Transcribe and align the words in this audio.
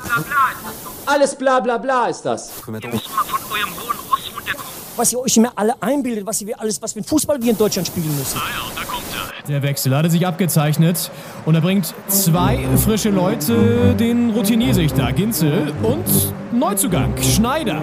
bla 0.00 0.14
bla 0.22 0.50
ist 0.52 0.64
das 0.64 0.84
doch. 0.84 1.12
Alles 1.12 1.34
bla 1.36 1.60
bla 1.60 1.78
bla 1.78 2.06
ist 2.06 2.22
das. 2.22 2.50
Ihr 2.66 2.72
müsst 2.72 3.10
mal 3.10 3.24
von 3.24 3.40
eurem 3.52 3.70
hohen 3.74 3.96
Ross 4.10 4.30
runterkommen. 4.34 4.70
was 4.96 5.12
ihr 5.12 5.20
euch 5.20 5.36
immer 5.36 5.52
alle 5.54 5.74
einbildet, 5.80 6.26
was 6.26 6.44
wir 6.44 6.60
alles, 6.60 6.80
was 6.82 6.92
für 6.92 7.00
ein 7.00 7.04
Fußball 7.04 7.40
wir 7.42 7.50
in 7.50 7.58
Deutschland 7.58 7.86
spielen 7.86 8.16
müssen. 8.18 8.38
Ah 8.38 8.48
ja, 8.50 8.82
da 8.82 8.84
kommt 8.90 9.04
er. 9.14 9.30
Der 9.48 9.62
Wechsel 9.62 9.96
hatte 9.96 10.10
sich 10.10 10.26
abgezeichnet 10.26 11.10
und 11.46 11.54
er 11.54 11.60
bringt 11.62 11.94
zwei 12.08 12.68
frische 12.84 13.08
Leute, 13.10 13.94
den 13.98 14.30
Routiniersichter 14.30 15.12
Ginzel 15.12 15.72
und 15.82 16.04
Neuzugang 16.52 17.14
Schneider. 17.22 17.80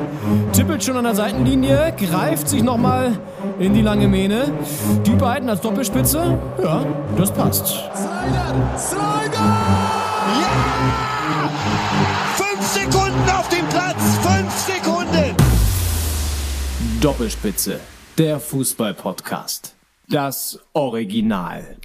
Tippelt 0.53 0.83
schon 0.83 0.95
an 0.97 1.03
der 1.05 1.15
Seitenlinie, 1.15 1.93
greift 1.97 2.47
sich 2.47 2.61
nochmal 2.63 3.17
in 3.59 3.73
die 3.73 3.81
lange 3.81 4.07
Mähne. 4.07 4.51
Die 5.05 5.15
beiden 5.15 5.49
als 5.49 5.59
Doppelspitze, 5.61 6.37
ja, 6.63 6.85
das 7.17 7.31
passt. 7.33 7.67
Snyder! 7.95 8.77
Snyder! 8.77 9.86
Sekunden 12.77 13.29
auf 13.31 13.49
dem 13.49 13.67
Platz! 13.69 14.19
Fünf 14.21 14.53
Sekunden! 14.53 15.35
Doppelspitze, 17.01 17.79
der 18.19 18.39
Fußball-Podcast. 18.39 19.75
Das 20.09 20.59
Original. 20.73 21.77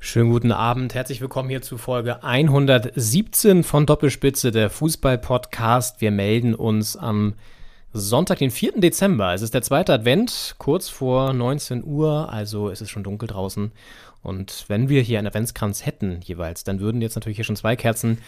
Schönen 0.00 0.32
guten 0.32 0.50
Abend, 0.50 0.94
herzlich 0.94 1.20
willkommen 1.20 1.48
hier 1.48 1.62
zu 1.62 1.78
Folge 1.78 2.24
117 2.24 3.62
von 3.62 3.86
Doppelspitze, 3.86 4.50
der 4.50 4.68
Fußball-Podcast. 4.68 6.00
Wir 6.00 6.10
melden 6.10 6.56
uns 6.56 6.96
am 6.96 7.34
Sonntag, 7.92 8.38
den 8.38 8.50
4. 8.50 8.80
Dezember. 8.80 9.32
Es 9.32 9.42
ist 9.42 9.54
der 9.54 9.62
zweite 9.62 9.92
Advent, 9.92 10.56
kurz 10.58 10.88
vor 10.88 11.34
19 11.34 11.84
Uhr, 11.84 12.32
also 12.32 12.68
es 12.68 12.80
ist 12.80 12.90
schon 12.90 13.04
dunkel 13.04 13.28
draußen. 13.28 13.70
Und 14.26 14.64
wenn 14.68 14.88
wir 14.88 15.02
hier 15.02 15.18
einen 15.18 15.28
Adventskranz 15.28 15.86
hätten 15.86 16.20
jeweils, 16.22 16.64
dann 16.64 16.80
würden 16.80 17.00
jetzt 17.00 17.14
natürlich 17.14 17.36
hier 17.36 17.44
schon 17.44 17.56
zwei 17.56 17.76
Kerzen 17.76 18.18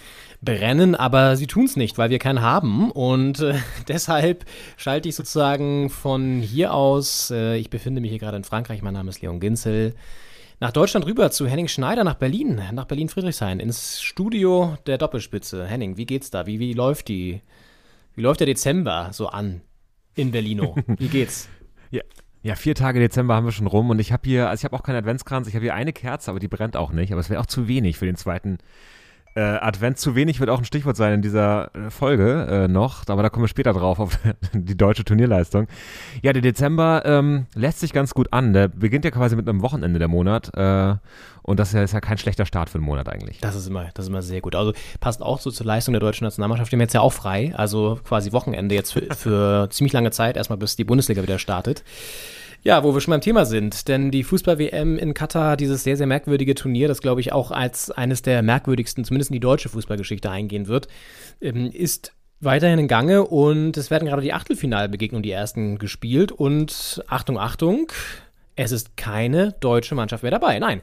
brennen, 0.41 0.95
aber 0.95 1.37
sie 1.37 1.49
tun 1.49 1.65
es 1.65 1.75
nicht, 1.75 1.99
weil 1.99 2.11
wir 2.11 2.19
keinen 2.19 2.41
haben. 2.41 2.91
Und 2.91 3.41
äh, 3.41 3.55
deshalb 3.89 4.45
schalte 4.77 5.09
ich 5.09 5.17
sozusagen 5.17 5.91
von 5.91 6.41
hier 6.41 6.73
aus, 6.73 7.31
äh, 7.31 7.57
ich 7.57 7.69
befinde 7.69 8.01
mich 8.01 8.11
hier 8.11 8.21
gerade 8.21 8.37
in 8.37 8.45
Frankreich, 8.45 8.81
mein 8.81 8.95
Name 8.95 9.11
ist 9.11 9.21
Leon 9.21 9.41
Ginzel, 9.41 9.95
nach 10.61 10.73
Deutschland 10.73 11.07
rüber 11.07 11.31
zu 11.31 11.47
Henning 11.47 11.69
Schneider 11.69 12.05
nach 12.05 12.15
Berlin, 12.15 12.61
nach 12.73 12.87
Berlin-Friedrichshain, 12.87 13.61
ins 13.61 14.01
Studio 14.01 14.77
der 14.87 14.99
Doppelspitze. 14.99 15.67
Henning, 15.67 15.97
wie 15.97 16.07
geht's 16.07 16.31
da? 16.31 16.47
Wie, 16.47 16.59
wie 16.59 16.73
läuft 16.73 17.09
die, 17.09 17.43
wie 18.15 18.23
läuft 18.23 18.41
der 18.41 18.47
Dezember 18.47 19.11
so 19.13 19.29
an 19.29 19.61
in 20.15 20.33
Berlino? 20.33 20.77
Wie 20.87 21.09
geht's? 21.09 21.49
Ja, 21.91 22.03
ja, 22.43 22.55
vier 22.55 22.75
Tage 22.75 23.01
Dezember 23.01 23.35
haben 23.35 23.47
wir 23.47 23.53
schon 23.53 23.67
rum 23.67 23.91
und 23.91 23.99
ich 23.99 24.13
habe 24.13 24.23
hier, 24.25 24.49
also 24.49 24.61
ich 24.61 24.65
habe 24.65 24.77
auch 24.77 24.83
keinen 24.83 24.97
Adventskranz, 24.97 25.49
ich 25.49 25.55
habe 25.55 25.65
hier 25.65 25.75
eine 25.75 25.93
Kerze, 25.93 26.31
aber 26.31 26.41
die 26.41 26.49
brennt 26.49 26.77
auch 26.77 26.93
nicht. 26.93 27.13
Aber 27.13 27.21
es 27.21 27.31
wäre 27.31 27.41
auch 27.41 27.47
zu 27.47 27.69
wenig 27.69 27.97
für 27.97 28.07
den 28.07 28.17
zweiten 28.17 28.59
äh, 29.39 29.59
Advent. 29.61 29.99
Zu 29.99 30.17
wenig 30.17 30.41
wird 30.41 30.51
auch 30.51 30.59
ein 30.59 30.65
Stichwort 30.65 30.97
sein 30.97 31.15
in 31.15 31.23
dieser 31.23 31.75
äh, 31.75 31.91
Folge 31.91 32.47
äh, 32.51 32.69
noch, 32.69 33.05
aber 33.07 33.23
da 33.23 33.29
kommen 33.29 33.45
wir 33.45 33.49
später 33.49 33.73
drauf 33.73 34.01
auf 34.01 34.19
die 34.53 34.77
deutsche 34.77 35.05
Turnierleistung. 35.05 35.69
Ja, 36.23 36.33
der 36.33 36.43
Dezember 36.43 37.03
ähm, 37.05 37.47
lässt 37.55 37.79
sich 37.79 37.93
ganz 37.93 38.15
gut 38.15 38.33
an. 38.33 38.53
Der 38.53 38.69
beginnt 38.69 39.05
ja 39.05 39.13
quasi 39.13 39.37
mit 39.37 39.49
einem 39.49 39.63
Wochenende 39.63 40.01
der 40.01 40.09
Monat 40.09 40.51
äh, 40.57 40.97
und 41.43 41.61
das 41.61 41.73
ist 41.73 41.93
ja, 41.93 42.01
kein 42.01 42.19
schlechter 42.19 42.45
Start 42.45 42.69
für 42.69 42.79
den 42.79 42.85
Monat 42.85 43.09
eigentlich. 43.09 43.39
Das 43.39 43.55
ist 43.55 43.69
immer, 43.69 43.87
das 43.95 44.07
ist 44.07 44.09
immer 44.11 44.23
sehr 44.23 44.41
gut. 44.41 44.57
Also 44.57 44.73
passt 45.01 45.23
auch 45.23 45.41
so 45.41 45.51
zur 45.51 45.65
Leistung 45.65 45.93
der 45.93 46.01
deutschen 46.01 46.25
Nationalmannschaft. 46.25 46.73
Die 46.73 46.77
haben 46.77 46.81
jetzt 46.81 46.95
ja 46.95 47.01
auch 47.01 47.13
frei, 47.13 47.55
also 47.57 47.99
quasi 48.05 48.33
Wochenende 48.33 48.75
jetzt 48.75 48.93
für, 48.93 49.15
für 49.15 49.69
ziemlich 49.71 49.93
lange 49.93 50.11
Zeit, 50.11 50.37
erstmal 50.37 50.59
bis 50.59 50.77
die 50.77 50.85
Bundesliga 50.85 51.23
wieder 51.23 51.39
startet. 51.39 51.85
Ja, 52.65 52.83
wo 52.83 52.93
wir 52.93 53.01
schon 53.01 53.13
beim 53.13 53.21
Thema 53.21 53.45
sind, 53.47 53.87
denn 53.87 54.11
die 54.11 54.25
Fußball-WM 54.25 54.99
in 54.99 55.15
Katar, 55.15 55.57
dieses 55.57 55.85
sehr, 55.85 55.97
sehr 55.97 56.09
merkwürdige 56.09 56.55
Turnier, 56.55 56.89
das 56.89 57.01
glaube 57.01 57.21
ich 57.21 57.33
auch 57.33 57.53
als 57.53 57.91
eines 57.91 58.23
der 58.23 58.43
merkwürdigsten, 58.43 59.05
zumindest 59.05 59.31
in 59.31 59.35
die 59.35 59.41
deutsche 59.41 59.69
Fußballgeschichte 59.69 60.29
eingehen 60.29 60.67
wird, 60.67 60.89
ähm, 61.41 61.71
ist 61.73 62.13
weiterhin 62.41 62.81
in 62.81 62.89
Gange 62.89 63.25
und 63.25 63.77
es 63.77 63.91
werden 63.91 64.07
gerade 64.07 64.23
die 64.23 64.33
Achtelfinalbegegnungen, 64.33 65.23
die 65.23 65.31
ersten, 65.31 65.79
gespielt 65.79 66.33
und 66.33 67.03
Achtung, 67.07 67.39
Achtung, 67.39 67.93
es 68.57 68.73
ist 68.73 68.97
keine 68.97 69.53
deutsche 69.61 69.95
Mannschaft 69.95 70.25
mehr 70.25 70.33
dabei. 70.33 70.59
Nein, 70.59 70.81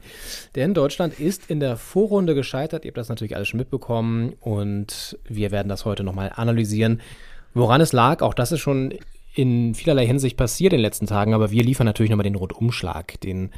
denn 0.54 0.72
Deutschland 0.72 1.20
ist 1.20 1.50
in 1.50 1.60
der 1.60 1.76
Vorrunde 1.76 2.34
gescheitert. 2.34 2.86
Ihr 2.86 2.88
habt 2.88 2.96
das 2.96 3.10
natürlich 3.10 3.36
alles 3.36 3.48
schon 3.48 3.58
mitbekommen 3.58 4.32
und 4.40 5.18
wir 5.28 5.50
werden 5.50 5.68
das 5.68 5.84
heute 5.84 6.02
nochmal 6.02 6.32
analysieren. 6.34 7.02
Woran 7.52 7.82
es 7.82 7.92
lag, 7.92 8.22
auch 8.22 8.32
das 8.32 8.52
ist 8.52 8.60
schon 8.60 8.94
in 9.36 9.74
vielerlei 9.74 10.06
Hinsicht 10.06 10.36
passiert 10.36 10.72
in 10.72 10.78
den 10.78 10.82
letzten 10.82 11.06
Tagen, 11.06 11.34
aber 11.34 11.50
wir 11.50 11.62
liefern 11.62 11.84
natürlich 11.84 12.10
nochmal 12.10 12.24
den 12.24 12.34
Rundumschlag, 12.34 13.20
den 13.20 13.50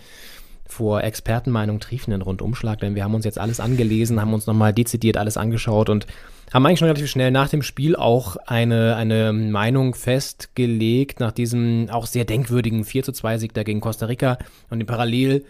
vor 0.66 1.02
Expertenmeinung 1.02 1.80
triefenden 1.80 2.20
Rundumschlag, 2.20 2.80
denn 2.80 2.94
wir 2.94 3.04
haben 3.04 3.14
uns 3.14 3.24
jetzt 3.24 3.38
alles 3.38 3.58
angelesen, 3.58 4.20
haben 4.20 4.34
uns 4.34 4.46
nochmal 4.46 4.74
dezidiert 4.74 5.16
alles 5.16 5.38
angeschaut 5.38 5.88
und 5.88 6.06
haben 6.52 6.66
eigentlich 6.66 6.80
schon 6.80 6.88
relativ 6.88 7.08
schnell 7.08 7.30
nach 7.30 7.48
dem 7.48 7.62
Spiel 7.62 7.96
auch 7.96 8.36
eine, 8.46 8.96
eine 8.96 9.32
Meinung 9.32 9.94
festgelegt, 9.94 11.20
nach 11.20 11.32
diesem 11.32 11.88
auch 11.90 12.06
sehr 12.06 12.24
denkwürdigen 12.24 12.84
4 12.84 13.02
zu 13.04 13.12
2 13.12 13.38
Sieg 13.38 13.54
da 13.54 13.62
gegen 13.62 13.80
Costa 13.80 14.06
Rica 14.06 14.36
und 14.68 14.78
dem 14.80 14.86
Parallel 14.86 15.44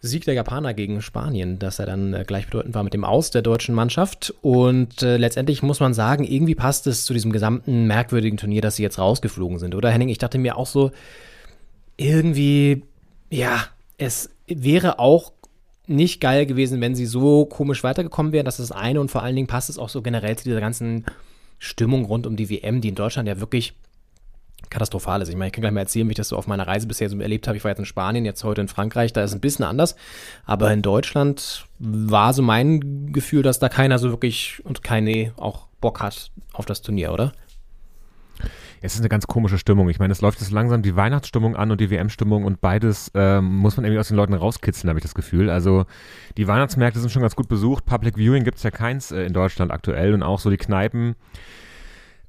Sieg 0.00 0.24
der 0.24 0.34
Japaner 0.34 0.74
gegen 0.74 1.02
Spanien, 1.02 1.58
dass 1.58 1.78
er 1.78 1.86
dann 1.86 2.14
äh, 2.14 2.24
gleichbedeutend 2.26 2.74
war 2.74 2.84
mit 2.84 2.94
dem 2.94 3.04
Aus 3.04 3.30
der 3.30 3.42
deutschen 3.42 3.74
Mannschaft. 3.74 4.32
Und 4.42 5.02
äh, 5.02 5.16
letztendlich 5.16 5.62
muss 5.62 5.80
man 5.80 5.94
sagen, 5.94 6.24
irgendwie 6.24 6.54
passt 6.54 6.86
es 6.86 7.04
zu 7.04 7.12
diesem 7.12 7.32
gesamten 7.32 7.86
merkwürdigen 7.86 8.36
Turnier, 8.36 8.62
dass 8.62 8.76
sie 8.76 8.82
jetzt 8.82 8.98
rausgeflogen 8.98 9.58
sind, 9.58 9.74
oder 9.74 9.90
Henning? 9.90 10.08
Ich 10.08 10.18
dachte 10.18 10.38
mir 10.38 10.56
auch 10.56 10.66
so, 10.66 10.92
irgendwie, 11.96 12.82
ja, 13.30 13.64
es 13.96 14.30
wäre 14.46 14.98
auch 14.98 15.32
nicht 15.88 16.20
geil 16.20 16.46
gewesen, 16.46 16.80
wenn 16.80 16.94
sie 16.94 17.06
so 17.06 17.46
komisch 17.46 17.82
weitergekommen 17.82 18.32
wären. 18.32 18.44
Das 18.44 18.60
ist 18.60 18.70
das 18.70 18.76
eine 18.76 19.00
und 19.00 19.10
vor 19.10 19.22
allen 19.22 19.34
Dingen 19.34 19.48
passt 19.48 19.70
es 19.70 19.78
auch 19.78 19.88
so 19.88 20.02
generell 20.02 20.36
zu 20.36 20.44
dieser 20.44 20.60
ganzen 20.60 21.06
Stimmung 21.58 22.04
rund 22.04 22.26
um 22.26 22.36
die 22.36 22.50
WM, 22.50 22.80
die 22.80 22.88
in 22.88 22.94
Deutschland 22.94 23.28
ja 23.28 23.40
wirklich 23.40 23.74
katastrophal 24.70 25.22
ist. 25.22 25.28
Ich 25.28 25.36
meine, 25.36 25.46
ich 25.46 25.52
kann 25.52 25.62
gleich 25.62 25.72
mal 25.72 25.80
erzählen, 25.80 26.06
wie 26.08 26.12
ich 26.12 26.16
das 26.16 26.28
so 26.28 26.36
auf 26.36 26.46
meiner 26.46 26.66
Reise 26.66 26.86
bisher 26.86 27.08
so 27.08 27.18
erlebt 27.18 27.46
habe. 27.48 27.56
Ich 27.56 27.64
war 27.64 27.70
jetzt 27.70 27.78
in 27.78 27.84
Spanien, 27.84 28.24
jetzt 28.24 28.44
heute 28.44 28.60
in 28.60 28.68
Frankreich, 28.68 29.12
da 29.12 29.22
ist 29.22 29.30
es 29.30 29.36
ein 29.36 29.40
bisschen 29.40 29.64
anders. 29.64 29.96
Aber 30.44 30.72
in 30.72 30.82
Deutschland 30.82 31.66
war 31.78 32.32
so 32.32 32.42
mein 32.42 33.12
Gefühl, 33.12 33.42
dass 33.42 33.58
da 33.58 33.68
keiner 33.68 33.98
so 33.98 34.10
wirklich 34.10 34.62
und 34.64 34.82
keine 34.82 35.32
auch 35.36 35.68
Bock 35.80 36.00
hat 36.00 36.30
auf 36.52 36.66
das 36.66 36.82
Turnier, 36.82 37.12
oder? 37.12 37.32
Es 38.80 38.94
ist 38.94 39.00
eine 39.00 39.08
ganz 39.08 39.26
komische 39.26 39.58
Stimmung. 39.58 39.88
Ich 39.88 39.98
meine, 39.98 40.12
es 40.12 40.20
läuft 40.20 40.40
jetzt 40.40 40.52
langsam 40.52 40.82
die 40.82 40.94
Weihnachtsstimmung 40.94 41.56
an 41.56 41.70
und 41.72 41.80
die 41.80 41.90
WM-Stimmung 41.90 42.44
und 42.44 42.60
beides 42.60 43.10
ähm, 43.14 43.56
muss 43.56 43.76
man 43.76 43.84
irgendwie 43.84 43.98
aus 43.98 44.08
den 44.08 44.16
Leuten 44.16 44.34
rauskitzeln, 44.34 44.88
habe 44.88 45.00
ich 45.00 45.02
das 45.02 45.14
Gefühl. 45.14 45.50
Also 45.50 45.86
die 46.36 46.46
Weihnachtsmärkte 46.46 47.00
sind 47.00 47.10
schon 47.10 47.22
ganz 47.22 47.34
gut 47.34 47.48
besucht. 47.48 47.86
Public 47.86 48.16
Viewing 48.16 48.44
gibt 48.44 48.58
es 48.58 48.62
ja 48.62 48.70
keins 48.70 49.10
äh, 49.10 49.24
in 49.24 49.32
Deutschland 49.32 49.72
aktuell 49.72 50.14
und 50.14 50.22
auch 50.22 50.38
so 50.38 50.48
die 50.48 50.58
Kneipen 50.58 51.16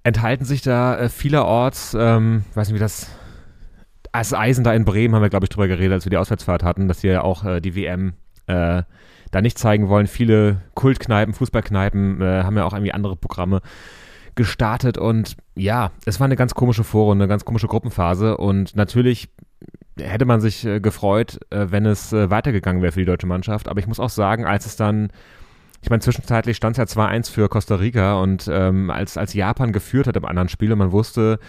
enthalten 0.03 0.45
sich 0.45 0.61
da 0.61 0.97
äh, 0.97 1.09
vielerorts, 1.09 1.95
ähm, 1.97 2.43
weiß 2.53 2.69
nicht 2.69 2.75
wie 2.75 2.79
das, 2.79 3.07
als 4.11 4.33
Eisen 4.33 4.63
da 4.63 4.73
in 4.73 4.85
Bremen 4.85 5.13
haben 5.13 5.21
wir 5.21 5.29
glaube 5.29 5.45
ich 5.45 5.49
drüber 5.49 5.67
geredet, 5.67 5.93
als 5.93 6.05
wir 6.05 6.09
die 6.09 6.17
Auswärtsfahrt 6.17 6.63
hatten, 6.63 6.87
dass 6.87 7.03
wir 7.03 7.11
ja 7.11 7.21
auch 7.21 7.43
äh, 7.45 7.59
die 7.59 7.75
WM 7.75 8.13
äh, 8.47 8.83
da 9.31 9.41
nicht 9.41 9.59
zeigen 9.59 9.89
wollen. 9.89 10.07
Viele 10.07 10.61
Kultkneipen, 10.73 11.33
Fußballkneipen 11.33 12.21
äh, 12.21 12.43
haben 12.43 12.57
ja 12.57 12.65
auch 12.65 12.73
irgendwie 12.73 12.93
andere 12.93 13.15
Programme 13.15 13.61
gestartet 14.35 14.97
und 14.97 15.35
ja, 15.55 15.91
es 16.05 16.19
war 16.19 16.25
eine 16.25 16.38
ganz 16.38 16.55
komische 16.55 16.85
Vorrunde, 16.85 17.23
eine 17.23 17.29
ganz 17.29 17.43
komische 17.43 17.67
Gruppenphase 17.67 18.38
und 18.38 18.75
natürlich 18.75 19.29
hätte 19.99 20.25
man 20.25 20.39
sich 20.39 20.65
äh, 20.65 20.79
gefreut, 20.79 21.39
wenn 21.51 21.85
es 21.85 22.13
weitergegangen 22.13 22.81
wäre 22.81 22.93
für 22.93 22.99
die 22.99 23.05
deutsche 23.05 23.27
Mannschaft, 23.27 23.67
aber 23.67 23.81
ich 23.81 23.88
muss 23.88 23.99
auch 23.99 24.09
sagen, 24.09 24.45
als 24.45 24.65
es 24.65 24.77
dann 24.77 25.09
ich 25.81 25.90
meine, 25.90 26.01
zwischenzeitlich 26.01 26.57
stand 26.57 26.78
es 26.78 26.95
ja 26.95 27.03
2-1 27.03 27.31
für 27.31 27.50
Costa 27.50 27.75
Rica 27.75 28.22
und 28.22 28.50
ähm, 28.51 28.90
als, 28.90 29.17
als 29.17 29.34
Japan 29.34 29.72
geführt 29.72 30.07
hat 30.07 30.17
im 30.17 30.25
anderen 30.25 30.50
Spiel 30.50 30.72
und 30.72 30.79
man 30.79 30.91
wusste, 30.91 31.40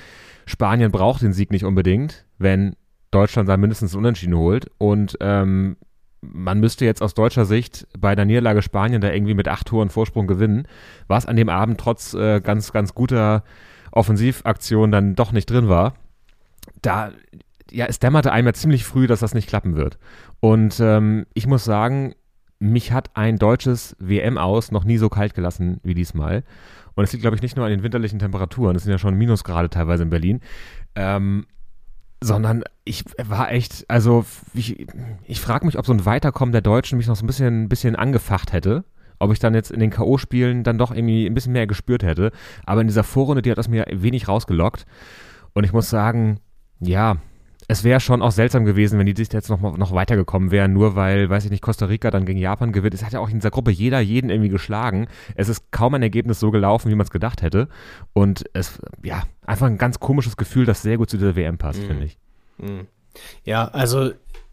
Spanien 0.46 0.92
braucht 0.92 1.22
den 1.22 1.32
Sieg 1.32 1.50
nicht 1.50 1.64
unbedingt, 1.64 2.26
wenn 2.38 2.76
Deutschland 3.10 3.48
da 3.48 3.56
mindestens 3.56 3.94
Unentschieden 3.94 4.36
holt 4.36 4.70
und 4.78 5.16
ähm, 5.20 5.76
man 6.22 6.60
müsste 6.60 6.84
jetzt 6.84 7.02
aus 7.02 7.14
deutscher 7.14 7.44
Sicht 7.44 7.86
bei 7.98 8.14
der 8.14 8.24
Niederlage 8.24 8.62
Spanien 8.62 9.00
da 9.00 9.10
irgendwie 9.10 9.34
mit 9.34 9.48
acht 9.48 9.68
Toren 9.68 9.88
Vorsprung 9.88 10.26
gewinnen, 10.26 10.66
was 11.08 11.26
an 11.26 11.36
dem 11.36 11.48
Abend 11.48 11.80
trotz 11.80 12.14
äh, 12.14 12.40
ganz, 12.40 12.72
ganz 12.72 12.94
guter 12.94 13.42
Offensivaktion 13.92 14.92
dann 14.92 15.14
doch 15.14 15.32
nicht 15.32 15.50
drin 15.50 15.68
war. 15.68 15.94
Da, 16.82 17.12
ja, 17.70 17.86
es 17.86 17.98
dämmerte 17.98 18.32
einem 18.32 18.48
ja 18.48 18.52
ziemlich 18.52 18.84
früh, 18.84 19.06
dass 19.06 19.20
das 19.20 19.34
nicht 19.34 19.48
klappen 19.48 19.76
wird. 19.76 19.98
Und 20.40 20.78
ähm, 20.80 21.26
ich 21.34 21.46
muss 21.46 21.64
sagen, 21.64 22.14
mich 22.60 22.92
hat 22.92 23.10
ein 23.14 23.38
deutsches 23.38 23.96
WM 23.98 24.38
aus 24.38 24.70
noch 24.70 24.84
nie 24.84 24.98
so 24.98 25.08
kalt 25.08 25.34
gelassen 25.34 25.80
wie 25.82 25.94
diesmal. 25.94 26.44
Und 26.94 27.04
es 27.04 27.12
liegt, 27.12 27.22
glaube 27.22 27.34
ich, 27.34 27.42
nicht 27.42 27.56
nur 27.56 27.64
an 27.64 27.70
den 27.70 27.82
winterlichen 27.82 28.18
Temperaturen, 28.18 28.76
es 28.76 28.84
sind 28.84 28.92
ja 28.92 28.98
schon 28.98 29.14
Minusgrade 29.14 29.70
teilweise 29.70 30.02
in 30.02 30.10
Berlin, 30.10 30.40
ähm, 30.94 31.46
sondern 32.22 32.64
ich 32.84 33.04
war 33.22 33.50
echt, 33.50 33.86
also 33.88 34.26
ich, 34.52 34.86
ich 35.24 35.40
frage 35.40 35.64
mich, 35.64 35.78
ob 35.78 35.86
so 35.86 35.92
ein 35.92 36.04
Weiterkommen 36.04 36.52
der 36.52 36.60
Deutschen 36.60 36.98
mich 36.98 37.06
noch 37.06 37.16
so 37.16 37.24
ein 37.24 37.26
bisschen, 37.26 37.64
ein 37.64 37.68
bisschen 37.68 37.96
angefacht 37.96 38.52
hätte. 38.52 38.84
Ob 39.18 39.32
ich 39.32 39.38
dann 39.38 39.54
jetzt 39.54 39.70
in 39.70 39.80
den 39.80 39.90
K.O.-Spielen 39.90 40.62
dann 40.62 40.78
doch 40.78 40.92
irgendwie 40.92 41.26
ein 41.26 41.34
bisschen 41.34 41.52
mehr 41.52 41.66
gespürt 41.66 42.02
hätte. 42.02 42.32
Aber 42.64 42.80
in 42.80 42.86
dieser 42.86 43.04
Vorrunde, 43.04 43.42
die 43.42 43.50
hat 43.50 43.58
das 43.58 43.68
mir 43.68 43.86
wenig 43.90 44.28
rausgelockt. 44.28 44.86
Und 45.52 45.64
ich 45.64 45.72
muss 45.72 45.90
sagen, 45.90 46.40
ja, 46.78 47.16
es 47.70 47.84
wäre 47.84 48.00
schon 48.00 48.20
auch 48.20 48.32
seltsam 48.32 48.64
gewesen, 48.64 48.98
wenn 48.98 49.06
die 49.06 49.14
sich 49.14 49.32
jetzt 49.32 49.48
noch, 49.48 49.60
noch 49.60 49.92
weitergekommen 49.92 50.50
wären, 50.50 50.72
nur 50.72 50.96
weil, 50.96 51.30
weiß 51.30 51.44
ich 51.44 51.52
nicht, 51.52 51.62
Costa 51.62 51.86
Rica 51.86 52.10
dann 52.10 52.24
gegen 52.24 52.40
Japan 52.40 52.72
gewinnt. 52.72 52.94
Es 52.94 53.04
hat 53.04 53.12
ja 53.12 53.20
auch 53.20 53.28
in 53.28 53.36
dieser 53.36 53.52
Gruppe 53.52 53.70
jeder 53.70 54.00
jeden 54.00 54.28
irgendwie 54.28 54.48
geschlagen. 54.48 55.06
Es 55.36 55.48
ist 55.48 55.70
kaum 55.70 55.94
ein 55.94 56.02
Ergebnis 56.02 56.40
so 56.40 56.50
gelaufen, 56.50 56.90
wie 56.90 56.96
man 56.96 57.04
es 57.04 57.12
gedacht 57.12 57.42
hätte. 57.42 57.68
Und 58.12 58.44
es, 58.54 58.80
ja, 59.04 59.22
einfach 59.46 59.68
ein 59.68 59.78
ganz 59.78 60.00
komisches 60.00 60.36
Gefühl, 60.36 60.66
das 60.66 60.82
sehr 60.82 60.96
gut 60.96 61.10
zu 61.10 61.16
dieser 61.16 61.36
WM 61.36 61.58
passt, 61.58 61.80
mhm. 61.80 61.86
finde 61.86 62.04
ich. 62.06 62.18
Mhm. 62.58 62.88
Ja, 63.44 63.68
also 63.68 64.10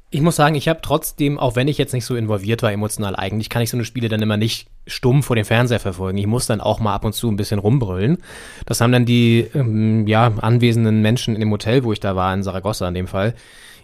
ich 0.10 0.22
muss 0.22 0.38
sagen, 0.38 0.56
ich 0.56 0.70
habe 0.70 0.80
trotzdem, 0.82 1.38
auch 1.38 1.56
wenn 1.58 1.68
ich 1.68 1.78
jetzt 1.78 1.94
nicht 1.94 2.06
so 2.06 2.16
involviert 2.16 2.64
war 2.64 2.72
emotional, 2.72 3.16
eigentlich 3.16 3.50
kann 3.50 3.62
ich 3.62 3.70
so 3.70 3.76
eine 3.76 3.84
Spiele 3.84 4.08
dann 4.08 4.22
immer 4.22 4.38
nicht 4.38 4.68
stumm 4.86 5.22
vor 5.22 5.36
dem 5.36 5.44
Fernseher 5.44 5.82
verfolgen. 5.82 6.18
Ich 6.18 6.28
muss 6.28 6.48
dann 6.48 6.62
auch 6.62 6.80
mal 6.80 6.94
ab 6.94 7.04
und 7.04 7.14
zu 7.14 7.30
ein 7.30 7.36
bisschen 7.36 7.60
rumbrüllen. 7.60 8.18
Das 8.66 8.80
haben 8.80 8.94
dann 8.94 9.06
die 9.06 9.48
ähm, 9.54 10.08
ja, 10.08 10.32
anwesenden 10.40 11.02
Menschen 11.02 11.36
in 11.36 11.42
dem 11.42 11.52
Hotel, 11.52 11.84
wo 11.84 11.92
ich 11.92 12.00
da 12.00 12.16
war, 12.16 12.34
in 12.34 12.42
Saragossa 12.42 12.88
in 12.88 12.94
dem 12.94 13.08
Fall, 13.08 13.36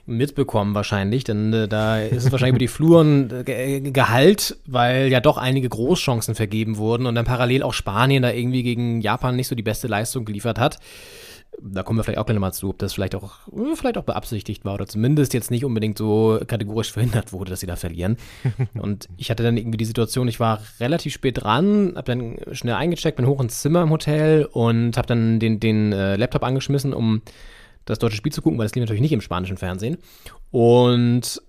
mitbekommen 0.05 0.75
wahrscheinlich, 0.75 1.23
denn 1.25 1.53
äh, 1.53 1.67
da 1.67 1.99
ist 1.99 2.25
es 2.25 2.31
wahrscheinlich 2.31 2.51
über 2.55 2.59
die 2.59 2.67
Fluren 2.67 3.45
äh, 3.45 3.81
Gehalt, 3.81 4.57
weil 4.65 5.07
ja 5.07 5.19
doch 5.19 5.37
einige 5.37 5.67
Großchancen 5.67 6.35
vergeben 6.35 6.77
wurden 6.77 7.05
und 7.05 7.15
dann 7.15 7.25
parallel 7.25 7.63
auch 7.63 7.73
Spanien 7.73 8.23
da 8.23 8.31
irgendwie 8.31 8.63
gegen 8.63 9.01
Japan 9.01 9.35
nicht 9.35 9.47
so 9.47 9.55
die 9.55 9.63
beste 9.63 9.87
Leistung 9.87 10.23
geliefert 10.23 10.57
hat 10.57 10.79
da 11.61 11.83
kommen 11.83 11.99
wir 11.99 12.03
vielleicht 12.03 12.19
auch 12.19 12.25
gleich 12.25 12.39
mal 12.39 12.51
zu, 12.51 12.69
ob 12.69 12.79
das 12.79 12.93
vielleicht 12.93 13.15
auch, 13.15 13.47
äh, 13.47 13.75
vielleicht 13.75 13.97
auch 13.97 14.03
beabsichtigt 14.03 14.65
war 14.65 14.73
oder 14.73 14.87
zumindest 14.87 15.33
jetzt 15.33 15.51
nicht 15.51 15.65
unbedingt 15.65 15.97
so 15.97 16.39
kategorisch 16.47 16.91
verhindert 16.93 17.33
wurde, 17.33 17.51
dass 17.51 17.59
sie 17.59 17.67
da 17.67 17.75
verlieren. 17.75 18.17
und 18.73 19.07
ich 19.17 19.29
hatte 19.29 19.43
dann 19.43 19.57
irgendwie 19.57 19.77
die 19.77 19.85
Situation, 19.85 20.27
ich 20.27 20.39
war 20.39 20.61
relativ 20.79 21.13
spät 21.13 21.43
dran, 21.43 21.93
habe 21.95 22.05
dann 22.05 22.37
schnell 22.53 22.75
eingecheckt, 22.75 23.17
bin 23.17 23.27
hoch 23.27 23.41
ins 23.41 23.61
Zimmer 23.61 23.83
im 23.83 23.89
Hotel 23.89 24.45
und 24.45 24.97
habe 24.97 25.07
dann 25.07 25.39
den, 25.39 25.59
den 25.59 25.93
äh, 25.93 26.15
Laptop 26.15 26.43
angeschmissen, 26.43 26.93
um 26.93 27.21
das 27.85 27.99
deutsche 27.99 28.17
Spiel 28.17 28.31
zu 28.31 28.41
gucken, 28.41 28.57
weil 28.57 28.65
das 28.65 28.75
lief 28.75 28.81
natürlich 28.81 29.01
nicht 29.01 29.11
im 29.11 29.21
spanischen 29.21 29.57
Fernsehen. 29.57 29.97
Und 30.51 31.41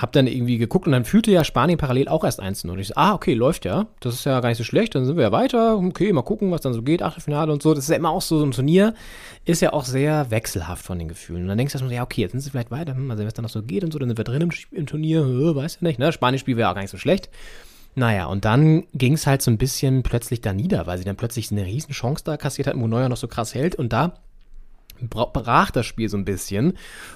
hab 0.00 0.12
dann 0.12 0.26
irgendwie 0.26 0.58
geguckt 0.58 0.86
und 0.86 0.92
dann 0.92 1.04
fühlte 1.04 1.30
ja 1.30 1.44
Spanien 1.44 1.78
parallel 1.78 2.08
auch 2.08 2.24
erst 2.24 2.40
1 2.40 2.64
Und 2.64 2.78
ich 2.78 2.88
so, 2.88 2.94
ah, 2.96 3.14
okay, 3.14 3.34
läuft 3.34 3.64
ja. 3.64 3.86
Das 4.00 4.14
ist 4.14 4.24
ja 4.24 4.40
gar 4.40 4.48
nicht 4.48 4.58
so 4.58 4.64
schlecht. 4.64 4.94
Dann 4.94 5.04
sind 5.04 5.16
wir 5.16 5.24
ja 5.24 5.32
weiter. 5.32 5.76
Okay, 5.78 6.12
mal 6.12 6.22
gucken, 6.22 6.50
was 6.50 6.60
dann 6.60 6.72
so 6.72 6.82
geht. 6.82 7.02
Achtelfinale 7.02 7.52
und 7.52 7.62
so. 7.62 7.74
Das 7.74 7.84
ist 7.84 7.90
ja 7.90 7.96
immer 7.96 8.10
auch 8.10 8.22
so, 8.22 8.38
so 8.38 8.44
ein 8.44 8.52
Turnier. 8.52 8.94
Ist 9.44 9.62
ja 9.62 9.72
auch 9.72 9.84
sehr 9.84 10.30
wechselhaft 10.30 10.84
von 10.84 10.98
den 10.98 11.08
Gefühlen. 11.08 11.42
Und 11.42 11.48
dann 11.48 11.58
denkst 11.58 11.72
du 11.72 11.78
erstmal, 11.78 11.94
ja, 11.94 12.02
okay, 12.02 12.22
jetzt 12.22 12.32
sind 12.32 12.40
sie 12.40 12.50
vielleicht 12.50 12.70
weiter. 12.70 12.94
Mal 12.94 13.16
sehen, 13.16 13.26
was 13.26 13.34
dann 13.34 13.44
noch 13.44 13.50
so 13.50 13.62
geht 13.62 13.84
und 13.84 13.92
so. 13.92 13.98
Dann 13.98 14.08
sind 14.08 14.18
wir 14.18 14.24
drin 14.24 14.42
im, 14.42 14.50
im 14.72 14.86
Turnier. 14.86 15.24
Weiß 15.54 15.78
ja 15.80 15.86
nicht, 15.86 15.98
ne? 15.98 16.12
Spanisch-Spiel 16.12 16.56
wäre 16.56 16.70
auch 16.70 16.74
gar 16.74 16.82
nicht 16.82 16.90
so 16.90 16.98
schlecht. 16.98 17.30
Naja, 17.94 18.26
und 18.26 18.44
dann 18.44 18.84
ging 18.92 19.14
es 19.14 19.26
halt 19.26 19.40
so 19.40 19.50
ein 19.50 19.56
bisschen 19.56 20.02
plötzlich 20.02 20.42
da 20.42 20.52
nieder, 20.52 20.86
weil 20.86 20.98
sie 20.98 21.04
dann 21.04 21.16
plötzlich 21.16 21.50
eine 21.50 21.64
riesen 21.64 21.92
Chance 21.92 22.24
da 22.24 22.36
kassiert 22.36 22.68
hat, 22.68 22.78
wo 22.78 22.86
Neuer 22.86 23.08
noch 23.08 23.16
so 23.16 23.26
krass 23.26 23.54
hält. 23.54 23.74
Und 23.74 23.92
da 23.94 24.12
brach 25.02 25.70
das 25.70 25.86
Spiel 25.86 26.08
so 26.08 26.16
ein 26.16 26.24
bisschen. 26.24 26.74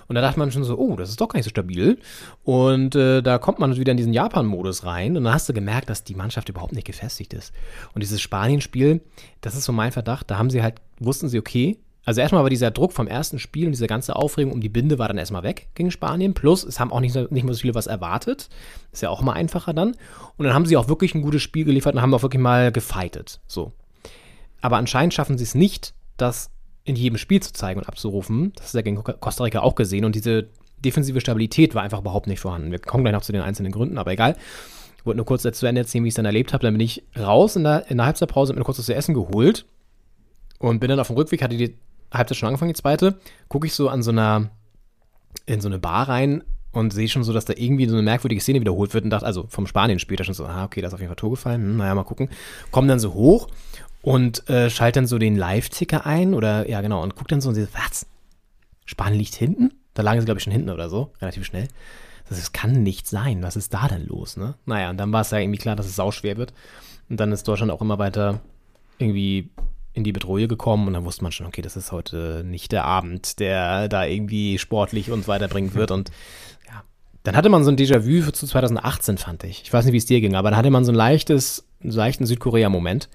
Und 0.08 0.14
da 0.14 0.20
dachte 0.20 0.38
man 0.38 0.52
schon 0.52 0.64
so, 0.64 0.78
oh, 0.78 0.96
das 0.96 1.10
ist 1.10 1.20
doch 1.20 1.28
gar 1.28 1.38
nicht 1.38 1.44
so 1.44 1.50
stabil. 1.50 1.98
Und 2.44 2.94
äh, 2.94 3.22
da 3.22 3.38
kommt 3.38 3.58
man 3.58 3.76
wieder 3.76 3.92
in 3.92 3.96
diesen 3.96 4.12
Japan-Modus 4.12 4.84
rein. 4.84 5.16
Und 5.16 5.24
dann 5.24 5.34
hast 5.34 5.48
du 5.48 5.52
gemerkt, 5.52 5.90
dass 5.90 6.04
die 6.04 6.14
Mannschaft 6.14 6.48
überhaupt 6.48 6.72
nicht 6.72 6.86
gefestigt 6.86 7.34
ist. 7.34 7.52
Und 7.94 8.02
dieses 8.02 8.20
Spanien-Spiel, 8.20 9.00
das 9.40 9.54
ist 9.54 9.64
so 9.64 9.72
mein 9.72 9.92
Verdacht, 9.92 10.30
da 10.30 10.38
haben 10.38 10.50
sie 10.50 10.62
halt, 10.62 10.76
wussten 10.98 11.28
sie, 11.28 11.38
okay, 11.38 11.78
also 12.04 12.20
erstmal 12.20 12.42
war 12.42 12.50
dieser 12.50 12.70
Druck 12.70 12.92
vom 12.92 13.06
ersten 13.06 13.38
Spiel 13.38 13.66
und 13.66 13.72
diese 13.72 13.86
ganze 13.86 14.16
Aufregung 14.16 14.52
um 14.52 14.60
die 14.60 14.68
Binde 14.68 14.98
war 14.98 15.08
dann 15.08 15.18
erstmal 15.18 15.42
weg 15.42 15.68
gegen 15.74 15.90
Spanien. 15.90 16.34
Plus, 16.34 16.64
es 16.64 16.80
haben 16.80 16.92
auch 16.92 17.00
nicht, 17.00 17.14
nicht 17.30 17.44
mehr 17.44 17.54
so 17.54 17.60
viele 17.60 17.74
was 17.74 17.86
erwartet. 17.86 18.48
Ist 18.90 19.02
ja 19.02 19.10
auch 19.10 19.20
mal 19.20 19.34
einfacher 19.34 19.74
dann. 19.74 19.96
Und 20.36 20.44
dann 20.44 20.54
haben 20.54 20.66
sie 20.66 20.76
auch 20.76 20.88
wirklich 20.88 21.14
ein 21.14 21.22
gutes 21.22 21.42
Spiel 21.42 21.64
geliefert 21.64 21.94
und 21.94 22.02
haben 22.02 22.14
auch 22.14 22.22
wirklich 22.22 22.40
mal 22.40 22.72
gefightet. 22.72 23.40
So. 23.46 23.72
Aber 24.62 24.78
anscheinend 24.78 25.14
schaffen 25.14 25.36
sie 25.36 25.44
es 25.44 25.54
nicht, 25.54 25.94
das 26.16 26.50
in 26.84 26.96
jedem 26.96 27.18
Spiel 27.18 27.40
zu 27.40 27.52
zeigen 27.52 27.80
und 27.80 27.88
abzurufen. 27.88 28.52
Das 28.56 28.66
ist 28.66 28.74
ja 28.74 28.82
gegen 28.82 29.02
Costa 29.02 29.44
Rica 29.44 29.60
auch 29.60 29.74
gesehen 29.74 30.04
und 30.04 30.14
diese 30.14 30.48
defensive 30.84 31.20
Stabilität 31.20 31.74
war 31.74 31.82
einfach 31.82 32.00
überhaupt 32.00 32.26
nicht 32.26 32.40
vorhanden. 32.40 32.70
Wir 32.70 32.78
kommen 32.78 33.04
gleich 33.04 33.12
noch 33.12 33.22
zu 33.22 33.32
den 33.32 33.42
einzelnen 33.42 33.72
Gründen, 33.72 33.98
aber 33.98 34.12
egal. 34.12 34.36
Ich 34.96 35.06
wollte 35.06 35.16
nur 35.16 35.26
kurz 35.26 35.42
zu 35.42 35.66
Ende 35.66 35.80
erzählen, 35.80 36.04
wie 36.04 36.08
ich 36.08 36.12
es 36.12 36.16
dann 36.16 36.26
erlebt 36.26 36.52
habe. 36.52 36.62
Dann 36.62 36.74
bin 36.74 36.80
ich 36.80 37.02
raus 37.18 37.56
in 37.56 37.64
der, 37.64 37.90
in 37.90 37.98
der 37.98 38.06
Halbzeitpause, 38.06 38.52
habe 38.52 38.58
mir 38.58 38.64
kurz 38.64 38.78
was 38.78 38.86
zu 38.86 38.94
essen 38.94 39.14
geholt 39.14 39.66
und 40.58 40.78
bin 40.78 40.88
dann 40.88 41.00
auf 41.00 41.06
dem 41.06 41.16
Rückweg, 41.16 41.42
hatte 41.42 41.56
die 41.56 41.76
Halbzeit 42.12 42.36
schon 42.36 42.48
angefangen, 42.48 42.72
die 42.72 42.80
zweite, 42.80 43.18
gucke 43.48 43.66
ich 43.66 43.74
so 43.74 43.88
an 43.88 44.02
so 44.02 44.10
einer, 44.10 44.50
in 45.46 45.60
so 45.60 45.68
eine 45.68 45.78
Bar 45.78 46.08
rein 46.08 46.42
und 46.72 46.92
sehe 46.92 47.08
schon 47.08 47.24
so, 47.24 47.32
dass 47.32 47.44
da 47.44 47.54
irgendwie 47.56 47.86
so 47.86 47.94
eine 47.94 48.02
merkwürdige 48.02 48.40
Szene 48.40 48.60
wiederholt 48.60 48.94
wird 48.94 49.04
und 49.04 49.10
dachte, 49.10 49.26
also 49.26 49.46
vom 49.48 49.66
Spanien-Spiel, 49.66 50.16
da 50.16 50.24
schon 50.24 50.34
so, 50.34 50.44
ah, 50.44 50.64
okay, 50.64 50.80
da 50.80 50.88
ist 50.88 50.94
auf 50.94 51.00
jeden 51.00 51.08
Fall 51.08 51.16
Tor 51.16 51.30
gefallen, 51.30 51.62
hm, 51.62 51.76
naja, 51.78 51.94
mal 51.94 52.04
gucken. 52.04 52.28
Komm 52.70 52.88
dann 52.88 53.00
so 53.00 53.14
hoch 53.14 53.48
und 54.02 54.48
äh, 54.48 54.70
schalt 54.70 54.96
dann 54.96 55.06
so 55.06 55.18
den 55.18 55.36
Live-Ticker 55.36 56.06
ein 56.06 56.34
oder 56.34 56.68
ja 56.68 56.80
genau 56.80 57.02
und 57.02 57.16
guckt 57.16 57.32
dann 57.32 57.40
so 57.40 57.48
und 57.48 57.54
sieht, 57.54 57.68
was? 57.74 58.06
Spanien 58.84 59.18
liegt 59.18 59.34
hinten? 59.34 59.72
Da 59.94 60.02
lagen 60.02 60.20
sie, 60.20 60.24
glaube 60.24 60.38
ich, 60.38 60.44
schon 60.44 60.52
hinten 60.52 60.70
oder 60.70 60.88
so, 60.88 61.12
relativ 61.20 61.44
schnell. 61.44 61.68
Das, 62.28 62.38
das 62.38 62.52
kann 62.52 62.82
nicht 62.82 63.06
sein. 63.06 63.42
Was 63.42 63.56
ist 63.56 63.74
da 63.74 63.88
denn 63.88 64.06
los, 64.06 64.36
ne? 64.36 64.54
Naja, 64.64 64.90
und 64.90 64.96
dann 64.96 65.12
war 65.12 65.20
es 65.20 65.30
ja 65.30 65.38
irgendwie 65.38 65.58
klar, 65.58 65.76
dass 65.76 65.86
es 65.86 65.96
sauschwer 65.96 66.36
wird. 66.36 66.52
Und 67.08 67.18
dann 67.18 67.32
ist 67.32 67.46
Deutschland 67.46 67.72
auch 67.72 67.80
immer 67.80 67.98
weiter 67.98 68.40
irgendwie 68.98 69.50
in 69.92 70.04
die 70.04 70.12
Bedrohung 70.12 70.48
gekommen 70.48 70.86
und 70.86 70.94
dann 70.94 71.04
wusste 71.04 71.24
man 71.24 71.32
schon, 71.32 71.46
okay, 71.46 71.62
das 71.62 71.76
ist 71.76 71.90
heute 71.90 72.44
nicht 72.46 72.70
der 72.70 72.84
Abend, 72.84 73.40
der 73.40 73.88
da 73.88 74.04
irgendwie 74.04 74.58
sportlich 74.58 75.10
uns 75.10 75.26
weiterbringen 75.26 75.74
wird. 75.74 75.90
Und 75.90 76.10
ja, 76.68 76.84
dann 77.24 77.36
hatte 77.36 77.48
man 77.48 77.64
so 77.64 77.70
ein 77.70 77.76
Déjà-vu 77.76 78.30
zu 78.30 78.46
2018, 78.46 79.18
fand 79.18 79.42
ich. 79.44 79.62
Ich 79.62 79.72
weiß 79.72 79.84
nicht, 79.84 79.92
wie 79.92 79.98
es 79.98 80.06
dir 80.06 80.20
ging, 80.20 80.36
aber 80.36 80.50
dann 80.50 80.56
hatte 80.56 80.70
man 80.70 80.84
so 80.84 80.92
ein 80.92 80.96
leichtes, 80.96 81.66
einen 81.82 81.92
leichten 81.92 82.26
Südkorea-Moment. 82.26 83.08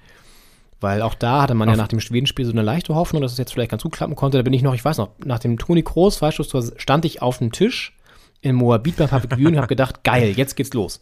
Weil 0.86 1.02
auch 1.02 1.16
da 1.16 1.42
hatte 1.42 1.56
man 1.56 1.68
Auf 1.68 1.74
ja 1.74 1.82
nach 1.82 1.88
dem 1.88 2.00
Schwedenspiel 2.00 2.46
so 2.46 2.52
eine 2.52 2.62
leichte 2.62 2.94
Hoffnung, 2.94 3.24
dass 3.24 3.32
es 3.32 3.40
jetzt 3.40 3.54
vielleicht 3.54 3.72
ganz 3.72 3.82
gut 3.82 3.94
klappen 3.94 4.16
konnte. 4.16 4.38
Da 4.38 4.44
bin 4.44 4.54
ich 4.54 4.62
noch, 4.62 4.76
ich 4.76 4.86
weiß 4.86 5.00
noch, 5.00 5.10
nach 5.26 5.40
dem 5.40 5.58
Toni 5.58 5.82
Kroos 5.82 6.18
Freistoßtor 6.18 6.64
stand 6.78 7.06
ich 7.06 7.24
auf 7.24 7.40
dem 7.40 7.52
Tisch 7.52 7.98
in 8.42 8.54
Moabit 8.54 8.98
bei 8.98 9.08
Public 9.08 9.36
View 9.36 9.48
und 9.48 9.58
habe 9.58 9.66
gedacht, 9.66 10.04
geil, 10.04 10.34
jetzt 10.38 10.56
geht's 10.56 10.76
los. 10.76 11.02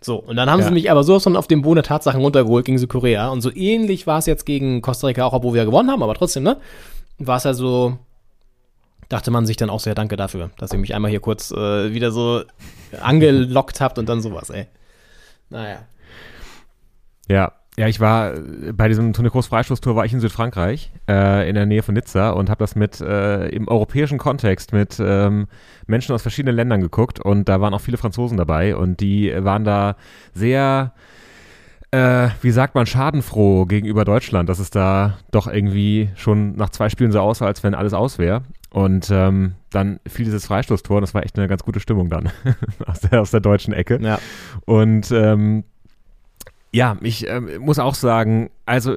So, 0.00 0.16
und 0.16 0.34
dann 0.34 0.50
haben 0.50 0.58
ja. 0.58 0.66
sie 0.66 0.72
mich 0.72 0.90
aber 0.90 1.04
sowas 1.04 1.22
von 1.22 1.36
auf 1.36 1.46
dem 1.46 1.62
Boden 1.62 1.76
der 1.76 1.84
Tatsachen 1.84 2.20
runtergeholt 2.20 2.64
gegen 2.64 2.78
Südkorea. 2.78 3.28
Und 3.28 3.40
so 3.40 3.54
ähnlich 3.54 4.08
war 4.08 4.18
es 4.18 4.26
jetzt 4.26 4.46
gegen 4.46 4.82
Costa 4.82 5.06
Rica 5.06 5.24
auch, 5.24 5.32
obwohl 5.32 5.54
wir 5.54 5.64
gewonnen 5.64 5.92
haben, 5.92 6.02
aber 6.02 6.14
trotzdem, 6.14 6.42
ne? 6.42 6.56
War 7.18 7.36
es 7.36 7.44
ja 7.44 7.54
so, 7.54 7.98
dachte 9.08 9.30
man 9.30 9.46
sich 9.46 9.56
dann 9.56 9.70
auch 9.70 9.78
sehr 9.78 9.94
danke 9.94 10.16
dafür, 10.16 10.50
dass 10.58 10.72
ihr 10.72 10.80
mich 10.80 10.92
einmal 10.92 11.12
hier 11.12 11.20
kurz 11.20 11.52
äh, 11.52 11.94
wieder 11.94 12.10
so 12.10 12.42
angelockt 13.00 13.80
habt 13.80 13.96
und 13.96 14.08
dann 14.08 14.22
sowas, 14.22 14.50
ey. 14.50 14.66
Naja. 15.50 15.84
Ja, 17.28 17.52
ja, 17.80 17.88
ich 17.88 17.98
war 17.98 18.34
äh, 18.34 18.72
bei 18.74 18.88
diesem 18.88 19.14
de 19.14 19.30
Cross 19.30 19.46
Freistoßtour 19.46 19.96
war 19.96 20.04
ich 20.04 20.12
in 20.12 20.20
Südfrankreich, 20.20 20.92
äh, 21.08 21.48
in 21.48 21.54
der 21.54 21.64
Nähe 21.64 21.82
von 21.82 21.94
Nizza 21.94 22.28
und 22.30 22.50
habe 22.50 22.58
das 22.58 22.76
mit 22.76 23.00
äh, 23.00 23.48
im 23.48 23.68
europäischen 23.68 24.18
Kontext 24.18 24.74
mit 24.74 24.98
ähm, 25.00 25.46
Menschen 25.86 26.14
aus 26.14 26.20
verschiedenen 26.20 26.56
Ländern 26.56 26.82
geguckt 26.82 27.20
und 27.20 27.48
da 27.48 27.62
waren 27.62 27.72
auch 27.72 27.80
viele 27.80 27.96
Franzosen 27.96 28.36
dabei 28.36 28.76
und 28.76 29.00
die 29.00 29.32
waren 29.34 29.64
da 29.64 29.96
sehr 30.34 30.92
äh, 31.90 32.28
wie 32.42 32.50
sagt 32.50 32.74
man, 32.74 32.84
schadenfroh 32.84 33.64
gegenüber 33.64 34.04
Deutschland, 34.04 34.50
dass 34.50 34.58
es 34.58 34.68
da 34.68 35.16
doch 35.32 35.46
irgendwie 35.46 36.10
schon 36.16 36.56
nach 36.56 36.68
zwei 36.68 36.90
Spielen 36.90 37.12
so 37.12 37.20
aussah, 37.20 37.46
als 37.46 37.64
wenn 37.64 37.74
alles 37.74 37.94
aus 37.94 38.18
wäre. 38.18 38.42
Und 38.68 39.10
ähm, 39.10 39.54
dann 39.70 39.98
fiel 40.06 40.26
dieses 40.26 40.46
Freistoßtor 40.46 40.98
und 40.98 41.00
das 41.00 41.14
war 41.14 41.24
echt 41.24 41.36
eine 41.36 41.48
ganz 41.48 41.64
gute 41.64 41.80
Stimmung 41.80 42.08
dann 42.10 42.28
aus, 42.86 43.00
der, 43.00 43.20
aus 43.22 43.30
der 43.32 43.40
deutschen 43.40 43.72
Ecke. 43.72 43.98
Ja. 44.00 44.20
Und 44.66 45.10
ähm, 45.10 45.64
ja, 46.72 46.96
ich 47.00 47.28
äh, 47.28 47.40
muss 47.40 47.78
auch 47.78 47.94
sagen, 47.94 48.50
also 48.66 48.96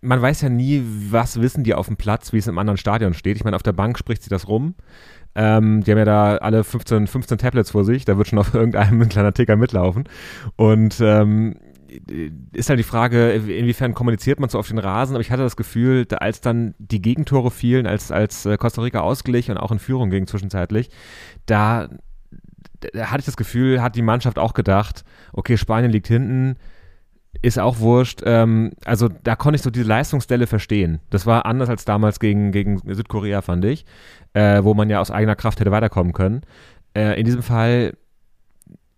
man 0.00 0.20
weiß 0.20 0.40
ja 0.42 0.48
nie, 0.48 0.82
was 1.10 1.40
wissen 1.40 1.62
die 1.62 1.74
auf 1.74 1.86
dem 1.86 1.96
Platz, 1.96 2.32
wie 2.32 2.38
es 2.38 2.48
im 2.48 2.58
anderen 2.58 2.76
Stadion 2.76 3.14
steht. 3.14 3.36
Ich 3.36 3.44
meine, 3.44 3.56
auf 3.56 3.62
der 3.62 3.72
Bank 3.72 3.96
spricht 3.98 4.22
sich 4.22 4.30
das 4.30 4.48
rum. 4.48 4.74
Ähm, 5.34 5.82
die 5.82 5.90
haben 5.90 5.98
ja 5.98 6.04
da 6.04 6.36
alle 6.36 6.64
15, 6.64 7.06
15 7.06 7.38
Tablets 7.38 7.70
vor 7.70 7.84
sich, 7.84 8.04
da 8.04 8.18
wird 8.18 8.28
schon 8.28 8.38
auf 8.38 8.52
irgendeinem 8.54 9.00
ein 9.00 9.08
kleiner 9.08 9.32
Ticker 9.32 9.56
mitlaufen. 9.56 10.04
Und 10.56 11.00
ähm, 11.00 11.56
ist 12.52 12.68
halt 12.68 12.78
die 12.78 12.84
Frage, 12.84 13.32
inwiefern 13.32 13.94
kommuniziert 13.94 14.40
man 14.40 14.48
so 14.48 14.58
auf 14.58 14.68
den 14.68 14.78
Rasen, 14.78 15.14
aber 15.14 15.20
ich 15.20 15.30
hatte 15.30 15.42
das 15.42 15.56
Gefühl, 15.56 16.06
als 16.18 16.40
dann 16.40 16.74
die 16.78 17.02
Gegentore 17.02 17.50
fielen, 17.50 17.86
als, 17.86 18.10
als 18.10 18.46
äh, 18.46 18.56
Costa 18.56 18.82
Rica 18.82 19.00
ausglich 19.00 19.50
und 19.50 19.58
auch 19.58 19.70
in 19.70 19.78
Führung 19.78 20.10
ging 20.10 20.26
zwischenzeitlich, 20.26 20.90
da, 21.46 21.88
da 22.92 23.06
hatte 23.10 23.20
ich 23.20 23.26
das 23.26 23.36
Gefühl, 23.36 23.82
hat 23.82 23.94
die 23.94 24.02
Mannschaft 24.02 24.38
auch 24.38 24.54
gedacht, 24.54 25.04
okay, 25.32 25.56
Spanien 25.56 25.92
liegt 25.92 26.08
hinten, 26.08 26.56
ist 27.40 27.58
auch 27.58 27.78
wurscht. 27.78 28.22
Ähm, 28.24 28.72
also 28.84 29.08
da 29.08 29.36
konnte 29.36 29.56
ich 29.56 29.62
so 29.62 29.70
diese 29.70 29.86
Leistungsstelle 29.86 30.46
verstehen. 30.46 31.00
Das 31.10 31.26
war 31.26 31.46
anders 31.46 31.68
als 31.68 31.84
damals 31.84 32.20
gegen, 32.20 32.52
gegen 32.52 32.80
Südkorea, 32.94 33.40
fand 33.40 33.64
ich, 33.64 33.86
äh, 34.34 34.62
wo 34.62 34.74
man 34.74 34.90
ja 34.90 35.00
aus 35.00 35.10
eigener 35.10 35.36
Kraft 35.36 35.60
hätte 35.60 35.70
weiterkommen 35.70 36.12
können. 36.12 36.42
Äh, 36.94 37.18
in 37.18 37.24
diesem 37.24 37.42
Fall 37.42 37.94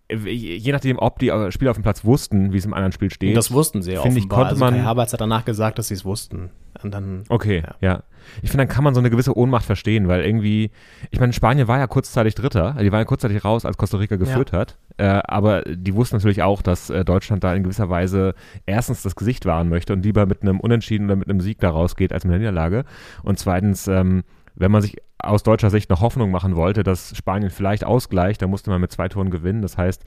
je 0.09 0.71
nachdem, 0.71 0.99
ob 0.99 1.19
die 1.19 1.31
Spieler 1.49 1.71
auf 1.71 1.77
dem 1.77 1.83
Platz 1.83 2.05
wussten, 2.05 2.53
wie 2.53 2.57
es 2.57 2.65
im 2.65 2.73
anderen 2.73 2.91
Spiel 2.91 3.09
steht. 3.09 3.35
Das 3.35 3.51
wussten 3.51 3.81
sie 3.81 3.93
ja 3.93 3.99
offenbar. 3.99 4.17
Ich, 4.17 4.29
konnte 4.29 4.49
also 4.49 4.63
man, 4.63 4.73
Kai 4.75 4.81
Havertz 4.81 5.13
hat 5.13 5.21
danach 5.21 5.45
gesagt, 5.45 5.79
dass 5.79 5.87
sie 5.87 5.95
es 5.95 6.05
wussten. 6.05 6.51
Und 6.83 6.93
dann, 6.93 7.23
okay, 7.29 7.63
ja. 7.65 7.75
ja. 7.81 8.03
Ich 8.41 8.49
finde, 8.49 8.65
dann 8.65 8.73
kann 8.73 8.83
man 8.83 8.93
so 8.93 8.99
eine 8.99 9.09
gewisse 9.09 9.35
Ohnmacht 9.35 9.65
verstehen, 9.65 10.07
weil 10.07 10.23
irgendwie, 10.23 10.71
ich 11.09 11.19
meine, 11.19 11.33
Spanien 11.33 11.67
war 11.67 11.79
ja 11.79 11.87
kurzzeitig 11.87 12.35
Dritter, 12.35 12.75
die 12.79 12.91
waren 12.91 12.99
ja 12.99 13.05
kurzzeitig 13.05 13.43
raus, 13.45 13.65
als 13.65 13.77
Costa 13.77 13.97
Rica 13.97 14.15
geführt 14.17 14.51
ja. 14.51 14.59
hat, 14.59 14.77
äh, 14.97 15.21
aber 15.25 15.61
die 15.61 15.95
wussten 15.95 16.17
natürlich 16.17 16.43
auch, 16.43 16.61
dass 16.61 16.89
äh, 16.89 17.05
Deutschland 17.05 17.43
da 17.43 17.53
in 17.53 17.63
gewisser 17.63 17.89
Weise 17.89 18.33
erstens 18.65 19.03
das 19.03 19.15
Gesicht 19.15 19.45
wahren 19.45 19.69
möchte 19.69 19.93
und 19.93 20.03
lieber 20.03 20.25
mit 20.25 20.41
einem 20.41 20.59
Unentschieden 20.59 21.05
oder 21.05 21.15
mit 21.15 21.29
einem 21.29 21.39
Sieg 21.39 21.59
da 21.59 21.69
rausgeht 21.69 22.11
als 22.13 22.23
mit 22.25 22.31
einer 22.31 22.39
Niederlage 22.39 22.85
und 23.23 23.39
zweitens, 23.39 23.87
ähm, 23.87 24.23
wenn 24.55 24.71
man 24.71 24.81
sich 24.81 24.97
aus 25.19 25.43
deutscher 25.43 25.69
Sicht 25.69 25.89
noch 25.89 26.01
Hoffnung 26.01 26.31
machen 26.31 26.55
wollte, 26.55 26.83
dass 26.83 27.15
Spanien 27.15 27.49
vielleicht 27.49 27.83
ausgleicht, 27.83 28.41
dann 28.41 28.49
musste 28.49 28.69
man 28.69 28.81
mit 28.81 28.91
zwei 28.91 29.07
Toren 29.09 29.29
gewinnen. 29.29 29.61
Das 29.61 29.77
heißt, 29.77 30.03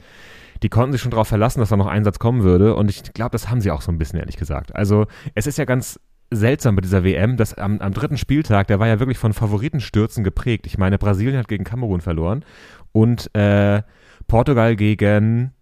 die 0.63 0.69
konnten 0.69 0.91
sich 0.91 1.01
schon 1.01 1.11
darauf 1.11 1.27
verlassen, 1.27 1.59
dass 1.59 1.69
da 1.69 1.77
noch 1.77 1.87
ein 1.87 2.03
Satz 2.03 2.19
kommen 2.19 2.43
würde. 2.43 2.75
Und 2.75 2.89
ich 2.89 3.13
glaube, 3.13 3.31
das 3.31 3.49
haben 3.49 3.61
sie 3.61 3.71
auch 3.71 3.81
so 3.81 3.91
ein 3.91 3.97
bisschen, 3.97 4.19
ehrlich 4.19 4.37
gesagt. 4.37 4.75
Also 4.75 5.07
es 5.35 5.47
ist 5.47 5.57
ja 5.57 5.65
ganz 5.65 5.99
seltsam 6.31 6.75
bei 6.75 6.81
dieser 6.81 7.03
WM, 7.03 7.37
dass 7.37 7.53
am, 7.55 7.79
am 7.79 7.93
dritten 7.93 8.17
Spieltag, 8.17 8.67
der 8.67 8.79
war 8.79 8.87
ja 8.87 8.99
wirklich 8.99 9.17
von 9.17 9.33
Favoritenstürzen 9.33 10.23
geprägt. 10.23 10.67
Ich 10.67 10.77
meine, 10.77 10.97
Brasilien 10.97 11.37
hat 11.37 11.47
gegen 11.47 11.63
Kamerun 11.63 12.01
verloren 12.01 12.45
und 12.91 13.33
äh, 13.35 13.81
Portugal 14.27 14.75
gegen 14.75 15.53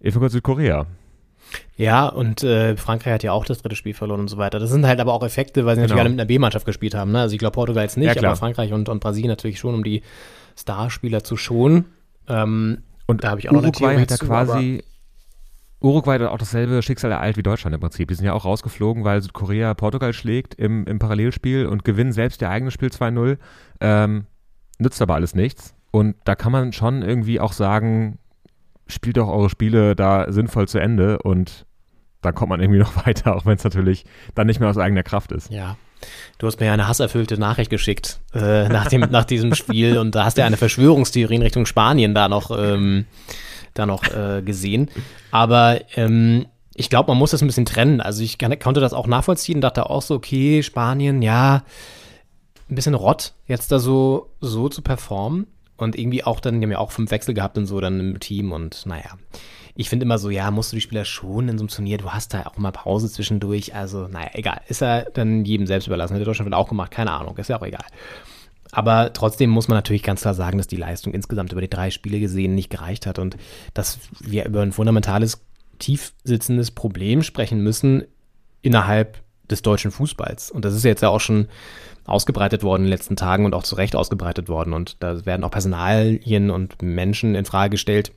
Südkorea. 0.00 0.86
Ja, 1.76 2.06
und 2.06 2.42
äh, 2.42 2.76
Frankreich 2.76 3.14
hat 3.14 3.22
ja 3.22 3.32
auch 3.32 3.44
das 3.44 3.62
dritte 3.62 3.76
Spiel 3.76 3.94
verloren 3.94 4.20
und 4.20 4.28
so 4.28 4.36
weiter. 4.36 4.58
Das 4.58 4.70
sind 4.70 4.86
halt 4.86 5.00
aber 5.00 5.12
auch 5.12 5.22
Effekte, 5.24 5.64
weil 5.66 5.74
sie 5.76 5.80
natürlich 5.82 5.92
Genau. 5.92 6.00
alle 6.02 6.10
mit 6.10 6.20
einer 6.20 6.26
B-Mannschaft 6.26 6.66
gespielt 6.66 6.94
haben. 6.94 7.12
Ne? 7.12 7.20
Also 7.20 7.32
ich 7.34 7.38
glaube 7.38 7.54
Portugal 7.54 7.82
jetzt 7.84 7.96
nicht, 7.96 8.14
Ja, 8.14 8.22
aber 8.28 8.36
Frankreich 8.36 8.72
und, 8.72 8.88
und 8.88 9.00
Brasilien 9.00 9.28
natürlich 9.30 9.58
schon, 9.58 9.74
um 9.74 9.82
die 9.84 10.02
Starspieler 10.56 11.24
zu 11.24 11.36
schonen. 11.36 11.86
Ähm, 12.28 12.82
Und 13.06 13.24
Da 13.24 13.30
habe 13.30 13.40
ich 13.40 13.48
auch 13.48 13.52
noch 13.52 13.60
eine 13.60 13.68
Uruguay 13.68 13.88
Theorie 13.96 14.02
hat 14.02 14.10
ja 14.10 14.16
quasi. 14.18 14.84
Uruguay 15.80 16.14
hat 16.18 16.22
auch 16.28 16.38
dasselbe 16.38 16.80
Schicksal 16.82 17.10
ereilt 17.10 17.36
wie 17.36 17.42
Deutschland 17.42 17.74
im 17.74 17.80
Prinzip. 17.80 18.08
Die 18.08 18.14
sind 18.14 18.24
ja 18.24 18.34
auch 18.34 18.44
rausgeflogen, 18.44 19.02
weil 19.04 19.20
Südkorea 19.20 19.74
Portugal 19.74 20.12
schlägt 20.12 20.54
im, 20.54 20.86
im 20.86 20.98
Parallelspiel 21.00 21.66
und 21.66 21.84
gewinnen 21.84 22.12
selbst 22.12 22.40
ihr 22.40 22.50
eigenes 22.50 22.72
Spiel 22.74 22.88
2-0. 22.90 23.36
Ähm, 23.80 24.26
nützt 24.78 25.02
aber 25.02 25.14
alles 25.14 25.34
nichts. 25.34 25.74
Und 25.90 26.14
da 26.24 26.36
kann 26.36 26.52
man 26.52 26.72
schon 26.72 27.02
irgendwie 27.02 27.40
auch 27.40 27.52
sagen, 27.52 28.18
spielt 28.86 29.16
doch 29.16 29.28
eure 29.28 29.50
Spiele 29.50 29.96
da 29.96 30.30
sinnvoll 30.30 30.68
zu 30.68 30.78
Ende 30.78 31.18
und 31.18 31.66
dann 32.20 32.34
kommt 32.34 32.50
man 32.50 32.60
irgendwie 32.60 32.78
noch 32.80 33.06
weiter, 33.06 33.36
auch 33.36 33.46
wenn 33.46 33.56
es 33.56 33.64
natürlich 33.64 34.04
dann 34.34 34.46
nicht 34.46 34.60
mehr 34.60 34.70
aus 34.70 34.78
eigener 34.78 35.02
Kraft 35.02 35.32
ist. 35.32 35.50
Ja. 35.50 35.76
Du 36.38 36.48
hast 36.48 36.58
mir 36.58 36.66
ja 36.66 36.72
eine 36.72 36.88
hasserfüllte 36.88 37.38
Nachricht 37.38 37.70
geschickt 37.70 38.20
äh, 38.34 38.68
nach, 38.68 38.88
dem, 38.88 39.02
nach 39.10 39.24
diesem 39.24 39.54
Spiel 39.54 39.98
und 39.98 40.16
da 40.16 40.24
hast 40.24 40.36
du 40.36 40.40
ja 40.40 40.46
eine 40.46 40.56
Verschwörungstheorie 40.56 41.36
in 41.36 41.42
Richtung 41.42 41.64
Spanien 41.64 42.12
da 42.12 42.28
noch, 42.28 42.50
ähm, 42.50 43.06
da 43.74 43.86
noch 43.86 44.02
äh, 44.12 44.42
gesehen. 44.42 44.90
Aber 45.30 45.80
ähm, 45.94 46.46
ich 46.74 46.90
glaube, 46.90 47.12
man 47.12 47.18
muss 47.18 47.30
das 47.30 47.42
ein 47.42 47.46
bisschen 47.46 47.66
trennen. 47.66 48.00
Also 48.00 48.22
ich 48.24 48.38
konnte 48.38 48.80
das 48.80 48.94
auch 48.94 49.06
nachvollziehen, 49.06 49.60
dachte 49.60 49.88
auch 49.88 50.02
so, 50.02 50.14
okay, 50.14 50.64
Spanien, 50.64 51.22
ja, 51.22 51.62
ein 52.68 52.74
bisschen 52.74 52.94
Rott, 52.94 53.34
jetzt 53.46 53.70
da 53.70 53.78
so, 53.78 54.30
so 54.40 54.68
zu 54.68 54.82
performen. 54.82 55.46
Und 55.82 55.98
irgendwie 55.98 56.24
auch 56.24 56.40
dann, 56.40 56.60
die 56.60 56.64
haben 56.64 56.72
ja 56.72 56.78
auch 56.78 56.92
fünf 56.92 57.10
Wechsel 57.10 57.34
gehabt 57.34 57.58
und 57.58 57.66
so 57.66 57.80
dann 57.80 58.00
im 58.00 58.20
Team 58.20 58.52
und 58.52 58.86
naja. 58.86 59.18
Ich 59.74 59.88
finde 59.88 60.04
immer 60.04 60.18
so, 60.18 60.28
ja, 60.28 60.50
musst 60.50 60.72
du 60.72 60.76
die 60.76 60.82
Spieler 60.82 61.06
schon 61.06 61.48
in 61.48 61.56
so 61.56 61.62
einem 61.62 61.68
Turnier, 61.68 61.98
du 61.98 62.10
hast 62.10 62.34
da 62.34 62.42
auch 62.42 62.58
mal 62.58 62.72
Pause 62.72 63.10
zwischendurch, 63.10 63.74
also 63.74 64.06
naja, 64.06 64.30
egal. 64.34 64.60
Ist 64.68 64.82
ja 64.82 65.02
dann 65.02 65.44
jedem 65.44 65.66
selbst 65.66 65.86
überlassen. 65.86 66.12
Hätte 66.12 66.26
Deutschland 66.26 66.52
auch 66.54 66.68
gemacht, 66.68 66.90
keine 66.90 67.12
Ahnung, 67.12 67.36
ist 67.38 67.48
ja 67.48 67.58
auch 67.58 67.66
egal. 67.66 67.84
Aber 68.70 69.12
trotzdem 69.12 69.50
muss 69.50 69.68
man 69.68 69.76
natürlich 69.76 70.02
ganz 70.02 70.22
klar 70.22 70.34
sagen, 70.34 70.58
dass 70.58 70.66
die 70.66 70.76
Leistung 70.76 71.12
insgesamt 71.12 71.52
über 71.52 71.60
die 71.60 71.70
drei 71.70 71.90
Spiele 71.90 72.20
gesehen 72.20 72.54
nicht 72.54 72.70
gereicht 72.70 73.06
hat 73.06 73.18
und 73.18 73.36
dass 73.74 73.98
wir 74.20 74.46
über 74.46 74.62
ein 74.62 74.72
fundamentales, 74.72 75.44
tief 75.78 76.12
sitzendes 76.24 76.70
Problem 76.70 77.22
sprechen 77.22 77.60
müssen 77.60 78.04
innerhalb 78.62 79.22
des 79.50 79.62
deutschen 79.62 79.90
Fußballs. 79.90 80.50
Und 80.50 80.64
das 80.64 80.74
ist 80.74 80.84
jetzt 80.84 81.02
ja 81.02 81.10
auch 81.10 81.20
schon 81.20 81.48
ausgebreitet 82.04 82.62
worden 82.62 82.82
in 82.82 82.86
den 82.86 82.92
letzten 82.92 83.16
Tagen 83.16 83.44
und 83.44 83.54
auch 83.54 83.62
zu 83.62 83.76
Recht 83.76 83.96
ausgebreitet 83.96 84.48
worden. 84.48 84.72
Und 84.72 84.96
da 85.00 85.24
werden 85.24 85.44
auch 85.44 85.50
Personalien 85.50 86.50
und 86.50 86.82
Menschen 86.82 87.34
in 87.34 87.44
Frage 87.44 87.70
gestellt, 87.70 88.12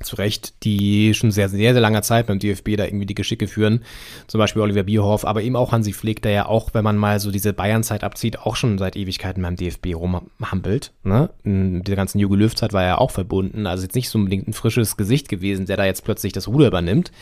zu 0.00 0.16
Recht, 0.16 0.64
die 0.64 1.14
schon 1.14 1.30
sehr, 1.30 1.48
sehr, 1.48 1.72
sehr 1.72 1.80
langer 1.80 2.02
Zeit 2.02 2.26
beim 2.26 2.38
DFB 2.38 2.76
da 2.76 2.84
irgendwie 2.84 3.06
die 3.06 3.14
Geschicke 3.14 3.46
führen. 3.46 3.82
Zum 4.26 4.38
Beispiel 4.38 4.62
Oliver 4.62 4.82
Bierhoff, 4.82 5.24
aber 5.24 5.42
eben 5.42 5.54
auch 5.54 5.72
Hansi 5.72 5.92
Flick, 5.92 6.22
der 6.22 6.32
ja 6.32 6.46
auch, 6.46 6.70
wenn 6.72 6.82
man 6.84 6.96
mal 6.96 7.20
so 7.20 7.30
diese 7.30 7.52
Bayern-Zeit 7.52 8.02
abzieht, 8.02 8.40
auch 8.40 8.56
schon 8.56 8.78
seit 8.78 8.96
Ewigkeiten 8.96 9.42
beim 9.42 9.56
DFB 9.56 9.94
rumhampelt. 9.94 10.92
Ne? 11.04 11.30
Mit 11.44 11.94
ganzen 11.94 12.18
Jogi 12.18 12.36
Löw-Zeit 12.36 12.72
war 12.72 12.82
er 12.82 13.00
auch 13.00 13.10
verbunden. 13.10 13.66
Also 13.66 13.84
jetzt 13.84 13.94
nicht 13.94 14.08
so 14.08 14.18
unbedingt 14.18 14.48
ein 14.48 14.54
frisches 14.54 14.96
Gesicht 14.96 15.28
gewesen, 15.28 15.66
der 15.66 15.76
da 15.76 15.84
jetzt 15.84 16.04
plötzlich 16.04 16.32
das 16.32 16.48
Ruder 16.48 16.66
übernimmt 16.66 17.12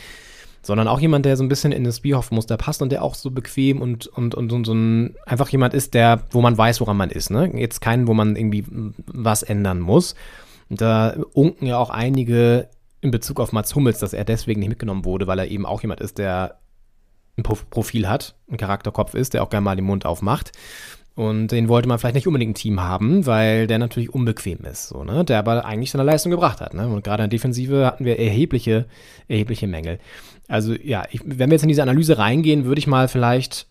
sondern 0.61 0.87
auch 0.87 0.99
jemand, 0.99 1.25
der 1.25 1.37
so 1.37 1.43
ein 1.43 1.49
bisschen 1.49 1.71
in 1.71 1.83
das 1.83 2.01
Bierhoff-Muster 2.01 2.57
passt 2.57 2.81
und 2.81 2.91
der 2.91 3.03
auch 3.03 3.15
so 3.15 3.31
bequem 3.31 3.81
und, 3.81 4.07
und, 4.07 4.35
und, 4.35 4.51
und 4.51 4.65
so 4.65 4.73
ein, 4.73 5.15
einfach 5.25 5.49
jemand 5.49 5.73
ist, 5.73 5.93
der, 5.93 6.23
wo 6.29 6.41
man 6.41 6.57
weiß, 6.57 6.81
woran 6.81 6.97
man 6.97 7.09
ist, 7.09 7.31
ne? 7.31 7.51
Jetzt 7.57 7.81
keinen, 7.81 8.07
wo 8.07 8.13
man 8.13 8.35
irgendwie 8.35 8.65
was 9.07 9.43
ändern 9.43 9.79
muss. 9.79 10.15
Da 10.69 11.15
unken 11.33 11.65
ja 11.65 11.77
auch 11.77 11.89
einige 11.89 12.69
in 13.01 13.11
Bezug 13.11 13.39
auf 13.39 13.51
Mats 13.51 13.73
Hummels, 13.75 13.99
dass 13.99 14.13
er 14.13 14.23
deswegen 14.23 14.59
nicht 14.59 14.69
mitgenommen 14.69 15.05
wurde, 15.05 15.27
weil 15.27 15.39
er 15.39 15.47
eben 15.47 15.65
auch 15.65 15.81
jemand 15.81 15.99
ist, 16.01 16.17
der 16.17 16.59
ein 17.37 17.43
Pro- 17.43 17.57
Profil 17.69 18.07
hat, 18.07 18.35
ein 18.49 18.57
Charakterkopf 18.57 19.15
ist, 19.15 19.33
der 19.33 19.43
auch 19.43 19.49
gerne 19.49 19.63
mal 19.63 19.75
den 19.75 19.85
Mund 19.85 20.05
aufmacht. 20.05 20.51
Und 21.13 21.49
den 21.49 21.67
wollte 21.67 21.89
man 21.89 21.99
vielleicht 21.99 22.15
nicht 22.15 22.27
unbedingt 22.27 22.51
ein 22.51 22.55
Team 22.55 22.79
haben, 22.79 23.25
weil 23.25 23.67
der 23.67 23.79
natürlich 23.79 24.13
unbequem 24.13 24.59
ist, 24.59 24.87
so, 24.87 25.03
ne? 25.03 25.25
Der 25.25 25.39
aber 25.39 25.65
eigentlich 25.65 25.91
seine 25.91 26.05
Leistung 26.05 26.31
gebracht 26.31 26.61
hat, 26.61 26.73
ne? 26.73 26.87
Und 26.87 27.03
gerade 27.03 27.23
in 27.23 27.29
der 27.29 27.37
Defensive 27.37 27.85
hatten 27.85 28.05
wir 28.05 28.17
erhebliche, 28.17 28.85
erhebliche 29.27 29.67
Mängel. 29.67 29.99
Also, 30.47 30.73
ja, 30.73 31.03
ich, 31.11 31.21
wenn 31.25 31.49
wir 31.49 31.55
jetzt 31.55 31.63
in 31.63 31.67
diese 31.67 31.83
Analyse 31.83 32.17
reingehen, 32.17 32.63
würde 32.65 32.79
ich 32.79 32.87
mal 32.87 33.09
vielleicht 33.09 33.67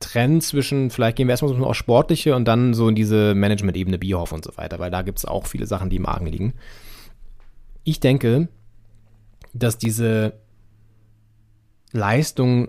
trennen 0.00 0.40
zwischen, 0.40 0.90
vielleicht 0.90 1.16
gehen 1.16 1.28
wir 1.28 1.32
erstmal 1.32 1.54
so 1.54 1.64
auf 1.64 1.76
sportliche 1.76 2.34
und 2.34 2.46
dann 2.46 2.74
so 2.74 2.88
in 2.88 2.94
diese 2.94 3.34
Management-Ebene 3.34 3.98
Bierhoff 3.98 4.32
und 4.32 4.44
so 4.44 4.56
weiter, 4.56 4.78
weil 4.78 4.90
da 4.90 5.02
gibt 5.02 5.18
es 5.18 5.24
auch 5.24 5.46
viele 5.46 5.66
Sachen, 5.66 5.90
die 5.90 5.96
im 5.96 6.06
Argen 6.06 6.26
liegen. 6.26 6.54
Ich 7.84 8.00
denke, 8.00 8.48
dass 9.54 9.78
diese 9.78 10.34
Leistung 11.92 12.68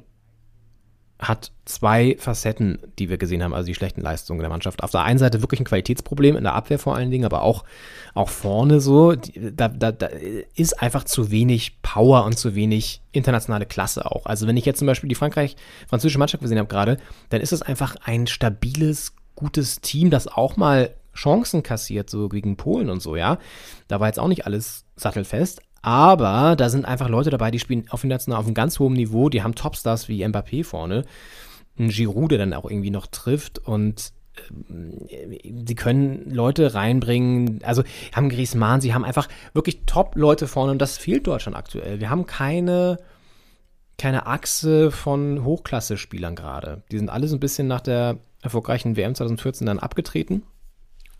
hat 1.20 1.52
zwei 1.66 2.16
Facetten, 2.18 2.80
die 2.98 3.10
wir 3.10 3.18
gesehen 3.18 3.44
haben, 3.44 3.54
also 3.54 3.68
die 3.68 3.76
schlechten 3.76 4.00
Leistungen 4.00 4.40
der 4.40 4.50
Mannschaft. 4.50 4.84
Auf 4.84 4.92
der 4.92 5.04
einen 5.04 5.20
Seite 5.20 5.42
wirklich 5.42 5.60
ein 5.60 5.66
Qualitätsproblem, 5.66 6.38
in 6.38 6.44
der 6.44 6.56
Abwehr 6.56 6.80
vor 6.80 6.96
allen 6.96 7.12
Dingen, 7.12 7.26
aber 7.26 7.42
auch, 7.42 7.66
auch 8.14 8.30
vorne 8.30 8.80
so. 8.80 9.16
Da, 9.16 9.68
da, 9.68 9.92
da 9.92 10.08
ist 10.56 10.82
einfach 10.82 11.04
zu 11.04 11.30
wenig 11.30 11.82
Power 11.82 12.24
und 12.24 12.40
zu 12.40 12.56
wenig 12.56 13.02
internationale 13.12 13.66
Klasse 13.66 14.10
auch. 14.10 14.26
Also 14.28 14.48
wenn 14.48 14.56
ich 14.56 14.66
jetzt 14.66 14.80
zum 14.80 14.88
Beispiel 14.88 15.10
die 15.10 15.16
Frankreich, 15.16 15.58
französische 15.90 16.20
Mannschaft 16.20 16.42
gesehen 16.42 16.58
habe 16.58 16.70
gerade, 16.70 16.98
dann 17.30 17.42
ist 17.42 17.52
es 17.52 17.62
einfach 17.62 17.98
ein 18.06 18.26
stabiles, 18.26 19.14
gutes 19.36 19.82
Team, 19.82 20.10
das 20.10 20.28
auch 20.28 20.56
mal 20.56 20.96
Chancen 21.14 21.64
kassiert, 21.64 22.10
so 22.10 22.30
gegen 22.30 22.56
Polen 22.56 22.90
und 22.90 23.02
so, 23.02 23.18
ja. 23.18 23.40
Da 23.90 24.00
war 24.00 24.08
jetzt 24.08 24.20
auch 24.20 24.30
nicht 24.30 24.46
alles 24.46 24.86
sattelfest, 24.96 25.62
aber 25.82 26.56
da 26.56 26.70
sind 26.70 26.86
einfach 26.86 27.10
Leute 27.10 27.30
dabei, 27.30 27.52
die 27.52 27.60
spielen 27.60 27.86
auf, 27.90 28.04
auf 28.04 28.46
einem 28.46 28.54
ganz 28.54 28.80
hohen 28.80 28.94
Niveau, 28.94 29.30
die 29.30 29.44
haben 29.44 29.56
Topstars 29.56 30.08
wie 30.08 30.26
Mbappé 30.26 30.64
vorne, 30.64 31.06
ein 31.78 31.90
Giroud, 31.90 32.32
der 32.32 32.38
dann 32.40 32.54
auch 32.54 32.70
irgendwie 32.70 32.92
noch 32.92 33.08
trifft 33.08 33.60
und 33.60 34.12
ähm, 34.70 35.66
sie 35.66 35.76
können 35.76 36.30
Leute 36.30 36.74
reinbringen, 36.74 37.62
also 37.64 37.84
haben 38.14 38.30
Griezmann, 38.30 38.82
sie 38.82 38.94
haben 38.94 39.06
einfach 39.06 39.28
wirklich 39.54 39.84
Top-Leute 39.86 40.48
vorne 40.48 40.72
und 40.72 40.80
das 40.80 40.98
fehlt 40.98 41.28
Deutschland 41.28 41.58
aktuell. 41.58 42.00
Wir 42.00 42.10
haben 42.10 42.26
keine, 42.26 42.98
keine 43.98 44.28
Achse 44.28 44.92
von 44.92 45.44
Hochklasse-Spielern 45.44 46.36
gerade. 46.36 46.84
Die 46.92 46.98
sind 46.98 47.10
alle 47.10 47.28
so 47.28 47.36
ein 47.36 47.42
bisschen 47.42 47.68
nach 47.68 47.82
der 47.82 48.18
erfolgreichen 48.42 48.96
WM 48.96 49.16
2014 49.16 49.68
dann 49.68 49.80
abgetreten 49.80 50.44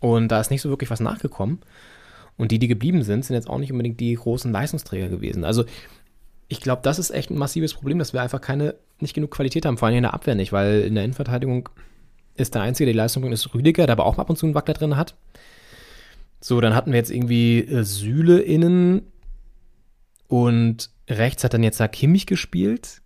und 0.00 0.28
da 0.28 0.40
ist 0.40 0.50
nicht 0.50 0.62
so 0.62 0.70
wirklich 0.70 0.90
was 0.90 1.00
nachgekommen. 1.00 1.60
Und 2.40 2.52
die, 2.52 2.58
die 2.58 2.68
geblieben 2.68 3.02
sind, 3.02 3.22
sind 3.22 3.34
jetzt 3.34 3.50
auch 3.50 3.58
nicht 3.58 3.70
unbedingt 3.70 4.00
die 4.00 4.14
großen 4.14 4.50
Leistungsträger 4.50 5.08
gewesen. 5.08 5.44
Also 5.44 5.64
ich 6.48 6.62
glaube, 6.62 6.80
das 6.82 6.98
ist 6.98 7.10
echt 7.10 7.30
ein 7.30 7.36
massives 7.36 7.74
Problem, 7.74 7.98
dass 7.98 8.14
wir 8.14 8.22
einfach 8.22 8.40
keine, 8.40 8.76
nicht 8.98 9.14
genug 9.14 9.30
Qualität 9.30 9.66
haben, 9.66 9.76
vor 9.76 9.88
allem 9.88 9.98
in 9.98 10.04
der 10.04 10.14
Abwehr 10.14 10.34
nicht, 10.34 10.50
weil 10.50 10.80
in 10.80 10.94
der 10.94 11.04
Innenverteidigung 11.04 11.68
ist 12.36 12.54
der 12.54 12.62
Einzige, 12.62 12.86
der 12.86 12.94
die 12.94 12.96
Leistung 12.96 13.22
bringt, 13.22 13.34
ist 13.34 13.54
Rüdiger, 13.54 13.84
der 13.84 13.92
aber 13.92 14.06
auch 14.06 14.18
ab 14.18 14.30
und 14.30 14.36
zu 14.36 14.46
einen 14.46 14.54
Wackler 14.54 14.72
drin 14.72 14.96
hat. 14.96 15.16
So, 16.40 16.62
dann 16.62 16.74
hatten 16.74 16.92
wir 16.92 16.98
jetzt 16.98 17.10
irgendwie 17.10 17.58
äh, 17.58 17.84
Süle 17.84 18.40
innen 18.40 19.02
und 20.26 20.88
rechts 21.10 21.44
hat 21.44 21.52
dann 21.52 21.62
jetzt 21.62 21.78
da 21.78 21.88
Kimmich 21.88 22.24
gespielt 22.24 23.02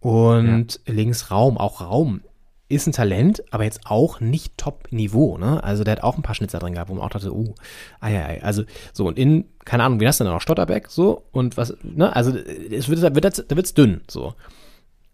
und 0.00 0.80
ja. 0.86 0.92
links 0.92 1.30
Raum, 1.30 1.56
auch 1.56 1.80
Raum 1.80 2.20
ist 2.68 2.86
ein 2.86 2.92
Talent, 2.92 3.42
aber 3.50 3.64
jetzt 3.64 3.82
auch 3.84 4.20
nicht 4.20 4.56
Top-Niveau, 4.56 5.36
ne? 5.36 5.62
Also 5.62 5.84
der 5.84 5.92
hat 5.92 6.02
auch 6.02 6.16
ein 6.16 6.22
paar 6.22 6.34
Schnitzer 6.34 6.58
drin 6.58 6.74
gehabt, 6.74 6.90
wo 6.90 6.94
man 6.94 7.04
auch 7.04 7.10
dachte, 7.10 7.32
uh, 7.32 7.54
ei, 8.00 8.16
ei, 8.16 8.42
also 8.42 8.64
so 8.92 9.06
und 9.06 9.18
in, 9.18 9.44
keine 9.64 9.84
Ahnung, 9.84 10.00
wie 10.00 10.06
hast 10.06 10.20
du 10.20 10.24
denn 10.24 10.32
noch 10.32 10.40
Stotterbeck, 10.40 10.88
so 10.88 11.24
und 11.30 11.56
was, 11.56 11.76
ne? 11.82 12.14
Also 12.14 12.36
es 12.36 12.88
wird, 12.88 13.02
da 13.02 13.14
wird, 13.14 13.44
wird's 13.54 13.74
dünn, 13.74 14.00
so. 14.08 14.34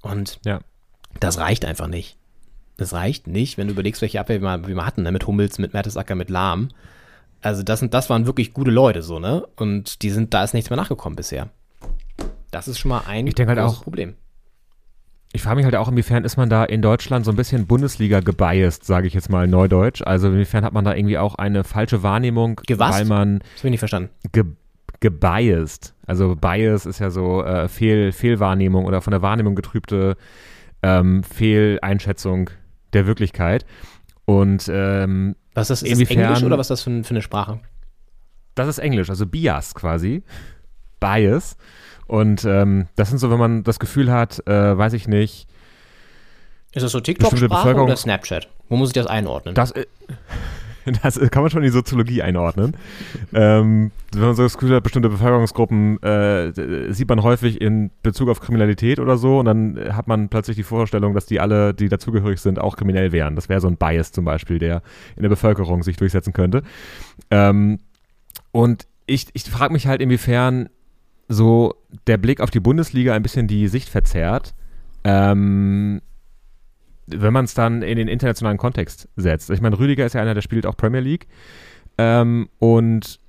Und 0.02 0.38
ja. 0.44 0.60
das 1.18 1.38
reicht 1.38 1.64
einfach 1.64 1.88
nicht. 1.88 2.16
Das 2.76 2.92
reicht 2.92 3.26
nicht, 3.26 3.58
wenn 3.58 3.66
du 3.66 3.72
überlegst, 3.72 4.00
welche 4.00 4.20
Abwehr 4.20 4.40
wir, 4.40 4.66
wir 4.66 4.86
hatten, 4.86 5.02
ne? 5.02 5.10
Mit 5.10 5.26
Hummels, 5.26 5.58
mit 5.58 5.72
Mertesacker, 5.72 6.14
mit 6.14 6.30
Lahm. 6.30 6.68
Also 7.42 7.62
das, 7.62 7.80
sind, 7.80 7.94
das 7.94 8.10
waren 8.10 8.26
wirklich 8.26 8.54
gute 8.54 8.70
Leute, 8.70 9.02
so, 9.02 9.18
ne? 9.18 9.46
Und 9.56 10.02
die 10.02 10.10
sind, 10.10 10.32
da 10.34 10.44
ist 10.44 10.54
nichts 10.54 10.70
mehr 10.70 10.76
nachgekommen 10.76 11.16
bisher. 11.16 11.50
Das 12.52 12.68
ist 12.68 12.78
schon 12.78 12.90
mal 12.90 13.02
ein 13.06 13.26
ich 13.26 13.34
halt 13.36 13.58
großes 13.58 13.78
auch, 13.78 13.82
Problem 13.82 14.14
ich 15.32 15.42
frage 15.42 15.56
mich 15.56 15.64
halt 15.64 15.76
auch, 15.76 15.88
inwiefern 15.88 16.24
ist 16.24 16.36
man 16.36 16.48
da 16.48 16.64
in 16.64 16.82
Deutschland 16.82 17.24
so 17.24 17.30
ein 17.30 17.36
bisschen 17.36 17.66
Bundesliga 17.66 18.20
gebiased, 18.20 18.84
sage 18.84 19.06
ich 19.06 19.14
jetzt 19.14 19.30
mal 19.30 19.46
neudeutsch. 19.46 20.02
Also 20.04 20.28
inwiefern 20.28 20.64
hat 20.64 20.72
man 20.72 20.84
da 20.84 20.94
irgendwie 20.94 21.18
auch 21.18 21.36
eine 21.36 21.62
falsche 21.64 22.02
Wahrnehmung, 22.02 22.60
Gewasst? 22.66 22.98
weil 22.98 23.04
man 23.06 23.38
das 23.38 23.58
habe 23.58 23.68
ich 23.68 23.70
nicht 23.72 23.78
verstanden. 23.80 24.10
Ge 24.32 24.44
gebiased. 24.98 25.94
Also 26.04 26.36
Bias 26.36 26.84
ist 26.84 26.98
ja 26.98 27.08
so 27.08 27.42
äh, 27.42 27.68
Fehl, 27.68 28.12
Fehlwahrnehmung 28.12 28.84
oder 28.84 29.00
von 29.00 29.12
der 29.12 29.22
Wahrnehmung 29.22 29.54
getrübte 29.54 30.18
ähm, 30.82 31.22
Fehleinschätzung 31.22 32.50
der 32.92 33.06
Wirklichkeit. 33.06 33.64
Und 34.26 34.70
ähm, 34.70 35.36
Was 35.54 35.70
ist 35.70 35.82
das? 35.82 35.88
Ist 35.90 36.02
das 36.02 36.10
Englisch 36.10 36.42
oder 36.42 36.58
was 36.58 36.66
ist 36.66 36.70
das 36.70 36.82
für, 36.82 37.02
für 37.02 37.10
eine 37.10 37.22
Sprache? 37.22 37.60
das 38.54 38.68
ist 38.68 38.78
Englisch, 38.78 39.08
also 39.08 39.26
Bias 39.26 39.74
quasi. 39.74 40.22
Bias. 41.00 41.56
Und 42.10 42.44
ähm, 42.44 42.88
das 42.96 43.08
sind 43.08 43.18
so, 43.18 43.30
wenn 43.30 43.38
man 43.38 43.62
das 43.62 43.78
Gefühl 43.78 44.10
hat, 44.10 44.44
äh, 44.48 44.76
weiß 44.76 44.94
ich 44.94 45.06
nicht, 45.06 45.46
Ist 46.72 46.82
das 46.82 46.90
so 46.90 46.98
TikTok-Sprache 46.98 47.76
oder 47.76 47.94
Snapchat? 47.94 48.48
Wo 48.68 48.74
muss 48.74 48.88
ich 48.88 48.94
das 48.94 49.06
einordnen? 49.06 49.54
das, 49.54 49.70
äh, 49.70 49.86
das 51.04 51.20
kann 51.30 51.42
man 51.42 51.52
schon 51.52 51.62
in 51.62 51.66
die 51.66 51.72
Soziologie 51.72 52.22
einordnen. 52.22 52.76
ähm, 53.32 53.92
wenn 54.10 54.22
man 54.22 54.34
so 54.34 54.42
das 54.42 54.58
Gefühl 54.58 54.74
hat, 54.74 54.82
bestimmte 54.82 55.08
Bevölkerungsgruppen 55.08 56.02
äh, 56.02 56.92
sieht 56.92 57.08
man 57.08 57.22
häufig 57.22 57.60
in 57.60 57.92
Bezug 58.02 58.28
auf 58.28 58.40
Kriminalität 58.40 58.98
oder 58.98 59.16
so 59.16 59.38
und 59.38 59.44
dann 59.44 59.78
hat 59.94 60.08
man 60.08 60.28
plötzlich 60.30 60.56
die 60.56 60.64
Vorstellung, 60.64 61.14
dass 61.14 61.26
die 61.26 61.38
alle, 61.38 61.74
die 61.74 61.88
dazugehörig 61.88 62.40
sind, 62.40 62.58
auch 62.58 62.76
kriminell 62.76 63.12
wären. 63.12 63.36
Das 63.36 63.48
wäre 63.48 63.60
so 63.60 63.68
ein 63.68 63.76
Bias 63.76 64.10
zum 64.10 64.24
Beispiel, 64.24 64.58
der 64.58 64.82
in 65.14 65.22
der 65.22 65.28
Bevölkerung 65.28 65.84
sich 65.84 65.96
durchsetzen 65.96 66.32
könnte. 66.32 66.64
Ähm, 67.30 67.78
und 68.50 68.88
ich, 69.06 69.28
ich 69.32 69.44
frage 69.44 69.72
mich 69.72 69.86
halt, 69.86 70.00
inwiefern 70.00 70.70
so 71.30 71.76
der 72.08 72.18
Blick 72.18 72.40
auf 72.40 72.50
die 72.50 72.58
Bundesliga 72.58 73.14
ein 73.14 73.22
bisschen 73.22 73.46
die 73.46 73.68
Sicht 73.68 73.88
verzerrt, 73.88 74.52
ähm, 75.04 76.02
wenn 77.06 77.32
man 77.32 77.44
es 77.44 77.54
dann 77.54 77.82
in 77.82 77.96
den 77.96 78.08
internationalen 78.08 78.58
Kontext 78.58 79.08
setzt. 79.14 79.48
Ich 79.50 79.60
meine, 79.60 79.78
Rüdiger 79.78 80.04
ist 80.04 80.14
ja 80.14 80.22
einer, 80.22 80.34
der 80.34 80.42
spielt 80.42 80.66
auch 80.66 80.76
Premier 80.76 81.00
League. 81.00 81.28
Ähm, 81.98 82.48
und 82.58 83.19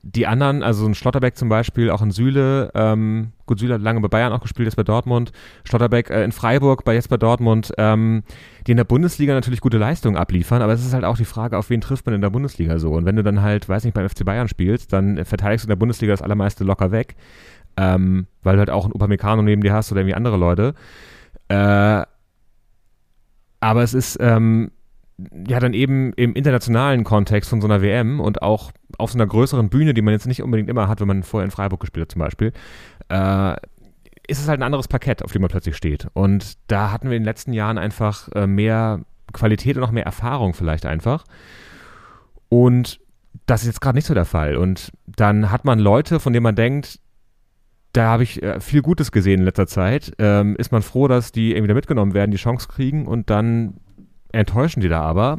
die 0.00 0.26
anderen, 0.26 0.62
also 0.62 0.86
ein 0.86 0.94
Schlotterbeck 0.94 1.36
zum 1.36 1.48
Beispiel, 1.48 1.90
auch 1.90 2.00
ein 2.00 2.10
Süle, 2.10 2.70
ähm, 2.74 3.32
gut, 3.46 3.58
Süle 3.58 3.74
hat 3.74 3.82
lange 3.82 4.00
bei 4.00 4.08
Bayern 4.08 4.32
auch 4.32 4.40
gespielt, 4.40 4.66
jetzt 4.66 4.76
bei 4.76 4.82
Dortmund, 4.82 5.32
Schlotterbeck 5.64 6.08
äh, 6.08 6.24
in 6.24 6.32
Freiburg, 6.32 6.84
bei 6.84 6.94
jetzt 6.94 7.10
bei 7.10 7.18
Dortmund, 7.18 7.72
ähm, 7.76 8.22
die 8.66 8.70
in 8.70 8.78
der 8.78 8.84
Bundesliga 8.84 9.34
natürlich 9.34 9.60
gute 9.60 9.76
Leistungen 9.76 10.16
abliefern, 10.16 10.62
aber 10.62 10.72
es 10.72 10.84
ist 10.84 10.94
halt 10.94 11.04
auch 11.04 11.18
die 11.18 11.26
Frage, 11.26 11.58
auf 11.58 11.68
wen 11.68 11.82
trifft 11.82 12.06
man 12.06 12.14
in 12.14 12.22
der 12.22 12.30
Bundesliga 12.30 12.78
so? 12.78 12.92
Und 12.92 13.04
wenn 13.04 13.16
du 13.16 13.22
dann 13.22 13.42
halt, 13.42 13.68
weiß 13.68 13.84
nicht, 13.84 13.94
beim 13.94 14.08
FC 14.08 14.24
Bayern 14.24 14.48
spielst, 14.48 14.92
dann 14.92 15.22
verteidigst 15.24 15.64
du 15.64 15.66
in 15.66 15.70
der 15.70 15.76
Bundesliga 15.76 16.12
das 16.14 16.22
allermeiste 16.22 16.64
locker 16.64 16.90
weg, 16.90 17.14
ähm, 17.76 18.26
weil 18.42 18.54
du 18.54 18.60
halt 18.60 18.70
auch 18.70 18.84
einen 18.84 18.94
Upamecano 18.94 19.42
neben 19.42 19.62
dir 19.62 19.74
hast 19.74 19.92
oder 19.92 20.00
irgendwie 20.00 20.14
andere 20.14 20.38
Leute. 20.38 20.74
Äh, 21.48 22.04
aber 23.60 23.82
es 23.82 23.92
ist 23.94 24.18
ähm, 24.20 24.70
ja 25.18 25.60
dann 25.60 25.74
eben 25.74 26.12
im 26.14 26.34
internationalen 26.34 27.04
Kontext 27.04 27.50
von 27.50 27.60
so 27.60 27.66
einer 27.66 27.82
WM 27.82 28.20
und 28.20 28.42
auch 28.42 28.72
auf 28.98 29.12
so 29.12 29.18
einer 29.18 29.26
größeren 29.26 29.68
Bühne, 29.68 29.94
die 29.94 30.02
man 30.02 30.12
jetzt 30.12 30.26
nicht 30.26 30.42
unbedingt 30.42 30.68
immer 30.68 30.88
hat, 30.88 31.00
wenn 31.00 31.08
man 31.08 31.22
vorher 31.22 31.44
in 31.44 31.50
Freiburg 31.50 31.80
gespielt 31.80 32.06
hat 32.06 32.12
zum 32.12 32.20
Beispiel, 32.20 32.52
äh, 33.08 33.56
ist 34.26 34.40
es 34.40 34.48
halt 34.48 34.60
ein 34.60 34.64
anderes 34.64 34.88
Parkett, 34.88 35.22
auf 35.22 35.32
dem 35.32 35.42
man 35.42 35.50
plötzlich 35.50 35.76
steht. 35.76 36.06
Und 36.14 36.54
da 36.68 36.90
hatten 36.92 37.10
wir 37.10 37.16
in 37.16 37.22
den 37.22 37.28
letzten 37.28 37.52
Jahren 37.52 37.78
einfach 37.78 38.28
äh, 38.34 38.46
mehr 38.46 39.00
Qualität 39.32 39.76
und 39.76 39.82
auch 39.82 39.90
mehr 39.90 40.04
Erfahrung 40.04 40.54
vielleicht 40.54 40.86
einfach. 40.86 41.24
Und 42.48 43.00
das 43.46 43.62
ist 43.62 43.66
jetzt 43.66 43.80
gerade 43.80 43.96
nicht 43.96 44.06
so 44.06 44.14
der 44.14 44.24
Fall. 44.24 44.56
Und 44.56 44.92
dann 45.06 45.50
hat 45.50 45.64
man 45.64 45.78
Leute, 45.78 46.20
von 46.20 46.32
denen 46.32 46.44
man 46.44 46.54
denkt, 46.54 47.00
da 47.92 48.06
habe 48.06 48.22
ich 48.22 48.42
äh, 48.42 48.60
viel 48.60 48.82
Gutes 48.82 49.12
gesehen 49.12 49.40
in 49.40 49.44
letzter 49.44 49.66
Zeit. 49.66 50.12
Ähm, 50.18 50.56
ist 50.56 50.72
man 50.72 50.82
froh, 50.82 51.08
dass 51.08 51.32
die 51.32 51.52
irgendwie 51.52 51.68
da 51.68 51.74
mitgenommen 51.74 52.14
werden, 52.14 52.30
die 52.30 52.36
Chance 52.38 52.68
kriegen 52.68 53.06
und 53.06 53.28
dann 53.28 53.74
enttäuschen 54.32 54.80
die 54.80 54.88
da 54.88 55.00
aber. 55.00 55.38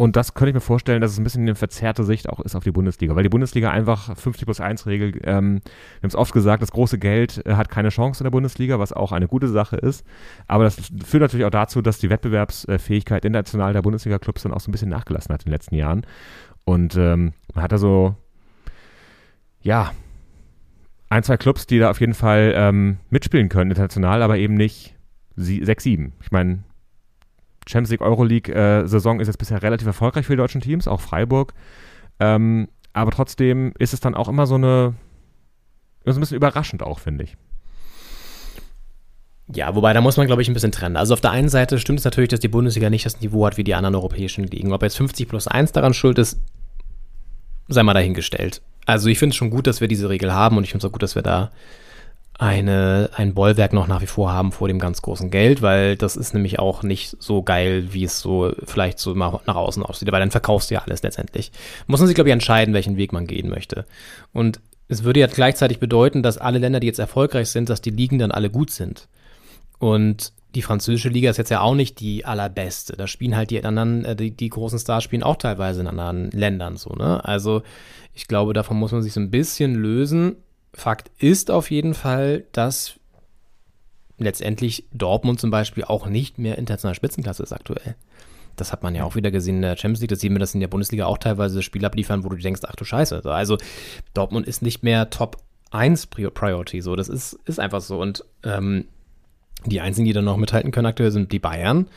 Und 0.00 0.16
das 0.16 0.32
könnte 0.32 0.48
ich 0.48 0.54
mir 0.54 0.62
vorstellen, 0.62 1.02
dass 1.02 1.10
es 1.10 1.18
ein 1.18 1.24
bisschen 1.24 1.42
eine 1.42 1.54
verzerrte 1.54 2.04
Sicht 2.04 2.26
auch 2.26 2.40
ist 2.40 2.54
auf 2.56 2.64
die 2.64 2.70
Bundesliga, 2.70 3.14
weil 3.16 3.22
die 3.22 3.28
Bundesliga 3.28 3.70
einfach 3.70 4.16
50 4.16 4.46
plus 4.46 4.58
1 4.58 4.86
Regel, 4.86 5.20
ähm, 5.24 5.60
wir 5.60 6.02
haben 6.02 6.08
es 6.08 6.16
oft 6.16 6.32
gesagt, 6.32 6.62
das 6.62 6.72
große 6.72 6.98
Geld 6.98 7.44
äh, 7.44 7.52
hat 7.52 7.68
keine 7.68 7.90
Chance 7.90 8.22
in 8.22 8.24
der 8.24 8.30
Bundesliga, 8.30 8.78
was 8.78 8.94
auch 8.94 9.12
eine 9.12 9.28
gute 9.28 9.48
Sache 9.48 9.76
ist. 9.76 10.06
Aber 10.46 10.64
das 10.64 10.76
führt 11.04 11.20
natürlich 11.20 11.44
auch 11.44 11.50
dazu, 11.50 11.82
dass 11.82 11.98
die 11.98 12.08
Wettbewerbsfähigkeit 12.08 13.26
international 13.26 13.74
der 13.74 13.82
Bundesliga-Clubs 13.82 14.44
dann 14.44 14.54
auch 14.54 14.60
so 14.60 14.70
ein 14.70 14.72
bisschen 14.72 14.88
nachgelassen 14.88 15.34
hat 15.34 15.42
in 15.42 15.50
den 15.50 15.52
letzten 15.52 15.74
Jahren. 15.74 16.06
Und 16.64 16.96
ähm, 16.96 17.34
man 17.52 17.62
hat 17.62 17.72
da 17.72 17.76
so, 17.76 18.14
ja, 19.60 19.92
ein, 21.10 21.24
zwei 21.24 21.36
Clubs, 21.36 21.66
die 21.66 21.78
da 21.78 21.90
auf 21.90 22.00
jeden 22.00 22.14
Fall 22.14 22.54
ähm, 22.56 22.96
mitspielen 23.10 23.50
können 23.50 23.70
international, 23.70 24.22
aber 24.22 24.38
eben 24.38 24.54
nicht 24.54 24.96
sie, 25.36 25.62
sechs, 25.62 25.82
sieben. 25.82 26.14
Ich 26.22 26.30
meine, 26.30 26.60
Champions 27.70 27.90
League 27.90 28.02
Euroleague 28.02 28.54
äh, 28.54 28.84
ist 28.84 28.92
jetzt 28.92 29.38
bisher 29.38 29.62
relativ 29.62 29.86
erfolgreich 29.86 30.26
für 30.26 30.32
die 30.32 30.38
deutschen 30.38 30.60
Teams, 30.60 30.88
auch 30.88 31.00
Freiburg. 31.00 31.54
Ähm, 32.18 32.68
aber 32.92 33.10
trotzdem 33.10 33.72
ist 33.78 33.94
es 33.94 34.00
dann 34.00 34.14
auch 34.14 34.28
immer 34.28 34.46
so 34.46 34.56
eine, 34.56 34.94
so 36.04 36.12
ein 36.12 36.20
bisschen 36.20 36.36
überraschend 36.36 36.82
auch, 36.82 36.98
finde 36.98 37.24
ich. 37.24 37.36
Ja, 39.52 39.74
wobei 39.74 39.92
da 39.92 40.00
muss 40.00 40.16
man, 40.16 40.26
glaube 40.26 40.42
ich, 40.42 40.48
ein 40.48 40.54
bisschen 40.54 40.72
trennen. 40.72 40.96
Also 40.96 41.14
auf 41.14 41.20
der 41.20 41.32
einen 41.32 41.48
Seite 41.48 41.78
stimmt 41.78 41.98
es 41.98 42.04
natürlich, 42.04 42.28
dass 42.28 42.40
die 42.40 42.48
Bundesliga 42.48 42.88
nicht 42.88 43.06
das 43.06 43.20
Niveau 43.20 43.46
hat 43.46 43.56
wie 43.56 43.64
die 43.64 43.74
anderen 43.74 43.96
europäischen 43.96 44.44
Ligen. 44.44 44.72
Ob 44.72 44.82
jetzt 44.82 44.96
50 44.96 45.28
plus 45.28 45.48
1 45.48 45.72
daran 45.72 45.94
schuld 45.94 46.18
ist, 46.18 46.40
sei 47.68 47.82
mal 47.82 47.94
dahingestellt. 47.94 48.62
Also 48.86 49.08
ich 49.08 49.18
finde 49.18 49.32
es 49.32 49.36
schon 49.36 49.50
gut, 49.50 49.66
dass 49.66 49.80
wir 49.80 49.88
diese 49.88 50.08
Regel 50.08 50.32
haben 50.32 50.56
und 50.56 50.64
ich 50.64 50.70
finde 50.70 50.86
es 50.86 50.88
auch 50.88 50.92
gut, 50.92 51.02
dass 51.02 51.14
wir 51.14 51.22
da 51.22 51.50
eine, 52.40 53.10
ein 53.14 53.34
Bollwerk 53.34 53.74
noch 53.74 53.86
nach 53.86 54.00
wie 54.00 54.06
vor 54.06 54.32
haben 54.32 54.50
vor 54.50 54.66
dem 54.66 54.78
ganz 54.78 55.02
großen 55.02 55.30
Geld, 55.30 55.60
weil 55.60 55.96
das 55.96 56.16
ist 56.16 56.32
nämlich 56.32 56.58
auch 56.58 56.82
nicht 56.82 57.14
so 57.20 57.42
geil, 57.42 57.92
wie 57.92 58.04
es 58.04 58.18
so 58.18 58.52
vielleicht 58.64 58.98
so 58.98 59.14
mal 59.14 59.40
nach 59.46 59.56
außen 59.56 59.82
aussieht, 59.82 60.10
weil 60.10 60.20
dann 60.20 60.30
verkaufst 60.30 60.70
du 60.70 60.74
ja 60.74 60.80
alles 60.80 61.02
letztendlich. 61.02 61.52
Muss 61.86 62.00
man 62.00 62.06
sich, 62.06 62.14
glaube 62.14 62.30
ich, 62.30 62.32
entscheiden, 62.32 62.72
welchen 62.72 62.96
Weg 62.96 63.12
man 63.12 63.26
gehen 63.26 63.50
möchte. 63.50 63.84
Und 64.32 64.60
es 64.88 65.04
würde 65.04 65.20
ja 65.20 65.26
gleichzeitig 65.26 65.80
bedeuten, 65.80 66.22
dass 66.22 66.38
alle 66.38 66.58
Länder, 66.58 66.80
die 66.80 66.86
jetzt 66.86 66.98
erfolgreich 66.98 67.50
sind, 67.50 67.68
dass 67.68 67.82
die 67.82 67.90
Ligen 67.90 68.18
dann 68.18 68.30
alle 68.30 68.48
gut 68.48 68.70
sind. 68.70 69.06
Und 69.78 70.32
die 70.54 70.62
französische 70.62 71.10
Liga 71.10 71.28
ist 71.28 71.36
jetzt 71.36 71.50
ja 71.50 71.60
auch 71.60 71.74
nicht 71.74 72.00
die 72.00 72.24
allerbeste. 72.24 72.96
Da 72.96 73.06
spielen 73.06 73.36
halt 73.36 73.50
die 73.50 73.62
anderen, 73.62 74.06
äh, 74.06 74.16
die, 74.16 74.30
die 74.30 74.48
großen 74.48 74.78
Stars 74.78 75.04
spielen 75.04 75.22
auch 75.22 75.36
teilweise 75.36 75.82
in 75.82 75.88
anderen 75.88 76.30
Ländern 76.30 76.78
so, 76.78 76.94
ne? 76.94 77.22
Also 77.22 77.62
ich 78.14 78.28
glaube, 78.28 78.54
davon 78.54 78.78
muss 78.78 78.92
man 78.92 79.02
sich 79.02 79.12
so 79.12 79.20
ein 79.20 79.30
bisschen 79.30 79.74
lösen. 79.74 80.36
Fakt 80.72 81.10
ist 81.18 81.50
auf 81.50 81.70
jeden 81.70 81.94
Fall, 81.94 82.44
dass 82.52 83.00
letztendlich 84.18 84.86
Dortmund 84.92 85.40
zum 85.40 85.50
Beispiel 85.50 85.84
auch 85.84 86.06
nicht 86.06 86.38
mehr 86.38 86.58
international 86.58 86.94
Spitzenklasse 86.94 87.42
ist 87.42 87.52
aktuell. 87.52 87.96
Das 88.56 88.72
hat 88.72 88.82
man 88.82 88.94
ja 88.94 89.04
auch 89.04 89.16
wieder 89.16 89.30
gesehen 89.30 89.56
in 89.56 89.62
der 89.62 89.76
Champions 89.76 90.00
League. 90.00 90.10
Das 90.10 90.20
sehen 90.20 90.34
wir, 90.34 90.38
dass 90.38 90.54
in 90.54 90.60
der 90.60 90.68
Bundesliga 90.68 91.06
auch 91.06 91.18
teilweise 91.18 91.62
Spiele 91.62 91.86
abliefern, 91.86 92.24
wo 92.24 92.28
du 92.28 92.36
denkst, 92.36 92.60
ach 92.66 92.76
du 92.76 92.84
Scheiße. 92.84 93.22
Also 93.24 93.56
Dortmund 94.12 94.46
ist 94.46 94.60
nicht 94.60 94.82
mehr 94.82 95.08
Top 95.08 95.38
1 95.70 96.08
Priority. 96.08 96.82
So, 96.82 96.94
das 96.94 97.08
ist, 97.08 97.38
ist 97.46 97.58
einfach 97.58 97.80
so. 97.80 98.00
Und 98.00 98.24
ähm, 98.44 98.86
die 99.64 99.80
einzigen, 99.80 100.04
die 100.04 100.12
dann 100.12 100.24
noch 100.24 100.36
mithalten 100.36 100.72
können 100.72 100.86
aktuell, 100.86 101.10
sind 101.10 101.32
die 101.32 101.38
Bayern. 101.38 101.88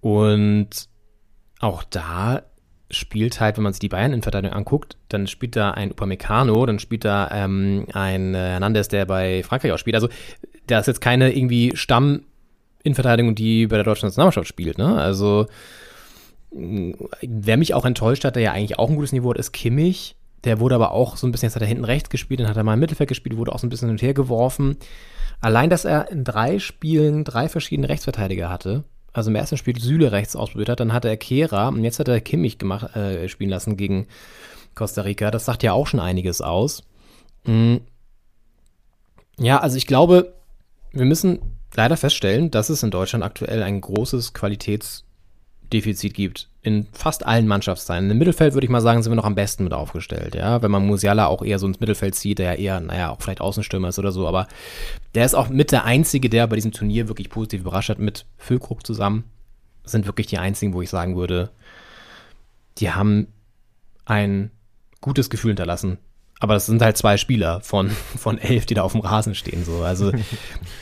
Und 0.00 0.88
auch 1.60 1.84
da 1.84 2.42
spielt 2.92 3.40
halt, 3.40 3.56
wenn 3.56 3.64
man 3.64 3.72
sich 3.72 3.80
die 3.80 3.88
Bayern 3.88 4.12
in 4.12 4.22
Verteidigung 4.22 4.56
anguckt, 4.56 4.96
dann 5.08 5.26
spielt 5.26 5.56
da 5.56 5.72
ein 5.72 5.90
Upamecano, 5.90 6.64
dann 6.66 6.78
spielt 6.78 7.04
da 7.04 7.28
ähm, 7.32 7.86
ein 7.92 8.34
äh, 8.34 8.38
Hernandez, 8.38 8.88
der 8.88 9.06
bei 9.06 9.42
Frankreich 9.42 9.72
auch 9.72 9.78
spielt. 9.78 9.96
Also 9.96 10.08
da 10.66 10.78
ist 10.78 10.86
jetzt 10.86 11.00
keine 11.00 11.34
irgendwie 11.34 11.72
Stamm 11.74 12.22
in 12.82 12.94
Verteidigung, 12.94 13.34
die 13.34 13.66
bei 13.66 13.76
der 13.76 13.84
deutschen 13.84 14.06
Nationalmannschaft 14.06 14.46
spielt. 14.46 14.78
Ne? 14.78 15.00
Also 15.00 15.46
mh, 16.52 16.96
wer 17.22 17.56
mich 17.56 17.74
auch 17.74 17.86
enttäuscht 17.86 18.24
hat, 18.24 18.36
der 18.36 18.42
ja 18.42 18.52
eigentlich 18.52 18.78
auch 18.78 18.90
ein 18.90 18.96
gutes 18.96 19.12
Niveau 19.12 19.30
hat, 19.30 19.38
ist 19.38 19.52
Kimmich. 19.52 20.16
Der 20.44 20.60
wurde 20.60 20.74
aber 20.74 20.90
auch 20.90 21.16
so 21.16 21.26
ein 21.26 21.32
bisschen, 21.32 21.46
jetzt 21.46 21.54
hat 21.54 21.62
er 21.62 21.68
hinten 21.68 21.84
rechts 21.84 22.10
gespielt, 22.10 22.40
dann 22.40 22.48
hat 22.48 22.56
er 22.56 22.64
mal 22.64 22.74
im 22.74 22.80
Mittelfeld 22.80 23.08
gespielt, 23.08 23.36
wurde 23.36 23.52
auch 23.52 23.60
so 23.60 23.66
ein 23.66 23.70
bisschen 23.70 23.88
hin 23.88 23.94
und 23.94 24.02
her 24.02 24.12
geworfen. 24.12 24.76
Allein, 25.40 25.70
dass 25.70 25.84
er 25.84 26.10
in 26.10 26.24
drei 26.24 26.58
Spielen 26.58 27.24
drei 27.24 27.48
verschiedene 27.48 27.88
Rechtsverteidiger 27.88 28.50
hatte, 28.50 28.84
also 29.12 29.30
im 29.30 29.36
ersten 29.36 29.56
Spiel 29.56 29.78
Süle 29.78 30.12
rechts 30.12 30.36
ausprobiert 30.36 30.68
hat, 30.70 30.80
dann 30.80 30.92
hatte 30.92 31.08
er 31.08 31.16
Kehra 31.16 31.68
und 31.68 31.84
jetzt 31.84 31.98
hat 31.98 32.08
er 32.08 32.20
Kimmich 32.20 32.58
gemacht, 32.58 32.96
äh, 32.96 33.28
spielen 33.28 33.50
lassen 33.50 33.76
gegen 33.76 34.06
Costa 34.74 35.02
Rica. 35.02 35.30
Das 35.30 35.44
sagt 35.44 35.62
ja 35.62 35.72
auch 35.72 35.86
schon 35.86 36.00
einiges 36.00 36.40
aus. 36.40 36.82
Mm. 37.44 37.76
Ja, 39.38 39.58
also 39.58 39.76
ich 39.76 39.86
glaube, 39.86 40.34
wir 40.92 41.04
müssen 41.04 41.40
leider 41.74 41.96
feststellen, 41.96 42.50
dass 42.50 42.68
es 42.68 42.82
in 42.82 42.90
Deutschland 42.90 43.24
aktuell 43.24 43.62
ein 43.62 43.80
großes 43.80 44.34
Qualitätsdefizit 44.34 46.14
gibt. 46.14 46.48
In 46.64 46.86
fast 46.92 47.26
allen 47.26 47.48
Mannschaftsteilen. 47.48 48.08
Im 48.08 48.18
Mittelfeld 48.18 48.54
würde 48.54 48.64
ich 48.64 48.70
mal 48.70 48.80
sagen, 48.80 49.02
sind 49.02 49.10
wir 49.10 49.16
noch 49.16 49.24
am 49.24 49.34
besten 49.34 49.64
mit 49.64 49.72
aufgestellt. 49.72 50.36
Ja, 50.36 50.62
wenn 50.62 50.70
man 50.70 50.86
Musiala 50.86 51.26
auch 51.26 51.42
eher 51.42 51.58
so 51.58 51.66
ins 51.66 51.80
Mittelfeld 51.80 52.14
zieht, 52.14 52.38
der 52.38 52.52
ja 52.52 52.58
eher, 52.58 52.80
naja, 52.80 53.10
auch 53.10 53.20
vielleicht 53.20 53.40
Außenstürmer 53.40 53.88
ist 53.88 53.98
oder 53.98 54.12
so, 54.12 54.28
aber 54.28 54.46
der 55.16 55.24
ist 55.24 55.34
auch 55.34 55.48
mit 55.48 55.72
der 55.72 55.84
Einzige, 55.84 56.30
der 56.30 56.46
bei 56.46 56.54
diesem 56.54 56.70
Turnier 56.70 57.08
wirklich 57.08 57.30
positiv 57.30 57.62
überrascht 57.62 57.88
hat, 57.88 57.98
mit 57.98 58.26
Füllkrug 58.38 58.86
zusammen. 58.86 59.24
Sind 59.84 60.06
wirklich 60.06 60.28
die 60.28 60.38
einzigen, 60.38 60.72
wo 60.72 60.82
ich 60.82 60.90
sagen 60.90 61.16
würde, 61.16 61.50
die 62.78 62.92
haben 62.92 63.26
ein 64.04 64.52
gutes 65.00 65.30
Gefühl 65.30 65.50
hinterlassen. 65.50 65.98
Aber 66.42 66.54
das 66.54 66.66
sind 66.66 66.82
halt 66.82 66.96
zwei 66.96 67.18
Spieler 67.18 67.60
von, 67.60 67.90
von 68.16 68.36
elf, 68.36 68.66
die 68.66 68.74
da 68.74 68.82
auf 68.82 68.90
dem 68.90 69.00
Rasen 69.00 69.36
stehen. 69.36 69.64
So. 69.64 69.84
Also 69.84 70.10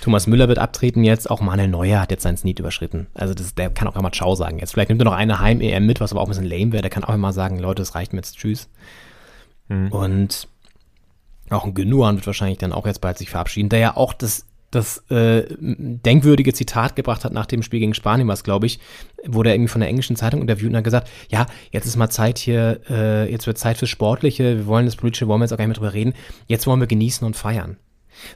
Thomas 0.01 0.27
Müller 0.27 0.49
wird 0.49 0.59
abtreten 0.59 1.05
jetzt, 1.05 1.31
auch 1.31 1.42
Manuel 1.42 1.68
Neuer 1.68 2.01
hat 2.01 2.11
jetzt 2.11 2.23
seinen 2.23 2.38
Sneed 2.38 2.59
überschritten. 2.59 3.09
Also 3.12 3.35
das, 3.35 3.55
der 3.55 3.68
kann 3.68 3.87
auch 3.87 3.94
einmal 3.94 4.12
Ciao 4.12 4.35
sagen 4.35 4.59
jetzt. 4.59 4.73
Vielleicht 4.73 4.88
nimmt 4.88 5.03
er 5.03 5.05
noch 5.05 5.12
eine 5.12 5.38
Heim-EM 5.38 5.85
mit, 5.85 6.01
was 6.01 6.12
aber 6.12 6.23
auch 6.23 6.27
ein 6.27 6.31
bisschen 6.31 6.46
lame 6.46 6.73
wäre. 6.73 6.81
Der 6.81 6.90
kann 6.90 7.05
auch 7.05 7.12
immer 7.12 7.35
sagen, 7.35 7.59
Leute, 7.59 7.83
es 7.83 7.94
reicht 7.94 8.14
mir 8.14 8.20
jetzt, 8.20 8.38
tschüss. 8.38 8.70
Und 9.68 10.49
auch 11.51 11.64
ein 11.64 11.75
Genuan 11.75 12.16
wird 12.16 12.27
wahrscheinlich 12.27 12.59
dann 12.59 12.73
auch 12.73 12.87
jetzt 12.87 13.03
bald 13.03 13.18
sich 13.18 13.29
verabschieden, 13.29 13.68
der 13.68 13.81
ja 13.81 13.96
auch 13.99 14.14
das 14.14 14.46
das 14.71 14.99
äh, 15.11 15.45
denkwürdige 15.59 16.53
Zitat 16.53 16.95
gebracht 16.95 17.25
hat 17.25 17.33
nach 17.33 17.47
dem 17.47 17.63
Spiel 17.63 17.81
gegen 17.81 17.95
Spanien, 17.95 18.29
was 18.29 18.45
glaube 18.45 18.67
ich, 18.67 18.79
wurde 19.27 19.51
er 19.51 19.57
irgendwie 19.57 19.71
von 19.71 19.81
der 19.81 19.89
englischen 19.91 20.17
Zeitung 20.17 20.41
interviewt 20.41 20.71
und 20.71 20.77
hat 20.77 20.85
gesagt, 20.85 21.09
ja, 21.29 21.47
jetzt 21.73 21.87
ist 21.87 21.97
mal 21.97 22.11
Zeit 22.11 22.39
hier, 22.39 22.81
äh, 22.89 23.31
jetzt 23.31 23.47
wird 23.47 23.59
Zeit 23.59 23.79
fürs 23.79 23.91
Sportliche, 23.91 24.59
wir 24.59 24.67
wollen 24.67 24.87
das 24.87 24.97
Politische, 24.97 25.27
wollen 25.27 25.41
wir 25.41 25.45
jetzt 25.45 25.53
auch 25.53 25.59
gar 25.59 25.67
nicht 25.67 25.81
mehr 25.81 25.89
drüber 25.89 25.95
reden, 25.95 26.15
jetzt 26.47 26.67
wollen 26.67 26.81
wir 26.81 26.87
genießen 26.87 27.27
und 27.27 27.37
feiern. 27.37 27.79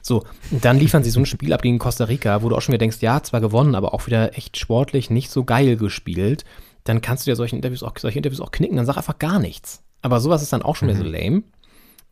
So, 0.01 0.23
dann 0.49 0.79
liefern 0.79 1.03
sie 1.03 1.09
so 1.09 1.19
ein 1.19 1.25
Spiel 1.25 1.53
ab 1.53 1.61
gegen 1.61 1.79
Costa 1.79 2.05
Rica, 2.05 2.41
wo 2.41 2.49
du 2.49 2.55
auch 2.55 2.61
schon 2.61 2.73
wieder 2.73 2.79
denkst, 2.79 2.97
ja, 3.01 3.21
zwar 3.23 3.41
gewonnen, 3.41 3.75
aber 3.75 3.93
auch 3.93 4.07
wieder 4.07 4.37
echt 4.37 4.57
sportlich 4.57 5.09
nicht 5.09 5.29
so 5.29 5.43
geil 5.43 5.77
gespielt. 5.77 6.43
Dann 6.83 7.01
kannst 7.01 7.25
du 7.25 7.31
dir 7.31 7.35
solche 7.35 7.55
Interviews 7.55 7.83
auch, 7.83 7.93
solche 7.97 8.17
Interviews 8.17 8.41
auch 8.41 8.51
knicken, 8.51 8.77
dann 8.77 8.85
sag 8.85 8.97
einfach 8.97 9.19
gar 9.19 9.39
nichts. 9.39 9.83
Aber 10.01 10.19
sowas 10.19 10.41
ist 10.41 10.53
dann 10.53 10.61
auch 10.61 10.75
schon 10.75 10.87
wieder 10.87 10.97
so 10.97 11.03
lame. 11.03 11.43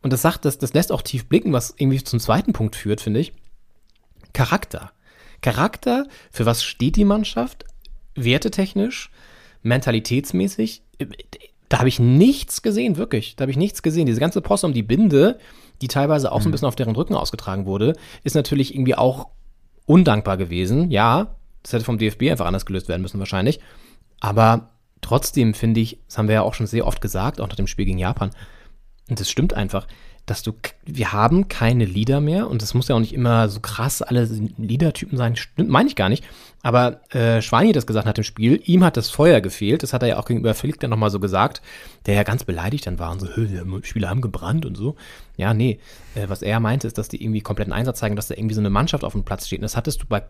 Und 0.02 0.12
das 0.12 0.22
sagt, 0.22 0.44
das, 0.44 0.58
das 0.58 0.74
lässt 0.74 0.92
auch 0.92 1.02
tief 1.02 1.26
blicken, 1.26 1.52
was 1.52 1.74
irgendwie 1.76 2.02
zum 2.02 2.20
zweiten 2.20 2.52
Punkt 2.52 2.76
führt, 2.76 3.00
finde 3.00 3.20
ich. 3.20 3.32
Charakter. 4.34 4.92
Charakter, 5.40 6.06
für 6.30 6.44
was 6.44 6.62
steht 6.62 6.96
die 6.96 7.06
Mannschaft? 7.06 7.64
Wertetechnisch, 8.14 9.10
mentalitätsmäßig. 9.62 10.82
Da 11.70 11.78
habe 11.78 11.88
ich 11.88 11.98
nichts 11.98 12.60
gesehen, 12.60 12.98
wirklich. 12.98 13.36
Da 13.36 13.42
habe 13.42 13.50
ich 13.50 13.56
nichts 13.56 13.82
gesehen. 13.82 14.06
Diese 14.06 14.20
ganze 14.20 14.42
Post 14.42 14.64
um 14.64 14.74
die 14.74 14.82
Binde, 14.82 15.38
die 15.80 15.88
teilweise 15.88 16.30
auch 16.30 16.42
so 16.42 16.48
ein 16.48 16.52
bisschen 16.52 16.68
auf 16.68 16.76
deren 16.76 16.94
Rücken 16.94 17.14
ausgetragen 17.14 17.64
wurde, 17.64 17.94
ist 18.22 18.34
natürlich 18.34 18.74
irgendwie 18.74 18.94
auch 18.94 19.28
undankbar 19.86 20.36
gewesen. 20.36 20.90
Ja, 20.90 21.36
das 21.62 21.72
hätte 21.72 21.84
vom 21.84 21.98
DFB 21.98 22.30
einfach 22.30 22.46
anders 22.46 22.66
gelöst 22.66 22.88
werden 22.88 23.02
müssen 23.02 23.18
wahrscheinlich. 23.18 23.60
Aber 24.20 24.70
trotzdem 25.00 25.54
finde 25.54 25.80
ich, 25.80 25.98
das 26.06 26.18
haben 26.18 26.28
wir 26.28 26.36
ja 26.36 26.42
auch 26.42 26.54
schon 26.54 26.66
sehr 26.66 26.86
oft 26.86 27.00
gesagt, 27.00 27.40
auch 27.40 27.48
nach 27.48 27.56
dem 27.56 27.66
Spiel 27.66 27.86
gegen 27.86 27.98
Japan, 27.98 28.30
und 29.08 29.20
das 29.20 29.30
stimmt 29.30 29.52
einfach, 29.52 29.86
dass 30.26 30.42
du, 30.42 30.52
wir 30.84 31.12
haben 31.12 31.48
keine 31.48 31.84
Lieder 31.84 32.20
mehr 32.20 32.48
und 32.48 32.62
das 32.62 32.72
muss 32.72 32.88
ja 32.88 32.96
auch 32.96 33.00
nicht 33.00 33.12
immer 33.12 33.48
so 33.48 33.60
krass 33.60 34.00
alle 34.00 34.24
Liedertypen 34.56 35.18
sein, 35.18 35.36
stimmt, 35.36 35.68
meine 35.68 35.88
ich 35.88 35.96
gar 35.96 36.08
nicht. 36.08 36.24
Aber 36.62 37.00
äh, 37.10 37.42
hat 37.42 37.76
das 37.76 37.86
gesagt 37.86 38.06
nach 38.06 38.14
dem 38.14 38.24
Spiel, 38.24 38.60
ihm 38.64 38.84
hat 38.84 38.96
das 38.96 39.10
Feuer 39.10 39.42
gefehlt, 39.42 39.82
das 39.82 39.92
hat 39.92 40.02
er 40.02 40.08
ja 40.08 40.18
auch 40.18 40.24
gegenüber 40.24 40.54
Felix 40.54 40.78
dann 40.78 40.90
nochmal 40.90 41.10
so 41.10 41.20
gesagt, 41.20 41.60
der 42.06 42.14
ja 42.14 42.22
ganz 42.22 42.44
beleidigt 42.44 42.86
dann 42.86 42.98
war 42.98 43.12
und 43.12 43.20
so, 43.20 43.26
die 43.26 43.86
Spieler 43.86 44.08
haben 44.08 44.22
gebrannt 44.22 44.64
und 44.64 44.76
so. 44.76 44.96
Ja, 45.36 45.52
nee, 45.52 45.78
äh, 46.14 46.28
was 46.28 46.40
er 46.40 46.58
meinte, 46.60 46.86
ist, 46.86 46.96
dass 46.96 47.08
die 47.08 47.22
irgendwie 47.22 47.42
kompletten 47.42 47.74
Einsatz 47.74 47.98
zeigen, 47.98 48.16
dass 48.16 48.28
da 48.28 48.34
irgendwie 48.34 48.54
so 48.54 48.62
eine 48.62 48.70
Mannschaft 48.70 49.04
auf 49.04 49.12
dem 49.12 49.24
Platz 49.24 49.46
steht. 49.46 49.58
Und 49.58 49.64
das 49.64 49.76
hattest 49.76 50.02
du 50.02 50.06
bei 50.06 50.22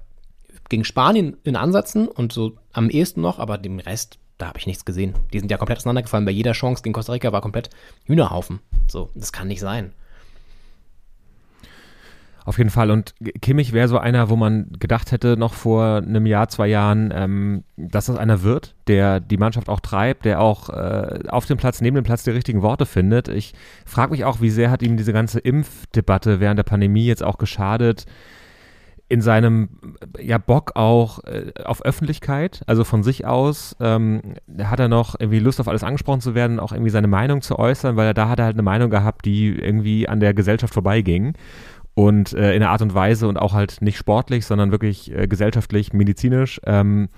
gegen 0.69 0.85
Spanien 0.85 1.37
in 1.45 1.57
Ansätzen 1.57 2.09
und 2.09 2.33
so 2.33 2.57
am 2.73 2.89
ehesten 2.89 3.21
noch, 3.21 3.39
aber 3.39 3.59
dem 3.59 3.79
Rest 3.79 4.19
da 4.39 4.49
habe 4.49 4.59
ich 4.59 4.67
nichts 4.67 4.85
gesehen. 4.85 5.15
Die 5.33 5.39
sind 5.39 5.51
ja 5.51 5.57
komplett 5.57 5.79
auseinandergefallen. 5.79 6.25
Bei 6.25 6.33
jeder 6.33 6.53
Chance 6.53 6.83
gegen 6.83 6.93
Costa 6.93 7.13
Rica 7.13 7.33
war 7.33 7.41
komplett 7.41 7.71
Hühnerhaufen. 8.05 8.61
So, 8.89 9.11
das 9.15 9.33
kann 9.33 9.49
nicht 9.49 9.61
sein. 9.61 9.93
Auf 12.45 12.59
jeden 12.59 12.71
Fall. 12.71 12.91
Und 12.91 13.15
Kimmich 13.41 13.73
wäre 13.73 13.89
so 13.89 13.97
einer, 13.97 14.29
wo 14.29 14.37
man 14.37 14.71
gedacht 14.79 15.13
hätte, 15.13 15.39
noch 15.39 15.55
vor 15.55 15.97
einem 15.97 16.27
Jahr, 16.27 16.49
zwei 16.49 16.67
Jahren, 16.67 17.11
ähm, 17.15 17.65
dass 17.77 18.07
das 18.07 18.19
einer 18.19 18.43
wird, 18.43 18.75
der 18.87 19.21
die 19.21 19.39
Mannschaft 19.39 19.71
auch 19.71 19.81
treibt, 19.81 20.27
der 20.27 20.41
auch 20.41 20.69
äh, 20.69 21.21
auf 21.29 21.47
dem 21.47 21.57
Platz, 21.57 21.81
neben 21.81 21.95
dem 21.95 22.05
Platz 22.05 22.23
die 22.23 22.31
richtigen 22.31 22.61
Worte 22.61 22.85
findet. 22.85 23.29
Ich 23.29 23.55
frage 23.87 24.13
mich 24.13 24.27
auch, 24.27 24.43
wie 24.43 24.51
sehr 24.51 24.71
hat 24.71 24.83
ihm 24.83 24.99
diese 24.99 25.15
ganze 25.15 25.39
Impfdebatte 25.39 26.39
während 26.39 26.59
der 26.59 26.65
Pandemie 26.65 27.07
jetzt 27.07 27.23
auch 27.23 27.39
geschadet? 27.39 28.05
In 29.09 29.21
seinem 29.21 29.69
ja, 30.19 30.39
Bock 30.39 30.77
auch 30.77 31.23
äh, 31.25 31.53
auf 31.65 31.85
Öffentlichkeit, 31.85 32.63
also 32.67 32.85
von 32.85 33.03
sich 33.03 33.27
aus, 33.27 33.77
ähm, 33.81 34.35
hat 34.63 34.81
er 34.81 34.89
noch 34.89 35.15
irgendwie 35.19 35.41
Lust 35.41 35.61
auf 35.61 35.69
alles 35.69 35.85
angesprochen 35.85 36.21
zu 36.21 36.35
werden, 36.35 36.59
auch 36.59 36.73
irgendwie 36.73 36.91
seine 36.91 37.07
Meinung 37.07 37.43
zu 37.43 37.59
äußern, 37.59 37.97
weil 37.97 38.07
er 38.07 38.15
da 38.15 38.29
hat 38.29 38.39
er 38.39 38.47
halt 38.47 38.55
eine 38.55 38.63
Meinung 38.63 38.91
gehabt, 38.91 39.27
die 39.27 39.49
irgendwie 39.49 40.09
an 40.09 40.21
der 40.21 40.33
Gesellschaft 40.33 40.73
vorbeiging 40.73 41.35
und 41.93 42.33
äh, 42.33 42.55
in 42.55 42.63
einer 42.63 42.71
Art 42.71 42.81
und 42.81 42.95
Weise 42.95 43.29
und 43.29 43.37
auch 43.37 43.53
halt 43.53 43.83
nicht 43.83 43.99
sportlich, 43.99 44.47
sondern 44.47 44.71
wirklich 44.71 45.13
äh, 45.13 45.29
gesellschaftlich, 45.29 45.93
medizinisch, 45.93 46.61
ähm, 46.65 47.09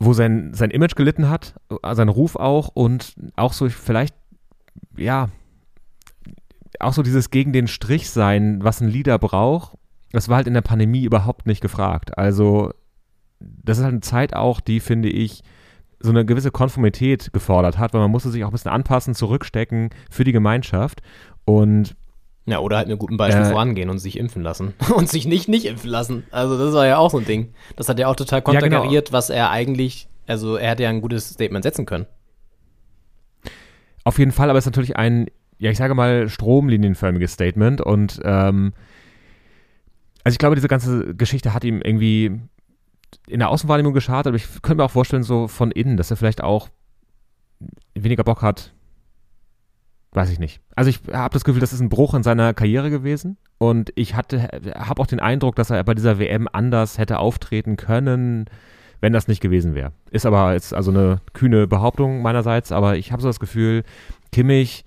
wo 0.00 0.12
sein, 0.12 0.54
sein 0.54 0.70
Image 0.70 0.96
gelitten 0.96 1.28
hat, 1.28 1.54
sein 1.92 2.08
Ruf 2.08 2.36
auch 2.36 2.68
und 2.68 3.14
auch 3.36 3.52
so 3.52 3.68
vielleicht, 3.68 4.14
ja, 4.96 5.28
auch 6.78 6.92
so 6.92 7.02
dieses 7.02 7.30
gegen 7.30 7.52
den 7.52 7.66
Strich 7.66 8.10
sein, 8.10 8.62
was 8.62 8.80
ein 8.80 8.88
Leader 8.88 9.18
braucht 9.18 9.78
das 10.12 10.28
war 10.28 10.36
halt 10.36 10.46
in 10.46 10.54
der 10.54 10.62
Pandemie 10.62 11.04
überhaupt 11.04 11.46
nicht 11.46 11.60
gefragt. 11.60 12.16
Also, 12.16 12.72
das 13.40 13.78
ist 13.78 13.84
halt 13.84 13.92
eine 13.92 14.00
Zeit 14.00 14.34
auch, 14.34 14.60
die, 14.60 14.80
finde 14.80 15.08
ich, 15.08 15.42
so 16.00 16.10
eine 16.10 16.24
gewisse 16.24 16.50
Konformität 16.50 17.32
gefordert 17.32 17.78
hat, 17.78 17.92
weil 17.92 18.00
man 18.00 18.10
musste 18.10 18.30
sich 18.30 18.44
auch 18.44 18.48
ein 18.48 18.52
bisschen 18.52 18.70
anpassen, 18.70 19.14
zurückstecken 19.14 19.90
für 20.10 20.24
die 20.24 20.32
Gemeinschaft 20.32 21.02
und 21.44 21.96
ja, 22.46 22.60
oder 22.60 22.78
halt 22.78 22.86
mit 22.86 22.92
einem 22.92 22.98
guten 22.98 23.18
Beispiel 23.18 23.44
äh, 23.44 23.50
vorangehen 23.50 23.90
und 23.90 23.98
sich 23.98 24.18
impfen 24.18 24.42
lassen. 24.42 24.72
Und 24.94 25.10
sich 25.10 25.26
nicht 25.26 25.48
nicht 25.48 25.66
impfen 25.66 25.90
lassen. 25.90 26.24
Also 26.30 26.56
das 26.56 26.72
war 26.72 26.86
ja 26.86 26.96
auch 26.96 27.10
so 27.10 27.18
ein 27.18 27.26
Ding. 27.26 27.52
Das 27.76 27.90
hat 27.90 27.98
ja 27.98 28.08
auch 28.08 28.16
total 28.16 28.40
konterkariert, 28.40 28.90
ja, 28.90 29.00
genau. 29.00 29.12
was 29.12 29.28
er 29.28 29.50
eigentlich, 29.50 30.08
also 30.26 30.56
er 30.56 30.70
hätte 30.70 30.84
ja 30.84 30.88
ein 30.88 31.02
gutes 31.02 31.28
Statement 31.28 31.62
setzen 31.62 31.84
können. 31.84 32.06
Auf 34.02 34.18
jeden 34.18 34.32
Fall, 34.32 34.48
aber 34.48 34.58
es 34.58 34.64
ist 34.64 34.70
natürlich 34.70 34.96
ein, 34.96 35.26
ja 35.58 35.70
ich 35.70 35.76
sage 35.76 35.94
mal, 35.94 36.30
stromlinienförmiges 36.30 37.34
Statement 37.34 37.82
und 37.82 38.18
ähm, 38.24 38.72
also 40.28 40.34
ich 40.34 40.40
glaube, 40.40 40.56
diese 40.56 40.68
ganze 40.68 41.14
Geschichte 41.14 41.54
hat 41.54 41.64
ihm 41.64 41.80
irgendwie 41.80 42.38
in 43.28 43.38
der 43.38 43.48
Außenwahrnehmung 43.48 43.94
geschadet, 43.94 44.26
aber 44.26 44.36
ich 44.36 44.60
könnte 44.60 44.82
mir 44.82 44.84
auch 44.84 44.90
vorstellen, 44.90 45.22
so 45.22 45.48
von 45.48 45.70
innen, 45.70 45.96
dass 45.96 46.10
er 46.10 46.18
vielleicht 46.18 46.42
auch 46.42 46.68
weniger 47.94 48.24
Bock 48.24 48.42
hat. 48.42 48.74
Weiß 50.12 50.28
ich 50.28 50.38
nicht. 50.38 50.60
Also 50.76 50.90
ich 50.90 51.00
habe 51.10 51.32
das 51.32 51.44
Gefühl, 51.44 51.62
das 51.62 51.72
ist 51.72 51.80
ein 51.80 51.88
Bruch 51.88 52.12
in 52.12 52.22
seiner 52.22 52.52
Karriere 52.52 52.90
gewesen 52.90 53.38
und 53.56 53.90
ich 53.94 54.16
habe 54.16 55.00
auch 55.00 55.06
den 55.06 55.18
Eindruck, 55.18 55.56
dass 55.56 55.70
er 55.70 55.82
bei 55.82 55.94
dieser 55.94 56.18
WM 56.18 56.46
anders 56.52 56.98
hätte 56.98 57.20
auftreten 57.20 57.78
können, 57.78 58.50
wenn 59.00 59.14
das 59.14 59.28
nicht 59.28 59.40
gewesen 59.40 59.74
wäre. 59.74 59.92
Ist 60.10 60.26
aber 60.26 60.52
jetzt 60.52 60.74
also 60.74 60.90
eine 60.90 61.22
kühne 61.32 61.66
Behauptung 61.66 62.20
meinerseits, 62.20 62.70
aber 62.70 62.98
ich 62.98 63.12
habe 63.12 63.22
so 63.22 63.30
das 63.30 63.40
Gefühl, 63.40 63.82
Kimmich 64.30 64.84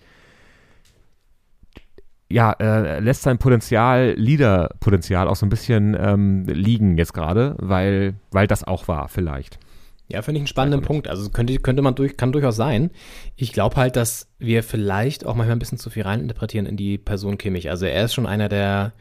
ja, 2.32 2.54
äh, 2.54 3.00
lässt 3.00 3.24
sein 3.24 3.38
Potenzial, 3.38 4.14
Leader-Potenzial 4.18 5.28
auch 5.28 5.36
so 5.36 5.46
ein 5.46 5.50
bisschen 5.50 5.98
ähm, 6.00 6.46
liegen 6.46 6.98
jetzt 6.98 7.14
gerade, 7.14 7.56
weil, 7.60 8.16
weil 8.32 8.48
das 8.48 8.64
auch 8.64 8.88
war, 8.88 9.08
vielleicht. 9.08 9.60
Ja, 10.08 10.22
finde 10.22 10.40
ich 10.40 10.42
einen 10.42 10.48
spannenden 10.48 10.82
Punkt. 10.82 11.08
Also 11.08 11.30
könnte, 11.30 11.58
könnte 11.60 11.82
man 11.82 11.96
durch, 11.96 12.18
kann 12.18 12.34
durchaus 12.34 12.58
sein. 12.58 12.92
Ich 13.38 13.54
glaube 13.54 13.78
halt, 13.78 13.96
dass 13.96 14.28
wir 14.40 14.62
vielleicht 14.62 15.26
auch 15.26 15.36
manchmal 15.36 15.56
ein 15.56 15.60
bisschen 15.60 15.78
zu 15.78 15.90
viel 15.90 16.04
reininterpretieren 16.04 16.66
in 16.66 16.76
die 16.76 16.98
Person 16.98 17.38
Kimmich. 17.38 17.70
Also 17.70 17.86
er 17.86 18.04
ist 18.04 18.14
schon 18.14 18.26
einer, 18.26 18.50
der 18.50 18.92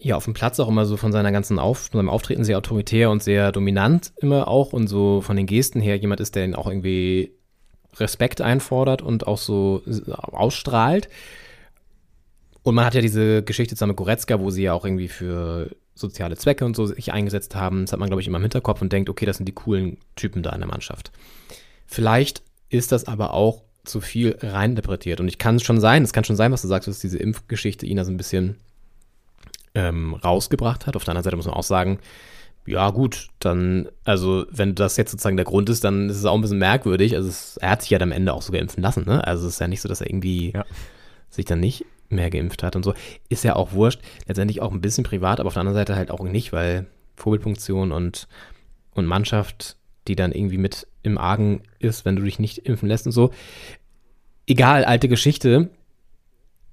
ja 0.00 0.16
auf 0.16 0.24
dem 0.24 0.34
Platz 0.34 0.60
auch 0.60 0.68
immer 0.68 0.84
so 0.84 0.98
von 0.98 1.12
seiner 1.12 1.32
ganzen 1.32 1.58
Auf, 1.58 1.88
seinem 1.92 2.10
Auftreten 2.10 2.44
sehr 2.44 2.58
autoritär 2.58 3.10
und 3.10 3.22
sehr 3.22 3.52
dominant 3.52 4.12
immer 4.20 4.48
auch 4.48 4.74
und 4.74 4.86
so 4.86 5.22
von 5.22 5.36
den 5.36 5.46
Gesten 5.46 5.80
her 5.80 5.96
jemand 5.96 6.20
ist, 6.20 6.34
der 6.34 6.44
ihn 6.44 6.54
auch 6.54 6.66
irgendwie 6.66 7.32
Respekt 7.98 8.42
einfordert 8.42 9.00
und 9.00 9.26
auch 9.26 9.38
so 9.38 9.82
ausstrahlt. 10.14 11.08
Und 12.66 12.74
man 12.74 12.84
hat 12.84 12.96
ja 12.96 13.00
diese 13.00 13.44
Geschichte 13.44 13.76
zusammen 13.76 13.90
mit 13.90 13.98
Goretzka, 13.98 14.40
wo 14.40 14.50
sie 14.50 14.64
ja 14.64 14.72
auch 14.72 14.84
irgendwie 14.84 15.06
für 15.06 15.70
soziale 15.94 16.36
Zwecke 16.36 16.64
und 16.64 16.74
so 16.74 16.86
sich 16.86 17.12
eingesetzt 17.12 17.54
haben. 17.54 17.82
Das 17.82 17.92
hat 17.92 18.00
man, 18.00 18.08
glaube 18.08 18.22
ich, 18.22 18.26
immer 18.26 18.38
im 18.38 18.42
Hinterkopf 18.42 18.82
und 18.82 18.92
denkt, 18.92 19.08
okay, 19.08 19.24
das 19.24 19.36
sind 19.36 19.46
die 19.46 19.52
coolen 19.52 19.98
Typen 20.16 20.42
da 20.42 20.50
in 20.50 20.58
der 20.58 20.66
Mannschaft. 20.66 21.12
Vielleicht 21.86 22.42
ist 22.68 22.90
das 22.90 23.04
aber 23.04 23.34
auch 23.34 23.62
zu 23.84 24.00
viel 24.00 24.36
reininterpretiert. 24.42 25.20
Und 25.20 25.28
ich 25.28 25.38
kann 25.38 25.54
es 25.54 25.62
schon 25.62 25.78
sein, 25.78 26.02
es 26.02 26.12
kann 26.12 26.24
schon 26.24 26.34
sein, 26.34 26.50
was 26.50 26.62
du 26.62 26.66
sagst, 26.66 26.88
dass 26.88 26.98
diese 26.98 27.18
Impfgeschichte 27.18 27.86
ihn 27.86 27.98
da 27.98 28.04
so 28.04 28.10
ein 28.10 28.16
bisschen 28.16 28.56
ähm, 29.76 30.14
rausgebracht 30.14 30.88
hat. 30.88 30.96
Auf 30.96 31.04
der 31.04 31.12
anderen 31.12 31.22
Seite 31.22 31.36
muss 31.36 31.46
man 31.46 31.54
auch 31.54 31.62
sagen, 31.62 32.00
ja 32.66 32.90
gut, 32.90 33.28
dann, 33.38 33.86
also 34.02 34.44
wenn 34.50 34.74
das 34.74 34.96
jetzt 34.96 35.12
sozusagen 35.12 35.36
der 35.36 35.46
Grund 35.46 35.70
ist, 35.70 35.84
dann 35.84 36.10
ist 36.10 36.16
es 36.16 36.24
auch 36.24 36.34
ein 36.34 36.40
bisschen 36.40 36.58
merkwürdig. 36.58 37.14
Also 37.14 37.28
es, 37.28 37.58
er 37.58 37.70
hat 37.70 37.82
sich 37.82 37.90
ja 37.90 38.00
dann 38.00 38.10
am 38.10 38.16
Ende 38.16 38.34
auch 38.34 38.42
sogar 38.42 38.60
impfen 38.60 38.82
lassen, 38.82 39.04
ne? 39.06 39.24
Also 39.24 39.46
es 39.46 39.54
ist 39.54 39.60
ja 39.60 39.68
nicht 39.68 39.82
so, 39.82 39.88
dass 39.88 40.00
er 40.00 40.10
irgendwie 40.10 40.50
ja. 40.52 40.64
sich 41.30 41.44
dann 41.44 41.60
nicht 41.60 41.84
mehr 42.08 42.30
geimpft 42.30 42.62
hat 42.62 42.76
und 42.76 42.84
so. 42.84 42.94
Ist 43.28 43.44
ja 43.44 43.56
auch 43.56 43.72
wurscht. 43.72 44.00
Letztendlich 44.26 44.60
auch 44.62 44.72
ein 44.72 44.80
bisschen 44.80 45.04
privat, 45.04 45.40
aber 45.40 45.48
auf 45.48 45.54
der 45.54 45.60
anderen 45.60 45.76
Seite 45.76 45.96
halt 45.96 46.10
auch 46.10 46.22
nicht, 46.22 46.52
weil 46.52 46.86
Vorbildfunktion 47.16 47.92
und, 47.92 48.28
und 48.94 49.06
Mannschaft, 49.06 49.76
die 50.08 50.16
dann 50.16 50.32
irgendwie 50.32 50.58
mit 50.58 50.86
im 51.02 51.18
Argen 51.18 51.62
ist, 51.78 52.04
wenn 52.04 52.16
du 52.16 52.22
dich 52.22 52.38
nicht 52.38 52.58
impfen 52.58 52.88
lässt 52.88 53.06
und 53.06 53.12
so. 53.12 53.32
Egal, 54.46 54.84
alte 54.84 55.08
Geschichte. 55.08 55.70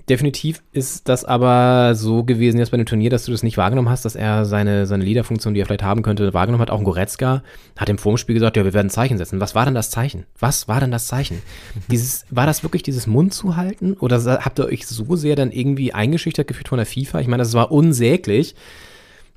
Definitiv 0.10 0.62
ist 0.74 1.08
das 1.08 1.24
aber 1.24 1.96
so 1.96 2.26
gewesen 2.26 2.58
jetzt 2.58 2.72
bei 2.72 2.78
dem 2.78 2.86
Turnier, 2.86 3.10
dass 3.10 3.24
du 3.24 3.32
das 3.32 3.42
nicht 3.42 3.58
wahrgenommen 3.58 3.90
hast, 3.90 4.04
dass 4.04 4.16
er 4.16 4.44
seine, 4.44 4.86
seine 4.86 5.06
Leaderfunktion, 5.06 5.54
die 5.54 5.62
er 5.62 5.66
vielleicht 5.66 5.84
haben 5.84 6.02
könnte, 6.02 6.34
wahrgenommen 6.34 6.62
hat. 6.62 6.72
Auch 6.72 6.80
ein 6.80 6.84
Goretzka 6.84 7.42
hat 7.78 7.88
im 7.88 7.98
Vorspiel 7.98 8.34
gesagt, 8.34 8.58
ja, 8.58 8.66
wir 8.66 8.74
werden 8.74 8.90
Zeichen 8.90 9.18
setzen. 9.18 9.40
Was 9.40 9.56
war 9.56 9.64
denn 9.64 9.76
das 9.76 9.92
Zeichen? 9.92 10.26
Was 10.38 10.68
war 10.68 10.82
denn 10.82 10.92
das 10.92 11.08
Zeichen? 11.08 11.42
dieses, 11.90 12.26
war 12.30 12.46
das 12.46 12.64
wirklich 12.64 12.84
dieses 12.84 13.08
Mund 13.08 13.34
zu 13.34 13.56
halten? 13.56 13.94
Oder 13.94 14.22
habt 14.44 14.60
ihr 14.60 14.66
euch 14.66 14.86
so 14.86 15.16
sehr 15.16 15.38
dann 15.38 15.52
irgendwie 15.52 15.94
eingeschüchtert 15.94 16.50
gefühlt 16.50 16.68
von 16.68 16.80
der 16.80 16.86
FIFA? 16.86 17.22
Ich 17.22 17.28
meine, 17.28 17.44
das 17.44 17.54
war 17.54 17.72
unsäglich. 17.72 18.56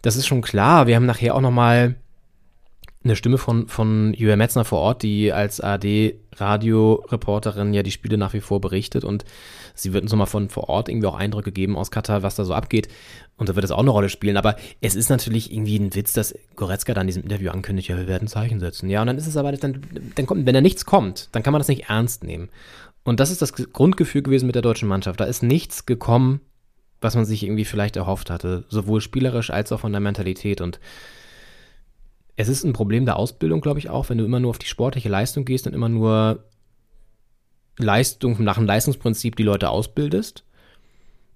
Das 0.02 0.16
ist 0.16 0.26
schon 0.26 0.42
klar. 0.42 0.88
Wir 0.88 0.96
haben 0.96 1.07
nachher 1.07 1.37
auch 1.37 1.40
nochmal 1.40 1.94
eine 3.05 3.14
Stimme 3.14 3.38
von, 3.38 3.68
von 3.68 4.14
Julia 4.14 4.35
Metzner 4.35 4.64
vor 4.64 4.81
Ort, 4.81 5.05
die 5.05 5.33
als 5.33 5.61
AD-Radioreporterin 5.61 7.72
ja 7.72 7.85
die 7.85 7.92
Spiele 7.92 8.18
nach 8.18 8.35
wie 8.35 8.40
vor 8.40 8.61
berichtet 8.61 9.05
und 9.05 9.24
Sie 9.76 9.92
wird 9.92 10.02
uns 10.02 10.10
nochmal 10.10 10.26
von 10.26 10.48
vor 10.48 10.68
Ort 10.68 10.88
irgendwie 10.88 11.06
auch 11.06 11.14
Eindrücke 11.14 11.52
geben 11.52 11.76
aus 11.76 11.90
Katar, 11.90 12.22
was 12.22 12.34
da 12.34 12.44
so 12.44 12.54
abgeht. 12.54 12.88
Und 13.36 13.48
da 13.48 13.54
wird 13.54 13.64
es 13.64 13.70
auch 13.70 13.80
eine 13.80 13.90
Rolle 13.90 14.08
spielen. 14.08 14.36
Aber 14.36 14.56
es 14.80 14.96
ist 14.96 15.10
natürlich 15.10 15.52
irgendwie 15.52 15.78
ein 15.78 15.94
Witz, 15.94 16.14
dass 16.14 16.34
Goretzka 16.56 16.94
dann 16.94 17.02
in 17.02 17.08
diesem 17.08 17.22
Interview 17.22 17.50
ankündigt, 17.50 17.88
ja, 17.88 17.96
wir 17.96 18.08
werden 18.08 18.26
Zeichen 18.26 18.58
setzen. 18.58 18.88
Ja, 18.88 19.02
und 19.02 19.06
dann 19.06 19.18
ist 19.18 19.26
es 19.26 19.36
aber, 19.36 19.52
dann, 19.52 19.82
dann 20.14 20.26
kommt, 20.26 20.46
wenn 20.46 20.54
da 20.54 20.60
nichts 20.60 20.86
kommt, 20.86 21.28
dann 21.32 21.42
kann 21.42 21.52
man 21.52 21.60
das 21.60 21.68
nicht 21.68 21.88
ernst 21.88 22.24
nehmen. 22.24 22.48
Und 23.04 23.20
das 23.20 23.30
ist 23.30 23.42
das 23.42 23.52
Grundgefühl 23.52 24.22
gewesen 24.22 24.46
mit 24.46 24.56
der 24.56 24.62
deutschen 24.62 24.88
Mannschaft. 24.88 25.20
Da 25.20 25.24
ist 25.26 25.42
nichts 25.42 25.86
gekommen, 25.86 26.40
was 27.00 27.14
man 27.14 27.24
sich 27.24 27.44
irgendwie 27.44 27.64
vielleicht 27.64 27.96
erhofft 27.96 28.30
hatte. 28.30 28.64
Sowohl 28.68 29.00
spielerisch 29.00 29.50
als 29.50 29.70
auch 29.70 29.80
von 29.80 29.92
der 29.92 30.00
Mentalität. 30.00 30.60
Und 30.60 30.80
es 32.34 32.48
ist 32.48 32.64
ein 32.64 32.72
Problem 32.72 33.04
der 33.04 33.16
Ausbildung, 33.16 33.60
glaube 33.60 33.78
ich, 33.78 33.90
auch, 33.90 34.08
wenn 34.08 34.18
du 34.18 34.24
immer 34.24 34.40
nur 34.40 34.50
auf 34.50 34.58
die 34.58 34.66
sportliche 34.66 35.08
Leistung 35.08 35.44
gehst 35.44 35.66
und 35.66 35.74
immer 35.74 35.88
nur 35.88 36.44
Leistung 37.78 38.42
nach 38.42 38.56
dem 38.56 38.66
Leistungsprinzip 38.66 39.36
die 39.36 39.42
Leute 39.42 39.70
ausbildest, 39.70 40.44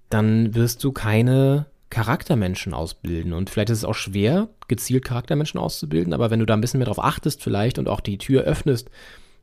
dann 0.09 0.55
wirst 0.55 0.83
du 0.83 0.91
keine 0.91 1.67
Charaktermenschen 1.89 2.73
ausbilden. 2.73 3.33
Und 3.33 3.49
vielleicht 3.49 3.69
ist 3.69 3.79
es 3.79 3.85
auch 3.85 3.95
schwer, 3.95 4.49
gezielt 4.67 5.05
Charaktermenschen 5.05 5.59
auszubilden, 5.59 6.13
aber 6.13 6.31
wenn 6.31 6.39
du 6.39 6.45
da 6.45 6.53
ein 6.53 6.61
bisschen 6.61 6.79
mehr 6.79 6.87
drauf 6.87 7.03
achtest 7.03 7.43
vielleicht 7.43 7.77
und 7.77 7.87
auch 7.87 7.99
die 7.99 8.17
Tür 8.17 8.43
öffnest 8.43 8.89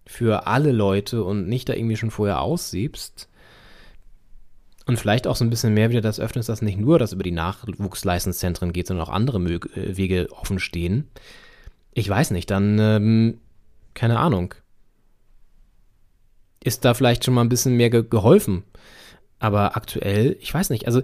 für 0.07 0.47
alle 0.47 0.73
Leute 0.73 1.23
und 1.23 1.49
nicht 1.49 1.69
da 1.69 1.75
irgendwie 1.75 1.97
schon 1.97 2.11
vorher 2.11 2.41
aussiebst 2.41 3.29
und 4.87 4.99
vielleicht 4.99 5.27
auch 5.27 5.37
so 5.37 5.45
ein 5.45 5.51
bisschen 5.51 5.75
mehr 5.75 5.91
wieder 5.91 6.01
das 6.01 6.19
öffnest, 6.19 6.49
dass 6.49 6.63
nicht 6.63 6.79
nur 6.79 6.99
das 6.99 7.13
über 7.13 7.23
die 7.23 7.31
Nachwuchsleistungszentren 7.31 8.73
geht, 8.73 8.87
sondern 8.87 9.07
auch 9.07 9.13
andere 9.13 9.39
äh, 9.39 9.97
Wege 9.97 10.29
offen 10.31 10.59
stehen. 10.59 11.07
Ich 11.93 12.09
weiß 12.09 12.31
nicht, 12.31 12.51
dann, 12.51 12.79
ähm, 12.79 13.39
keine 13.93 14.19
Ahnung. 14.19 14.55
Ist 16.69 16.85
da 16.85 16.93
vielleicht 16.93 17.25
schon 17.25 17.33
mal 17.33 17.41
ein 17.41 17.49
bisschen 17.49 17.79
mehr 17.79 17.89
ge 17.89 18.05
geholfen. 18.09 18.63
Aber 19.39 19.75
aktuell, 19.75 20.37
ich 20.41 20.53
weiß 20.53 20.69
nicht, 20.69 20.87
also 20.87 21.01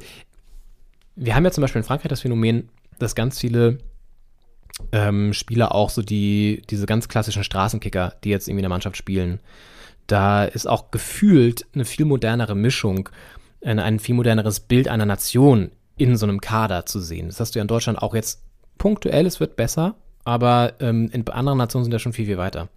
wir 1.16 1.34
haben 1.34 1.44
ja 1.44 1.50
zum 1.52 1.62
Beispiel 1.62 1.80
in 1.80 1.86
Frankreich 1.86 2.10
das 2.10 2.20
Phänomen, 2.20 2.68
dass 2.98 3.14
ganz 3.14 3.38
viele 3.38 3.78
ähm, 4.92 5.32
Spieler 5.32 5.74
auch 5.74 5.88
so 5.88 6.02
die, 6.02 6.60
diese 6.68 6.84
ganz 6.84 7.08
klassischen 7.08 7.44
Straßenkicker, 7.44 8.14
die 8.24 8.28
jetzt 8.28 8.46
irgendwie 8.46 8.60
in 8.60 8.64
der 8.64 8.70
Mannschaft 8.70 8.98
spielen, 8.98 9.40
da 10.06 10.44
ist 10.44 10.68
auch 10.68 10.90
gefühlt 10.90 11.64
eine 11.74 11.86
viel 11.86 12.04
modernere 12.04 12.54
Mischung, 12.54 13.08
ein, 13.64 13.78
ein 13.78 14.00
viel 14.00 14.14
moderneres 14.14 14.60
Bild 14.60 14.88
einer 14.88 15.06
Nation 15.06 15.70
in 15.96 16.18
so 16.18 16.26
einem 16.26 16.42
Kader 16.42 16.84
zu 16.84 17.00
sehen. 17.00 17.28
Das 17.28 17.40
hast 17.40 17.54
du 17.54 17.58
ja 17.58 17.62
in 17.62 17.68
Deutschland 17.68 18.02
auch 18.02 18.14
jetzt 18.14 18.42
punktuell, 18.76 19.24
es 19.24 19.40
wird 19.40 19.56
besser, 19.56 19.94
aber 20.24 20.74
ähm, 20.80 21.08
in 21.10 21.26
anderen 21.28 21.56
Nationen 21.56 21.84
sind 21.84 21.92
ja 21.92 21.98
schon 21.98 22.12
viel, 22.12 22.26
viel 22.26 22.36
weiter. 22.36 22.68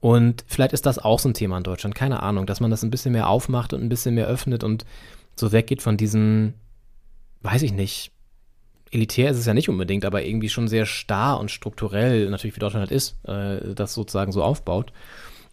Und 0.00 0.44
vielleicht 0.46 0.72
ist 0.72 0.86
das 0.86 0.98
auch 0.98 1.18
so 1.18 1.28
ein 1.28 1.34
Thema 1.34 1.56
in 1.56 1.64
Deutschland, 1.64 1.94
keine 1.94 2.22
Ahnung, 2.22 2.46
dass 2.46 2.60
man 2.60 2.70
das 2.70 2.82
ein 2.82 2.90
bisschen 2.90 3.12
mehr 3.12 3.28
aufmacht 3.28 3.72
und 3.72 3.82
ein 3.82 3.88
bisschen 3.88 4.14
mehr 4.14 4.26
öffnet 4.26 4.62
und 4.62 4.84
so 5.34 5.52
weggeht 5.52 5.82
von 5.82 5.96
diesen 5.96 6.54
weiß 7.46 7.62
ich 7.62 7.72
nicht, 7.72 8.12
elitär 8.90 9.30
ist 9.30 9.38
es 9.38 9.46
ja 9.46 9.54
nicht 9.54 9.68
unbedingt, 9.68 10.04
aber 10.04 10.24
irgendwie 10.24 10.48
schon 10.48 10.68
sehr 10.68 10.86
starr 10.86 11.38
und 11.40 11.50
strukturell, 11.50 12.28
natürlich 12.30 12.56
wie 12.56 12.60
Deutschland 12.60 12.88
halt 12.88 12.90
ist, 12.90 13.16
äh, 13.26 13.74
das 13.74 13.94
sozusagen 13.94 14.32
so 14.32 14.42
aufbaut. 14.42 14.92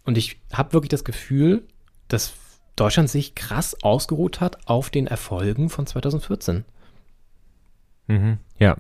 Und 0.04 0.18
ich 0.18 0.38
habe 0.52 0.74
wirklich 0.74 0.90
das 0.90 1.04
Gefühl, 1.04 1.64
dass 2.08 2.34
Deutschland 2.76 3.10
sich 3.10 3.36
krass 3.36 3.78
ausgeruht 3.84 4.42
hat 4.42 4.68
auf 4.68 4.90
den 4.90 5.08
Erfolgen 5.08 5.70
von 5.70 5.86
2014. 5.86 6.66
Mhm, 8.08 8.38
ja. 8.60 8.76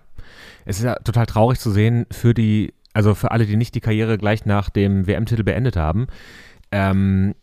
Es 0.65 0.78
ist 0.78 0.84
ja 0.84 0.95
total 0.95 1.26
traurig 1.26 1.60
zu 1.60 1.71
sehen 1.71 2.06
für 2.12 2.34
die, 2.34 2.73
also 2.93 3.15
für 3.15 3.32
alle, 3.32 3.45
die 3.45 3.58
nicht 3.58 3.75
die 3.75 3.82
Karriere 3.82 4.17
gleich 4.17 4.45
nach 4.45 4.69
dem 4.69 5.08
WM-Titel 5.08 5.43
beendet 5.43 5.75
haben, 5.75 6.08
ähm, 6.71 7.36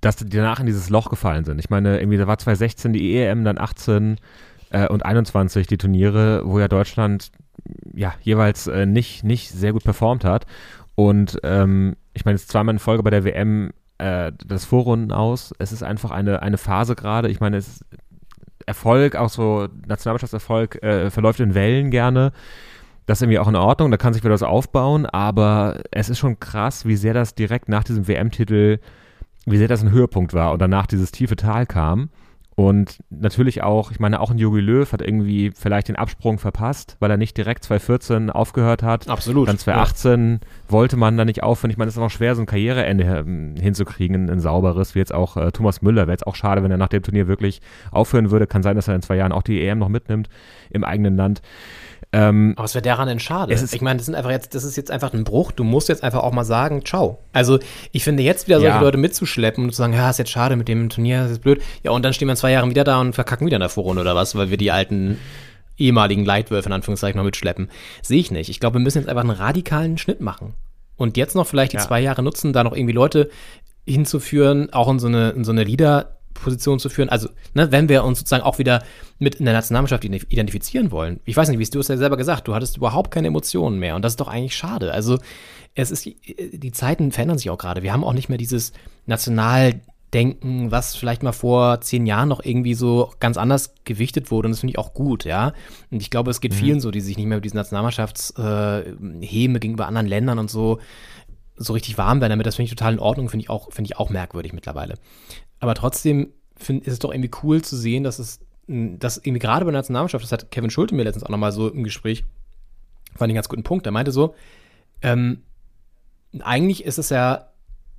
dass 0.00 0.16
die 0.16 0.28
danach 0.28 0.60
in 0.60 0.66
dieses 0.66 0.90
Loch 0.90 1.10
gefallen 1.10 1.44
sind. 1.44 1.58
Ich 1.58 1.70
meine, 1.70 1.98
irgendwie, 1.98 2.18
da 2.18 2.26
war 2.26 2.38
2016 2.38 2.92
die 2.92 3.16
EM, 3.16 3.44
dann 3.44 3.58
18, 3.58 4.18
äh, 4.70 4.88
und 4.88 5.04
21 5.04 5.66
die 5.66 5.78
Turniere, 5.78 6.42
wo 6.44 6.58
ja 6.60 6.68
Deutschland 6.68 7.30
ja 7.94 8.14
jeweils 8.20 8.66
äh, 8.66 8.86
nicht, 8.86 9.24
nicht 9.24 9.50
sehr 9.50 9.72
gut 9.72 9.84
performt 9.84 10.24
hat. 10.24 10.46
Und 10.94 11.38
ähm, 11.42 11.96
ich 12.14 12.24
meine, 12.24 12.36
jetzt 12.36 12.50
zweimal 12.50 12.74
in 12.74 12.78
Folge 12.78 13.02
bei 13.02 13.10
der 13.10 13.24
WM 13.24 13.70
äh, 13.98 14.32
das 14.46 14.64
Vorrunden 14.64 15.12
aus. 15.12 15.54
Es 15.58 15.72
ist 15.72 15.82
einfach 15.82 16.10
eine, 16.10 16.42
eine 16.42 16.58
Phase 16.58 16.94
gerade. 16.94 17.28
Ich 17.28 17.40
meine, 17.40 17.56
es 17.56 17.68
ist 17.68 17.84
Erfolg, 18.66 19.16
auch 19.16 19.30
so 19.30 19.68
Nationalmannschaftserfolg, 19.86 20.82
äh, 20.82 21.10
verläuft 21.10 21.40
in 21.40 21.54
Wellen 21.54 21.90
gerne. 21.90 22.32
Das 23.08 23.18
ist 23.18 23.22
irgendwie 23.22 23.38
auch 23.38 23.48
in 23.48 23.56
Ordnung, 23.56 23.90
da 23.90 23.96
kann 23.96 24.12
sich 24.12 24.22
wieder 24.22 24.34
was 24.34 24.42
aufbauen, 24.42 25.06
aber 25.06 25.80
es 25.90 26.10
ist 26.10 26.18
schon 26.18 26.38
krass, 26.40 26.84
wie 26.84 26.94
sehr 26.94 27.14
das 27.14 27.34
direkt 27.34 27.70
nach 27.70 27.82
diesem 27.82 28.06
WM-Titel, 28.06 28.80
wie 29.46 29.56
sehr 29.56 29.66
das 29.66 29.82
ein 29.82 29.90
Höhepunkt 29.90 30.34
war 30.34 30.52
und 30.52 30.60
danach 30.60 30.86
dieses 30.86 31.10
tiefe 31.10 31.34
Tal 31.34 31.64
kam. 31.64 32.10
Und 32.54 32.98
natürlich 33.08 33.62
auch, 33.62 33.92
ich 33.92 33.98
meine, 33.98 34.20
auch 34.20 34.30
ein 34.30 34.36
Jogi 34.36 34.60
Löw 34.60 34.92
hat 34.92 35.00
irgendwie 35.00 35.52
vielleicht 35.52 35.88
den 35.88 35.96
Absprung 35.96 36.38
verpasst, 36.38 36.98
weil 37.00 37.10
er 37.10 37.16
nicht 37.16 37.34
direkt 37.36 37.64
2014 37.64 38.28
aufgehört 38.28 38.82
hat. 38.82 39.08
Absolut. 39.08 39.48
Dann 39.48 39.56
2018 39.56 40.32
ja. 40.32 40.48
wollte 40.70 40.96
man 40.98 41.16
da 41.16 41.24
nicht 41.24 41.42
aufhören. 41.42 41.70
Ich 41.70 41.78
meine, 41.78 41.88
es 41.88 41.96
ist 41.96 42.02
auch 42.02 42.10
schwer, 42.10 42.34
so 42.34 42.42
ein 42.42 42.46
Karriereende 42.46 43.24
hinzukriegen, 43.58 44.28
ein 44.28 44.40
sauberes, 44.40 44.94
wie 44.94 44.98
jetzt 44.98 45.14
auch 45.14 45.38
äh, 45.38 45.50
Thomas 45.52 45.80
Müller. 45.80 46.02
Wäre 46.02 46.10
jetzt 46.10 46.26
auch 46.26 46.34
schade, 46.34 46.62
wenn 46.62 46.70
er 46.70 46.76
nach 46.76 46.88
dem 46.88 47.02
Turnier 47.02 47.28
wirklich 47.28 47.62
aufhören 47.90 48.32
würde. 48.32 48.46
Kann 48.48 48.64
sein, 48.64 48.76
dass 48.76 48.88
er 48.88 48.96
in 48.96 49.02
zwei 49.02 49.16
Jahren 49.16 49.32
auch 49.32 49.42
die 49.42 49.64
EM 49.64 49.78
noch 49.78 49.88
mitnimmt 49.88 50.28
im 50.68 50.82
eigenen 50.82 51.16
Land. 51.16 51.40
Ähm, 52.10 52.54
Aber 52.56 52.64
es 52.64 52.74
wäre 52.74 52.82
daran 52.82 53.06
denn 53.06 53.20
schade. 53.20 53.52
ich 53.52 53.80
meine, 53.82 53.98
das 53.98 54.06
sind 54.06 54.14
einfach 54.14 54.30
jetzt, 54.30 54.54
das 54.54 54.64
ist 54.64 54.76
jetzt 54.76 54.90
einfach 54.90 55.12
ein 55.12 55.24
Bruch. 55.24 55.52
Du 55.52 55.62
musst 55.62 55.90
jetzt 55.90 56.02
einfach 56.02 56.22
auch 56.22 56.32
mal 56.32 56.44
sagen, 56.44 56.84
ciao. 56.84 57.18
Also 57.32 57.58
ich 57.92 58.02
finde 58.02 58.22
jetzt 58.22 58.46
wieder 58.46 58.60
solche 58.60 58.76
ja. 58.76 58.80
Leute 58.80 58.96
mitzuschleppen 58.96 59.64
und 59.64 59.70
zu 59.70 59.76
sagen, 59.76 59.92
ja, 59.92 60.08
ist 60.08 60.18
jetzt 60.18 60.30
schade 60.30 60.56
mit 60.56 60.68
dem 60.68 60.88
Turnier, 60.88 61.22
das 61.22 61.32
ist 61.32 61.42
blöd. 61.42 61.60
Ja, 61.82 61.90
und 61.90 62.02
dann 62.04 62.14
stehen 62.14 62.28
wir 62.28 62.32
in 62.32 62.38
zwei 62.38 62.52
Jahren 62.52 62.70
wieder 62.70 62.84
da 62.84 63.00
und 63.00 63.14
verkacken 63.14 63.46
wieder 63.46 63.56
in 63.56 63.60
der 63.60 63.68
Vorrunde 63.68 64.00
oder 64.00 64.16
was, 64.16 64.34
weil 64.36 64.48
wir 64.48 64.56
die 64.56 64.70
alten 64.70 65.18
ehemaligen 65.76 66.24
Leitwölfe 66.24 66.68
in 66.68 66.72
Anführungszeichen 66.72 67.18
noch 67.18 67.24
mitschleppen. 67.24 67.68
Sehe 68.02 68.18
ich 68.18 68.30
nicht. 68.30 68.48
Ich 68.48 68.58
glaube, 68.58 68.78
wir 68.78 68.80
müssen 68.80 68.98
jetzt 68.98 69.08
einfach 69.08 69.22
einen 69.22 69.30
radikalen 69.30 69.98
Schnitt 69.98 70.20
machen. 70.20 70.54
Und 70.96 71.16
jetzt 71.16 71.36
noch 71.36 71.46
vielleicht 71.46 71.72
die 71.72 71.76
ja. 71.76 71.82
zwei 71.82 72.00
Jahre 72.00 72.22
nutzen, 72.22 72.52
da 72.52 72.64
noch 72.64 72.74
irgendwie 72.74 72.94
Leute 72.94 73.30
hinzuführen, 73.86 74.72
auch 74.72 74.88
in 74.88 74.98
so 74.98 75.06
eine, 75.06 75.30
in 75.30 75.44
so 75.44 75.52
eine 75.52 75.64
Leader- 75.64 76.17
Position 76.40 76.78
zu 76.78 76.88
führen. 76.88 77.08
Also, 77.08 77.28
ne, 77.54 77.70
wenn 77.72 77.88
wir 77.88 78.04
uns 78.04 78.18
sozusagen 78.18 78.44
auch 78.44 78.58
wieder 78.58 78.82
mit 79.18 79.36
in 79.36 79.44
der 79.44 79.54
Nationalmannschaft 79.54 80.04
identifizieren 80.04 80.90
wollen. 80.90 81.20
Ich 81.24 81.36
weiß 81.36 81.48
nicht, 81.48 81.58
wie 81.58 81.64
du 81.64 81.80
es 81.80 81.88
ja 81.88 81.96
selber 81.96 82.16
gesagt, 82.16 82.48
du 82.48 82.54
hattest 82.54 82.76
überhaupt 82.76 83.10
keine 83.10 83.28
Emotionen 83.28 83.78
mehr 83.78 83.96
und 83.96 84.02
das 84.02 84.12
ist 84.12 84.20
doch 84.20 84.28
eigentlich 84.28 84.56
schade. 84.56 84.92
Also, 84.92 85.18
es 85.74 85.90
ist, 85.90 86.06
die 86.06 86.72
Zeiten 86.72 87.12
verändern 87.12 87.38
sich 87.38 87.50
auch 87.50 87.58
gerade. 87.58 87.82
Wir 87.82 87.92
haben 87.92 88.04
auch 88.04 88.12
nicht 88.12 88.28
mehr 88.28 88.38
dieses 88.38 88.72
Nationaldenken, 89.06 90.70
was 90.70 90.96
vielleicht 90.96 91.22
mal 91.22 91.32
vor 91.32 91.80
zehn 91.80 92.06
Jahren 92.06 92.28
noch 92.28 92.44
irgendwie 92.44 92.74
so 92.74 93.12
ganz 93.20 93.36
anders 93.36 93.74
gewichtet 93.84 94.30
wurde 94.30 94.46
und 94.46 94.52
das 94.52 94.60
finde 94.60 94.72
ich 94.72 94.78
auch 94.78 94.94
gut, 94.94 95.24
ja. 95.24 95.52
Und 95.90 96.02
ich 96.02 96.10
glaube, 96.10 96.30
es 96.30 96.40
geht 96.40 96.52
mhm. 96.52 96.56
vielen 96.56 96.80
so, 96.80 96.90
die 96.90 97.00
sich 97.00 97.16
nicht 97.16 97.26
mehr 97.26 97.36
mit 97.36 97.44
diesen 97.44 97.58
Nationalmannschaftsheme 97.58 99.56
äh, 99.56 99.60
gegenüber 99.60 99.86
anderen 99.86 100.06
Ländern 100.06 100.38
und 100.38 100.50
so 100.50 100.78
so 101.58 101.72
richtig 101.72 101.98
warm 101.98 102.20
werden 102.20 102.30
damit. 102.30 102.46
Das 102.46 102.56
finde 102.56 102.66
ich 102.66 102.70
total 102.70 102.94
in 102.94 102.98
Ordnung, 102.98 103.28
finde 103.28 103.44
ich 103.44 103.50
auch, 103.50 103.72
finde 103.72 103.88
ich 103.88 103.96
auch 103.96 104.10
merkwürdig 104.10 104.52
mittlerweile. 104.52 104.94
Aber 105.60 105.74
trotzdem 105.74 106.32
find, 106.56 106.86
ist 106.86 106.92
es 106.94 106.98
doch 106.98 107.12
irgendwie 107.12 107.30
cool 107.42 107.62
zu 107.62 107.76
sehen, 107.76 108.04
dass 108.04 108.18
es, 108.18 108.40
dass 108.66 109.16
irgendwie 109.16 109.38
gerade 109.38 109.64
bei 109.64 109.70
der 109.70 109.80
Nationalmannschaft, 109.80 110.24
das 110.24 110.32
hat 110.32 110.50
Kevin 110.50 110.70
Schulte 110.70 110.94
mir 110.94 111.04
letztens 111.04 111.24
auch 111.24 111.30
nochmal 111.30 111.52
so 111.52 111.68
im 111.68 111.84
Gespräch, 111.84 112.24
fand 113.14 113.28
ich 113.28 113.32
einen 113.32 113.34
ganz 113.34 113.48
guten 113.48 113.62
Punkt. 113.62 113.86
Er 113.86 113.92
meinte 113.92 114.12
so, 114.12 114.34
ähm, 115.02 115.42
eigentlich 116.40 116.84
ist 116.84 116.98
es 116.98 117.10
ja, 117.10 117.48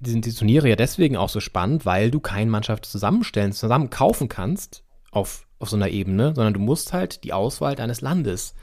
sind 0.01 0.25
die 0.25 0.33
Turniere 0.33 0.69
ja 0.69 0.75
deswegen 0.75 1.17
auch 1.17 1.29
so 1.29 1.39
spannend, 1.39 1.85
weil 1.85 2.11
du 2.11 2.19
keine 2.19 2.51
Mannschaft 2.51 2.85
zusammenstellen, 2.85 3.51
zusammen 3.51 3.89
kaufen 3.89 4.29
kannst 4.29 4.83
auf, 5.11 5.47
auf 5.57 5.69
so 5.69 5.75
einer 5.75 5.89
Ebene, 5.89 6.33
sondern 6.35 6.53
du 6.53 6.59
musst 6.59 6.93
halt 6.93 7.23
die 7.23 7.33
Auswahl 7.33 7.75
deines 7.75 8.01
Landes 8.01 8.53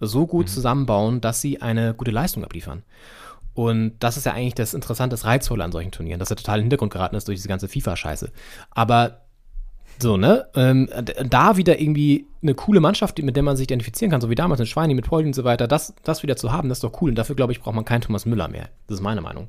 so 0.00 0.26
gut 0.26 0.46
mhm. 0.46 0.50
zusammenbauen, 0.50 1.20
dass 1.20 1.40
sie 1.40 1.62
eine 1.62 1.94
gute 1.94 2.10
Leistung 2.10 2.44
abliefern. 2.44 2.82
Und 3.56 3.94
das 4.00 4.18
ist 4.18 4.26
ja 4.26 4.34
eigentlich 4.34 4.54
das 4.54 4.74
Interessante, 4.74 5.14
das 5.14 5.24
Reizvolle 5.24 5.64
an 5.64 5.72
solchen 5.72 5.90
Turnieren, 5.90 6.20
dass 6.20 6.28
er 6.28 6.36
total 6.36 6.58
in 6.58 6.64
den 6.64 6.64
Hintergrund 6.66 6.92
geraten 6.92 7.16
ist 7.16 7.26
durch 7.26 7.38
diese 7.38 7.48
ganze 7.48 7.68
FIFA-Scheiße. 7.68 8.30
Aber 8.70 9.22
so, 9.98 10.18
ne? 10.18 10.46
Ähm, 10.54 10.90
da 11.24 11.56
wieder 11.56 11.80
irgendwie 11.80 12.26
eine 12.42 12.52
coole 12.52 12.80
Mannschaft, 12.80 13.18
mit 13.22 13.34
der 13.34 13.42
man 13.42 13.56
sich 13.56 13.64
identifizieren 13.64 14.10
kann, 14.10 14.20
so 14.20 14.28
wie 14.28 14.34
damals 14.34 14.60
in 14.60 14.66
Schweini 14.66 14.92
mit 14.92 15.06
Pauli 15.06 15.24
und 15.24 15.34
so 15.34 15.44
weiter, 15.44 15.66
das, 15.66 15.94
das 16.04 16.22
wieder 16.22 16.36
zu 16.36 16.52
haben, 16.52 16.68
das 16.68 16.78
ist 16.78 16.84
doch 16.84 17.00
cool. 17.00 17.08
Und 17.08 17.16
dafür, 17.16 17.34
glaube 17.34 17.52
ich, 17.52 17.62
braucht 17.62 17.74
man 17.74 17.86
keinen 17.86 18.02
Thomas 18.02 18.26
Müller 18.26 18.48
mehr. 18.48 18.68
Das 18.88 18.98
ist 18.98 19.02
meine 19.02 19.22
Meinung. 19.22 19.48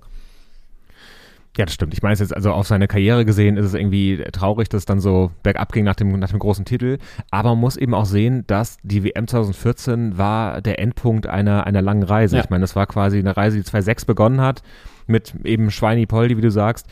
Ja, 1.57 1.65
das 1.65 1.73
stimmt. 1.73 1.93
Ich 1.93 2.03
meine 2.03 2.15
jetzt, 2.15 2.35
also 2.35 2.51
auf 2.51 2.67
seine 2.67 2.87
Karriere 2.87 3.25
gesehen 3.25 3.57
ist 3.57 3.65
es 3.65 3.73
irgendwie 3.73 4.23
traurig, 4.31 4.69
dass 4.69 4.79
es 4.79 4.85
dann 4.85 4.99
so 4.99 5.31
bergab 5.41 5.71
ging 5.71 5.85
nach 5.85 5.95
dem, 5.95 6.19
nach 6.19 6.29
dem 6.29 6.37
großen 6.37 6.65
Titel. 6.65 6.99
Aber 7.31 7.49
man 7.49 7.59
muss 7.59 7.77
eben 7.77 7.95
auch 7.95 8.05
sehen, 8.05 8.45
dass 8.45 8.77
die 8.83 9.03
WM 9.03 9.27
2014 9.27 10.19
war 10.19 10.61
der 10.61 10.77
Endpunkt 10.79 11.25
einer, 11.25 11.65
einer 11.65 11.81
langen 11.81 12.03
Reise. 12.03 12.37
Ja. 12.37 12.43
Ich 12.43 12.51
meine, 12.51 12.61
das 12.61 12.75
war 12.75 12.85
quasi 12.85 13.17
eine 13.17 13.35
Reise, 13.35 13.57
die 13.57 13.63
2006 13.63 14.05
begonnen 14.05 14.39
hat 14.39 14.61
mit 15.07 15.33
eben 15.45 15.71
Schweini 15.71 16.05
Poldi, 16.05 16.37
wie 16.37 16.41
du 16.41 16.51
sagst, 16.51 16.85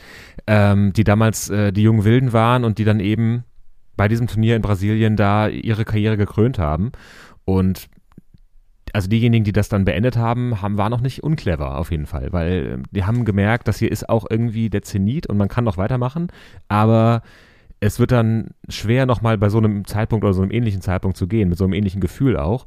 ähm, 0.46 0.92
die 0.92 1.04
damals 1.04 1.48
äh, 1.48 1.72
die 1.72 1.82
jungen 1.82 2.04
Wilden 2.04 2.32
waren 2.32 2.64
und 2.64 2.78
die 2.78 2.84
dann 2.84 2.98
eben 2.98 3.44
bei 3.96 4.08
diesem 4.08 4.26
Turnier 4.26 4.56
in 4.56 4.62
Brasilien 4.62 5.16
da 5.16 5.46
ihre 5.48 5.84
Karriere 5.84 6.16
gekrönt 6.16 6.58
haben. 6.58 6.92
Und 7.44 7.88
also 8.96 9.10
diejenigen, 9.10 9.44
die 9.44 9.52
das 9.52 9.68
dann 9.68 9.84
beendet 9.84 10.16
haben, 10.16 10.62
haben, 10.62 10.78
waren 10.78 10.90
noch 10.90 11.02
nicht 11.02 11.22
unclever 11.22 11.76
auf 11.76 11.90
jeden 11.90 12.06
Fall, 12.06 12.32
weil 12.32 12.66
ähm, 12.72 12.82
die 12.92 13.04
haben 13.04 13.26
gemerkt, 13.26 13.68
dass 13.68 13.78
hier 13.78 13.92
ist 13.92 14.08
auch 14.08 14.24
irgendwie 14.30 14.70
der 14.70 14.80
Zenit 14.80 15.26
und 15.26 15.36
man 15.36 15.48
kann 15.48 15.64
noch 15.64 15.76
weitermachen, 15.76 16.28
aber 16.68 17.20
es 17.78 18.00
wird 18.00 18.10
dann 18.10 18.52
schwer, 18.70 19.04
nochmal 19.04 19.36
bei 19.36 19.50
so 19.50 19.58
einem 19.58 19.84
Zeitpunkt 19.84 20.24
oder 20.24 20.32
so 20.32 20.40
einem 20.40 20.50
ähnlichen 20.50 20.80
Zeitpunkt 20.80 21.18
zu 21.18 21.28
gehen, 21.28 21.50
mit 21.50 21.58
so 21.58 21.64
einem 21.64 21.74
ähnlichen 21.74 22.00
Gefühl 22.00 22.38
auch. 22.38 22.64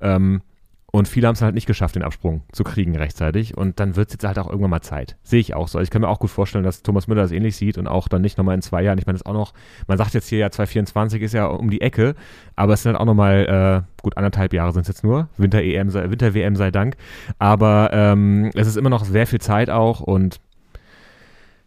Ähm, 0.00 0.42
und 0.90 1.06
viele 1.06 1.26
haben 1.26 1.34
es 1.34 1.42
halt 1.42 1.54
nicht 1.54 1.66
geschafft, 1.66 1.96
den 1.96 2.02
Absprung 2.02 2.42
zu 2.50 2.64
kriegen 2.64 2.96
rechtzeitig. 2.96 3.56
Und 3.56 3.78
dann 3.78 3.94
wird 3.94 4.08
es 4.08 4.14
jetzt 4.14 4.24
halt 4.24 4.38
auch 4.38 4.48
irgendwann 4.48 4.70
mal 4.70 4.80
Zeit. 4.80 5.16
Sehe 5.22 5.38
ich 5.38 5.54
auch 5.54 5.68
so. 5.68 5.78
Also 5.78 5.84
ich 5.84 5.90
kann 5.90 6.00
mir 6.00 6.08
auch 6.08 6.18
gut 6.18 6.30
vorstellen, 6.30 6.64
dass 6.64 6.82
Thomas 6.82 7.08
Müller 7.08 7.20
das 7.20 7.30
ähnlich 7.30 7.56
sieht 7.56 7.76
und 7.76 7.86
auch 7.86 8.08
dann 8.08 8.22
nicht 8.22 8.38
nochmal 8.38 8.54
in 8.54 8.62
zwei 8.62 8.82
Jahren. 8.82 8.98
Ich 8.98 9.04
meine, 9.04 9.18
das 9.18 9.20
ist 9.20 9.26
auch 9.26 9.34
noch, 9.34 9.52
man 9.86 9.98
sagt 9.98 10.14
jetzt 10.14 10.28
hier 10.28 10.38
ja 10.38 10.50
2024 10.50 11.20
ist 11.20 11.34
ja 11.34 11.46
um 11.46 11.68
die 11.68 11.82
Ecke, 11.82 12.14
aber 12.56 12.72
es 12.72 12.82
sind 12.82 12.92
halt 12.92 13.00
auch 13.02 13.04
nochmal, 13.04 13.84
äh, 13.86 14.02
gut, 14.02 14.16
anderthalb 14.16 14.54
Jahre 14.54 14.72
sind 14.72 14.82
es 14.82 14.88
jetzt 14.88 15.04
nur. 15.04 15.28
Winter-EM, 15.36 15.92
Winter-WM 15.92 16.56
sei 16.56 16.70
Dank. 16.70 16.96
Aber 17.38 17.90
ähm, 17.92 18.50
es 18.54 18.66
ist 18.66 18.76
immer 18.76 18.90
noch 18.90 19.04
sehr 19.04 19.26
viel 19.26 19.42
Zeit 19.42 19.68
auch 19.68 20.00
und 20.00 20.40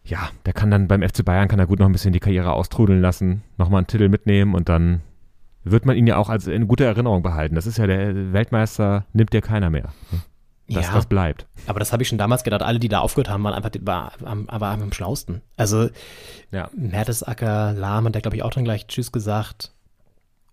ja, 0.04 0.30
der 0.46 0.52
kann 0.52 0.72
dann 0.72 0.88
beim 0.88 1.00
FC 1.00 1.24
Bayern 1.24 1.46
kann 1.46 1.60
er 1.60 1.66
gut 1.66 1.78
noch 1.78 1.86
ein 1.86 1.92
bisschen 1.92 2.12
die 2.12 2.18
Karriere 2.18 2.54
austrudeln 2.54 3.00
lassen, 3.00 3.44
nochmal 3.56 3.78
einen 3.78 3.86
Titel 3.86 4.08
mitnehmen 4.08 4.56
und 4.56 4.68
dann 4.68 5.00
wird 5.64 5.86
man 5.86 5.96
ihn 5.96 6.06
ja 6.06 6.16
auch 6.16 6.28
als 6.28 6.46
in 6.46 6.66
guter 6.68 6.84
Erinnerung 6.86 7.22
behalten. 7.22 7.54
Das 7.54 7.66
ist 7.66 7.78
ja 7.78 7.86
der 7.86 8.32
Weltmeister, 8.32 9.04
nimmt 9.12 9.32
dir 9.32 9.40
keiner 9.42 9.70
mehr. 9.70 9.92
Das, 10.68 10.86
Ja. 10.86 10.94
das 10.94 11.06
bleibt. 11.06 11.46
Aber 11.66 11.78
das 11.78 11.92
habe 11.92 12.02
ich 12.02 12.08
schon 12.08 12.18
damals 12.18 12.44
gedacht. 12.44 12.62
Alle, 12.62 12.78
die 12.78 12.88
da 12.88 13.00
aufgehört 13.00 13.28
haben, 13.28 13.44
waren 13.44 13.54
einfach 13.54 13.70
war, 13.82 14.12
am, 14.24 14.48
aber 14.48 14.68
am 14.68 14.92
schlausten. 14.92 15.42
Also 15.56 15.88
Ja. 16.50 16.70
Mertesacker, 16.74 17.72
Lahm 17.72 18.06
hat 18.06 18.14
da, 18.14 18.20
glaube 18.20 18.36
ich, 18.36 18.42
auch 18.42 18.50
dann 18.52 18.64
gleich 18.64 18.86
Tschüss 18.86 19.12
gesagt. 19.12 19.72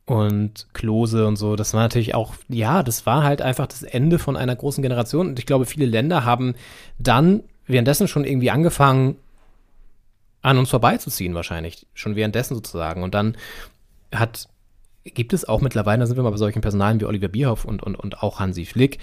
Und 0.05 0.67
Klose 0.73 1.27
und 1.27 1.35
so. 1.35 1.55
Das 1.55 1.73
war 1.75 1.81
natürlich 1.81 2.15
auch, 2.15 2.33
ja, 2.47 2.81
das 2.81 3.05
war 3.05 3.23
halt 3.23 3.41
einfach 3.43 3.67
das 3.67 3.83
Ende 3.83 4.17
von 4.17 4.35
einer 4.35 4.55
großen 4.55 4.81
Generation. 4.81 5.27
Und 5.27 5.39
ich 5.39 5.45
glaube, 5.45 5.65
viele 5.65 5.85
Länder 5.85 6.25
haben 6.25 6.55
dann 6.97 7.43
währenddessen 7.67 8.07
schon 8.07 8.25
irgendwie 8.25 8.49
angefangen, 8.49 9.15
an 10.41 10.57
uns 10.57 10.69
vorbeizuziehen, 10.71 11.35
wahrscheinlich. 11.35 11.85
Schon 11.93 12.15
währenddessen 12.15 12.55
sozusagen. 12.55 13.03
Und 13.03 13.13
dann 13.13 13.37
hat, 14.13 14.48
gibt 15.13 15.33
es 15.33 15.47
auch 15.47 15.61
mittlerweile, 15.61 15.99
da 15.99 16.05
sind 16.05 16.17
wir 16.17 16.23
mal 16.23 16.31
bei 16.31 16.37
solchen 16.37 16.61
Personalen 16.61 16.99
wie 16.99 17.05
Oliver 17.05 17.27
Bierhoff 17.27 17.65
und, 17.65 17.83
und, 17.83 17.95
und 17.95 18.23
auch 18.23 18.39
Hansi 18.39 18.65
Flick, 18.65 18.97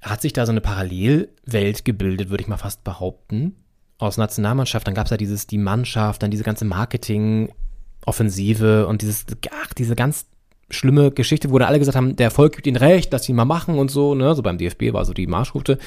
hat 0.00 0.20
sich 0.20 0.32
da 0.32 0.46
so 0.46 0.52
eine 0.52 0.60
Parallelwelt 0.60 1.84
gebildet, 1.84 2.30
würde 2.30 2.42
ich 2.42 2.48
mal 2.48 2.58
fast 2.58 2.84
behaupten. 2.84 3.56
Aus 3.98 4.18
Nationalmannschaft, 4.18 4.86
dann 4.86 4.94
gab 4.94 5.06
es 5.06 5.10
ja 5.10 5.16
dieses, 5.16 5.46
die 5.46 5.58
Mannschaft, 5.58 6.22
dann 6.22 6.30
diese 6.30 6.44
ganze 6.44 6.64
Marketing-Offensive 6.64 8.86
und 8.86 9.02
dieses, 9.02 9.24
ach, 9.50 9.72
diese 9.72 9.96
ganz 9.96 10.26
schlimme 10.70 11.10
Geschichte, 11.10 11.50
wo 11.50 11.58
dann 11.58 11.68
alle 11.68 11.78
gesagt 11.78 11.96
haben, 11.96 12.16
der 12.16 12.26
Erfolg 12.26 12.54
gibt 12.54 12.66
ihnen 12.66 12.76
recht, 12.76 13.12
lass 13.12 13.28
ihn 13.28 13.36
mal 13.36 13.44
machen 13.44 13.78
und 13.78 13.90
so, 13.90 14.14
ne, 14.14 14.34
so 14.34 14.42
beim 14.42 14.58
DFB 14.58 14.92
war 14.92 15.04
so 15.04 15.12
die 15.12 15.26
Marschroute. 15.26 15.78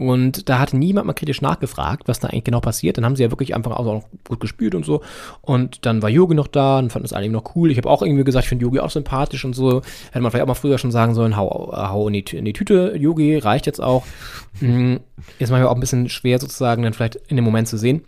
Und 0.00 0.48
da 0.48 0.58
hat 0.58 0.72
niemand 0.72 1.06
mal 1.06 1.12
kritisch 1.12 1.42
nachgefragt, 1.42 2.08
was 2.08 2.20
da 2.20 2.28
eigentlich 2.28 2.44
genau 2.44 2.60
passiert. 2.60 2.96
Dann 2.96 3.04
haben 3.04 3.16
sie 3.16 3.22
ja 3.22 3.30
wirklich 3.30 3.54
einfach 3.54 3.72
auch 3.72 3.84
noch 3.84 4.04
gut 4.26 4.40
gespielt 4.40 4.74
und 4.74 4.82
so. 4.82 5.02
Und 5.42 5.84
dann 5.84 6.00
war 6.00 6.08
Yogi 6.08 6.34
noch 6.34 6.46
da 6.46 6.78
und 6.78 6.90
fanden 6.90 7.04
das 7.04 7.12
alle 7.12 7.28
noch 7.28 7.54
cool. 7.54 7.70
Ich 7.70 7.76
habe 7.76 7.90
auch 7.90 8.00
irgendwie 8.00 8.24
gesagt, 8.24 8.44
ich 8.44 8.48
finde 8.48 8.64
Yogi 8.64 8.80
auch 8.80 8.88
sympathisch 8.88 9.44
und 9.44 9.52
so. 9.52 9.82
Hätte 10.10 10.22
man 10.22 10.30
vielleicht 10.30 10.44
auch 10.44 10.48
mal 10.48 10.54
früher 10.54 10.78
schon 10.78 10.90
sagen 10.90 11.14
sollen, 11.14 11.36
hau, 11.36 11.70
hau 11.76 12.08
in, 12.08 12.14
die, 12.14 12.36
in 12.36 12.46
die 12.46 12.54
Tüte, 12.54 12.94
Yogi, 12.96 13.36
reicht 13.36 13.66
jetzt 13.66 13.82
auch. 13.82 14.06
Ist 14.60 15.50
manchmal 15.50 15.66
auch 15.66 15.74
ein 15.74 15.80
bisschen 15.80 16.08
schwer 16.08 16.38
sozusagen 16.38 16.82
dann 16.82 16.94
vielleicht 16.94 17.16
in 17.28 17.36
dem 17.36 17.44
Moment 17.44 17.68
zu 17.68 17.76
sehen. 17.76 18.02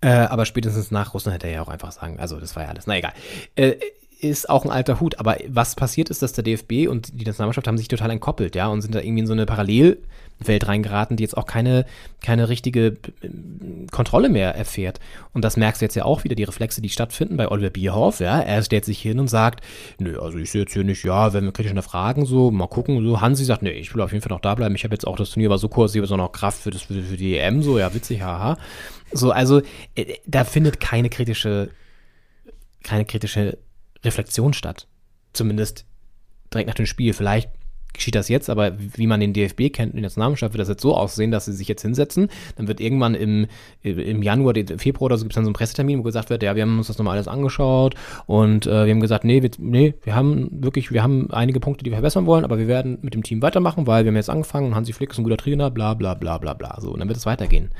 Äh, 0.00 0.08
aber 0.08 0.46
spätestens 0.46 0.90
nach 0.90 1.14
Russland 1.14 1.36
hätte 1.36 1.46
er 1.46 1.52
ja 1.54 1.62
auch 1.62 1.68
einfach 1.68 1.92
sagen, 1.92 2.18
also 2.18 2.40
das 2.40 2.56
war 2.56 2.64
ja 2.64 2.70
alles, 2.70 2.88
na 2.88 2.98
egal. 2.98 3.12
Äh, 3.54 3.76
ist 4.24 4.48
auch 4.48 4.64
ein 4.64 4.70
alter 4.70 5.00
Hut, 5.00 5.18
aber 5.18 5.36
was 5.48 5.76
passiert 5.76 6.08
ist, 6.08 6.22
dass 6.22 6.32
der 6.32 6.44
DFB 6.44 6.88
und 6.88 7.20
die 7.20 7.24
Nationalmannschaft 7.24 7.68
haben 7.68 7.76
sich 7.76 7.88
total 7.88 8.10
entkoppelt, 8.10 8.56
ja, 8.56 8.68
und 8.68 8.80
sind 8.80 8.94
da 8.94 9.00
irgendwie 9.00 9.20
in 9.20 9.26
so 9.26 9.34
eine 9.34 9.44
Parallelwelt 9.44 10.66
reingeraten, 10.66 11.16
die 11.16 11.22
jetzt 11.22 11.36
auch 11.36 11.46
keine, 11.46 11.84
keine 12.22 12.48
richtige 12.48 12.86
äh, 12.86 12.96
Kontrolle 13.90 14.30
mehr 14.30 14.54
erfährt. 14.54 14.98
Und 15.34 15.44
das 15.44 15.56
merkst 15.56 15.82
du 15.82 15.84
jetzt 15.84 15.94
ja 15.94 16.04
auch 16.04 16.24
wieder, 16.24 16.34
die 16.34 16.44
Reflexe, 16.44 16.80
die 16.80 16.88
stattfinden 16.88 17.36
bei 17.36 17.50
Oliver 17.50 17.70
Bierhoff, 17.70 18.20
ja, 18.20 18.40
er 18.40 18.62
stellt 18.62 18.86
sich 18.86 19.00
hin 19.00 19.20
und 19.20 19.28
sagt, 19.28 19.62
nö, 19.98 20.18
also 20.18 20.38
ich 20.38 20.50
sehe 20.50 20.62
jetzt 20.62 20.72
hier 20.72 20.84
nicht, 20.84 21.04
ja, 21.04 21.32
wenn 21.34 21.44
wir 21.44 21.52
kritisch 21.52 21.70
hinterfragen, 21.70 22.24
so, 22.24 22.50
mal 22.50 22.66
gucken, 22.66 23.04
so, 23.06 23.20
Hansi 23.20 23.44
sagt, 23.44 23.62
nee, 23.62 23.72
ich 23.72 23.94
will 23.94 24.00
auf 24.00 24.12
jeden 24.12 24.22
Fall 24.22 24.32
noch 24.32 24.40
da 24.40 24.54
bleiben, 24.54 24.74
ich 24.74 24.84
habe 24.84 24.94
jetzt 24.94 25.06
auch, 25.06 25.16
das 25.16 25.30
Turnier 25.30 25.50
war 25.50 25.58
so 25.58 25.68
kurz, 25.68 25.94
ich 25.94 26.02
habe 26.02 26.10
auch 26.12 26.16
noch 26.16 26.32
Kraft 26.32 26.62
für, 26.62 26.70
das, 26.70 26.82
für, 26.82 26.94
die 26.94 27.36
EM, 27.36 27.62
so, 27.62 27.78
ja, 27.78 27.92
witzig, 27.92 28.22
haha. 28.22 28.56
So, 29.12 29.30
also, 29.30 29.60
äh, 29.94 30.14
da 30.26 30.44
findet 30.44 30.80
keine 30.80 31.10
kritische, 31.10 31.68
keine 32.82 33.04
kritische 33.04 33.58
Reflexion 34.04 34.52
statt. 34.52 34.86
Zumindest 35.32 35.84
direkt 36.52 36.68
nach 36.68 36.74
dem 36.74 36.86
Spiel. 36.86 37.12
Vielleicht 37.12 37.50
geschieht 37.92 38.16
das 38.16 38.28
jetzt, 38.28 38.50
aber 38.50 38.72
wie 38.76 39.06
man 39.06 39.20
den 39.20 39.32
DFB 39.32 39.72
kennt, 39.72 39.92
in 39.92 39.98
der 39.98 40.02
Nationalmannschaft, 40.02 40.52
wird 40.52 40.60
das 40.60 40.68
jetzt 40.68 40.82
so 40.82 40.96
aussehen, 40.96 41.30
dass 41.30 41.44
sie 41.44 41.52
sich 41.52 41.68
jetzt 41.68 41.82
hinsetzen. 41.82 42.28
Dann 42.56 42.66
wird 42.66 42.80
irgendwann 42.80 43.14
im, 43.14 43.46
im 43.82 44.20
Januar, 44.20 44.52
den- 44.52 44.80
Februar 44.80 45.06
oder 45.06 45.16
so, 45.16 45.22
gibt 45.24 45.32
es 45.32 45.36
dann 45.36 45.44
so 45.44 45.48
einen 45.50 45.54
Pressetermin, 45.54 46.00
wo 46.00 46.02
gesagt 46.02 46.28
wird, 46.28 46.42
ja, 46.42 46.56
wir 46.56 46.62
haben 46.62 46.76
uns 46.76 46.88
das 46.88 46.98
nochmal 46.98 47.14
alles 47.14 47.28
angeschaut 47.28 47.94
und 48.26 48.66
äh, 48.66 48.86
wir 48.86 48.92
haben 48.92 49.00
gesagt, 49.00 49.22
nee, 49.24 49.42
wir, 49.42 49.50
nee, 49.58 49.94
wir 50.02 50.16
haben 50.16 50.48
wirklich, 50.50 50.90
wir 50.90 51.04
haben 51.04 51.30
einige 51.30 51.60
Punkte, 51.60 51.84
die 51.84 51.90
wir 51.90 51.96
verbessern 51.98 52.26
wollen, 52.26 52.42
aber 52.44 52.58
wir 52.58 52.66
werden 52.66 52.98
mit 53.02 53.14
dem 53.14 53.22
Team 53.22 53.42
weitermachen, 53.42 53.86
weil 53.86 54.04
wir 54.04 54.10
haben 54.10 54.16
jetzt 54.16 54.30
angefangen 54.30 54.66
und 54.66 54.74
Hansi 54.74 54.92
Flick 54.92 55.10
ist 55.12 55.18
ein 55.18 55.24
guter 55.24 55.36
Trainer, 55.36 55.70
bla 55.70 55.94
bla 55.94 56.14
bla 56.14 56.38
bla 56.38 56.52
bla. 56.54 56.80
So, 56.80 56.90
und 56.90 56.98
dann 56.98 57.06
wird 57.08 57.18
es 57.18 57.26
weitergehen. 57.26 57.70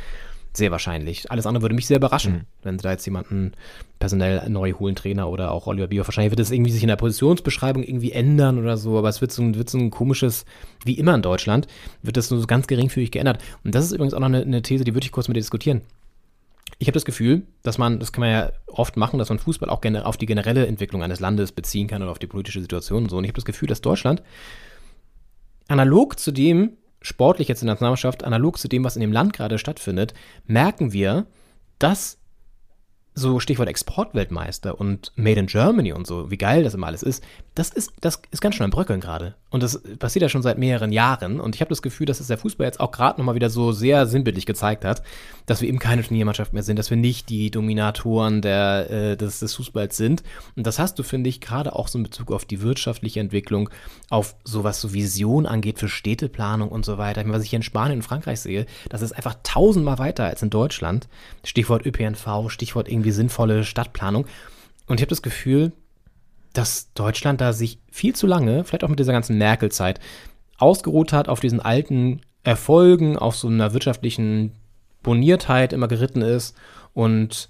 Sehr 0.56 0.70
wahrscheinlich. 0.70 1.30
Alles 1.32 1.46
andere 1.46 1.62
würde 1.62 1.74
mich 1.74 1.88
sehr 1.88 1.96
überraschen, 1.96 2.46
wenn 2.62 2.78
sie 2.78 2.84
da 2.84 2.92
jetzt 2.92 3.04
jemanden 3.04 3.52
personell 3.98 4.48
neu 4.48 4.72
holen, 4.74 4.94
Trainer 4.94 5.28
oder 5.28 5.50
auch 5.50 5.66
Oliver 5.66 5.88
Bierhoff. 5.88 6.06
Wahrscheinlich 6.06 6.30
wird 6.30 6.38
es 6.38 6.52
irgendwie 6.52 6.70
sich 6.70 6.82
in 6.82 6.88
der 6.88 6.94
Positionsbeschreibung 6.96 7.82
irgendwie 7.82 8.12
ändern 8.12 8.58
oder 8.58 8.76
so, 8.76 8.96
aber 8.96 9.08
es 9.08 9.20
wird 9.20 9.32
so, 9.32 9.42
ein- 9.42 9.56
wird 9.56 9.68
so 9.68 9.78
ein 9.78 9.90
komisches, 9.90 10.44
wie 10.84 10.94
immer 10.94 11.12
in 11.14 11.22
Deutschland, 11.22 11.66
wird 12.02 12.16
das 12.16 12.30
nur 12.30 12.38
so 12.40 12.46
ganz 12.46 12.68
geringfügig 12.68 13.10
geändert. 13.10 13.42
Und 13.64 13.74
das 13.74 13.84
ist 13.84 13.92
übrigens 13.92 14.14
auch 14.14 14.20
noch 14.20 14.26
eine, 14.28 14.42
eine 14.42 14.62
These, 14.62 14.84
die 14.84 14.94
würde 14.94 15.04
ich 15.06 15.10
kurz 15.12 15.26
mit 15.26 15.36
dir 15.36 15.40
diskutieren. 15.40 15.80
Ich 16.78 16.86
habe 16.86 16.94
das 16.94 17.04
Gefühl, 17.04 17.42
dass 17.62 17.78
man, 17.78 17.98
das 17.98 18.12
kann 18.12 18.20
man 18.20 18.30
ja 18.30 18.52
oft 18.68 18.96
machen, 18.96 19.18
dass 19.18 19.30
man 19.30 19.38
Fußball 19.40 19.68
auch 19.70 19.80
gerne 19.80 20.06
auf 20.06 20.16
die 20.16 20.26
generelle 20.26 20.66
Entwicklung 20.66 21.02
eines 21.02 21.18
Landes 21.18 21.50
beziehen 21.50 21.88
kann 21.88 22.02
oder 22.02 22.10
auf 22.12 22.18
die 22.20 22.26
politische 22.28 22.60
Situation 22.60 23.04
und 23.04 23.10
so. 23.10 23.16
Und 23.16 23.24
ich 23.24 23.28
habe 23.30 23.36
das 23.36 23.44
Gefühl, 23.44 23.68
dass 23.68 23.80
Deutschland 23.80 24.22
analog 25.68 26.18
zu 26.18 26.30
dem, 26.32 26.76
sportlich 27.04 27.48
jetzt 27.48 27.62
in 27.62 27.66
der 27.66 27.74
Nationalmannschaft, 27.74 28.24
analog 28.24 28.58
zu 28.58 28.66
dem, 28.66 28.82
was 28.82 28.96
in 28.96 29.00
dem 29.00 29.12
Land 29.12 29.34
gerade 29.34 29.58
stattfindet, 29.58 30.14
merken 30.46 30.92
wir, 30.92 31.26
dass 31.78 32.18
so 33.14 33.38
Stichwort 33.38 33.68
Exportweltmeister 33.68 34.78
und 34.78 35.12
Made 35.14 35.40
in 35.40 35.46
Germany 35.46 35.92
und 35.92 36.06
so, 36.06 36.30
wie 36.30 36.36
geil 36.36 36.64
das 36.64 36.74
immer 36.74 36.88
alles 36.88 37.02
ist, 37.02 37.22
das 37.54 37.70
ist, 37.70 37.92
das 38.00 38.20
ist 38.32 38.40
ganz 38.40 38.56
schön 38.56 38.64
am 38.64 38.70
Bröckeln 38.70 39.00
gerade. 39.00 39.36
Und 39.50 39.62
das 39.62 39.80
passiert 40.00 40.22
ja 40.24 40.28
schon 40.28 40.42
seit 40.42 40.58
mehreren 40.58 40.90
Jahren. 40.90 41.38
Und 41.38 41.54
ich 41.54 41.60
habe 41.60 41.68
das 41.68 41.82
Gefühl, 41.82 42.06
dass 42.06 42.18
es 42.18 42.26
der 42.26 42.38
Fußball 42.38 42.66
jetzt 42.66 42.80
auch 42.80 42.90
gerade 42.90 43.20
nochmal 43.20 43.36
wieder 43.36 43.50
so 43.50 43.70
sehr 43.70 44.08
sinnbildlich 44.08 44.46
gezeigt 44.46 44.84
hat, 44.84 45.04
dass 45.46 45.60
wir 45.60 45.68
eben 45.68 45.78
keine 45.78 46.02
Turniermannschaft 46.02 46.52
mehr 46.52 46.64
sind, 46.64 46.76
dass 46.76 46.90
wir 46.90 46.96
nicht 46.96 47.28
die 47.28 47.52
Dominatoren 47.52 48.42
der, 48.42 48.90
äh, 48.90 49.16
des, 49.16 49.38
des 49.38 49.54
Fußballs 49.54 49.96
sind. 49.96 50.24
Und 50.56 50.66
das 50.66 50.80
hast 50.80 50.98
du, 50.98 51.04
finde 51.04 51.30
ich, 51.30 51.40
gerade 51.40 51.76
auch 51.76 51.86
so 51.86 51.98
in 51.98 52.02
Bezug 52.02 52.32
auf 52.32 52.44
die 52.44 52.62
wirtschaftliche 52.62 53.20
Entwicklung, 53.20 53.70
auf 54.10 54.34
sowas 54.42 54.80
so 54.80 54.92
Vision 54.92 55.46
angeht 55.46 55.78
für 55.78 55.88
Städteplanung 55.88 56.70
und 56.70 56.84
so 56.84 56.98
weiter. 56.98 57.20
Ich 57.20 57.26
meine, 57.26 57.36
was 57.36 57.44
ich 57.44 57.50
hier 57.50 57.58
in 57.58 57.62
Spanien 57.62 57.98
und 57.98 58.02
Frankreich 58.02 58.40
sehe, 58.40 58.66
das 58.88 59.02
ist 59.02 59.12
einfach 59.12 59.36
tausendmal 59.44 59.98
weiter 59.98 60.24
als 60.24 60.42
in 60.42 60.50
Deutschland. 60.50 61.06
Stichwort 61.44 61.86
ÖPNV, 61.86 62.48
Stichwort 62.48 62.88
irgendwie 62.88 63.03
sinnvolle 63.10 63.64
Stadtplanung. 63.64 64.26
Und 64.86 65.00
ich 65.00 65.02
habe 65.02 65.10
das 65.10 65.22
Gefühl, 65.22 65.72
dass 66.52 66.92
Deutschland 66.94 67.40
da 67.40 67.52
sich 67.52 67.78
viel 67.90 68.14
zu 68.14 68.26
lange, 68.26 68.64
vielleicht 68.64 68.84
auch 68.84 68.88
mit 68.88 68.98
dieser 68.98 69.12
ganzen 69.12 69.38
Merkel-Zeit, 69.38 70.00
ausgeruht 70.58 71.12
hat 71.12 71.28
auf 71.28 71.40
diesen 71.40 71.60
alten 71.60 72.20
Erfolgen, 72.44 73.18
auf 73.18 73.36
so 73.36 73.48
einer 73.48 73.72
wirtschaftlichen 73.72 74.52
Boniertheit 75.02 75.72
immer 75.72 75.88
geritten 75.88 76.22
ist 76.22 76.56
und 76.92 77.48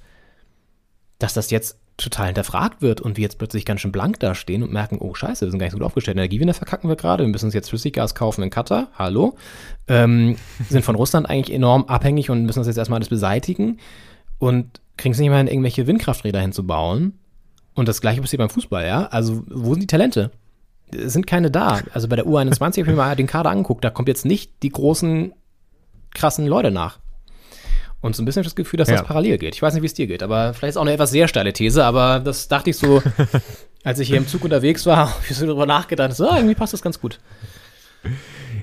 dass 1.18 1.34
das 1.34 1.50
jetzt 1.50 1.78
total 1.96 2.26
hinterfragt 2.26 2.82
wird 2.82 3.00
und 3.00 3.16
wir 3.16 3.22
jetzt 3.22 3.38
plötzlich 3.38 3.64
ganz 3.64 3.80
schön 3.80 3.92
blank 3.92 4.18
dastehen 4.18 4.62
und 4.64 4.72
merken, 4.72 4.98
oh 4.98 5.14
scheiße, 5.14 5.46
wir 5.46 5.50
sind 5.50 5.60
gar 5.60 5.66
nicht 5.66 5.72
so 5.72 5.78
gut 5.78 5.86
aufgestellt. 5.86 6.16
Energiewende 6.16 6.54
verkacken 6.54 6.88
wir 6.88 6.96
gerade, 6.96 7.22
wir 7.22 7.28
müssen 7.28 7.46
uns 7.46 7.54
jetzt 7.54 7.68
Flüssiggas 7.68 8.16
kaufen 8.16 8.42
in 8.42 8.50
Katar, 8.50 8.88
hallo, 8.98 9.36
ähm, 9.86 10.36
sind 10.68 10.84
von 10.84 10.96
Russland 10.96 11.28
eigentlich 11.28 11.54
enorm 11.54 11.84
abhängig 11.84 12.30
und 12.30 12.46
müssen 12.46 12.60
das 12.60 12.66
jetzt 12.66 12.78
erstmal 12.78 12.98
alles 12.98 13.10
beseitigen 13.10 13.78
und 14.38 14.80
kriegen 14.96 15.12
es 15.12 15.18
nicht 15.18 15.30
mal 15.30 15.38
hin, 15.38 15.48
irgendwelche 15.48 15.86
Windkrafträder 15.86 16.40
hinzubauen. 16.40 17.18
Und 17.74 17.88
das 17.88 18.00
gleiche 18.00 18.20
passiert 18.20 18.38
beim 18.38 18.50
Fußball, 18.50 18.86
ja. 18.86 19.06
Also, 19.06 19.42
wo 19.48 19.72
sind 19.72 19.82
die 19.82 19.86
Talente? 19.88 20.30
Es 20.96 21.12
sind 21.12 21.26
keine 21.26 21.50
da. 21.50 21.80
Also 21.92 22.06
bei 22.08 22.14
der 22.16 22.26
U21 22.26 22.60
habe 22.62 22.80
ich 22.82 22.86
mir 22.86 22.94
mal 22.94 23.16
den 23.16 23.26
Kader 23.26 23.50
angeguckt, 23.50 23.82
da 23.84 23.90
kommt 23.90 24.06
jetzt 24.08 24.24
nicht 24.24 24.52
die 24.62 24.68
großen, 24.68 25.32
krassen 26.14 26.46
Leute 26.46 26.70
nach. 26.70 27.00
Und 28.00 28.14
so 28.14 28.22
ein 28.22 28.26
bisschen 28.26 28.44
das 28.44 28.54
Gefühl, 28.54 28.76
dass 28.76 28.88
Ja. 28.88 28.96
das 28.98 29.06
parallel 29.06 29.38
geht. 29.38 29.54
Ich 29.54 29.62
weiß 29.62 29.72
nicht, 29.74 29.82
wie 29.82 29.86
es 29.86 29.94
dir 29.94 30.06
geht, 30.06 30.22
aber 30.22 30.52
vielleicht 30.54 30.70
ist 30.72 30.76
auch 30.76 30.82
eine 30.82 30.92
etwas 30.92 31.10
sehr 31.10 31.26
steile 31.26 31.52
These, 31.52 31.84
aber 31.84 32.20
das 32.20 32.46
dachte 32.48 32.70
ich 32.70 32.76
so, 32.76 33.02
als 33.82 33.98
ich 33.98 34.08
hier 34.08 34.18
im 34.18 34.28
Zug 34.28 34.44
unterwegs 34.44 34.86
war, 34.86 35.12
ich 35.28 35.34
so 35.36 35.46
darüber 35.46 35.66
nachgedacht, 35.66 36.14
so, 36.14 36.26
irgendwie 36.26 36.54
passt 36.54 36.74
das 36.74 36.82
ganz 36.82 37.00
gut. 37.00 37.18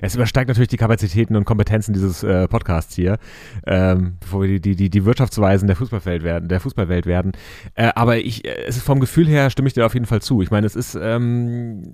Es 0.02 0.16
übersteigt 0.16 0.48
natürlich 0.48 0.68
die 0.68 0.78
Kapazitäten 0.78 1.36
und 1.36 1.46
Kompetenzen 1.46 1.94
dieses 1.94 2.24
äh, 2.24 2.48
Podcasts 2.48 2.96
hier, 2.96 3.20
ähm, 3.66 4.18
bevor 4.20 4.42
wir 4.42 4.60
die, 4.60 4.76
die, 4.76 4.90
die, 4.90 5.06
Wirtschaftsweisen 5.06 5.68
der 5.68 5.76
Fußballwelt 5.76 6.24
werden, 6.24 6.50
der 6.50 6.60
Fußballwelt 6.60 7.06
werden. 7.06 7.34
Äh, 7.76 7.92
aber 7.96 8.18
ich, 8.18 8.44
äh, 8.44 8.66
es 8.66 8.78
ist 8.78 8.84
vom 8.84 9.00
Gefühl 9.00 9.28
her 9.28 9.50
stimme 9.52 9.68
ich 9.68 9.74
dir 9.74 9.86
auf 9.86 9.94
jeden 9.94 10.08
Fall 10.08 10.22
zu. 10.22 10.42
Ich 10.42 10.50
meine, 10.50 10.66
es 10.66 10.76
ist, 10.76 10.98
ähm, 11.00 11.94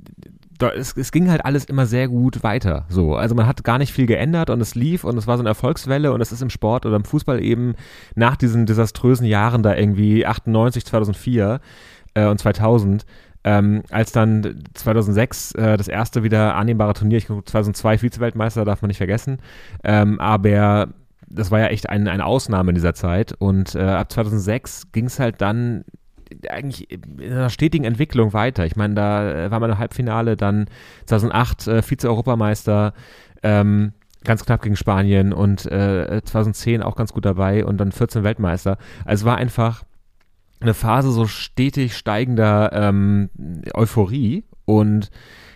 es, 0.76 0.95
es 0.95 1.12
ging 1.12 1.30
halt 1.30 1.45
alles 1.45 1.66
immer 1.66 1.86
sehr 1.86 2.08
gut 2.08 2.43
weiter. 2.43 2.86
So, 2.88 3.16
also 3.16 3.36
man 3.36 3.45
hat 3.45 3.64
gar 3.66 3.78
nicht 3.78 3.91
viel 3.91 4.05
geändert 4.05 4.49
und 4.49 4.62
es 4.62 4.74
lief 4.74 5.03
und 5.03 5.18
es 5.18 5.28
war 5.28 5.38
so 5.38 5.41
eine 5.41 5.49
Erfolgswelle 5.49 6.14
und 6.14 6.22
es 6.22 6.32
ist 6.32 6.41
im 6.41 6.49
Sport 6.49 6.86
oder 6.86 6.95
im 6.95 7.05
Fußball 7.05 7.43
eben 7.43 7.76
nach 8.16 8.38
diesen 8.38 8.66
desaströsen 8.66 9.28
Jahren 9.28 9.64
da 9.64 9.76
irgendwie 9.76 10.26
98, 10.26 10.86
2004 10.86 11.60
äh, 12.14 12.26
und 12.28 12.39
2000 12.39 13.05
ähm, 13.48 13.84
als 13.91 14.12
dann 14.12 14.62
2006 14.74 15.54
äh, 15.54 15.78
das 15.78 15.88
erste 15.88 16.22
wieder 16.22 16.56
annehmbare 16.56 16.93
Turnier, 16.93 17.18
ich 17.18 17.28
glaube 17.28 17.45
2002 17.45 18.00
Vize-Weltmeister, 18.00 18.66
darf 18.66 18.82
man 18.82 18.89
nicht 18.89 18.98
vergessen, 18.98 19.39
ähm, 19.86 20.20
aber 20.20 20.89
das 21.30 21.50
war 21.50 21.60
ja 21.60 21.68
echt 21.68 21.88
ein, 21.88 22.10
eine 22.10 22.26
Ausnahme 22.26 22.72
in 22.72 22.76
dieser 22.76 22.93
Zeit 22.93 23.34
und 23.39 23.74
äh, 23.74 23.80
ab 23.80 24.12
2006 24.12 24.91
ging 24.91 25.06
es 25.06 25.22
halt 25.22 25.39
dann 25.39 25.86
eigentlich 26.50 26.91
in 26.91 27.32
einer 27.32 27.50
stetigen 27.50 27.86
Entwicklung 27.86 28.34
weiter. 28.34 28.66
Ich 28.66 28.76
meine, 28.76 28.95
da 28.95 29.45
äh, 29.45 29.52
war 29.52 29.62
man 29.62 29.72
im 29.72 29.78
Halbfinale, 29.78 30.36
dann 30.36 30.66
2008 31.06 31.68
äh, 31.68 31.82
Vize-Europameister, 31.82 32.93
ähm, 33.43 33.93
ganz 34.26 34.43
knapp 34.43 34.62
gegen 34.62 34.76
Spanien 34.76 35.32
und 35.32 35.66
äh, 35.68 36.22
2010 36.22 36.84
auch 36.84 36.98
ganz 36.98 37.14
gut 37.14 37.24
dabei 37.24 37.64
und 37.64 37.78
dann 37.78 37.93
14 37.93 38.26
Weltmeister. 38.26 38.78
Also 39.06 39.22
es 39.22 39.26
war 39.26 39.38
einfach 39.38 39.86
eine 40.60 40.74
Phase 40.74 41.12
so 41.12 41.28
stetig 41.28 41.95
steigender 41.95 42.72
ähm, 42.74 43.30
Euphorie 43.74 44.43
und 44.66 45.12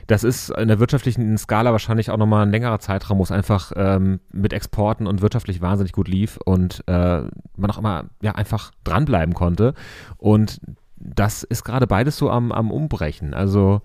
das 0.07 0.23
ist 0.23 0.49
in 0.49 0.67
der 0.67 0.79
wirtschaftlichen 0.79 1.37
Skala 1.37 1.71
wahrscheinlich 1.71 2.11
auch 2.11 2.17
nochmal 2.17 2.45
ein 2.45 2.51
längerer 2.51 2.79
Zeitraum, 2.79 3.19
wo 3.19 3.23
es 3.23 3.31
einfach 3.31 3.71
ähm, 3.75 4.19
mit 4.33 4.51
Exporten 4.51 5.07
und 5.07 5.21
wirtschaftlich 5.21 5.61
wahnsinnig 5.61 5.93
gut 5.93 6.09
lief 6.09 6.37
und 6.43 6.83
äh, 6.87 7.21
man 7.55 7.71
auch 7.71 7.77
immer 7.77 8.05
ja 8.21 8.33
einfach 8.33 8.71
dranbleiben 8.83 9.33
konnte. 9.33 9.73
Und 10.17 10.59
das 10.97 11.43
ist 11.43 11.63
gerade 11.63 11.87
beides 11.87 12.17
so 12.17 12.29
am, 12.29 12.51
am 12.51 12.71
Umbrechen. 12.71 13.33
Also 13.33 13.81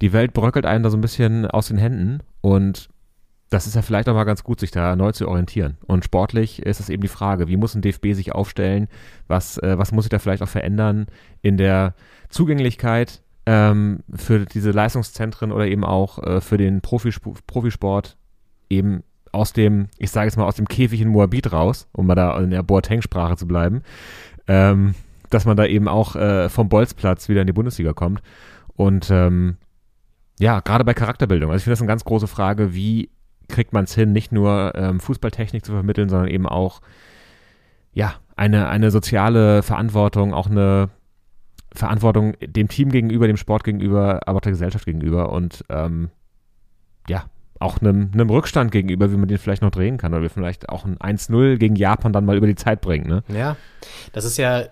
die 0.00 0.12
Welt 0.12 0.32
bröckelt 0.32 0.66
einem 0.66 0.84
da 0.84 0.90
so 0.90 0.96
ein 0.96 1.02
bisschen 1.02 1.46
aus 1.46 1.68
den 1.68 1.78
Händen 1.78 2.20
und 2.40 2.88
das 3.50 3.66
ist 3.66 3.76
ja 3.76 3.82
vielleicht 3.82 4.08
auch 4.08 4.14
mal 4.14 4.24
ganz 4.24 4.42
gut, 4.42 4.60
sich 4.60 4.70
da 4.70 4.96
neu 4.96 5.12
zu 5.12 5.28
orientieren. 5.28 5.76
Und 5.86 6.04
sportlich 6.04 6.62
ist 6.62 6.80
es 6.80 6.88
eben 6.88 7.02
die 7.02 7.08
Frage, 7.08 7.48
wie 7.48 7.56
muss 7.56 7.74
ein 7.74 7.82
DFB 7.82 8.12
sich 8.12 8.32
aufstellen? 8.32 8.88
Was, 9.28 9.58
äh, 9.58 9.78
was 9.78 9.92
muss 9.92 10.04
sich 10.04 10.10
da 10.10 10.18
vielleicht 10.18 10.42
auch 10.42 10.48
verändern 10.48 11.06
in 11.42 11.56
der 11.56 11.94
Zugänglichkeit 12.30 13.22
ähm, 13.46 14.00
für 14.14 14.46
diese 14.46 14.70
Leistungszentren 14.70 15.52
oder 15.52 15.66
eben 15.66 15.84
auch 15.84 16.22
äh, 16.22 16.40
für 16.40 16.56
den 16.56 16.80
Profisp 16.80 17.24
Profisport 17.46 18.16
eben 18.70 19.02
aus 19.32 19.52
dem, 19.52 19.88
ich 19.98 20.10
sage 20.10 20.26
jetzt 20.26 20.36
mal, 20.36 20.46
aus 20.46 20.56
dem 20.56 20.68
Käfig 20.68 21.00
in 21.00 21.08
Moabit 21.08 21.52
raus, 21.52 21.88
um 21.92 22.06
mal 22.06 22.14
da 22.14 22.38
in 22.38 22.50
der 22.50 22.62
Boateng-Sprache 22.62 23.36
zu 23.36 23.46
bleiben, 23.46 23.82
ähm, 24.46 24.94
dass 25.30 25.44
man 25.44 25.56
da 25.56 25.66
eben 25.66 25.88
auch 25.88 26.16
äh, 26.16 26.48
vom 26.48 26.68
Bolzplatz 26.68 27.28
wieder 27.28 27.40
in 27.40 27.46
die 27.46 27.52
Bundesliga 27.52 27.92
kommt. 27.92 28.22
Und 28.74 29.10
ähm, 29.10 29.56
ja, 30.38 30.60
gerade 30.60 30.84
bei 30.84 30.94
Charakterbildung. 30.94 31.50
Also 31.50 31.58
ich 31.58 31.64
finde 31.64 31.74
das 31.74 31.80
eine 31.80 31.88
ganz 31.88 32.04
große 32.04 32.26
Frage, 32.26 32.74
wie 32.74 33.10
kriegt 33.48 33.72
man 33.72 33.84
es 33.84 33.94
hin, 33.94 34.12
nicht 34.12 34.32
nur 34.32 34.72
ähm, 34.74 35.00
Fußballtechnik 35.00 35.64
zu 35.64 35.72
vermitteln, 35.72 36.08
sondern 36.08 36.28
eben 36.28 36.46
auch 36.46 36.80
ja, 37.92 38.14
eine, 38.36 38.68
eine 38.68 38.90
soziale 38.90 39.62
Verantwortung, 39.62 40.34
auch 40.34 40.48
eine 40.48 40.90
Verantwortung 41.72 42.34
dem 42.40 42.68
Team 42.68 42.90
gegenüber, 42.90 43.26
dem 43.26 43.36
Sport 43.36 43.64
gegenüber, 43.64 44.20
aber 44.26 44.38
auch 44.38 44.42
der 44.42 44.52
Gesellschaft 44.52 44.84
gegenüber 44.84 45.32
und 45.32 45.64
ähm, 45.68 46.10
ja, 47.08 47.24
auch 47.60 47.80
einem, 47.80 48.10
einem 48.12 48.30
Rückstand 48.30 48.72
gegenüber, 48.72 49.10
wie 49.12 49.16
man 49.16 49.28
den 49.28 49.38
vielleicht 49.38 49.62
noch 49.62 49.70
drehen 49.70 49.96
kann 49.96 50.12
oder 50.12 50.22
wie 50.22 50.28
vielleicht 50.28 50.68
auch 50.68 50.84
ein 50.84 50.98
1-0 50.98 51.56
gegen 51.56 51.76
Japan 51.76 52.12
dann 52.12 52.24
mal 52.24 52.36
über 52.36 52.46
die 52.46 52.56
Zeit 52.56 52.80
bringt. 52.80 53.06
Ne? 53.06 53.22
Ja, 53.28 53.56
das 54.12 54.24
ist 54.24 54.36
ja 54.36 54.64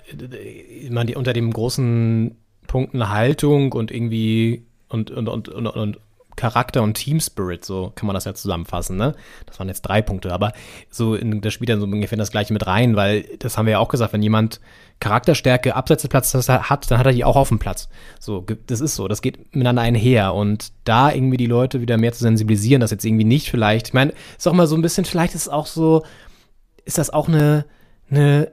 man 0.91 1.09
unter 1.15 1.33
dem 1.33 1.53
großen 1.53 2.37
Punkten 2.67 3.09
Haltung 3.09 3.73
und 3.73 3.91
irgendwie 3.91 4.65
und, 4.89 5.11
und, 5.11 5.29
und, 5.29 5.49
und, 5.49 5.67
und 5.67 6.01
Charakter 6.43 6.83
und 6.83 6.95
Team 6.95 7.21
Spirit, 7.21 7.65
so 7.65 7.93
kann 7.95 8.09
man 8.09 8.15
das 8.15 8.25
ja 8.25 8.35
zusammenfassen, 8.35 8.97
ne? 8.97 9.15
Das 9.47 9.61
waren 9.61 9.69
jetzt 9.69 9.83
drei 9.83 10.03
Punkte, 10.03 10.33
aber 10.33 10.53
so 10.91 11.15
in 11.15 11.41
das 11.41 11.53
spielt 11.53 11.71
dann 11.71 11.79
so 11.79 11.87
ungefähr 11.87 12.19
das 12.19 12.33
gleiche 12.33 12.53
mit 12.53 12.67
rein, 12.67 12.97
weil 12.97 13.23
das 13.39 13.57
haben 13.57 13.67
wir 13.67 13.73
ja 13.73 13.79
auch 13.79 13.89
gesagt, 13.89 14.13
wenn 14.13 14.25
jemand 14.25 14.61
Charakterstärke 14.99 15.77
abseits 15.77 16.03
des 16.03 16.09
Platzes 16.09 16.49
hat, 16.49 16.91
dann 16.91 16.99
hat 16.99 17.07
er 17.07 17.13
die 17.13 17.25
auch 17.25 17.37
auf 17.37 17.49
dem 17.49 17.61
Platz. 17.61 17.89
So, 18.19 18.45
das 18.67 18.81
ist 18.81 18.97
so, 18.97 19.07
das 19.07 19.23
geht 19.23 19.55
miteinander 19.55 19.83
einher 19.83 20.35
und 20.35 20.73
da 20.83 21.13
irgendwie 21.13 21.37
die 21.37 21.47
Leute 21.47 21.81
wieder 21.81 21.97
mehr 21.97 22.13
zu 22.13 22.25
sensibilisieren, 22.25 22.81
dass 22.81 22.91
jetzt 22.91 23.05
irgendwie 23.05 23.25
nicht 23.25 23.49
vielleicht, 23.49 23.89
ich 23.89 23.95
meine, 23.95 24.13
ist 24.37 24.49
auch 24.49 24.53
mal 24.53 24.67
so 24.67 24.75
ein 24.75 24.83
bisschen, 24.83 25.05
vielleicht 25.05 25.37
ist 25.37 25.43
es 25.43 25.49
auch 25.49 25.67
so, 25.67 26.03
ist 26.85 26.99
das 26.99 27.11
auch 27.11 27.29
eine, 27.29 27.67
eine 28.11 28.51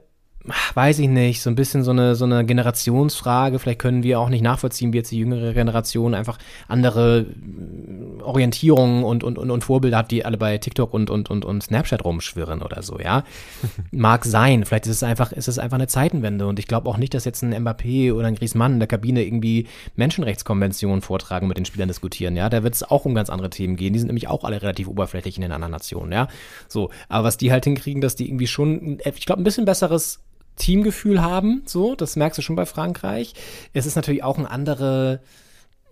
weiß 0.74 1.00
ich 1.00 1.10
nicht, 1.10 1.42
so 1.42 1.50
ein 1.50 1.56
bisschen 1.56 1.84
so 1.84 1.92
eine, 1.92 2.16
so 2.16 2.24
eine 2.24 2.46
Generationsfrage. 2.46 3.60
Vielleicht 3.60 3.80
können 3.80 4.04
wir 4.04 4.20
auch 4.20 4.30
nicht 4.30 4.42
nachvollziehen, 4.42 4.94
wie 4.94 4.98
jetzt 4.98 5.12
die 5.12 5.20
jüngere 5.20 5.54
Generation 5.54 6.16
einfach 6.16 6.38
andere 6.68 7.26
äh, 7.28 8.22
Orientierungen 8.24 9.04
und, 9.04 9.24
und, 9.24 9.38
und, 9.38 9.52
und 9.52 9.64
Vorbilder 9.64 9.98
hat, 9.98 10.12
die 10.12 10.24
alle 10.24 10.38
bei 10.38 10.58
TikTok 10.58 10.94
und, 10.94 11.10
und, 11.10 11.30
und, 11.30 11.44
und 11.44 11.64
Snapchat 11.64 12.06
rumschwirren 12.06 12.62
oder 12.62 12.82
so, 12.84 13.00
ja. 13.00 13.24
Mag 13.92 14.24
sein. 14.24 14.64
Vielleicht 14.64 14.86
ist 14.86 14.98
es 14.98 15.04
einfach, 15.04 15.34
ist 15.34 15.50
es 15.50 15.60
einfach 15.60 15.76
eine 15.76 15.88
Zeitenwende. 15.88 16.48
Und 16.48 16.58
ich 16.58 16.68
glaube 16.68 16.90
auch 16.90 16.98
nicht, 16.98 17.14
dass 17.14 17.26
jetzt 17.26 17.44
ein 17.44 17.54
Mbappé 17.54 18.14
oder 18.14 18.28
ein 18.28 18.36
Griezmann 18.36 18.74
in 18.74 18.80
der 18.80 18.88
Kabine 18.88 19.24
irgendwie 19.24 19.68
Menschenrechtskonventionen 19.98 21.02
vortragen 21.02 21.48
mit 21.48 21.58
den 21.58 21.66
Spielern 21.66 21.90
diskutieren, 21.90 22.38
ja. 22.38 22.50
Da 22.50 22.64
wird 22.64 22.76
es 22.76 22.84
auch 22.84 23.04
um 23.04 23.14
ganz 23.14 23.30
andere 23.30 23.50
Themen 23.50 23.76
gehen. 23.76 23.92
Die 23.92 24.00
sind 24.00 24.08
nämlich 24.08 24.30
auch 24.30 24.46
alle 24.46 24.62
relativ 24.62 24.88
oberflächlich 24.88 25.36
in 25.36 25.42
den 25.42 25.52
anderen 25.52 25.72
Nationen, 25.72 26.14
ja. 26.14 26.30
So. 26.70 26.92
Aber 27.10 27.26
was 27.26 27.36
die 27.36 27.52
halt 27.52 27.66
hinkriegen, 27.66 28.02
dass 28.02 28.16
die 28.16 28.28
irgendwie 28.28 28.48
schon, 28.48 29.00
ich 29.04 29.26
glaube, 29.26 29.42
ein 29.42 29.44
bisschen 29.44 29.66
besseres 29.66 30.22
Teamgefühl 30.60 31.22
haben. 31.22 31.64
So, 31.66 31.96
das 31.96 32.16
merkst 32.16 32.38
du 32.38 32.44
schon 32.44 32.56
bei 32.56 32.68
Frankreich. 32.68 33.34
Es 33.74 33.88
ist 33.88 33.96
natürlich 33.96 34.24
auch 34.24 34.38
ein 34.38 34.46
andere, 34.46 35.22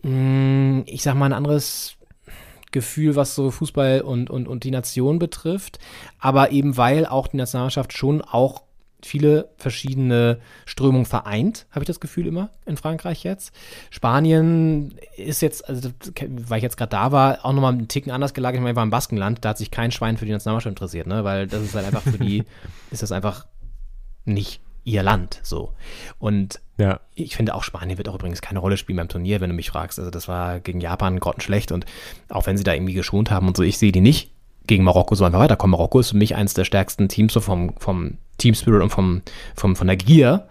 mm, 0.03 0.81
ich 0.85 1.01
sag 1.01 1.15
mal, 1.15 1.25
ein 1.25 1.33
anderes 1.33 1.95
Gefühl, 2.71 3.15
was 3.15 3.33
so 3.33 3.49
Fußball 3.49 4.01
und, 4.01 4.29
und, 4.29 4.47
und 4.47 4.63
die 4.63 4.71
Nation 4.71 5.17
betrifft. 5.17 5.79
Aber 6.19 6.51
eben 6.51 6.77
weil 6.77 7.07
auch 7.07 7.27
die 7.27 7.37
Nationalmannschaft 7.37 7.93
schon 7.93 8.21
auch 8.21 8.63
viele 9.03 9.49
verschiedene 9.57 10.39
Strömungen 10.65 11.05
vereint, 11.05 11.67
habe 11.71 11.83
ich 11.83 11.87
das 11.87 11.99
Gefühl 11.99 12.27
immer 12.27 12.49
in 12.65 12.77
Frankreich 12.77 13.23
jetzt. 13.23 13.53
Spanien 13.89 14.95
ist 15.15 15.41
jetzt, 15.41 15.67
also 15.69 15.91
weil 16.27 16.57
ich 16.57 16.63
jetzt 16.63 16.77
gerade 16.77 16.89
da 16.89 17.11
war, 17.11 17.45
auch 17.45 17.53
nochmal 17.53 17.73
einen 17.73 17.87
Ticken 17.87 18.11
anders 18.11 18.33
gelagert. 18.33 18.57
Ich 18.57 18.61
meine, 18.61 18.71
ich 18.71 18.75
war 18.75 18.83
im 18.83 18.89
Baskenland, 18.89 19.45
da 19.45 19.49
hat 19.49 19.59
sich 19.59 19.71
kein 19.71 19.91
Schwein 19.91 20.17
für 20.17 20.25
die 20.25 20.31
Nationalmannschaft 20.31 20.71
interessiert, 20.71 21.07
ne? 21.07 21.23
weil 21.23 21.47
das 21.47 21.61
ist 21.61 21.75
halt 21.75 21.85
einfach 21.85 22.01
für 22.01 22.17
die, 22.17 22.43
ist 22.91 23.03
das 23.03 23.11
einfach 23.11 23.45
nicht 24.27 24.61
ihr 24.83 25.03
Land. 25.03 25.39
So. 25.43 25.73
Und 26.17 26.61
ja. 26.77 26.99
ich 27.13 27.35
finde 27.35 27.55
auch 27.55 27.63
Spanien 27.63 27.97
wird 27.97 28.07
auch 28.07 28.15
übrigens 28.15 28.41
keine 28.41 28.59
Rolle 28.59 28.77
spielen 28.77 28.97
beim 28.97 29.09
Turnier, 29.09 29.41
wenn 29.41 29.49
du 29.49 29.55
mich 29.55 29.69
fragst. 29.69 29.99
Also 29.99 30.11
das 30.11 30.27
war 30.27 30.59
gegen 30.59 30.79
Japan 30.79 31.19
grottenschlecht 31.19 31.71
und 31.71 31.85
auch 32.29 32.45
wenn 32.45 32.57
sie 32.57 32.63
da 32.63 32.73
irgendwie 32.73 32.93
geschont 32.93 33.29
haben 33.29 33.47
und 33.47 33.57
so, 33.57 33.63
ich 33.63 33.77
sehe 33.77 33.91
die 33.91 34.01
nicht 34.01 34.31
gegen 34.65 34.83
Marokko 34.83 35.15
so 35.15 35.25
einfach 35.25 35.39
weiterkommen. 35.39 35.71
Marokko 35.71 35.99
ist 35.99 36.11
für 36.11 36.17
mich 36.17 36.35
eines 36.35 36.53
der 36.53 36.65
stärksten 36.65 37.09
Teams 37.09 37.33
so 37.33 37.41
vom, 37.41 37.73
vom 37.77 38.17
Team 38.37 38.53
Spirit 38.53 38.81
und 38.81 38.89
vom, 38.89 39.21
vom, 39.55 39.75
von 39.75 39.87
der 39.87 39.97
Gier. 39.97 40.47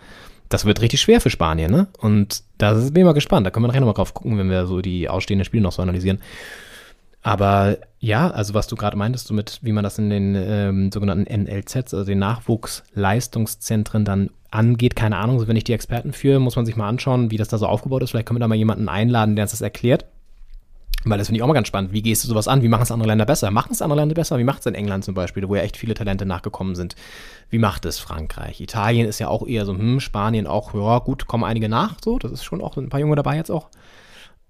Das 0.48 0.64
wird 0.64 0.80
richtig 0.80 1.00
schwer 1.00 1.20
für 1.20 1.30
Spanien, 1.30 1.72
ne? 1.72 1.88
Und 1.98 2.42
da 2.58 2.72
bin 2.72 2.96
ich 2.96 3.04
mal 3.04 3.12
gespannt. 3.12 3.46
Da 3.46 3.50
können 3.50 3.64
wir 3.64 3.68
nachher 3.68 3.80
nochmal 3.80 3.94
drauf 3.94 4.14
gucken, 4.14 4.38
wenn 4.38 4.48
wir 4.48 4.66
so 4.66 4.80
die 4.80 5.08
ausstehenden 5.08 5.44
Spiele 5.44 5.62
noch 5.62 5.72
so 5.72 5.82
analysieren. 5.82 6.20
Aber 7.26 7.78
ja, 7.98 8.30
also 8.30 8.54
was 8.54 8.68
du 8.68 8.76
gerade 8.76 8.96
meintest, 8.96 9.26
so 9.26 9.34
mit, 9.34 9.58
wie 9.60 9.72
man 9.72 9.82
das 9.82 9.98
in 9.98 10.10
den 10.10 10.36
ähm, 10.36 10.92
sogenannten 10.92 11.24
NLZs, 11.24 11.92
also 11.92 12.04
den 12.04 12.20
Nachwuchsleistungszentren 12.20 14.04
dann 14.04 14.30
angeht, 14.52 14.94
keine 14.94 15.16
Ahnung, 15.16 15.40
so 15.40 15.48
wenn 15.48 15.56
ich 15.56 15.64
die 15.64 15.72
Experten 15.72 16.12
führe, 16.12 16.38
muss 16.38 16.54
man 16.54 16.64
sich 16.66 16.76
mal 16.76 16.88
anschauen, 16.88 17.32
wie 17.32 17.36
das 17.36 17.48
da 17.48 17.58
so 17.58 17.66
aufgebaut 17.66 18.04
ist. 18.04 18.10
Vielleicht 18.10 18.28
können 18.28 18.36
wir 18.36 18.42
da 18.42 18.46
mal 18.46 18.54
jemanden 18.54 18.88
einladen, 18.88 19.34
der 19.34 19.42
uns 19.42 19.50
das 19.50 19.60
erklärt. 19.60 20.04
Weil 21.04 21.18
das 21.18 21.26
finde 21.26 21.38
ich 21.38 21.42
auch 21.42 21.48
mal 21.48 21.54
ganz 21.54 21.66
spannend. 21.66 21.92
Wie 21.92 22.00
gehst 22.00 22.22
du 22.22 22.28
sowas 22.28 22.46
an? 22.46 22.62
Wie 22.62 22.68
machen 22.68 22.82
es 22.82 22.92
andere 22.92 23.08
Länder 23.08 23.26
besser? 23.26 23.50
Machen 23.50 23.72
es 23.72 23.82
andere 23.82 23.98
Länder 23.98 24.14
besser? 24.14 24.38
Wie 24.38 24.44
macht 24.44 24.60
es 24.60 24.66
in 24.66 24.76
England 24.76 25.04
zum 25.04 25.14
Beispiel, 25.14 25.48
wo 25.48 25.56
ja 25.56 25.62
echt 25.62 25.76
viele 25.76 25.94
Talente 25.94 26.26
nachgekommen 26.26 26.76
sind? 26.76 26.94
Wie 27.50 27.58
macht 27.58 27.86
es 27.86 27.98
Frankreich? 27.98 28.60
Italien 28.60 29.08
ist 29.08 29.18
ja 29.18 29.26
auch 29.26 29.44
eher 29.48 29.66
so, 29.66 29.72
hm, 29.76 29.98
Spanien 29.98 30.46
auch, 30.46 30.74
ja, 30.74 31.00
gut, 31.00 31.26
kommen 31.26 31.42
einige 31.42 31.68
nach, 31.68 31.96
so, 32.04 32.20
das 32.20 32.30
ist 32.30 32.44
schon 32.44 32.60
auch 32.60 32.76
ein 32.76 32.88
paar 32.88 33.00
Junge 33.00 33.16
dabei 33.16 33.34
jetzt 33.34 33.50
auch. 33.50 33.68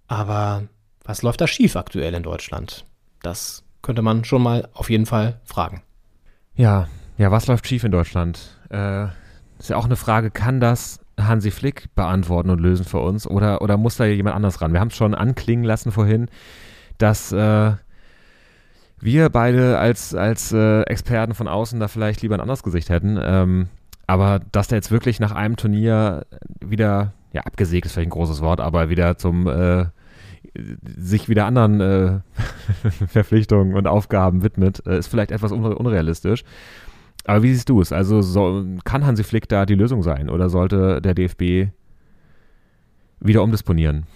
Aber 0.09 0.65
was 1.07 1.23
läuft 1.23 1.41
da 1.41 1.47
schief 1.47 1.77
aktuell 1.77 2.13
in 2.15 2.23
Deutschland? 2.23 2.85
Das 3.23 3.65
könnte 3.83 4.03
man 4.03 4.25
schon 4.25 4.43
mal 4.43 4.69
auf 4.75 4.91
jeden 4.91 5.07
Fall 5.07 5.41
fragen. 5.45 5.83
Ja, 6.55 6.89
ja, 7.17 7.31
was 7.31 7.47
läuft 7.47 7.67
schief 7.67 7.85
in 7.85 7.93
Deutschland? 7.93 8.59
Äh, 8.71 9.07
ist 9.59 9.71
ja 9.71 9.77
auch 9.77 9.85
eine 9.85 9.97
Frage, 9.97 10.31
kann 10.31 10.61
das 10.61 11.01
Hansi 11.19 11.51
Flick 11.51 11.95
beantworten 11.95 12.51
und 12.51 12.61
lösen 12.61 12.85
für 12.85 12.99
uns 12.99 13.27
oder, 13.27 13.63
oder 13.63 13.77
muss 13.77 13.97
da 13.97 14.05
jemand 14.05 14.37
anders 14.37 14.61
ran? 14.61 14.73
Wir 14.73 14.81
haben 14.81 14.89
es 14.89 14.97
schon 14.97 15.15
anklingen 15.15 15.65
lassen 15.65 15.93
vorhin, 15.93 16.29
dass 16.99 17.33
äh, 17.33 17.73
wir 19.01 19.29
beide 19.31 19.79
als, 19.79 20.15
als 20.15 20.53
äh, 20.53 20.83
Experten 20.83 21.35
von 21.35 21.49
außen 21.49 21.81
da 21.81 21.89
vielleicht 21.89 22.23
lieber 22.23 22.35
ein 22.35 22.41
anderes 22.41 22.63
Gesicht 22.63 22.91
hätten. 22.91 23.19
Ähm, 23.23 23.69
aber 24.07 24.41
dass 24.53 24.69
der 24.69 24.77
jetzt 24.77 24.91
wirklich 24.91 25.21
nach 25.21 25.33
einem 25.33 25.57
Turnier 25.57 26.27
wieder, 26.61 27.13
ja, 27.33 27.43
abgesägt 27.43 27.87
ist 27.87 27.93
vielleicht 27.93 28.09
ein 28.09 28.11
großes 28.11 28.41
Wort, 28.41 28.61
aber 28.61 28.89
wieder 28.89 29.17
zum 29.19 29.47
äh, 29.47 29.87
sich 30.97 31.29
wieder 31.29 31.47
anderen 31.47 31.81
äh, 31.81 32.21
Verpflichtungen 33.09 33.75
und 33.75 33.87
Aufgaben 33.87 34.43
widmet, 34.43 34.83
äh, 34.87 34.99
ist 34.99 35.09
vielleicht 35.09 35.31
etwas 35.31 35.53
unre 35.53 35.77
unrealistisch. 35.77 36.45
Aber 37.25 37.43
wie 37.43 37.53
siehst 37.53 37.69
du 37.69 37.81
es? 37.81 37.93
Also 37.93 38.23
so, 38.23 38.65
kann 38.85 39.05
Hansi 39.05 39.25
Flick 39.25 39.49
da 39.49 39.67
die 39.67 39.75
Lösung 39.75 40.03
sein 40.03 40.31
oder 40.31 40.49
sollte 40.49 41.01
der 41.01 41.15
DFB 41.15 41.73
wieder 43.21 43.43
umdisponieren? 43.43 44.07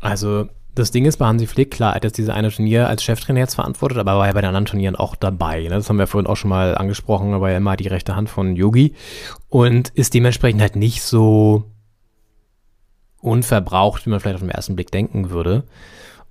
Also 0.00 0.48
das 0.74 0.90
Ding 0.90 1.04
ist 1.04 1.18
bei 1.18 1.26
Hansi 1.26 1.46
Flick, 1.46 1.70
klar, 1.70 1.92
er 1.92 1.96
hat 1.96 2.04
jetzt 2.04 2.18
diese 2.18 2.34
eine 2.34 2.50
Turnier 2.50 2.88
als 2.88 3.04
Cheftrainer 3.04 3.40
jetzt 3.40 3.54
verantwortet, 3.54 3.98
aber 3.98 4.16
war 4.16 4.26
ja 4.26 4.32
bei 4.32 4.40
den 4.40 4.48
anderen 4.48 4.64
Turnieren 4.64 4.96
auch 4.96 5.14
dabei. 5.14 5.62
Ne? 5.64 5.70
Das 5.70 5.88
haben 5.88 5.98
wir 5.98 6.06
vorhin 6.06 6.28
auch 6.28 6.36
schon 6.36 6.48
mal 6.48 6.76
angesprochen, 6.76 7.34
aber 7.34 7.50
er 7.50 7.58
immer 7.58 7.76
die 7.76 7.88
rechte 7.88 8.16
Hand 8.16 8.30
von 8.30 8.56
Yogi 8.56 8.94
und 9.48 9.90
ist 9.90 10.14
dementsprechend 10.14 10.62
halt 10.62 10.76
nicht 10.76 11.02
so 11.02 11.71
unverbraucht, 13.22 14.04
wie 14.04 14.10
man 14.10 14.20
vielleicht 14.20 14.36
auf 14.36 14.42
den 14.42 14.50
ersten 14.50 14.76
Blick 14.76 14.90
denken 14.90 15.30
würde. 15.30 15.64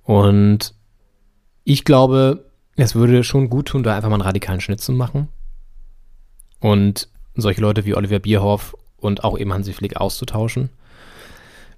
Und 0.04 0.74
ich 1.64 1.84
glaube, 1.84 2.44
es 2.76 2.94
würde 2.94 3.24
schon 3.24 3.50
gut 3.50 3.68
tun, 3.68 3.82
da 3.82 3.96
einfach 3.96 4.08
mal 4.08 4.16
einen 4.16 4.22
radikalen 4.22 4.60
Schnitt 4.60 4.80
zu 4.80 4.92
machen 4.92 5.28
und 6.60 7.08
solche 7.34 7.60
Leute 7.60 7.84
wie 7.84 7.94
Oliver 7.94 8.18
Bierhoff 8.18 8.76
und 8.98 9.24
auch 9.24 9.38
eben 9.38 9.52
Hansi 9.52 9.72
Flick 9.72 9.96
auszutauschen, 9.96 10.70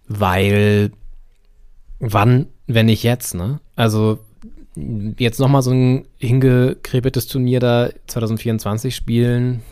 weil 0.06 0.92
wann, 1.98 2.46
wenn 2.66 2.86
nicht 2.86 3.02
jetzt, 3.02 3.34
ne? 3.34 3.60
Also 3.76 4.18
jetzt 5.18 5.38
nochmal 5.38 5.62
so 5.62 5.70
ein 5.70 6.06
hingekrebetes 6.18 7.28
Turnier 7.28 7.60
da 7.60 7.90
2024 8.08 8.94
spielen. 8.94 9.62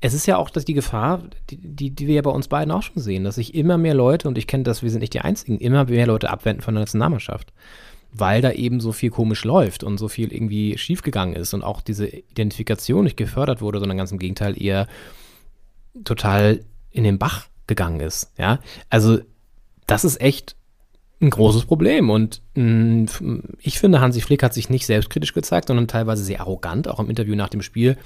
Es 0.00 0.14
ist 0.14 0.26
ja 0.26 0.36
auch 0.36 0.50
dass 0.50 0.64
die 0.64 0.74
Gefahr, 0.74 1.22
die, 1.50 1.56
die, 1.56 1.90
die 1.90 2.06
wir 2.06 2.16
ja 2.16 2.22
bei 2.22 2.30
uns 2.30 2.48
beiden 2.48 2.70
auch 2.70 2.82
schon 2.82 3.02
sehen, 3.02 3.24
dass 3.24 3.36
sich 3.36 3.54
immer 3.54 3.78
mehr 3.78 3.94
Leute, 3.94 4.28
und 4.28 4.38
ich 4.38 4.46
kenne 4.46 4.64
das, 4.64 4.82
wir 4.82 4.90
sind 4.90 5.00
nicht 5.00 5.14
die 5.14 5.20
Einzigen, 5.20 5.58
immer 5.58 5.84
mehr 5.84 6.06
Leute 6.06 6.30
abwenden 6.30 6.62
von 6.62 6.74
der 6.74 6.82
Nationalmannschaft. 6.82 7.52
Weil 8.12 8.40
da 8.40 8.52
eben 8.52 8.80
so 8.80 8.92
viel 8.92 9.10
komisch 9.10 9.44
läuft 9.44 9.84
und 9.84 9.98
so 9.98 10.08
viel 10.08 10.32
irgendwie 10.32 10.78
schiefgegangen 10.78 11.34
ist 11.34 11.52
und 11.54 11.62
auch 11.62 11.80
diese 11.80 12.06
Identifikation 12.06 13.04
nicht 13.04 13.16
gefördert 13.16 13.60
wurde, 13.60 13.78
sondern 13.78 13.98
ganz 13.98 14.12
im 14.12 14.18
Gegenteil 14.18 14.60
eher 14.60 14.86
total 16.04 16.60
in 16.90 17.04
den 17.04 17.18
Bach 17.18 17.46
gegangen 17.66 18.00
ist. 18.00 18.32
Ja, 18.38 18.60
also 18.88 19.18
das 19.86 20.04
ist 20.04 20.20
echt 20.20 20.56
ein 21.20 21.30
großes 21.30 21.64
Problem. 21.64 22.10
Und 22.10 22.42
mh, 22.54 23.10
ich 23.60 23.78
finde, 23.78 24.00
Hansi 24.00 24.20
Flick 24.20 24.42
hat 24.42 24.54
sich 24.54 24.70
nicht 24.70 24.86
selbstkritisch 24.86 25.32
gezeigt, 25.32 25.68
sondern 25.68 25.88
teilweise 25.88 26.24
sehr 26.24 26.40
arrogant, 26.40 26.88
auch 26.88 27.00
im 27.00 27.10
Interview 27.10 27.34
nach 27.34 27.48
dem 27.48 27.62
Spiel. 27.62 27.96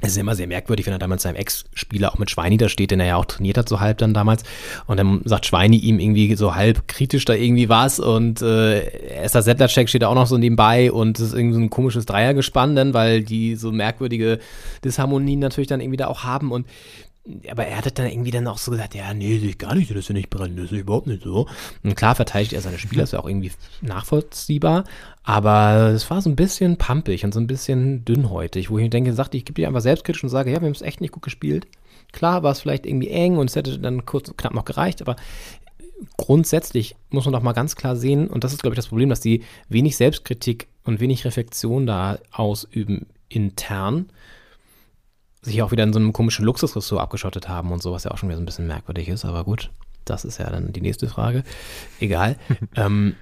Es 0.00 0.10
ist 0.10 0.18
immer 0.18 0.36
sehr 0.36 0.46
merkwürdig, 0.46 0.86
wenn 0.86 0.92
er 0.92 1.00
damals 1.00 1.24
seinem 1.24 1.34
Ex-Spieler 1.34 2.12
auch 2.12 2.18
mit 2.18 2.30
Schweini 2.30 2.56
da 2.56 2.68
steht, 2.68 2.92
den 2.92 3.00
er 3.00 3.06
ja 3.06 3.16
auch 3.16 3.24
trainiert 3.24 3.58
hat, 3.58 3.68
so 3.68 3.80
halb 3.80 3.98
dann 3.98 4.14
damals. 4.14 4.44
Und 4.86 4.96
dann 4.96 5.22
sagt 5.24 5.46
Schweini 5.46 5.76
ihm 5.76 5.98
irgendwie 5.98 6.36
so 6.36 6.54
halb 6.54 6.86
kritisch 6.86 7.24
da 7.24 7.34
irgendwie 7.34 7.68
was. 7.68 7.98
Und 7.98 8.40
äh, 8.40 8.80
Esther 9.08 9.42
Sedlacek 9.42 9.88
steht 9.88 10.02
da 10.02 10.08
auch 10.08 10.14
noch 10.14 10.28
so 10.28 10.38
nebenbei 10.38 10.92
und 10.92 11.18
es 11.18 11.26
ist 11.26 11.34
irgendwie 11.34 11.54
so 11.54 11.60
ein 11.60 11.70
komisches 11.70 12.06
Dreiergespann 12.06 12.76
dann, 12.76 12.94
weil 12.94 13.24
die 13.24 13.56
so 13.56 13.72
merkwürdige 13.72 14.38
Disharmonien 14.84 15.40
natürlich 15.40 15.68
dann 15.68 15.80
irgendwie 15.80 15.96
da 15.96 16.06
auch 16.06 16.22
haben. 16.22 16.52
Und 16.52 16.66
aber 17.50 17.66
er 17.66 17.78
hat 17.78 17.98
dann 17.98 18.06
irgendwie 18.06 18.30
dann 18.30 18.46
auch 18.46 18.58
so 18.58 18.70
gesagt, 18.70 18.94
ja, 18.94 19.12
nee, 19.12 19.38
sehe 19.38 19.50
ich 19.50 19.58
gar 19.58 19.74
nicht, 19.74 19.90
das 19.90 19.98
ist 19.98 20.08
ja 20.08 20.14
nicht 20.14 20.30
brennen, 20.30 20.56
das 20.56 20.72
ist 20.72 20.78
überhaupt 20.78 21.06
nicht 21.06 21.22
so. 21.22 21.46
Und 21.82 21.94
klar 21.94 22.14
verteidigt 22.14 22.52
er 22.52 22.60
seine 22.60 22.78
Spieler, 22.78 23.04
ist 23.04 23.12
ja 23.12 23.20
auch 23.20 23.28
irgendwie 23.28 23.52
nachvollziehbar, 23.82 24.84
aber 25.22 25.92
es 25.94 26.08
war 26.10 26.22
so 26.22 26.30
ein 26.30 26.36
bisschen 26.36 26.76
pampig 26.76 27.24
und 27.24 27.34
so 27.34 27.40
ein 27.40 27.46
bisschen 27.46 28.04
dünnhäutig, 28.04 28.70
wo 28.70 28.78
ich 28.78 28.84
mir 28.84 28.90
denke, 28.90 29.12
sagte, 29.12 29.36
ich 29.36 29.44
gebe 29.44 29.60
dir 29.60 29.68
einfach 29.68 29.80
selbstkritisch 29.80 30.22
und 30.22 30.30
sage, 30.30 30.50
ja, 30.50 30.60
wir 30.60 30.66
haben 30.66 30.72
es 30.72 30.82
echt 30.82 31.00
nicht 31.00 31.12
gut 31.12 31.22
gespielt. 31.22 31.66
Klar 32.12 32.42
war 32.42 32.52
es 32.52 32.60
vielleicht 32.60 32.86
irgendwie 32.86 33.10
eng 33.10 33.36
und 33.36 33.50
es 33.50 33.56
hätte 33.56 33.78
dann 33.78 34.06
kurz 34.06 34.32
knapp 34.36 34.54
noch 34.54 34.64
gereicht, 34.64 35.02
aber 35.02 35.16
grundsätzlich 36.16 36.96
muss 37.10 37.24
man 37.26 37.32
doch 37.32 37.42
mal 37.42 37.52
ganz 37.52 37.76
klar 37.76 37.96
sehen, 37.96 38.28
und 38.28 38.44
das 38.44 38.52
ist, 38.52 38.62
glaube 38.62 38.74
ich, 38.74 38.78
das 38.78 38.88
Problem, 38.88 39.10
dass 39.10 39.20
die 39.20 39.42
wenig 39.68 39.96
Selbstkritik 39.96 40.68
und 40.84 41.00
wenig 41.00 41.24
Reflexion 41.24 41.86
da 41.86 42.18
ausüben 42.32 43.06
intern 43.28 44.06
sich 45.48 45.62
auch 45.62 45.72
wieder 45.72 45.84
in 45.84 45.92
so 45.92 45.98
einem 45.98 46.12
komischen 46.12 46.44
Luxusressort 46.44 47.00
abgeschottet 47.00 47.48
haben 47.48 47.72
und 47.72 47.82
so, 47.82 47.92
was 47.92 48.04
ja 48.04 48.10
auch 48.10 48.18
schon 48.18 48.28
wieder 48.28 48.36
so 48.36 48.42
ein 48.42 48.46
bisschen 48.46 48.66
merkwürdig 48.66 49.08
ist, 49.08 49.24
aber 49.24 49.44
gut, 49.44 49.70
das 50.04 50.24
ist 50.24 50.38
ja 50.38 50.48
dann 50.50 50.72
die 50.72 50.80
nächste 50.80 51.08
Frage. 51.08 51.42
Egal. 52.00 52.36
ähm, 52.76 53.14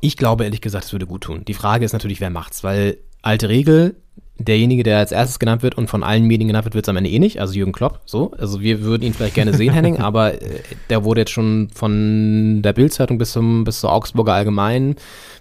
ich 0.00 0.16
glaube 0.16 0.44
ehrlich 0.44 0.60
gesagt, 0.60 0.84
es 0.84 0.92
würde 0.92 1.06
gut 1.06 1.22
tun. 1.22 1.44
Die 1.46 1.54
Frage 1.54 1.84
ist 1.84 1.92
natürlich, 1.92 2.20
wer 2.20 2.30
macht's, 2.30 2.64
weil 2.64 2.98
alte 3.22 3.48
Regel, 3.48 3.96
derjenige, 4.38 4.82
der 4.82 4.98
als 4.98 5.12
erstes 5.12 5.38
genannt 5.38 5.62
wird 5.62 5.76
und 5.76 5.88
von 5.88 6.02
allen 6.02 6.24
Medien 6.24 6.48
genannt 6.48 6.64
wird, 6.64 6.74
wird 6.74 6.84
es 6.84 6.88
am 6.88 6.96
Ende 6.96 7.10
eh 7.10 7.18
nicht, 7.18 7.40
also 7.40 7.54
Jürgen 7.54 7.72
Klopp, 7.72 8.00
so. 8.04 8.32
Also 8.38 8.60
wir 8.60 8.82
würden 8.82 9.02
ihn 9.02 9.14
vielleicht 9.14 9.34
gerne 9.34 9.54
sehen, 9.54 9.72
Henning, 9.74 9.98
aber 9.98 10.40
äh, 10.40 10.60
der 10.90 11.04
wurde 11.04 11.22
jetzt 11.22 11.32
schon 11.32 11.68
von 11.74 12.62
der 12.62 12.72
Bildzeitung 12.72 13.18
bis 13.18 13.32
zum 13.32 13.64
bis 13.64 13.80
zur 13.80 13.92
Augsburger 13.92 14.34
Allgemein 14.34 14.96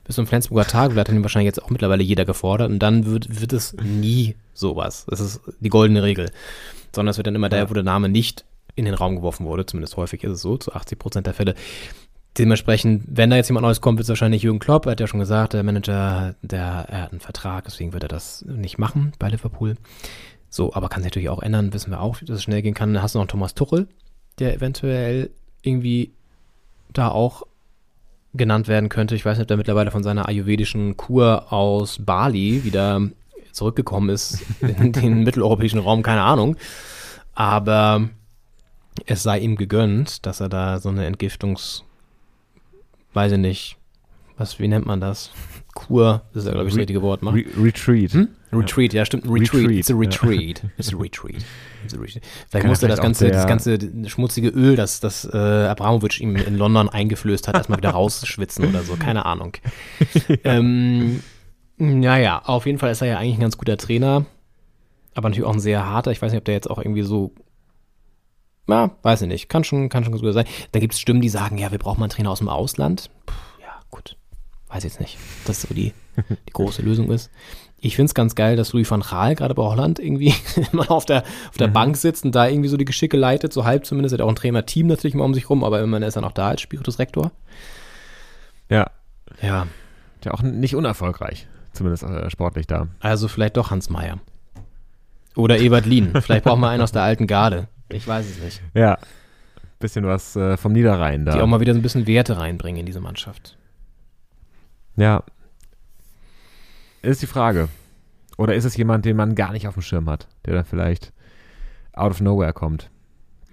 bis 0.07 0.15
zum 0.15 0.25
Flensburger 0.25 0.65
Tag, 0.65 0.95
da 0.95 1.01
hat 1.01 1.09
ihn 1.09 1.21
wahrscheinlich 1.21 1.47
jetzt 1.47 1.61
auch 1.61 1.69
mittlerweile 1.69 2.01
jeder 2.01 2.25
gefordert 2.25 2.71
und 2.71 2.79
dann 2.79 3.05
wird, 3.05 3.41
wird 3.41 3.53
es 3.53 3.75
nie 3.83 4.35
sowas. 4.53 5.05
Das 5.09 5.19
ist 5.19 5.41
die 5.59 5.69
goldene 5.69 6.01
Regel. 6.01 6.31
Sondern 6.95 7.11
es 7.11 7.17
wird 7.17 7.27
dann 7.27 7.35
immer 7.35 7.49
der, 7.49 7.69
wo 7.69 7.73
der 7.73 7.83
Name 7.83 8.07
nicht 8.07 8.45
in 8.75 8.85
den 8.85 8.93
Raum 8.93 9.17
geworfen 9.17 9.45
wurde, 9.45 9.65
zumindest 9.65 9.97
häufig 9.97 10.23
ist 10.23 10.31
es 10.31 10.41
so, 10.41 10.57
zu 10.57 10.73
80 10.73 10.97
Prozent 10.97 11.27
der 11.27 11.33
Fälle. 11.33 11.55
Dementsprechend, 12.38 13.03
wenn 13.07 13.29
da 13.29 13.35
jetzt 13.35 13.49
jemand 13.49 13.63
Neues 13.63 13.81
kommt, 13.81 13.97
wird 13.97 14.05
es 14.05 14.09
wahrscheinlich 14.09 14.43
Jürgen 14.43 14.59
Klopp. 14.59 14.85
Er 14.85 14.91
hat 14.91 14.99
ja 14.99 15.07
schon 15.07 15.19
gesagt, 15.19 15.53
der 15.53 15.63
Manager, 15.63 16.35
der, 16.41 16.85
er 16.88 17.01
hat 17.03 17.11
einen 17.11 17.19
Vertrag, 17.19 17.65
deswegen 17.65 17.93
wird 17.93 18.03
er 18.03 18.09
das 18.09 18.45
nicht 18.45 18.77
machen 18.77 19.13
bei 19.17 19.29
Liverpool. 19.29 19.75
So, 20.49 20.73
aber 20.73 20.89
kann 20.89 21.01
sich 21.01 21.11
natürlich 21.11 21.29
auch 21.29 21.41
ändern, 21.41 21.73
wissen 21.73 21.91
wir 21.91 22.01
auch, 22.01 22.19
dass 22.19 22.38
es 22.38 22.43
schnell 22.43 22.61
gehen 22.61 22.73
kann. 22.73 22.93
Dann 22.93 23.03
hast 23.03 23.15
du 23.15 23.19
noch 23.19 23.27
Thomas 23.27 23.55
Tuchel, 23.55 23.88
der 24.39 24.53
eventuell 24.53 25.31
irgendwie 25.61 26.13
da 26.93 27.09
auch 27.09 27.43
genannt 28.33 28.67
werden 28.67 28.89
könnte. 28.89 29.15
Ich 29.15 29.25
weiß 29.25 29.38
nicht, 29.38 29.43
ob 29.43 29.47
der 29.47 29.57
mittlerweile 29.57 29.91
von 29.91 30.03
seiner 30.03 30.27
ayurvedischen 30.27 30.95
Kur 30.95 31.51
aus 31.51 31.97
Bali 31.99 32.63
wieder 32.63 33.01
zurückgekommen 33.51 34.09
ist 34.09 34.43
in 34.61 34.91
den 34.93 35.23
mitteleuropäischen 35.23 35.79
Raum, 35.79 36.03
keine 36.03 36.21
Ahnung. 36.21 36.55
Aber 37.33 38.09
es 39.05 39.23
sei 39.23 39.39
ihm 39.39 39.55
gegönnt, 39.55 40.25
dass 40.25 40.39
er 40.39 40.49
da 40.49 40.79
so 40.79 40.89
eine 40.89 41.05
Entgiftungs, 41.05 41.83
weiß 43.13 43.33
ich 43.33 43.37
nicht, 43.39 43.77
was, 44.37 44.59
wie 44.59 44.67
nennt 44.67 44.85
man 44.85 45.01
das? 45.01 45.31
Kur, 45.73 46.23
das 46.33 46.43
ist 46.43 46.47
ja, 46.47 46.53
glaube 46.53 46.67
ich, 46.67 46.73
das 46.73 46.79
richtige 46.79 47.01
Wort, 47.01 47.21
macht. 47.21 47.35
Re 47.35 47.45
Retreat. 47.59 48.13
Hm? 48.13 48.27
Retreat, 48.53 48.93
ja, 48.93 49.05
stimmt, 49.05 49.25
ein 49.25 49.31
Retreat. 49.31 49.63
Retreat, 49.63 49.79
It's 49.79 49.89
a 49.89 49.93
ja. 49.93 49.99
retreat. 49.99 50.63
It's 50.77 50.93
a 50.93 50.97
retreat. 50.97 51.45
It's 51.83 51.93
a 51.93 51.97
retreat. 51.97 52.23
Vielleicht 52.23 52.51
Kann 52.51 52.67
musste 52.67 52.85
ja 52.85 52.89
das 52.89 53.01
ganze, 53.01 53.29
das 53.29 53.47
ganze 53.47 53.77
schmutzige 54.07 54.49
Öl, 54.49 54.75
das, 54.75 54.99
das 54.99 55.25
äh, 55.25 55.37
Abramowitsch 55.37 56.19
ihm 56.19 56.35
in 56.35 56.55
London 56.57 56.89
eingeflößt 56.89 57.47
hat, 57.47 57.55
erstmal 57.55 57.77
wieder 57.77 57.89
rausschwitzen 57.91 58.65
oder 58.65 58.83
so, 58.83 58.95
keine 58.95 59.25
Ahnung. 59.25 59.53
ähm, 60.43 61.21
naja, 61.77 62.41
auf 62.45 62.65
jeden 62.65 62.79
Fall 62.79 62.91
ist 62.91 63.01
er 63.01 63.07
ja 63.07 63.17
eigentlich 63.17 63.35
ein 63.35 63.41
ganz 63.41 63.57
guter 63.57 63.77
Trainer, 63.77 64.25
aber 65.13 65.29
natürlich 65.29 65.47
auch 65.47 65.53
ein 65.53 65.59
sehr 65.59 65.85
harter. 65.85 66.11
Ich 66.11 66.21
weiß 66.21 66.31
nicht, 66.31 66.39
ob 66.39 66.45
der 66.45 66.55
jetzt 66.55 66.69
auch 66.69 66.79
irgendwie 66.79 67.03
so 67.03 67.33
ja, 68.68 68.91
weiß 69.01 69.24
ich 69.24 69.28
nicht. 69.28 69.49
Kann 69.49 69.63
schon, 69.63 69.89
kann 69.89 70.03
schon 70.03 70.13
ganz 70.13 70.22
gut 70.22 70.34
sein. 70.34 70.45
Dann 70.72 70.82
gibt 70.82 70.93
es 70.93 70.99
Stimmen, 70.99 71.22
die 71.22 71.30
sagen, 71.30 71.57
ja, 71.57 71.72
wir 71.72 71.80
brauchen 71.80 71.99
mal 71.99 72.05
einen 72.05 72.11
Trainer 72.11 72.32
aus 72.32 72.39
dem 72.39 72.49
Ausland. 72.49 73.09
Puh, 73.26 73.34
ja, 73.61 73.80
gut. 73.89 74.18
Weiß 74.68 74.84
jetzt 74.84 74.99
nicht, 74.99 75.18
ob 75.39 75.47
das 75.47 75.61
so 75.61 75.74
die, 75.74 75.93
die 76.47 76.53
große 76.53 76.82
Lösung 76.82 77.09
ist. 77.09 77.32
Ich 77.80 77.95
finde 77.95 78.07
es 78.07 78.15
ganz 78.15 78.34
geil, 78.34 78.55
dass 78.55 78.74
Louis 78.74 78.89
van 78.89 79.01
Gaal 79.01 79.36
gerade 79.36 79.53
bei 79.53 79.63
Holland 79.63 79.99
irgendwie 79.99 80.34
immer 80.74 80.89
auf 80.89 81.05
der, 81.05 81.24
auf 81.49 81.57
der 81.57 81.68
Bank 81.68 81.95
sitzt 81.95 82.26
und 82.26 82.34
da 82.34 82.47
irgendwie 82.47 82.70
so 82.70 82.78
die 82.78 82.86
Geschicke 82.86 83.18
leitet, 83.18 83.53
so 83.53 83.65
halb 83.65 83.86
zumindest. 83.86 84.13
Er 84.13 84.18
hat 84.18 84.26
auch 84.26 84.30
ein 84.30 84.36
Trainerteam 84.36 84.88
natürlich 84.88 85.13
immer 85.13 85.26
um 85.26 85.34
sich 85.34 85.49
rum, 85.49 85.63
aber 85.63 85.80
immerhin 85.80 86.07
ist 86.07 86.15
er 86.15 86.24
noch 86.24 86.32
da 86.32 86.49
als 86.49 86.61
Spiritus-Rektor. 86.61 87.32
Ja, 88.70 88.89
Ja, 89.41 89.68
ja 90.26 90.34
auch 90.34 90.41
nicht 90.41 90.76
unerfolgreich, 90.76 91.47
zumindest 91.72 92.03
äh, 92.03 92.30
sportlich 92.30 92.68
da. 92.68 92.88
also 92.99 93.28
vielleicht 93.28 93.57
doch 93.57 93.72
Hans 93.72 93.89
Meyer. 93.89 94.18
Oder 95.36 95.59
Ebert 95.59 95.86
Lien. 95.86 96.20
Vielleicht 96.20 96.45
brauchen 96.45 96.61
wir 96.61 96.70
einen 96.70 96.82
aus 96.82 96.91
der 96.91 97.03
alten 97.03 97.28
Garde. 97.28 97.68
Ich 97.89 98.07
weiß 98.07 98.25
es 98.25 98.39
nicht. 98.41 98.61
Ja, 98.73 98.97
bisschen 99.79 100.05
was 100.05 100.35
äh, 100.35 100.57
vom 100.57 100.73
Niederrhein 100.73 101.25
da. 101.25 101.33
Die 101.33 101.41
auch 101.41 101.47
mal 101.47 101.59
wieder 101.59 101.73
so 101.73 101.79
ein 101.79 101.83
bisschen 101.83 102.07
Werte 102.07 102.38
reinbringen 102.38 102.79
in 102.79 102.85
diese 102.85 103.01
Mannschaft. 103.01 103.57
Ja. 104.95 105.23
Ist 107.01 107.21
die 107.21 107.27
Frage. 107.27 107.69
Oder 108.38 108.55
ist 108.55 108.65
es 108.65 108.77
jemand, 108.77 109.05
den 109.05 109.15
man 109.15 109.35
gar 109.35 109.51
nicht 109.51 109.67
auf 109.67 109.75
dem 109.75 109.83
Schirm 109.83 110.09
hat, 110.09 110.27
der 110.45 110.53
dann 110.53 110.65
vielleicht 110.65 111.13
out 111.93 112.11
of 112.11 112.21
nowhere 112.21 112.53
kommt? 112.53 112.89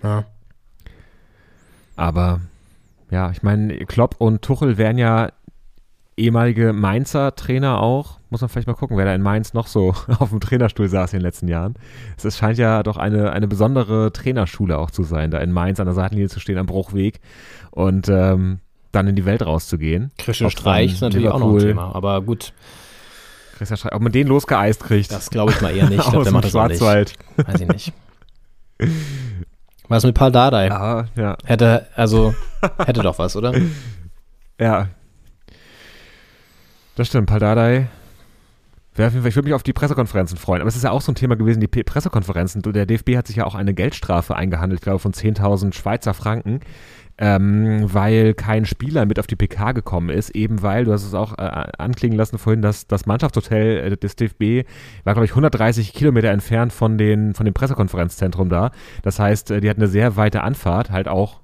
Ja. 0.03 0.25
Aber 1.97 2.41
ja, 3.11 3.31
ich 3.31 3.43
meine, 3.43 3.79
Klopp 3.87 4.17
und 4.19 4.43
Tuchel 4.43 4.79
wären 4.79 4.99
ja 4.99 5.31
ehemalige 6.17 6.73
Mainzer 6.73 7.35
Trainer 7.35 7.81
auch. 7.81 8.19
Muss 8.31 8.41
man 8.41 8.49
vielleicht 8.49 8.67
mal 8.67 8.75
gucken, 8.75 8.97
wer 8.97 9.05
da 9.05 9.15
in 9.15 9.23
Mainz 9.23 9.55
noch 9.55 9.67
so 9.67 9.95
auf 10.19 10.31
dem 10.31 10.41
Trainerstuhl 10.41 10.89
saß 10.89 11.13
in 11.13 11.19
den 11.21 11.25
letzten 11.25 11.49
Jahren. 11.49 11.75
Es 12.23 12.37
scheint 12.37 12.59
ja 12.59 12.83
doch 12.83 12.97
eine, 12.97 13.33
eine 13.33 13.49
besondere 13.49 14.13
Trainerschule 14.13 14.79
auch 14.79 14.91
zu 14.91 15.03
sein, 15.03 15.31
da 15.31 15.39
in 15.39 15.53
Mainz 15.53 15.81
an 15.81 15.87
der 15.87 15.95
Seitenlinie 15.95 16.29
zu 16.29 16.41
stehen 16.41 16.59
am 16.59 16.67
Bruchweg 16.67 17.21
und 17.71 18.09
ähm, 18.09 18.61
dann 18.93 19.09
in 19.09 19.17
die 19.17 19.25
Welt 19.25 19.45
rauszugehen. 19.45 20.13
Christian 20.19 20.51
Streich 20.51 20.93
ist 20.95 21.01
natürlich 21.01 21.29
auch 21.29 21.39
noch 21.39 21.49
ein 21.49 21.55
Liverpool- 21.59 21.69
Thema. 21.69 21.95
Aber 21.95 22.23
gut, 22.23 22.53
Christian 23.59 23.77
Streich, 23.77 23.95
ob 23.95 24.03
man 24.03 24.13
den 24.13 24.27
losgeeist 24.29 24.83
kriegt. 24.85 25.11
das 25.13 25.31
glaube 25.31 25.53
ich 25.53 25.61
mal 25.61 25.75
eher 25.75 25.89
nicht. 25.89 25.99
Ich 26.05 26.11
glaube, 26.11 26.19
aus 26.19 26.25
der 26.31 26.41
das. 26.41 26.51
Schwarzwald. 26.51 27.15
Weiß 27.37 27.61
ich 27.61 27.69
nicht. 27.69 27.93
Was 29.89 30.05
mit 30.05 30.15
Paul 30.15 30.33
Dardai? 30.33 30.71
Ah, 30.73 31.05
ja. 31.17 31.37
Hätte, 31.45 31.87
also, 31.95 32.35
hätte 32.85 33.03
doch 33.03 33.19
was, 33.19 33.37
oder? 33.37 33.53
Ja. 34.61 34.89
Das 36.97 37.09
stimmt, 37.09 37.29
Paldadei. 37.29 37.89
Ich 38.97 38.99
würde 38.99 39.43
mich 39.43 39.55
auf 39.55 39.65
die 39.65 39.73
Pressekonferenzen 39.73 40.39
freuen. 40.39 40.61
Aber 40.61 40.69
es 40.69 40.77
ist 40.77 40.85
ja 40.85 40.93
auch 40.93 41.01
so 41.01 41.11
ein 41.11 41.17
Thema 41.17 41.35
gewesen, 41.35 41.59
die 41.59 41.67
Pressekonferenzen. 41.67 42.63
Der 42.63 42.87
DFB 42.87 43.17
hat 43.17 43.27
sich 43.27 43.37
ja 43.37 43.45
auch 43.45 43.57
eine 43.57 43.75
Geldstrafe 43.75 44.37
eingehandelt, 44.37 44.81
ich 44.81 44.85
glaube 44.85 45.01
von 45.01 45.13
10.000 45.13 45.75
Schweizer 45.75 46.15
Franken, 46.15 46.61
ähm, 47.19 47.93
weil 47.93 48.35
kein 48.35 48.67
Spieler 48.67 49.05
mit 49.05 49.19
auf 49.19 49.27
die 49.27 49.35
PK 49.35 49.73
gekommen 49.73 50.11
ist. 50.11 50.31
Eben 50.31 50.63
weil, 50.63 50.85
du 50.85 50.93
hast 50.93 51.05
es 51.05 51.15
auch 51.15 51.37
äh, 51.37 51.67
anklingen 51.79 52.17
lassen 52.17 52.39
vorhin, 52.39 52.63
dass 52.63 52.87
das 52.87 53.05
Mannschaftshotel 53.07 53.93
äh, 53.95 53.97
des 53.97 54.15
DFB 54.15 54.69
war, 55.03 55.15
glaube 55.15 55.25
ich, 55.25 55.33
130 55.33 55.93
Kilometer 55.93 56.29
entfernt 56.29 56.73
von, 56.73 56.97
den, 56.97 57.35
von 57.35 57.45
dem 57.45 57.55
Pressekonferenzzentrum 57.55 58.49
da. 58.49 58.71
Das 59.03 59.19
heißt, 59.19 59.51
äh, 59.51 59.61
die 59.61 59.69
hatten 59.69 59.81
eine 59.81 59.91
sehr 59.91 60.15
weite 60.15 60.45
Anfahrt, 60.45 60.91
halt 60.93 61.09
auch 61.09 61.41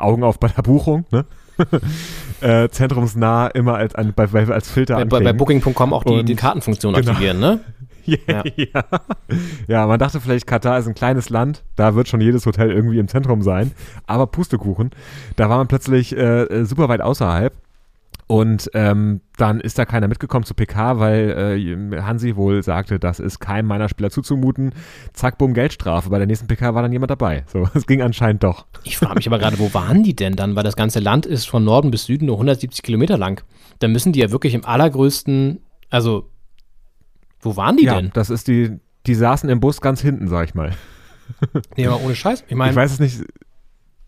Augen 0.00 0.24
auf 0.24 0.40
bei 0.40 0.48
der 0.48 0.62
Buchung, 0.62 1.06
ne? 1.12 1.26
äh, 2.40 2.68
zentrumsnah 2.68 3.48
immer 3.48 3.74
als, 3.76 3.94
an, 3.94 4.12
bei, 4.14 4.26
bei, 4.26 4.46
als 4.48 4.70
Filter 4.70 4.96
Bei, 4.96 5.04
bei, 5.04 5.20
bei. 5.20 5.32
Booking.com 5.32 5.92
auch 5.92 6.04
die, 6.04 6.12
Und- 6.12 6.28
die 6.28 6.34
Kartenfunktion 6.36 6.94
genau. 6.94 7.10
aktivieren, 7.10 7.40
ne? 7.40 7.60
Ja, 8.06 8.16
Ja. 8.28 8.44
ja. 8.54 8.84
ja, 9.66 9.86
man 9.88 9.98
dachte 9.98 10.20
vielleicht, 10.20 10.46
Katar 10.46 10.78
ist 10.78 10.86
ein 10.86 10.94
kleines 10.94 11.28
Land, 11.28 11.64
da 11.74 11.96
wird 11.96 12.06
schon 12.06 12.20
jedes 12.20 12.46
Hotel 12.46 12.70
irgendwie 12.70 13.00
im 13.00 13.08
Zentrum 13.08 13.42
sein. 13.42 13.72
Aber 14.06 14.28
Pustekuchen, 14.28 14.90
da 15.34 15.48
war 15.50 15.56
man 15.58 15.66
plötzlich 15.66 16.16
äh, 16.16 16.42
äh, 16.44 16.64
super 16.64 16.88
weit 16.88 17.00
außerhalb. 17.00 17.52
Und 18.28 18.70
ähm, 18.74 19.20
dann 19.36 19.60
ist 19.60 19.78
da 19.78 19.84
keiner 19.84 20.08
mitgekommen 20.08 20.44
zu 20.44 20.54
PK, 20.54 20.98
weil 20.98 21.30
äh, 21.30 22.02
Hansi 22.02 22.34
wohl 22.34 22.62
sagte, 22.64 22.98
das 22.98 23.20
ist 23.20 23.38
keinem 23.38 23.68
meiner 23.68 23.88
Spieler 23.88 24.10
zuzumuten. 24.10 24.72
Zack, 25.12 25.38
bumm, 25.38 25.54
Geldstrafe. 25.54 26.10
Bei 26.10 26.18
der 26.18 26.26
nächsten 26.26 26.48
PK 26.48 26.74
war 26.74 26.82
dann 26.82 26.92
jemand 26.92 27.10
dabei. 27.10 27.44
So, 27.46 27.68
es 27.74 27.86
ging 27.86 28.02
anscheinend 28.02 28.42
doch. 28.42 28.66
Ich 28.82 28.98
frage 28.98 29.14
mich 29.14 29.28
aber 29.28 29.38
gerade, 29.38 29.60
wo 29.60 29.72
waren 29.74 30.02
die 30.02 30.16
denn 30.16 30.34
dann? 30.34 30.56
Weil 30.56 30.64
das 30.64 30.74
ganze 30.74 30.98
Land 30.98 31.24
ist 31.24 31.46
von 31.46 31.62
Norden 31.62 31.92
bis 31.92 32.06
Süden 32.06 32.26
nur 32.26 32.36
170 32.36 32.82
Kilometer 32.82 33.16
lang. 33.16 33.44
Dann 33.78 33.92
müssen 33.92 34.12
die 34.12 34.20
ja 34.20 34.32
wirklich 34.32 34.54
im 34.54 34.64
allergrößten, 34.64 35.60
also, 35.90 36.28
wo 37.40 37.56
waren 37.56 37.76
die 37.76 37.84
ja, 37.84 37.94
denn? 37.94 38.10
das 38.12 38.30
ist 38.30 38.48
die, 38.48 38.80
die 39.06 39.14
saßen 39.14 39.48
im 39.48 39.60
Bus 39.60 39.80
ganz 39.80 40.00
hinten, 40.00 40.26
sag 40.26 40.48
ich 40.48 40.54
mal. 40.54 40.72
Nee, 41.76 41.86
aber 41.86 42.00
ohne 42.00 42.14
Scheiß. 42.14 42.44
Ich 42.48 42.56
meine, 42.56 42.70
Ich 42.70 42.76
weiß 42.76 42.92
es 42.92 43.00
nicht. 43.00 43.20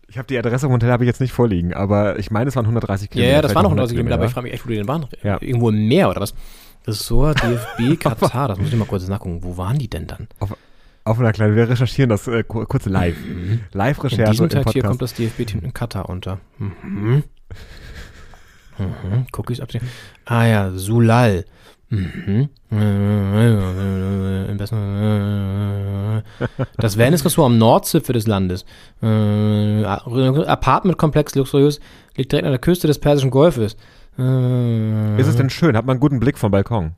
Ich 0.09 0.17
habe 0.17 0.27
die 0.27 0.37
Adresse 0.37 0.65
vom 0.65 0.73
Hotel 0.73 0.91
habe 0.91 1.03
ich 1.03 1.07
jetzt 1.07 1.21
nicht 1.21 1.31
vorliegen, 1.33 1.73
aber 1.73 2.17
ich 2.17 2.31
meine, 2.31 2.47
es 2.49 2.55
waren 2.55 2.65
130 2.65 3.07
ja, 3.07 3.11
Kilometer. 3.11 3.31
ja, 3.35 3.41
das 3.41 3.51
vielleicht 3.51 3.55
waren 3.55 3.63
noch 3.63 3.69
100 3.71 3.89
100 3.89 3.95
Kilometer, 3.95 4.15
aber 4.15 4.25
ich 4.25 4.31
frage 4.31 4.43
mich 4.45 4.53
echt, 4.53 4.65
wo 4.65 4.69
die 4.69 4.75
denn 4.77 4.87
waren. 4.87 5.05
Ja. 5.23 5.37
Irgendwo 5.41 5.69
im 5.69 5.87
Meer 5.87 6.09
oder 6.09 6.21
was? 6.21 6.33
Ressort 6.87 7.41
DFB 7.43 7.99
Katar, 7.99 8.47
das 8.47 8.57
muss 8.57 8.69
ich 8.69 8.75
mal 8.75 8.85
kurz 8.85 9.07
nachgucken. 9.07 9.43
Wo 9.43 9.57
waren 9.57 9.77
die 9.77 9.89
denn 9.89 10.07
dann? 10.07 10.27
Auf 11.03 11.19
einer 11.19 11.31
kleinen, 11.31 11.55
wir 11.55 11.69
recherchieren 11.69 12.09
das 12.09 12.27
äh, 12.27 12.43
ku- 12.43 12.65
kurz 12.65 12.85
live. 12.85 13.17
Mhm. 13.17 13.51
In 13.51 13.61
Live-Recherche 13.73 14.31
diesem 14.31 14.45
im 14.45 14.49
Tag 14.49 14.71
hier 14.73 14.83
kommt 14.83 15.01
das 15.01 15.13
DFB-Team 15.13 15.61
in 15.63 15.73
Katar 15.73 16.09
unter. 16.09 16.39
Mhm. 16.57 17.23
Mhm. 18.77 19.25
Cookies 19.33 19.59
absehen. 19.59 19.83
Ah 20.25 20.45
ja, 20.45 20.71
Sulal. 20.71 21.45
Mhm. 21.89 22.49
Das 26.77 26.97
Wellness-Ressort 26.97 27.45
am 27.47 27.57
Nordzipfel 27.57 28.13
des 28.13 28.27
Landes. 28.27 28.63
Äh, 29.01 29.83
Apartmentkomplex 29.83 31.35
luxuriös 31.35 31.79
liegt 32.15 32.31
direkt 32.31 32.45
an 32.45 32.51
der 32.51 32.59
Küste 32.59 32.87
des 32.87 32.99
Persischen 32.99 33.31
Golfes. 33.31 33.75
Äh, 34.17 35.19
Ist 35.19 35.27
es 35.27 35.35
denn 35.35 35.49
schön? 35.49 35.75
Hat 35.75 35.85
man 35.85 35.95
einen 35.95 35.99
guten 35.99 36.19
Blick 36.19 36.37
vom 36.37 36.51
Balkon? 36.51 36.93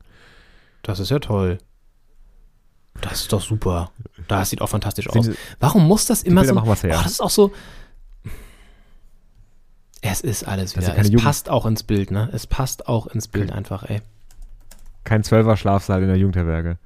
Das 0.84 1.00
ist 1.00 1.10
ja 1.12 1.20
toll. 1.20 1.60
Das 3.00 3.22
ist 3.22 3.32
doch 3.34 3.42
super. 3.42 3.92
Das 4.28 4.50
sieht 4.50 4.62
auch 4.62 4.68
fantastisch 4.68 5.08
aus. 5.10 5.26
Sie- 5.26 5.36
Warum 5.60 5.88
muss 5.88 6.06
das 6.06 6.24
immer 6.24 6.42
Bilder 6.42 6.54
so? 6.54 6.60
machen 6.60 6.70
wir's 6.70 6.84
her. 6.84 6.98
Oh, 7.00 7.04
das 7.04 7.12
ist 7.14 7.22
auch 7.22 7.30
so. 7.30 7.52
Es 10.02 10.22
ist 10.22 10.44
alles 10.48 10.74
Das 10.74 10.84
wieder. 10.84 10.94
keine 10.96 11.08
Es 11.08 11.12
Jugend- 11.14 11.24
passt 11.26 11.50
auch 11.50 11.66
ins 11.66 11.84
Bild, 11.84 12.12
ne? 12.12 12.30
Es 12.34 12.48
passt 12.48 12.88
auch 12.88 13.08
ins 13.08 13.28
Bild 13.28 13.52
einfach, 13.52 13.84
ey. 13.84 14.02
Kein 15.04 15.24
Zwölfer-Schlafsaal 15.24 16.02
in 16.02 16.08
der 16.08 16.18
Jugendherberge. 16.18 16.78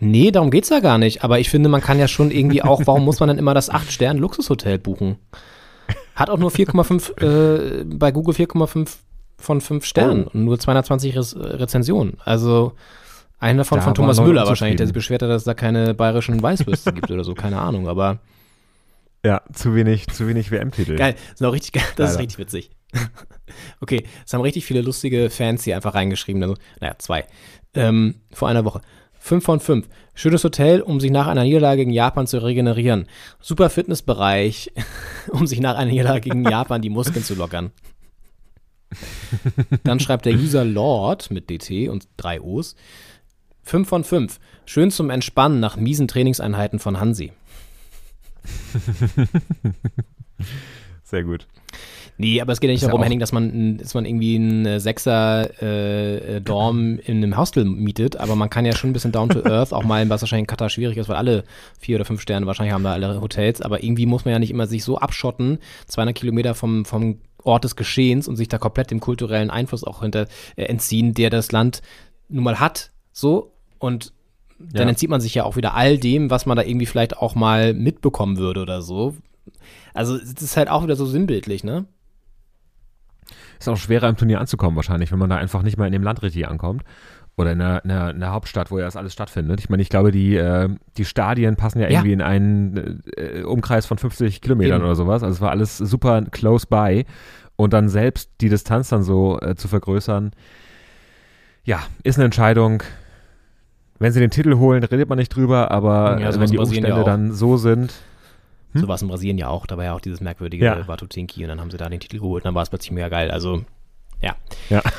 Nee, 0.00 0.30
darum 0.30 0.50
geht's 0.50 0.68
ja 0.68 0.80
gar 0.80 0.98
nicht. 0.98 1.24
Aber 1.24 1.38
ich 1.40 1.50
finde, 1.50 1.68
man 1.68 1.80
kann 1.80 1.98
ja 1.98 2.06
schon 2.08 2.30
irgendwie 2.30 2.62
auch, 2.62 2.82
warum 2.86 3.04
muss 3.04 3.18
man 3.20 3.28
dann 3.28 3.38
immer 3.38 3.54
das 3.54 3.70
8-Sterne-Luxushotel 3.70 4.78
buchen? 4.78 5.16
Hat 6.14 6.30
auch 6.30 6.38
nur 6.38 6.50
4,5, 6.50 7.20
äh, 7.20 7.84
bei 7.84 8.12
Google 8.12 8.34
4,5 8.34 8.96
von 9.38 9.60
5 9.60 9.84
Sternen 9.84 10.24
Oh. 10.26 10.30
und 10.34 10.44
nur 10.44 10.58
220 10.58 11.16
Res 11.16 11.36
Rezensionen. 11.38 12.16
Also 12.24 12.72
einer 13.38 13.58
davon 13.58 13.78
Da 13.78 13.84
von 13.84 13.94
Thomas 13.94 14.20
Müller 14.20 14.46
wahrscheinlich, 14.46 14.76
der 14.78 14.86
sich 14.86 14.94
beschwert 14.94 15.22
hat, 15.22 15.30
dass 15.30 15.42
es 15.42 15.44
da 15.44 15.54
keine 15.54 15.94
bayerischen 15.94 16.42
Weißwürste 16.42 16.92
gibt 16.92 17.10
oder 17.10 17.22
so, 17.24 17.34
keine 17.34 17.60
Ahnung, 17.60 17.88
aber 17.88 18.18
Ja, 19.24 19.42
zu 19.52 19.74
wenig, 19.76 20.08
zu 20.08 20.26
wenig 20.26 20.50
WM-Titel. 20.50 20.96
geil, 20.96 21.14
ist 21.32 21.42
auch 21.44 21.52
richtig 21.52 21.72
geil, 21.72 21.84
das 21.96 22.12
ist 22.12 22.18
richtig 22.18 22.38
witzig. 22.38 22.70
okay, 23.80 24.04
es 24.26 24.32
haben 24.32 24.40
richtig 24.40 24.64
viele 24.64 24.82
lustige 24.82 25.30
Fans 25.30 25.64
hier 25.64 25.76
einfach 25.76 25.94
reingeschrieben, 25.94 26.42
also, 26.42 26.56
naja, 26.80 26.94
zwei, 26.98 27.26
ähm, 27.74 28.16
vor 28.32 28.48
einer 28.48 28.64
Woche. 28.64 28.80
5 29.20 29.44
von 29.44 29.60
5. 29.60 29.88
Schönes 30.14 30.44
Hotel, 30.44 30.80
um 30.80 31.00
sich 31.00 31.10
nach 31.10 31.26
einer 31.26 31.42
Niederlage 31.42 31.82
gegen 31.82 31.92
Japan 31.92 32.26
zu 32.26 32.42
regenerieren. 32.42 33.06
Super 33.40 33.68
Fitnessbereich, 33.68 34.72
um 35.28 35.46
sich 35.46 35.60
nach 35.60 35.76
einer 35.76 35.90
Niederlage 35.90 36.22
gegen 36.22 36.44
Japan 36.44 36.82
die 36.82 36.90
Muskeln 36.90 37.24
zu 37.24 37.34
lockern. 37.34 37.72
Dann 39.84 40.00
schreibt 40.00 40.24
der 40.24 40.34
User 40.34 40.64
Lord 40.64 41.30
mit 41.30 41.50
DT 41.50 41.88
und 41.88 42.08
drei 42.16 42.40
O's. 42.40 42.74
5 43.64 43.86
von 43.86 44.04
5. 44.04 44.40
Schön 44.64 44.90
zum 44.90 45.10
Entspannen 45.10 45.60
nach 45.60 45.76
miesen 45.76 46.08
Trainingseinheiten 46.08 46.78
von 46.78 46.98
Hansi. 46.98 47.32
Sehr 51.02 51.24
gut. 51.24 51.46
Nee, 52.20 52.40
aber 52.40 52.52
es 52.52 52.58
geht 52.60 52.68
ja 52.68 52.72
nicht 52.74 52.82
ja 52.82 52.88
darum, 52.88 53.00
auch- 53.00 53.04
Henning, 53.04 53.20
dass 53.20 53.30
man, 53.32 53.78
dass 53.78 53.94
man 53.94 54.04
irgendwie 54.04 54.34
einen 54.36 54.66
äh, 54.66 54.80
Sechser 54.80 55.50
äh, 55.62 56.36
äh, 56.36 56.40
Dorm 56.40 56.98
in 56.98 57.18
einem 57.18 57.36
Hostel 57.38 57.64
mietet, 57.64 58.16
aber 58.16 58.34
man 58.34 58.50
kann 58.50 58.66
ja 58.66 58.74
schon 58.74 58.90
ein 58.90 58.92
bisschen 58.92 59.12
down 59.12 59.28
to 59.28 59.44
earth, 59.44 59.72
auch 59.72 59.84
mal, 59.84 60.08
was 60.10 60.20
wahrscheinlich 60.22 60.42
in 60.42 60.46
Katar 60.48 60.68
schwierig 60.68 60.96
ist, 60.98 61.08
weil 61.08 61.16
alle 61.16 61.44
vier 61.78 61.96
oder 61.96 62.04
fünf 62.04 62.20
Sterne 62.20 62.46
wahrscheinlich 62.46 62.74
haben 62.74 62.82
da 62.84 62.92
alle 62.92 63.20
Hotels, 63.20 63.62
aber 63.62 63.82
irgendwie 63.84 64.04
muss 64.06 64.24
man 64.24 64.32
ja 64.32 64.38
nicht 64.40 64.50
immer 64.50 64.66
sich 64.66 64.82
so 64.84 64.98
abschotten, 64.98 65.58
200 65.86 66.14
Kilometer 66.14 66.54
vom, 66.54 66.84
vom 66.84 67.18
Ort 67.44 67.62
des 67.62 67.76
Geschehens 67.76 68.26
und 68.26 68.34
sich 68.36 68.48
da 68.48 68.58
komplett 68.58 68.90
dem 68.90 68.98
kulturellen 68.98 69.50
Einfluss 69.50 69.84
auch 69.84 70.02
hinter 70.02 70.26
äh, 70.56 70.64
entziehen, 70.64 71.14
der 71.14 71.30
das 71.30 71.52
Land 71.52 71.82
nun 72.28 72.42
mal 72.44 72.58
hat, 72.58 72.90
so 73.12 73.52
und 73.78 74.12
dann 74.58 74.82
Ja. 74.82 74.88
entzieht 74.88 75.08
man 75.08 75.20
sich 75.20 75.34
ja 75.36 75.44
auch 75.44 75.54
wieder 75.54 75.74
all 75.74 75.98
dem, 75.98 76.30
was 76.30 76.44
man 76.46 76.56
da 76.56 76.64
irgendwie 76.64 76.86
vielleicht 76.86 77.16
auch 77.16 77.36
mal 77.36 77.74
mitbekommen 77.74 78.38
würde 78.38 78.60
oder 78.60 78.82
so. 78.82 79.14
Also 79.94 80.16
es 80.16 80.32
ist 80.42 80.56
halt 80.56 80.68
auch 80.68 80.82
wieder 80.82 80.96
so 80.96 81.06
sinnbildlich, 81.06 81.62
ne? 81.62 81.84
Ist 83.58 83.68
auch 83.68 83.76
schwerer 83.76 84.08
im 84.08 84.16
Turnier 84.16 84.40
anzukommen 84.40 84.76
wahrscheinlich, 84.76 85.10
wenn 85.12 85.18
man 85.18 85.30
da 85.30 85.36
einfach 85.36 85.62
nicht 85.62 85.76
mal 85.78 85.86
in 85.86 85.92
dem 85.92 86.02
Land 86.02 86.22
richtig 86.22 86.46
ankommt. 86.48 86.82
Oder 87.36 87.52
in 87.52 87.60
der, 87.60 87.84
in 87.84 87.88
der, 87.90 88.10
in 88.10 88.20
der 88.20 88.32
Hauptstadt, 88.32 88.70
wo 88.72 88.78
ja 88.80 88.84
das 88.84 88.96
alles 88.96 89.12
stattfindet. 89.12 89.60
Ich 89.60 89.68
meine, 89.68 89.80
ich 89.80 89.88
glaube, 89.90 90.10
die, 90.10 90.36
äh, 90.36 90.68
die 90.96 91.04
Stadien 91.04 91.54
passen 91.54 91.78
ja 91.80 91.84
Ja. 91.86 91.98
irgendwie 91.98 92.12
in 92.12 92.20
einen 92.20 93.02
äh, 93.16 93.42
Umkreis 93.42 93.86
von 93.86 93.96
50 93.96 94.40
Kilometern 94.40 94.78
Eben. 94.78 94.84
oder 94.86 94.96
sowas. 94.96 95.22
Also 95.22 95.34
es 95.36 95.40
war 95.40 95.50
alles 95.50 95.78
super 95.78 96.22
close 96.32 96.66
by. 96.68 97.04
Und 97.54 97.72
dann 97.72 97.88
selbst 97.88 98.30
die 98.40 98.48
Distanz 98.48 98.88
dann 98.88 99.02
so 99.04 99.40
äh, 99.40 99.54
zu 99.54 99.68
vergrößern, 99.68 100.32
ja, 101.64 101.80
ist 102.02 102.16
eine 102.18 102.24
Entscheidung. 102.24 102.82
Wenn 104.00 104.12
sie 104.12 104.20
den 104.20 104.30
Titel 104.30 104.56
holen, 104.56 104.82
redet 104.84 105.08
man 105.08 105.18
nicht 105.18 105.34
drüber, 105.34 105.70
aber 105.70 106.18
Ja, 106.20 106.30
äh, 106.30 106.40
wenn 106.40 106.48
die 106.50 106.56
ja 106.56 106.60
Umstände 106.62 106.94
auch. 106.94 107.04
dann 107.04 107.32
so 107.32 107.56
sind, 107.56 107.94
So 108.74 108.88
war 108.88 108.96
es 108.96 109.02
in 109.02 109.08
Brasilien 109.08 109.38
ja 109.38 109.48
auch. 109.48 109.66
Da 109.66 109.76
war 109.76 109.84
ja 109.84 109.94
auch 109.94 110.00
dieses 110.00 110.20
merkwürdige 110.20 110.70
Hm? 110.70 110.78
Ja. 110.78 110.84
Batutinki 110.84 111.42
und 111.42 111.48
dann 111.48 111.60
haben 111.60 111.70
sie 111.70 111.76
da 111.76 111.88
den 111.88 112.00
Titel 112.00 112.18
geholt 112.18 112.44
und 112.44 112.46
dann 112.46 112.54
war 112.54 112.62
es 112.62 112.70
plötzlich 112.70 112.92
mega 112.92 113.08
geil. 113.08 113.30
Also, 113.30 113.64
ja. 114.20 114.36
ja. 114.68 114.82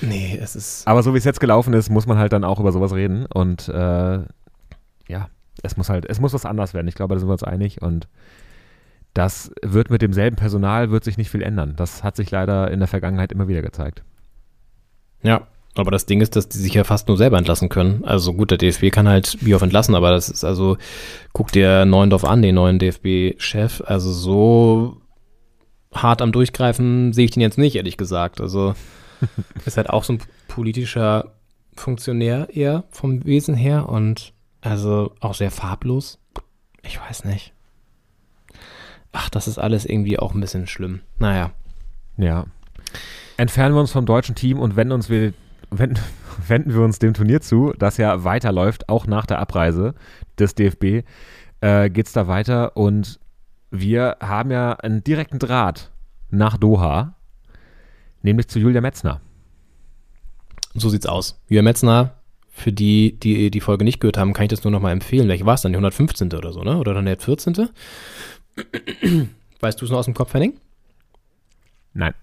Nee, 0.00 0.38
es 0.40 0.56
ist. 0.56 0.86
Aber 0.86 1.02
so 1.02 1.14
wie 1.14 1.18
es 1.18 1.24
jetzt 1.24 1.40
gelaufen 1.40 1.74
ist, 1.74 1.90
muss 1.90 2.06
man 2.06 2.18
halt 2.18 2.32
dann 2.32 2.44
auch 2.44 2.58
über 2.58 2.72
sowas 2.72 2.92
reden. 2.92 3.26
Und 3.26 3.68
äh, 3.68 4.18
ja, 5.08 5.28
es 5.62 5.76
muss 5.76 5.88
halt, 5.88 6.06
es 6.06 6.20
muss 6.20 6.32
was 6.32 6.44
anders 6.44 6.74
werden. 6.74 6.88
Ich 6.88 6.94
glaube, 6.94 7.14
da 7.14 7.20
sind 7.20 7.28
wir 7.28 7.32
uns 7.32 7.44
einig. 7.44 7.80
Und 7.80 8.08
das 9.14 9.52
wird 9.62 9.90
mit 9.90 10.02
demselben 10.02 10.36
Personal, 10.36 10.90
wird 10.90 11.04
sich 11.04 11.18
nicht 11.18 11.30
viel 11.30 11.42
ändern. 11.42 11.74
Das 11.76 12.02
hat 12.02 12.16
sich 12.16 12.30
leider 12.30 12.70
in 12.70 12.80
der 12.80 12.88
Vergangenheit 12.88 13.32
immer 13.32 13.48
wieder 13.48 13.62
gezeigt. 13.62 14.02
Ja. 15.22 15.46
Aber 15.76 15.90
das 15.90 16.06
Ding 16.06 16.20
ist, 16.20 16.34
dass 16.34 16.48
die 16.48 16.58
sich 16.58 16.74
ja 16.74 16.84
fast 16.84 17.08
nur 17.08 17.16
selber 17.16 17.38
entlassen 17.38 17.68
können. 17.68 18.04
Also 18.04 18.34
gut, 18.34 18.50
der 18.50 18.58
DFB 18.58 18.90
kann 18.90 19.08
halt 19.08 19.38
Bioff 19.40 19.62
entlassen, 19.62 19.94
aber 19.94 20.10
das 20.10 20.28
ist 20.28 20.44
also, 20.44 20.76
guck 21.32 21.52
dir 21.52 21.84
Neuendorf 21.84 22.24
an, 22.24 22.42
den 22.42 22.56
neuen 22.56 22.78
DFB-Chef. 22.78 23.82
Also 23.86 24.12
so 24.12 24.96
hart 25.92 26.22
am 26.22 26.32
Durchgreifen 26.32 27.12
sehe 27.12 27.24
ich 27.24 27.30
den 27.30 27.40
jetzt 27.40 27.58
nicht, 27.58 27.76
ehrlich 27.76 27.96
gesagt. 27.96 28.40
Also 28.40 28.74
ist 29.64 29.76
halt 29.76 29.90
auch 29.90 30.04
so 30.04 30.14
ein 30.14 30.20
politischer 30.48 31.32
Funktionär 31.74 32.48
eher 32.52 32.84
vom 32.90 33.24
Wesen 33.24 33.54
her 33.54 33.88
und 33.88 34.32
also 34.60 35.12
auch 35.20 35.34
sehr 35.34 35.50
farblos. 35.50 36.18
Ich 36.82 37.00
weiß 37.00 37.24
nicht. 37.24 37.52
Ach, 39.12 39.28
das 39.28 39.48
ist 39.48 39.58
alles 39.58 39.84
irgendwie 39.84 40.18
auch 40.18 40.34
ein 40.34 40.40
bisschen 40.40 40.66
schlimm. 40.66 41.00
Naja. 41.18 41.52
Ja. 42.16 42.46
Entfernen 43.36 43.74
wir 43.74 43.80
uns 43.80 43.92
vom 43.92 44.06
deutschen 44.06 44.34
Team 44.34 44.58
und 44.58 44.76
wenden 44.76 44.92
uns 44.92 45.08
wir, 45.08 45.32
wenden, 45.70 45.98
wenden 46.46 46.74
wir 46.74 46.80
uns 46.82 46.98
dem 46.98 47.14
Turnier 47.14 47.40
zu, 47.40 47.72
das 47.78 47.96
ja 47.96 48.24
weiterläuft, 48.24 48.88
auch 48.88 49.06
nach 49.06 49.26
der 49.26 49.38
Abreise 49.38 49.94
des 50.38 50.54
DFB. 50.54 51.04
äh, 51.60 51.90
geht 51.90 52.06
es 52.06 52.12
da 52.12 52.26
weiter 52.26 52.76
und 52.76 53.20
wir 53.70 54.16
haben 54.20 54.50
ja 54.50 54.72
einen 54.72 55.04
direkten 55.04 55.38
Draht 55.38 55.90
nach 56.30 56.56
Doha, 56.56 57.14
nämlich 58.22 58.48
zu 58.48 58.58
Julia 58.58 58.80
Metzner. 58.80 59.20
So 60.74 60.88
sieht's 60.88 61.06
aus. 61.06 61.40
Julia 61.48 61.62
Metzner, 61.62 62.14
für 62.50 62.72
die, 62.72 63.18
die 63.18 63.50
die 63.50 63.60
Folge 63.60 63.84
nicht 63.84 64.00
gehört 64.00 64.18
haben, 64.18 64.32
kann 64.32 64.44
ich 64.44 64.50
das 64.50 64.64
nur 64.64 64.70
noch 64.70 64.80
mal 64.80 64.92
empfehlen. 64.92 65.28
Welche 65.28 65.46
war 65.46 65.54
es 65.54 65.62
dann? 65.62 65.72
Die 65.72 65.76
115. 65.76 66.32
oder 66.34 66.52
so, 66.52 66.62
ne? 66.62 66.78
Oder 66.78 66.94
dann 66.94 67.06
der 67.06 67.18
14.? 67.18 67.54
Weißt 69.60 69.80
du 69.80 69.84
es 69.84 69.90
noch 69.90 69.98
aus 69.98 70.04
dem 70.06 70.14
Kopf, 70.14 70.34
Henning? 70.34 70.58
Nein, 71.92 72.14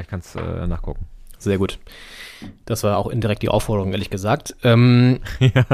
ich 0.00 0.06
kann 0.06 0.20
es 0.20 0.34
äh, 0.36 0.66
nachgucken. 0.66 1.06
Sehr 1.42 1.58
gut. 1.58 1.80
Das 2.66 2.84
war 2.84 2.98
auch 2.98 3.08
indirekt 3.08 3.42
die 3.42 3.48
Aufforderung, 3.48 3.90
ehrlich 3.92 4.10
gesagt. 4.10 4.54
Ähm, 4.62 5.18
ja. 5.40 5.64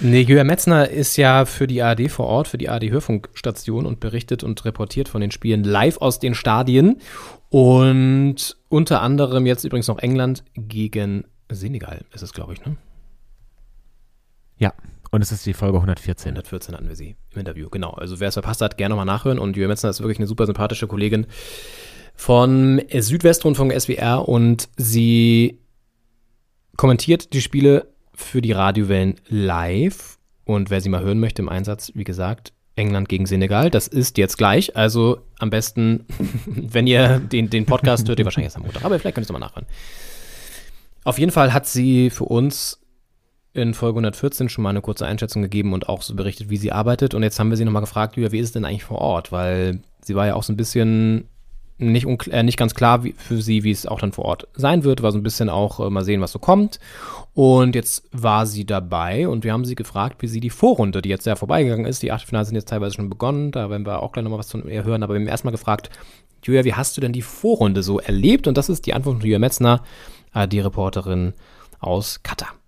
Nee, 0.00 0.20
Julia 0.20 0.44
Metzner 0.44 0.90
ist 0.90 1.16
ja 1.16 1.46
für 1.46 1.66
die 1.66 1.82
ARD 1.82 2.10
vor 2.10 2.26
Ort, 2.26 2.48
für 2.48 2.58
die 2.58 2.68
ARD-Hörfunkstation 2.68 3.86
und 3.86 4.00
berichtet 4.00 4.44
und 4.44 4.62
reportiert 4.66 5.08
von 5.08 5.22
den 5.22 5.30
Spielen 5.30 5.64
live 5.64 5.96
aus 5.98 6.18
den 6.18 6.34
Stadien. 6.34 7.00
Und 7.48 8.58
unter 8.68 9.00
anderem 9.00 9.46
jetzt 9.46 9.64
übrigens 9.64 9.88
noch 9.88 9.98
England 9.98 10.44
gegen 10.56 11.24
Senegal, 11.50 12.02
ist 12.12 12.22
es, 12.22 12.34
glaube 12.34 12.52
ich, 12.52 12.64
ne? 12.66 12.76
Ja, 14.58 14.74
und 15.10 15.22
es 15.22 15.32
ist 15.32 15.46
die 15.46 15.54
Folge 15.54 15.78
114. 15.78 16.32
114 16.32 16.74
hatten 16.74 16.88
wir 16.88 16.96
sie 16.96 17.16
im 17.30 17.40
Interview, 17.40 17.70
genau. 17.70 17.92
Also 17.92 18.20
wer 18.20 18.28
es 18.28 18.34
verpasst 18.34 18.60
hat, 18.60 18.76
gerne 18.76 18.94
nochmal 18.94 19.06
nachhören. 19.06 19.38
Und 19.38 19.56
Julia 19.56 19.68
Metzner 19.68 19.88
ist 19.88 20.00
wirklich 20.00 20.18
eine 20.18 20.26
super 20.26 20.44
sympathische 20.44 20.86
Kollegin 20.86 21.26
von 22.14 22.80
Südwestrundfunk 22.92 23.72
SWR 23.78 24.28
und 24.28 24.68
sie 24.76 25.58
kommentiert 26.76 27.32
die 27.32 27.40
Spiele 27.40 27.92
für 28.14 28.42
die 28.42 28.52
Radiowellen 28.52 29.16
live. 29.28 30.18
Und 30.44 30.70
wer 30.70 30.80
sie 30.80 30.88
mal 30.88 31.02
hören 31.02 31.20
möchte 31.20 31.42
im 31.42 31.48
Einsatz, 31.48 31.92
wie 31.94 32.04
gesagt, 32.04 32.52
England 32.76 33.08
gegen 33.08 33.26
Senegal. 33.26 33.70
Das 33.70 33.86
ist 33.86 34.18
jetzt 34.18 34.38
gleich. 34.38 34.76
Also 34.76 35.20
am 35.38 35.50
besten, 35.50 36.06
wenn 36.46 36.86
ihr 36.86 37.18
den, 37.18 37.50
den 37.50 37.66
Podcast 37.66 38.08
hört, 38.08 38.18
ihr 38.18 38.24
wahrscheinlich 38.24 38.46
erst 38.46 38.56
am 38.56 38.62
Montag. 38.62 38.84
Aber 38.84 38.98
vielleicht 38.98 39.14
könnt 39.14 39.24
ihr 39.24 39.28
es 39.28 39.32
nochmal 39.32 39.48
nachhören. 39.48 39.66
Auf 41.04 41.18
jeden 41.18 41.32
Fall 41.32 41.52
hat 41.52 41.66
sie 41.66 42.10
für 42.10 42.24
uns 42.24 42.80
in 43.54 43.74
Folge 43.74 43.96
114 43.96 44.48
schon 44.48 44.62
mal 44.62 44.70
eine 44.70 44.80
kurze 44.80 45.06
Einschätzung 45.06 45.42
gegeben 45.42 45.74
und 45.74 45.88
auch 45.88 46.02
so 46.02 46.14
berichtet, 46.14 46.48
wie 46.48 46.56
sie 46.56 46.72
arbeitet. 46.72 47.14
Und 47.14 47.22
jetzt 47.22 47.38
haben 47.38 47.50
wir 47.50 47.56
sie 47.56 47.64
nochmal 47.64 47.82
gefragt, 47.82 48.16
wie 48.16 48.38
ist 48.38 48.46
es 48.46 48.52
denn 48.52 48.64
eigentlich 48.64 48.84
vor 48.84 48.98
Ort? 48.98 49.30
Weil 49.30 49.80
sie 50.00 50.14
war 50.14 50.26
ja 50.26 50.34
auch 50.34 50.42
so 50.42 50.52
ein 50.52 50.56
bisschen 50.56 51.28
nicht, 51.90 52.06
äh, 52.28 52.42
nicht 52.42 52.56
ganz 52.56 52.74
klar 52.74 53.04
wie, 53.04 53.14
für 53.16 53.40
sie, 53.40 53.64
wie 53.64 53.70
es 53.70 53.86
auch 53.86 54.00
dann 54.00 54.12
vor 54.12 54.24
Ort 54.24 54.48
sein 54.54 54.84
wird. 54.84 55.02
War 55.02 55.12
so 55.12 55.18
ein 55.18 55.22
bisschen 55.22 55.48
auch 55.48 55.80
äh, 55.80 55.90
mal 55.90 56.04
sehen, 56.04 56.20
was 56.20 56.32
so 56.32 56.38
kommt. 56.38 56.78
Und 57.34 57.74
jetzt 57.74 58.04
war 58.12 58.46
sie 58.46 58.64
dabei 58.64 59.26
und 59.28 59.44
wir 59.44 59.52
haben 59.52 59.64
sie 59.64 59.74
gefragt, 59.74 60.22
wie 60.22 60.28
sie 60.28 60.40
die 60.40 60.50
Vorrunde, 60.50 61.02
die 61.02 61.08
jetzt 61.08 61.26
ja 61.26 61.36
vorbeigegangen 61.36 61.86
ist, 61.86 62.02
die 62.02 62.12
Achtelfinale 62.12 62.44
sind 62.44 62.56
jetzt 62.56 62.68
teilweise 62.68 62.96
schon 62.96 63.08
begonnen, 63.08 63.52
da 63.52 63.70
werden 63.70 63.86
wir 63.86 64.02
auch 64.02 64.12
gleich 64.12 64.22
nochmal 64.22 64.38
was 64.38 64.50
von 64.50 64.68
ihr 64.68 64.84
hören, 64.84 65.02
aber 65.02 65.14
wir 65.14 65.20
haben 65.20 65.28
erstmal 65.28 65.52
gefragt, 65.52 65.88
Julia, 66.44 66.64
wie 66.64 66.74
hast 66.74 66.96
du 66.96 67.00
denn 67.00 67.12
die 67.12 67.22
Vorrunde 67.22 67.82
so 67.82 68.00
erlebt? 68.00 68.46
Und 68.48 68.58
das 68.58 68.68
ist 68.68 68.86
die 68.86 68.94
Antwort 68.94 69.16
von 69.16 69.22
Julia 69.22 69.38
Metzner, 69.38 69.82
äh, 70.34 70.46
die 70.46 70.60
Reporterin 70.60 71.32
aus 71.80 72.22
Katar. 72.22 72.61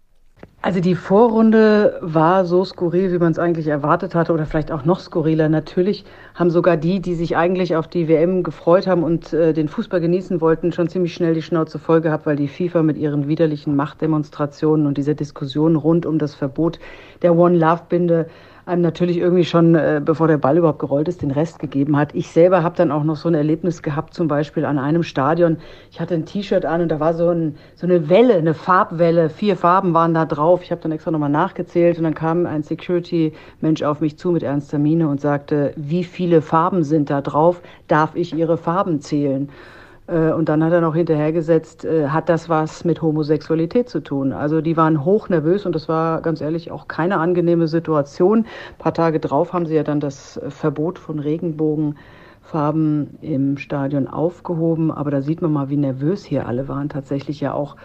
Also 0.65 0.81
die 0.81 0.95
Vorrunde 0.95 1.99
war 2.01 2.47
so 2.47 2.65
skurril, 2.65 3.13
wie 3.13 3.19
man 3.19 3.33
es 3.33 3.39
eigentlich 3.39 3.67
erwartet 3.67 4.15
hatte 4.15 4.33
oder 4.33 4.47
vielleicht 4.47 4.73
auch 4.73 4.87
noch 4.87 4.99
skurriler. 4.99 5.51
Natürlich 5.51 6.07
haben 6.35 6.49
sogar 6.49 6.79
die, 6.79 7.01
die 7.01 7.15
sich 7.15 7.37
eigentlich 7.37 7.77
auf 7.77 7.87
die 7.87 8.09
WM 8.09 8.43
gefreut 8.43 8.87
haben 8.87 9.03
und 9.03 9.35
äh, 9.35 9.53
den 9.53 9.69
Fußball 9.69 10.01
genießen 10.01 10.41
wollten, 10.41 10.73
schon 10.73 10.89
ziemlich 10.89 11.13
schnell 11.13 11.35
die 11.35 11.43
Schnauze 11.43 11.79
voll 11.79 12.01
gehabt, 12.01 12.25
weil 12.25 12.37
die 12.37 12.49
FIFA 12.49 12.83
mit 12.83 12.97
ihren 12.97 13.29
widerlichen 13.29 13.77
Machtdemonstrationen 13.77 14.87
und 14.87 14.97
dieser 14.97 15.13
Diskussion 15.13 15.77
rund 15.77 16.07
um 16.07 16.19
das 16.19 16.35
Verbot 16.35 16.79
der 17.21 17.37
One 17.37 17.59
Love 17.59 17.83
Binde 17.91 18.27
einem 18.67 18.83
natürlich 18.83 19.19
irgendwie 19.19 19.45
schon, 19.45 19.75
äh, 19.75 20.01
bevor 20.05 20.29
der 20.29 20.39
Ball 20.39 20.57
überhaupt 20.57 20.79
gerollt 20.79 21.09
ist, 21.09 21.23
den 21.23 21.31
Rest 21.31 21.59
gegeben 21.59 21.97
hat. 21.97 22.15
Ich 22.15 22.29
selber 22.29 22.63
habe 22.63 22.77
dann 22.77 22.91
auch 22.91 23.05
noch 23.05 23.17
so 23.17 23.29
ein 23.29 23.35
Erlebnis 23.35 23.83
gehabt, 23.83 24.15
zum 24.15 24.29
Beispiel 24.29 24.65
an 24.65 24.79
einem 24.79 25.03
Stadion. 25.03 25.59
Ich 25.91 26.01
hatte 26.01 26.15
ein 26.15 26.25
T-Shirt 26.25 26.65
an 26.65 26.81
und 26.81 26.89
da 26.89 27.01
war 27.01 27.15
so, 27.15 27.29
ein, 27.29 27.57
so 27.75 27.87
eine 27.87 28.09
Welle, 28.09 28.35
eine 28.35 28.55
Farbwelle. 28.55 29.29
Vier 29.29 29.57
Farben 29.57 29.93
waren 29.93 30.15
da 30.15 30.25
drauf. 30.25 30.63
Ich 30.63 30.71
habe 30.71 30.81
dann 30.81 30.93
extra 30.93 31.11
nochmal 31.11 31.31
nachgezählt 31.31 31.99
und 31.99 32.05
dann 32.05 32.15
kam 32.15 32.47
ein 32.47 32.63
Security-Mensch 32.63 33.83
auf 33.83 34.01
mich 34.01 34.19
zu 34.19 34.31
mit 34.31 34.43
ernster 34.43 34.79
Miene 34.79 35.09
und 35.09 35.21
sagte, 35.21 35.73
wie 35.77 36.05
viele 36.05 36.41
Farben 36.41 36.85
sind 36.85 37.11
da 37.11 37.21
drauf? 37.21 37.61
Darf 37.89 38.15
ich 38.15 38.35
Ihre 38.35 38.57
Farben 38.57 39.01
zählen? 39.01 39.51
Äh, 40.07 40.33
und 40.33 40.49
dann 40.49 40.63
hat 40.63 40.73
er 40.73 40.81
noch 40.81 40.95
hinterhergesetzt, 40.95 41.85
äh, 41.85 42.09
hat 42.09 42.29
das 42.29 42.49
was 42.49 42.85
mit 42.85 43.03
Homosexualität 43.03 43.89
zu 43.89 44.01
tun? 44.01 44.33
Also 44.33 44.61
die 44.61 44.77
waren 44.77 45.05
hoch 45.05 45.29
nervös 45.29 45.67
und 45.67 45.75
das 45.75 45.89
war 45.89 46.21
ganz 46.21 46.41
ehrlich 46.41 46.71
auch 46.71 46.89
keine 46.89 47.19
angenehme 47.19 47.69
Situation. 47.69 48.41
Ein 48.41 48.79
paar 48.79 48.95
Tage 48.95 49.21
drauf 49.21 49.53
haben 49.53 49.67
sie 49.67 49.75
ja 49.75 49.83
dann 49.83 50.01
das 50.01 50.41
Verbot 50.49 50.99
von 50.99 51.19
Regenbogenfarben 51.19 53.19
im 53.23 53.59
Stadion 53.59 54.09
aufgehoben. 54.09 54.91
Aber 54.91 55.11
da 55.11 55.23
sieht 55.23 55.43
man 55.43 55.53
mal, 55.53 55.69
wie 55.71 55.77
nervös 55.77 56.25
hier 56.25 56.47
alle 56.47 56.69
waren. 56.69 56.89
Tatsächlich 56.89 57.41
ja 57.41 57.55
auch 57.55 57.77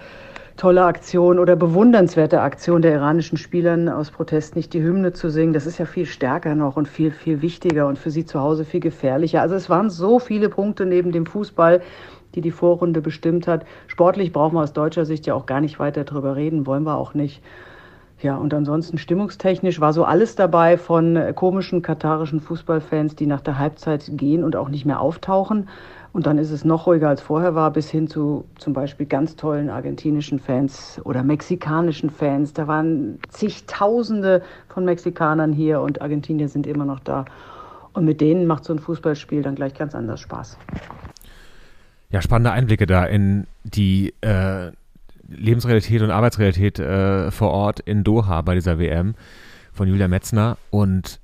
tolle 0.59 0.83
Aktion 0.83 1.39
oder 1.39 1.55
bewundernswerte 1.55 2.41
Aktion 2.41 2.81
der 2.81 2.93
iranischen 2.93 3.37
Spielern 3.37 3.87
aus 3.87 4.11
Protest 4.11 4.57
nicht 4.57 4.73
die 4.73 4.83
Hymne 4.83 5.13
zu 5.13 5.29
singen. 5.29 5.53
Das 5.53 5.65
ist 5.65 5.77
ja 5.77 5.85
viel 5.85 6.05
stärker 6.05 6.53
noch 6.53 6.75
und 6.75 6.89
viel, 6.89 7.11
viel 7.11 7.41
wichtiger 7.41 7.87
und 7.87 7.97
für 7.97 8.11
sie 8.11 8.25
zu 8.25 8.41
Hause 8.41 8.65
viel 8.65 8.81
gefährlicher. 8.81 9.41
Also 9.41 9.55
es 9.55 9.69
waren 9.69 9.89
so 9.89 10.19
viele 10.19 10.49
Punkte 10.49 10.85
neben 10.85 11.13
dem 11.13 11.25
Fußball, 11.25 11.81
die 12.35 12.41
die 12.41 12.51
Vorrunde 12.51 12.99
bestimmt 12.99 13.47
hat. 13.47 13.65
Sportlich 13.87 14.33
brauchen 14.33 14.55
wir 14.55 14.61
aus 14.61 14.73
deutscher 14.73 15.05
Sicht 15.05 15.25
ja 15.25 15.33
auch 15.33 15.45
gar 15.45 15.61
nicht 15.61 15.79
weiter 15.79 16.03
drüber 16.03 16.35
reden, 16.35 16.67
wollen 16.67 16.83
wir 16.83 16.97
auch 16.97 17.13
nicht. 17.13 17.41
Ja, 18.21 18.35
und 18.35 18.53
ansonsten 18.53 18.97
stimmungstechnisch 18.97 19.79
war 19.79 19.93
so 19.93 20.03
alles 20.03 20.35
dabei 20.35 20.77
von 20.77 21.17
komischen 21.35 21.81
katarischen 21.81 22.41
Fußballfans, 22.41 23.15
die 23.15 23.27
nach 23.27 23.39
der 23.39 23.57
Halbzeit 23.57 24.11
gehen 24.11 24.43
und 24.43 24.57
auch 24.57 24.67
nicht 24.67 24.85
mehr 24.85 24.99
auftauchen. 24.99 25.69
Und 26.11 26.25
dann 26.25 26.37
ist 26.37 26.51
es 26.51 26.65
noch 26.65 26.87
ruhiger 26.87 27.09
als 27.09 27.21
vorher 27.21 27.53
war, 27.53 27.71
bis 27.71 27.89
hin 27.89 28.07
zu 28.07 28.45
zum 28.57 28.73
Beispiel 28.73 29.05
ganz 29.05 29.35
tollen 29.35 29.69
argentinischen 29.69 30.39
Fans 30.39 30.99
oder 31.03 31.23
mexikanischen 31.23 32.09
Fans. 32.09 32.53
Da 32.53 32.67
waren 32.67 33.19
zigtausende 33.29 34.41
von 34.67 34.85
Mexikanern 34.85 35.53
hier 35.53 35.81
und 35.81 36.01
Argentinier 36.01 36.49
sind 36.49 36.65
immer 36.65 36.85
noch 36.85 36.99
da. 36.99 37.25
Und 37.93 38.05
mit 38.05 38.21
denen 38.21 38.47
macht 38.47 38.65
so 38.65 38.73
ein 38.73 38.79
Fußballspiel 38.79 39.43
dann 39.43 39.55
gleich 39.55 39.75
ganz 39.75 39.93
anders 39.93 40.19
Spaß. 40.19 40.57
Ja, 42.11 42.21
spannende 42.21 42.51
Einblicke 42.51 42.87
da 42.87 43.05
in 43.05 43.45
die 43.63 44.13
äh, 44.21 44.71
Lebensrealität 45.27 46.01
und 46.01 46.09
Arbeitsrealität 46.09 46.79
äh, 46.79 47.29
vor 47.29 47.51
Ort 47.51 47.79
in 47.81 48.03
Doha 48.03 48.41
bei 48.41 48.55
dieser 48.55 48.79
WM 48.79 49.13
von 49.73 49.87
Julia 49.87 50.07
Metzner. 50.07 50.57
Und 50.71 51.19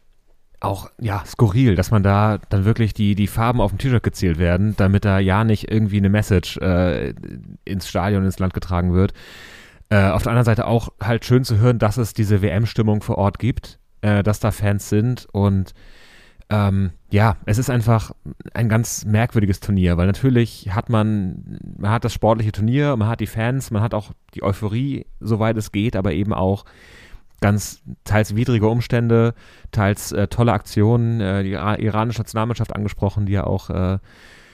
auch, 0.66 0.90
ja, 1.00 1.24
skurril, 1.26 1.76
dass 1.76 1.92
man 1.92 2.04
da 2.04 2.40
dann 2.50 2.66
wirklich 2.66 2.94
die, 2.94 3.16
die 3.16 3.28
Farben 3.28 3.62
auf 3.62 3.72
dem 3.72 3.78
T-Shirt 3.78 4.04
gezählt 4.04 4.38
werden, 4.38 4.76
damit 4.78 5.06
da 5.06 5.20
ja 5.20 5.44
nicht 5.44 5.72
irgendwie 5.72 5.98
eine 5.98 6.10
Message 6.10 6.58
äh, 6.58 7.14
ins 7.64 7.88
Stadion, 7.88 8.26
ins 8.26 8.40
Land 8.40 8.54
getragen 8.54 8.94
wird. 8.94 9.14
Äh, 9.90 10.10
auf 10.10 10.24
der 10.24 10.32
anderen 10.32 10.46
Seite 10.46 10.68
auch 10.68 10.90
halt 11.02 11.26
schön 11.26 11.44
zu 11.44 11.58
hören, 11.58 11.80
dass 11.80 11.98
es 11.98 12.14
diese 12.14 12.42
WM-Stimmung 12.42 13.02
vor 13.02 13.18
Ort 13.18 13.40
gibt, 13.40 13.80
äh, 14.02 14.24
dass 14.24 14.40
da 14.40 14.52
Fans 14.52 14.90
sind 14.90 15.28
und 15.32 15.74
ähm, 16.50 16.92
ja, 17.10 17.38
es 17.46 17.58
ist 17.58 17.70
einfach 17.70 18.12
ein 18.54 18.70
ganz 18.70 19.04
merkwürdiges 19.06 19.60
Turnier, 19.60 19.98
weil 19.98 20.06
natürlich 20.06 20.70
hat 20.72 20.90
man, 20.90 21.60
man 21.78 21.92
hat 21.92 22.06
das 22.06 22.14
sportliche 22.14 22.52
Turnier, 22.52 22.96
man 22.98 23.08
hat 23.08 23.20
die 23.20 23.28
Fans, 23.28 23.72
man 23.72 23.82
hat 23.82 23.96
auch 23.96 24.12
die 24.36 24.44
Euphorie, 24.44 25.08
soweit 25.20 25.58
es 25.58 25.72
geht, 25.72 25.96
aber 25.96 26.14
eben 26.14 26.34
auch 26.34 26.66
ganz 27.42 27.82
teils 28.04 28.36
widrige 28.36 28.68
Umstände, 28.68 29.34
teils 29.72 30.12
äh, 30.12 30.28
tolle 30.28 30.54
Aktionen, 30.54 31.22
äh, 31.22 31.44
die 31.44 31.52
iranische 31.52 32.20
Nationalmannschaft 32.20 32.76
angesprochen, 32.76 33.26
die 33.26 33.34
ja 33.34 33.44
auch 33.44 33.70
äh, 33.70 34.00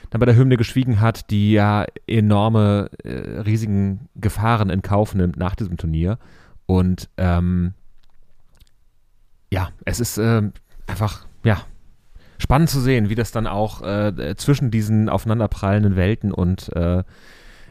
dann 0.09 0.19
bei 0.19 0.25
der 0.25 0.35
Hymne 0.35 0.57
geschwiegen 0.57 0.99
hat, 0.99 1.29
die 1.29 1.53
ja 1.53 1.85
enorme, 2.07 2.89
äh, 3.03 3.39
riesigen 3.41 4.09
Gefahren 4.15 4.69
in 4.69 4.81
Kauf 4.81 5.15
nimmt 5.15 5.37
nach 5.37 5.55
diesem 5.55 5.77
Turnier. 5.77 6.17
Und 6.65 7.09
ähm, 7.17 7.73
ja, 9.51 9.69
es 9.85 9.99
ist 9.99 10.17
äh, 10.17 10.41
einfach, 10.87 11.25
ja, 11.43 11.61
spannend 12.37 12.69
zu 12.69 12.81
sehen, 12.81 13.09
wie 13.09 13.15
das 13.15 13.31
dann 13.31 13.47
auch 13.47 13.81
äh, 13.83 14.35
zwischen 14.35 14.71
diesen 14.71 15.09
aufeinanderprallenden 15.09 15.95
Welten 15.95 16.31
und 16.31 16.71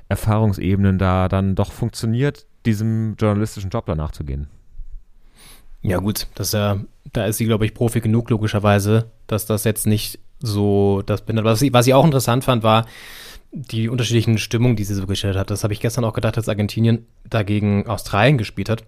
Erfahrungsebenen 0.08 0.98
da 0.98 1.28
dann 1.28 1.54
doch 1.54 1.72
funktioniert, 1.72 2.46
diesem 2.66 3.16
journalistischen 3.16 3.70
Job 3.70 3.86
danach 3.86 4.10
zu 4.10 4.24
gehen. 4.24 4.48
Ja, 5.82 5.98
gut, 5.98 6.26
das 6.34 6.52
ja, 6.52 6.78
da 7.12 7.26
ist 7.26 7.38
sie, 7.38 7.46
glaube 7.46 7.64
ich, 7.64 7.74
Profi 7.74 8.00
genug, 8.00 8.30
logischerweise, 8.30 9.10
dass 9.26 9.46
das 9.46 9.64
jetzt 9.64 9.86
nicht 9.86 10.18
so 10.40 11.02
das 11.02 11.22
bin. 11.22 11.42
Was 11.42 11.62
ich, 11.62 11.72
was 11.72 11.86
ich 11.86 11.94
auch 11.94 12.04
interessant 12.04 12.44
fand, 12.44 12.62
war 12.62 12.86
die 13.52 13.88
unterschiedlichen 13.88 14.38
Stimmungen, 14.38 14.76
die 14.76 14.84
sie 14.84 14.94
so 14.94 15.06
gestellt 15.06 15.36
hat. 15.36 15.50
Das 15.50 15.64
habe 15.64 15.72
ich 15.72 15.80
gestern 15.80 16.04
auch 16.04 16.12
gedacht, 16.12 16.36
als 16.36 16.48
Argentinien 16.48 17.06
dagegen 17.28 17.86
Australien 17.86 18.38
gespielt 18.38 18.68
hat. 18.68 18.84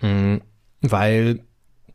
Mhm, 0.00 0.40
weil 0.80 1.40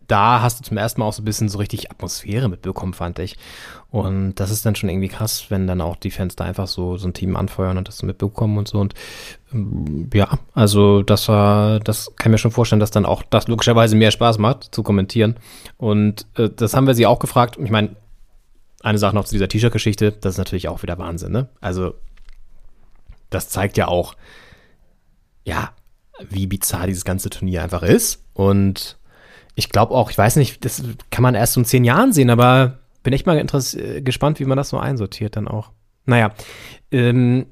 da 0.08 0.42
hast 0.42 0.60
du 0.60 0.64
zum 0.64 0.78
ersten 0.78 1.02
Mal 1.02 1.08
auch 1.08 1.14
so 1.14 1.22
ein 1.22 1.26
bisschen 1.26 1.50
so 1.50 1.58
richtig 1.58 1.92
Atmosphäre 1.92 2.50
mitbekommen, 2.50 2.94
fand 2.94 3.20
ich. 3.20 3.38
Und 3.92 4.36
das 4.36 4.50
ist 4.50 4.66
dann 4.66 4.76
schon 4.76 4.90
irgendwie 4.90 5.08
krass, 5.08 5.46
wenn 5.50 5.68
dann 5.68 5.82
auch 5.82 5.96
die 5.96 6.12
Fans 6.12 6.36
da 6.36 6.46
einfach 6.46 6.68
so, 6.68 6.98
so 6.98 7.08
ein 7.08 7.14
Team 7.14 7.36
anfeuern 7.36 7.78
und 7.78 7.88
das 7.88 8.00
so 8.00 8.06
mitbekommen 8.08 8.58
und 8.58 8.68
so. 8.68 8.80
Und 8.80 8.94
ähm, 9.54 10.10
ja, 10.14 10.40
also 10.54 11.04
das 11.04 11.30
war, 11.30 11.80
das 11.80 12.16
kann 12.16 12.32
ich 12.32 12.34
mir 12.34 12.38
schon 12.40 12.52
vorstellen, 12.52 12.80
dass 12.80 12.92
dann 12.92 13.06
auch 13.06 13.24
das 13.24 13.48
logischerweise 13.48 13.96
mehr 13.96 14.12
Spaß 14.12 14.40
macht, 14.40 14.74
zu 14.74 14.84
kommentieren. 14.84 15.36
Und 15.78 16.26
äh, 16.36 16.50
das 16.50 16.74
haben 16.74 16.88
wir 16.88 16.96
sie 16.96 17.06
auch 17.06 17.20
gefragt. 17.20 17.58
Ich 17.64 17.70
meine, 17.70 17.96
eine 18.82 18.98
Sache 18.98 19.16
noch 19.16 19.26
zu 19.26 19.36
dieser 19.36 19.48
T-Shirt-Geschichte, 19.48 20.12
das 20.12 20.34
ist 20.34 20.40
natürlich 20.40 20.68
auch 20.68 20.84
wieder 20.84 20.98
Wahnsinn, 20.98 21.32
ne? 21.32 21.48
Also, 21.62 21.94
das 23.30 23.50
zeigt 23.50 23.78
ja 23.78 23.88
auch, 23.88 24.16
ja, 25.46 25.72
wie 26.30 26.48
bizarr 26.48 26.88
dieses 26.88 27.06
ganze 27.06 27.30
Turnier 27.30 27.64
einfach 27.64 27.84
ist. 27.84 28.24
Und 28.34 28.98
ich 29.56 29.70
glaube 29.70 29.94
auch, 29.94 30.10
ich 30.10 30.18
weiß 30.18 30.36
nicht, 30.38 30.64
das 30.66 30.84
kann 31.12 31.24
man 31.24 31.36
erst 31.36 31.58
in 31.58 31.66
zehn 31.66 31.84
Jahren 31.84 32.14
sehen, 32.14 32.30
aber 32.30 32.80
bin 33.04 33.14
echt 33.14 33.26
mal 33.26 33.38
äh, 33.38 34.02
gespannt, 34.02 34.40
wie 34.40 34.46
man 34.46 34.58
das 34.58 34.70
so 34.70 34.78
einsortiert 34.78 35.36
dann 35.36 35.48
auch. 35.48 35.72
Naja, 36.06 36.34
ähm, 36.92 37.46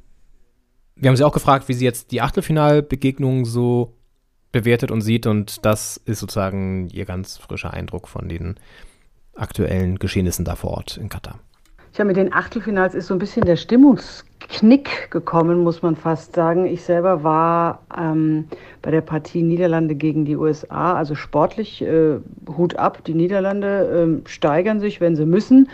wir 0.96 1.10
haben 1.10 1.18
sie 1.18 1.26
auch 1.26 1.34
gefragt, 1.34 1.68
wie 1.68 1.74
sie 1.74 1.86
jetzt 1.86 2.12
die 2.12 2.22
Achtelfinalbegegnungen 2.22 3.46
so 3.46 3.98
bewertet 4.52 4.92
und 4.92 5.02
sieht 5.02 5.28
und 5.28 5.66
das 5.66 5.98
ist 5.98 6.20
sozusagen 6.20 6.90
ihr 6.90 7.06
ganz 7.06 7.38
frischer 7.38 7.74
Eindruck 7.74 8.08
von 8.08 8.28
den 8.28 8.56
aktuellen 9.36 9.98
Geschehnissen 9.98 10.46
da 10.46 10.56
vor 10.56 10.72
Ort 10.72 10.98
in 10.98 11.10
Katar. 11.10 11.40
Ja, 11.98 12.06
mit 12.06 12.16
den 12.16 12.32
Achtelfinals 12.32 12.96
ist 12.96 13.08
so 13.08 13.14
ein 13.14 13.20
bisschen 13.20 13.44
der 13.44 13.58
Stimmungsknick 13.58 15.12
gekommen, 15.12 15.60
muss 15.60 15.82
man 15.82 15.98
fast 15.98 16.34
sagen. 16.34 16.66
Ich 16.66 16.84
selber 16.84 17.22
war 17.24 17.84
ähm, 17.98 18.46
bei 18.82 18.92
der 18.92 19.02
Partie 19.02 19.44
Niederlande 19.44 19.96
gegen 19.96 20.24
die 20.24 20.38
USA, 20.38 20.94
also 20.94 21.16
sportlich 21.16 21.82
äh, 21.82 22.18
Hut 22.48 22.78
ab. 22.78 23.04
Die 23.04 23.14
Niederlande 23.14 24.22
äh, 24.24 24.30
steigern 24.30 24.80
sich, 24.80 25.02
wenn 25.02 25.18
sie 25.18 25.26
müssen. 25.26 25.68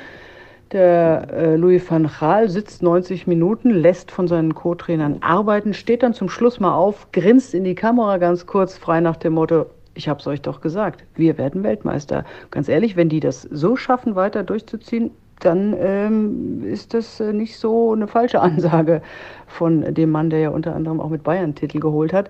Der 0.72 1.32
äh, 1.32 1.56
Louis 1.56 1.84
van 1.90 2.10
Gaal 2.20 2.50
sitzt 2.50 2.82
90 2.82 3.28
Minuten, 3.28 3.70
lässt 3.70 4.10
von 4.10 4.28
seinen 4.28 4.56
Co-Trainern 4.56 5.18
arbeiten, 5.22 5.76
steht 5.76 6.02
dann 6.02 6.16
zum 6.16 6.30
Schluss 6.30 6.60
mal 6.60 6.74
auf, 6.74 7.12
grinst 7.12 7.54
in 7.54 7.64
die 7.64 7.76
Kamera 7.76 8.18
ganz 8.18 8.48
kurz, 8.48 8.76
frei 8.76 9.02
nach 9.02 9.18
dem 9.18 9.34
Motto, 9.34 9.68
ich 9.94 10.10
habe 10.10 10.20
es 10.20 10.26
euch 10.26 10.42
doch 10.42 10.62
gesagt, 10.62 11.04
wir 11.16 11.38
werden 11.38 11.64
Weltmeister. 11.64 12.26
Ganz 12.50 12.70
ehrlich, 12.70 12.96
wenn 12.96 13.08
die 13.08 13.20
das 13.20 13.44
so 13.44 13.76
schaffen, 13.76 14.16
weiter 14.16 14.44
durchzuziehen, 14.44 15.12
dann 15.40 15.76
ähm, 15.80 16.64
ist 16.64 16.94
das 16.94 17.20
äh, 17.20 17.34
nicht 17.34 17.58
so 17.58 17.94
eine 17.94 18.08
falsche 18.08 18.42
Ansage 18.48 19.02
von 19.48 19.94
dem 19.94 20.12
Mann, 20.12 20.30
der 20.30 20.40
ja 20.40 20.50
unter 20.50 20.76
anderem 20.76 21.00
auch 21.00 21.10
mit 21.10 21.24
Bayern 21.24 21.56
Titel 21.56 21.80
geholt 21.80 22.14
hat. 22.14 22.30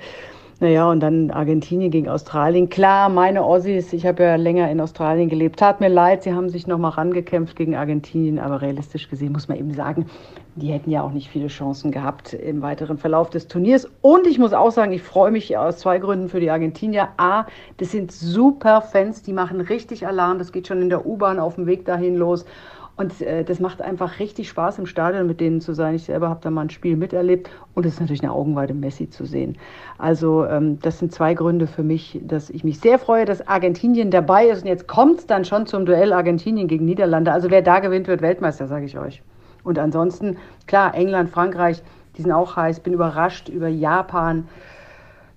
Naja, 0.59 0.89
und 0.89 1.01
dann 1.01 1.29
Argentinien 1.29 1.91
gegen 1.91 2.09
Australien. 2.09 2.67
Klar, 2.67 3.09
meine 3.09 3.45
Ossis, 3.45 3.93
ich 3.93 4.07
habe 4.07 4.23
ja 4.23 4.35
länger 4.37 4.71
in 4.71 4.81
Australien 4.81 5.29
gelebt. 5.29 5.59
Tat 5.59 5.81
mir 5.81 5.87
leid, 5.87 6.23
sie 6.23 6.33
haben 6.33 6.49
sich 6.49 6.65
nochmal 6.65 6.91
rangekämpft 6.91 7.55
gegen 7.55 7.75
Argentinien, 7.75 8.39
aber 8.39 8.63
realistisch 8.63 9.07
gesehen 9.07 9.33
muss 9.33 9.47
man 9.47 9.59
eben 9.59 9.71
sagen, 9.71 10.07
die 10.55 10.69
hätten 10.69 10.89
ja 10.89 11.03
auch 11.03 11.11
nicht 11.11 11.29
viele 11.29 11.45
Chancen 11.45 11.91
gehabt 11.91 12.33
im 12.33 12.63
weiteren 12.63 12.97
Verlauf 12.97 13.29
des 13.29 13.47
Turniers. 13.47 13.87
Und 14.01 14.25
ich 14.25 14.39
muss 14.39 14.51
auch 14.53 14.71
sagen, 14.71 14.93
ich 14.93 15.03
freue 15.03 15.29
mich 15.29 15.55
aus 15.55 15.77
zwei 15.77 15.99
Gründen 15.99 16.27
für 16.27 16.39
die 16.39 16.49
Argentinier. 16.49 17.09
A, 17.17 17.45
das 17.77 17.91
sind 17.91 18.11
super 18.11 18.81
Fans, 18.81 19.21
die 19.21 19.33
machen 19.33 19.61
richtig 19.61 20.07
Alarm. 20.07 20.39
Das 20.39 20.51
geht 20.51 20.65
schon 20.65 20.81
in 20.81 20.89
der 20.89 21.05
U-Bahn 21.05 21.37
auf 21.37 21.53
dem 21.53 21.67
Weg 21.67 21.85
dahin 21.85 22.15
los. 22.15 22.45
Und 22.97 23.21
äh, 23.21 23.43
das 23.43 23.59
macht 23.59 23.81
einfach 23.81 24.19
richtig 24.19 24.49
Spaß, 24.49 24.79
im 24.79 24.87
Stadion 24.87 25.27
mit 25.27 25.39
denen 25.39 25.61
zu 25.61 25.73
sein. 25.73 25.93
Ich 25.93 26.05
selber 26.05 26.29
habe 26.29 26.39
da 26.41 26.49
mal 26.49 26.63
ein 26.63 26.71
Spiel 26.71 26.97
miterlebt 26.97 27.49
und 27.75 27.85
es 27.85 27.93
ist 27.93 27.99
natürlich 27.99 28.23
eine 28.23 28.31
Augenweide, 28.31 28.73
Messi 28.73 29.07
zu 29.07 29.25
sehen. 29.25 29.55
Also 29.99 30.45
ähm, 30.45 30.79
das 30.81 30.97
sind 30.97 31.13
zwei 31.13 31.35
Gründe 31.35 31.67
für 31.67 31.83
mich, 31.83 32.19
dass 32.23 32.49
ich 32.49 32.63
mich 32.63 32.79
sehr 32.79 32.97
freue, 32.97 33.25
dass 33.25 33.47
Argentinien 33.47 34.09
dabei 34.09 34.47
ist. 34.47 34.63
Und 34.63 34.67
jetzt 34.67 34.87
kommt 34.87 35.19
es 35.19 35.27
dann 35.27 35.45
schon 35.45 35.67
zum 35.67 35.85
Duell 35.85 36.11
Argentinien 36.11 36.67
gegen 36.67 36.85
Niederlande. 36.85 37.31
Also 37.31 37.51
wer 37.51 37.61
da 37.61 37.79
gewinnt, 37.79 38.07
wird 38.07 38.21
Weltmeister, 38.21 38.67
sage 38.67 38.85
ich 38.85 38.97
euch. 38.97 39.21
Und 39.63 39.77
ansonsten, 39.77 40.37
klar, 40.65 40.95
England, 40.95 41.29
Frankreich, 41.29 41.83
die 42.17 42.23
sind 42.23 42.31
auch 42.31 42.55
heiß. 42.55 42.79
Bin 42.79 42.93
überrascht 42.93 43.47
über 43.47 43.67
Japan. 43.67 44.47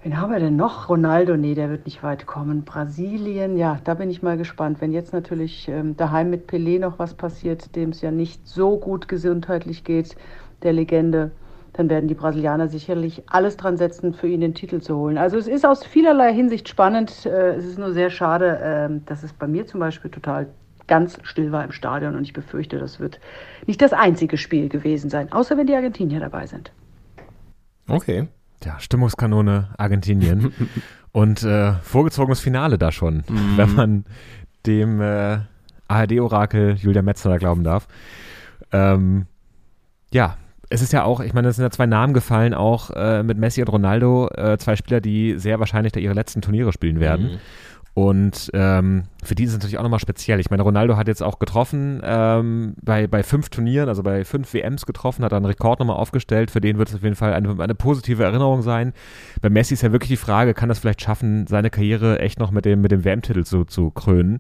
Wen 0.03 0.19
haben 0.19 0.33
wir 0.33 0.41
denn 0.41 0.57
noch? 0.57 0.89
Ronaldo, 0.89 1.37
nee, 1.37 1.55
der 1.55 1.69
wird 1.69 1.85
nicht 1.85 2.03
weit 2.03 2.27
kommen. 2.27 2.65
Brasilien, 2.65 3.59
ja, 3.59 3.79
da 3.85 3.93
bin 3.93 4.09
ich 4.09 4.23
mal 4.23 4.39
gespannt. 4.39 4.81
Wenn 4.81 4.93
jetzt 4.93 5.13
natürlich 5.13 5.69
ähm, 5.69 5.95
daheim 5.95 6.31
mit 6.31 6.51
Pelé 6.51 6.79
noch 6.79 6.99
was 6.99 7.13
passiert, 7.13 7.77
dem 7.77 7.91
es 7.91 8.01
ja 8.01 8.11
nicht 8.11 8.49
so 8.49 8.79
gut 8.79 9.09
gesundheitlich 9.09 9.85
geht, 9.85 10.17
der 10.63 10.73
Legende, 10.73 11.33
dann 11.75 11.91
werden 11.91 12.09
die 12.09 12.15
Brasilianer 12.15 12.69
sicherlich 12.69 13.25
alles 13.27 13.59
dran 13.59 13.77
setzen, 13.77 14.15
für 14.15 14.27
ihn 14.27 14.41
den 14.41 14.55
Titel 14.55 14.81
zu 14.81 14.97
holen. 14.97 15.19
Also 15.19 15.37
es 15.37 15.47
ist 15.47 15.67
aus 15.67 15.85
vielerlei 15.85 16.33
Hinsicht 16.33 16.71
spannend. 16.71 17.27
Äh, 17.27 17.57
es 17.57 17.67
ist 17.67 17.79
nur 17.79 17.93
sehr 17.93 18.09
schade, 18.09 18.59
äh, 18.59 19.01
dass 19.05 19.23
es 19.23 19.35
bei 19.35 19.47
mir 19.47 19.67
zum 19.67 19.81
Beispiel 19.81 20.11
total 20.11 20.47
ganz 20.87 21.19
still 21.25 21.53
war 21.53 21.63
im 21.63 21.73
Stadion 21.73 22.17
und 22.17 22.23
ich 22.23 22.33
befürchte, 22.33 22.79
das 22.79 23.01
wird 23.01 23.21
nicht 23.67 23.83
das 23.83 23.93
einzige 23.93 24.39
Spiel 24.39 24.71
gewesen 24.71 25.11
sein, 25.11 25.31
außer 25.31 25.59
wenn 25.59 25.67
die 25.67 25.75
Argentinier 25.75 26.21
dabei 26.21 26.47
sind. 26.47 26.73
Okay. 27.87 28.29
Ja, 28.65 28.79
Stimmungskanone 28.79 29.69
Argentinien. 29.79 30.53
und 31.13 31.43
äh, 31.43 31.75
vorgezogenes 31.83 32.41
Finale 32.41 32.79
da 32.79 32.93
schon, 32.93 33.19
mm. 33.19 33.57
wenn 33.57 33.75
man 33.75 34.05
dem 34.67 35.01
äh, 35.01 35.39
ARD-Orakel 35.89 36.77
Julia 36.77 37.03
Metzler 37.03 37.39
glauben 37.39 37.65
darf. 37.65 37.89
Ähm, 38.73 39.27
ja, 40.13 40.37
es 40.69 40.83
ist 40.83 40.93
ja 40.93 41.03
auch, 41.03 41.21
ich 41.21 41.35
meine, 41.35 41.49
es 41.49 41.57
sind 41.57 41.65
ja 41.65 41.71
zwei 41.71 41.87
Namen 41.87 42.15
gefallen, 42.15 42.55
auch 42.55 42.91
äh, 42.91 43.23
mit 43.23 43.39
Messi 43.39 43.61
und 43.61 43.69
Ronaldo, 43.69 44.29
äh, 44.29 44.57
zwei 44.59 44.77
Spieler, 44.77 45.01
die 45.01 45.35
sehr 45.37 45.59
wahrscheinlich 45.59 45.93
da 45.93 46.01
ihre 46.01 46.15
letzten 46.15 46.43
Turniere 46.43 46.73
spielen 46.73 47.01
werden. 47.01 47.33
Mhm. 47.33 47.39
Und 47.93 48.51
ähm, 48.55 49.05
für 49.23 49.35
die 49.35 49.45
ist 49.45 49.51
es 49.51 49.57
natürlich 49.57 49.79
auch 49.79 49.83
nochmal 49.83 49.99
speziell. 49.99 50.39
Ich 50.39 50.51
meine, 50.51 50.63
Ronaldo 50.63 50.97
hat 50.97 51.09
jetzt 51.09 51.23
auch 51.23 51.39
getroffen, 51.41 52.01
ähm, 52.05 52.75
bei, 52.81 53.09
bei 53.09 53.23
fünf 53.23 53.49
Turnieren, 53.49 53.89
also 53.89 54.03
bei 54.03 54.25
fünf 54.25 54.55
WMs 54.55 54.87
getroffen, 54.87 55.25
hat 55.25 55.33
einen 55.33 55.45
Rekord 55.45 55.81
nochmal 55.81 55.97
aufgestellt. 55.97 56.53
Für 56.53 56.61
den 56.61 56.79
wird 56.79 56.89
es 56.89 56.95
auf 56.95 57.03
jeden 57.03 57.17
Fall 57.17 57.35
eine, 57.35 57.61
eine 57.61 57.75
positive 57.75 58.23
Erinnerung 58.23 58.63
sein. 58.63 58.93
Bei 59.43 59.51
Messi 59.51 59.75
ist 59.75 59.83
ja 59.83 59.91
wirklich 59.91 60.11
die 60.11 60.17
Frage, 60.17 60.55
kann 60.55 60.69
das 60.69 60.79
vielleicht 60.79 61.03
schaffen, 61.03 61.47
seine 61.49 61.71
Karriere 61.71 62.21
echt 62.21 62.39
noch 62.39 62.53
mit 62.53 62.65
dem, 62.65 62.81
mit 62.81 62.93
dem 62.93 63.05
WM-Titel 63.05 63.45
zu, 63.45 63.65
zu 63.65 63.91
krönen? 63.91 64.39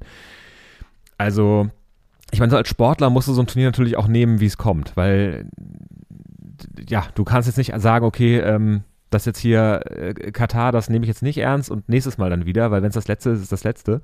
Also, 1.18 1.68
ich 2.30 2.38
meine, 2.38 2.51
so 2.51 2.57
als 2.57 2.68
Sportler 2.68 3.11
musst 3.11 3.26
du 3.26 3.32
so 3.32 3.42
ein 3.42 3.48
Turnier 3.48 3.66
natürlich 3.66 3.96
auch 3.96 4.07
nehmen, 4.07 4.40
wie 4.40 4.46
es 4.46 4.59
kommt, 4.59 4.96
weil 4.96 5.46
ja, 6.88 7.07
du 7.14 7.24
kannst 7.24 7.48
jetzt 7.48 7.57
nicht 7.57 7.72
sagen, 7.76 8.05
okay, 8.05 8.38
ähm, 8.38 8.84
das 9.11 9.24
jetzt 9.24 9.38
hier 9.38 9.82
äh, 9.86 10.14
Katar, 10.32 10.72
das 10.72 10.88
nehme 10.88 11.04
ich 11.04 11.08
jetzt 11.08 11.22
nicht 11.22 11.38
ernst 11.38 11.70
und 11.70 11.88
nächstes 11.88 12.16
Mal 12.16 12.30
dann 12.30 12.46
wieder, 12.46 12.70
weil 12.70 12.82
wenn 12.82 12.88
es 12.88 12.94
das 12.94 13.08
letzte 13.08 13.30
ist, 13.30 13.42
ist 13.42 13.52
das 13.52 13.64
letzte. 13.64 14.00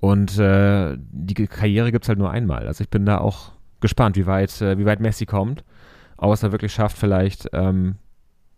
Und 0.00 0.38
äh, 0.38 0.96
die 0.98 1.34
Karriere 1.46 1.92
gibt 1.92 2.04
es 2.04 2.08
halt 2.08 2.18
nur 2.18 2.30
einmal. 2.30 2.66
Also 2.66 2.82
ich 2.82 2.90
bin 2.90 3.04
da 3.04 3.18
auch 3.18 3.52
gespannt, 3.80 4.16
wie 4.16 4.26
weit, 4.26 4.60
äh, 4.62 4.78
wie 4.78 4.86
weit 4.86 5.00
Messi 5.00 5.26
kommt, 5.26 5.64
ob 6.16 6.42
er 6.42 6.52
wirklich 6.52 6.72
schafft, 6.72 6.96
vielleicht 6.96 7.48
ähm, 7.52 7.96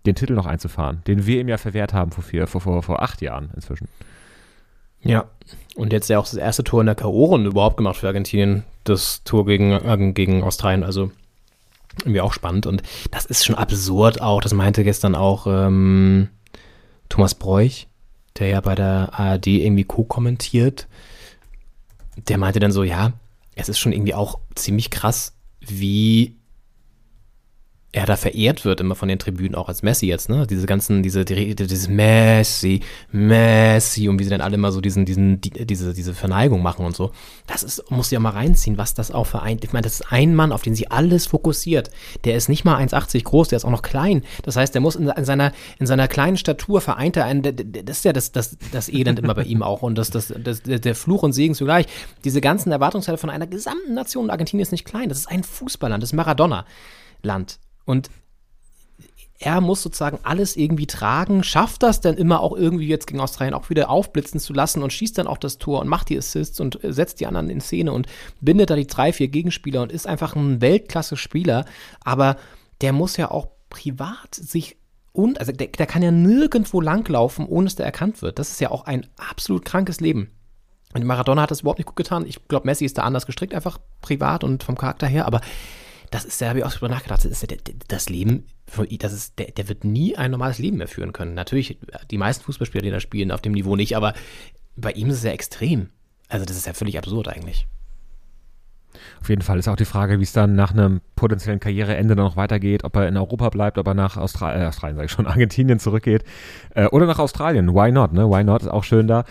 den 0.04 0.14
Titel 0.14 0.34
noch 0.34 0.46
einzufahren, 0.46 1.02
den 1.06 1.26
wir 1.26 1.40
ihm 1.40 1.48
ja 1.48 1.56
verwehrt 1.56 1.92
haben 1.92 2.12
vor, 2.12 2.22
vier, 2.22 2.46
vor, 2.46 2.60
vor, 2.60 2.82
vor 2.82 3.02
acht 3.02 3.22
Jahren 3.22 3.50
inzwischen. 3.54 3.88
Ja, 5.00 5.26
und 5.76 5.92
jetzt 5.92 6.08
ja 6.08 6.18
auch 6.18 6.24
das 6.24 6.34
erste 6.34 6.64
Tor 6.64 6.80
in 6.80 6.86
der 6.86 6.94
K.O.-Runde 6.94 7.46
überhaupt 7.46 7.76
gemacht 7.76 7.96
für 7.96 8.06
Argentinien, 8.06 8.64
das 8.84 9.22
Tor 9.24 9.46
gegen, 9.46 9.72
äh, 9.72 10.12
gegen 10.12 10.42
Australien. 10.42 10.84
Also 10.84 11.10
irgendwie 12.00 12.20
auch 12.20 12.32
spannend. 12.32 12.66
Und 12.66 12.82
das 13.10 13.24
ist 13.24 13.44
schon 13.44 13.54
absurd 13.54 14.20
auch. 14.20 14.40
Das 14.40 14.52
meinte 14.52 14.84
gestern 14.84 15.14
auch 15.14 15.46
ähm, 15.46 16.28
Thomas 17.08 17.34
Bräuch, 17.34 17.86
der 18.38 18.48
ja 18.48 18.60
bei 18.60 18.74
der 18.74 19.10
ARD 19.12 19.46
irgendwie 19.46 19.84
co-kommentiert. 19.84 20.86
Der 22.28 22.38
meinte 22.38 22.60
dann 22.60 22.72
so, 22.72 22.82
ja, 22.82 23.12
es 23.54 23.68
ist 23.68 23.78
schon 23.78 23.92
irgendwie 23.92 24.14
auch 24.14 24.38
ziemlich 24.54 24.90
krass, 24.90 25.34
wie 25.60 26.35
er 27.92 28.04
da 28.04 28.16
verehrt 28.16 28.66
wird 28.66 28.80
immer 28.80 28.94
von 28.94 29.08
den 29.08 29.18
Tribünen, 29.18 29.54
auch 29.54 29.68
als 29.68 29.82
Messi 29.82 30.06
jetzt, 30.06 30.28
ne? 30.28 30.46
Diese 30.46 30.66
ganzen, 30.66 31.02
diese, 31.02 31.24
die, 31.24 31.54
dieses 31.54 31.88
Messi, 31.88 32.80
Messi 33.10 34.08
und 34.08 34.18
wie 34.18 34.24
sie 34.24 34.30
dann 34.30 34.42
alle 34.42 34.56
immer 34.56 34.70
so 34.70 34.82
diesen, 34.82 35.06
diesen, 35.06 35.40
die, 35.40 35.50
diese, 35.50 35.94
diese 35.94 36.12
Verneigung 36.12 36.62
machen 36.62 36.84
und 36.84 36.94
so. 36.94 37.12
Das 37.46 37.62
ist, 37.62 37.90
muss 37.90 38.10
ja 38.10 38.20
mal 38.20 38.30
reinziehen, 38.30 38.76
was 38.76 38.92
das 38.92 39.12
auch 39.12 39.26
vereint. 39.26 39.64
Ich 39.64 39.72
meine, 39.72 39.84
das 39.84 40.00
ist 40.00 40.12
ein 40.12 40.34
Mann, 40.34 40.52
auf 40.52 40.60
den 40.60 40.74
sie 40.74 40.90
alles 40.90 41.26
fokussiert. 41.26 41.90
Der 42.24 42.36
ist 42.36 42.50
nicht 42.50 42.66
mal 42.66 42.76
1,80 42.76 43.22
groß, 43.22 43.48
der 43.48 43.56
ist 43.56 43.64
auch 43.64 43.70
noch 43.70 43.82
klein. 43.82 44.24
Das 44.42 44.56
heißt, 44.56 44.74
der 44.74 44.82
muss 44.82 44.96
in, 44.96 45.08
in, 45.08 45.24
seiner, 45.24 45.52
in 45.78 45.86
seiner 45.86 46.06
kleinen 46.06 46.36
Statur 46.36 46.82
vereint 46.82 47.16
er 47.16 47.24
einen, 47.24 47.42
das 47.42 47.98
ist 47.98 48.04
ja 48.04 48.12
das, 48.12 48.30
das, 48.30 48.58
das 48.72 48.90
Elend 48.90 49.18
immer 49.20 49.34
bei 49.34 49.44
ihm 49.44 49.62
auch 49.62 49.80
und 49.80 49.96
das, 49.96 50.10
das, 50.10 50.34
das, 50.36 50.62
der 50.64 50.94
Fluch 50.94 51.22
und 51.22 51.32
Segen 51.32 51.54
zugleich. 51.54 51.86
Diese 52.24 52.42
ganzen 52.42 52.72
Erwartungshalter 52.72 53.18
von 53.18 53.30
einer 53.30 53.46
gesamten 53.46 53.94
Nation, 53.94 54.28
Argentinien 54.28 54.62
ist 54.62 54.72
nicht 54.72 54.84
klein, 54.84 55.08
das 55.08 55.18
ist 55.18 55.30
ein 55.30 55.44
Fußballland, 55.44 56.02
das 56.02 56.10
ist 56.10 56.16
Maradona-Land. 56.16 57.58
Und 57.86 58.10
er 59.38 59.60
muss 59.60 59.82
sozusagen 59.82 60.18
alles 60.22 60.56
irgendwie 60.56 60.86
tragen, 60.86 61.42
schafft 61.42 61.82
das 61.82 62.00
dann 62.00 62.16
immer 62.16 62.40
auch 62.40 62.56
irgendwie 62.56 62.86
jetzt 62.86 63.06
gegen 63.06 63.20
Australien 63.20 63.54
auch 63.54 63.68
wieder 63.68 63.90
aufblitzen 63.90 64.40
zu 64.40 64.52
lassen 64.52 64.82
und 64.82 64.92
schießt 64.92 65.18
dann 65.18 65.26
auch 65.26 65.38
das 65.38 65.58
Tor 65.58 65.80
und 65.80 65.88
macht 65.88 66.08
die 66.08 66.18
Assists 66.18 66.60
und 66.60 66.82
äh, 66.82 66.92
setzt 66.92 67.20
die 67.20 67.26
anderen 67.26 67.50
in 67.50 67.60
Szene 67.60 67.92
und 67.92 68.06
bindet 68.40 68.70
da 68.70 68.76
die 68.76 68.86
drei, 68.86 69.12
vier 69.12 69.28
Gegenspieler 69.28 69.82
und 69.82 69.92
ist 69.92 70.06
einfach 70.06 70.36
ein 70.36 70.60
Weltklasse-Spieler. 70.60 71.66
Aber 72.02 72.36
der 72.80 72.92
muss 72.92 73.16
ja 73.16 73.30
auch 73.30 73.48
privat 73.68 74.34
sich 74.34 74.76
und, 75.12 75.40
also 75.40 75.52
der, 75.52 75.68
der 75.68 75.86
kann 75.86 76.02
ja 76.02 76.10
nirgendwo 76.10 76.80
langlaufen, 76.80 77.46
ohne 77.46 77.64
dass 77.64 77.76
der 77.76 77.86
erkannt 77.86 78.20
wird. 78.20 78.38
Das 78.38 78.50
ist 78.50 78.60
ja 78.60 78.70
auch 78.70 78.84
ein 78.84 79.06
absolut 79.16 79.64
krankes 79.64 80.00
Leben. 80.00 80.30
Und 80.92 81.04
Maradona 81.04 81.42
hat 81.42 81.50
das 81.50 81.60
überhaupt 81.60 81.78
nicht 81.78 81.86
gut 81.86 81.96
getan. 81.96 82.26
Ich 82.26 82.48
glaube, 82.48 82.66
Messi 82.66 82.84
ist 82.84 82.98
da 82.98 83.02
anders 83.02 83.26
gestrickt, 83.26 83.54
einfach 83.54 83.78
privat 84.02 84.44
und 84.44 84.62
vom 84.62 84.76
Charakter 84.76 85.06
her. 85.06 85.26
Aber 85.26 85.40
das 86.16 86.24
ist, 86.24 86.40
da 86.40 86.48
habe 86.48 86.60
ich 86.60 86.64
auch 86.64 86.72
drüber 86.72 86.88
nachgedacht, 86.88 87.26
das, 87.26 87.42
ist, 87.42 87.46
das 87.88 88.08
Leben, 88.08 88.46
das 88.98 89.12
ist, 89.12 89.38
der, 89.38 89.50
der 89.50 89.68
wird 89.68 89.84
nie 89.84 90.16
ein 90.16 90.30
normales 90.30 90.58
Leben 90.58 90.78
mehr 90.78 90.88
führen 90.88 91.12
können. 91.12 91.34
Natürlich, 91.34 91.78
die 92.10 92.16
meisten 92.16 92.42
Fußballspieler, 92.44 92.82
die 92.82 92.90
da 92.90 93.00
spielen, 93.00 93.30
auf 93.30 93.42
dem 93.42 93.52
Niveau 93.52 93.76
nicht, 93.76 93.98
aber 93.98 94.14
bei 94.76 94.92
ihm 94.92 95.10
ist 95.10 95.18
es 95.18 95.24
ja 95.24 95.32
extrem. 95.32 95.90
Also 96.28 96.46
das 96.46 96.56
ist 96.56 96.66
ja 96.66 96.72
völlig 96.72 96.96
absurd 96.96 97.28
eigentlich. 97.28 97.68
Auf 99.20 99.28
jeden 99.28 99.42
Fall 99.42 99.58
ist 99.58 99.68
auch 99.68 99.76
die 99.76 99.84
Frage, 99.84 100.18
wie 100.18 100.22
es 100.22 100.32
dann 100.32 100.56
nach 100.56 100.72
einem 100.72 101.02
potenziellen 101.16 101.60
Karriereende 101.60 102.16
noch 102.16 102.36
weitergeht, 102.36 102.82
ob 102.82 102.96
er 102.96 103.08
in 103.08 103.16
Europa 103.18 103.50
bleibt, 103.50 103.76
ob 103.76 103.86
er 103.86 103.92
nach 103.92 104.16
Austra 104.16 104.58
äh, 104.58 104.64
Australien, 104.64 104.96
sage 104.96 105.06
ich 105.06 105.12
schon, 105.12 105.26
Argentinien 105.26 105.78
zurückgeht 105.78 106.24
äh, 106.74 106.86
oder 106.86 107.04
nach 107.04 107.18
Australien. 107.18 107.74
Why 107.74 107.92
not, 107.92 108.14
ne? 108.14 108.26
Why 108.30 108.42
not 108.42 108.62
ist 108.62 108.68
auch 108.68 108.84
schön 108.84 109.06
da. 109.06 109.24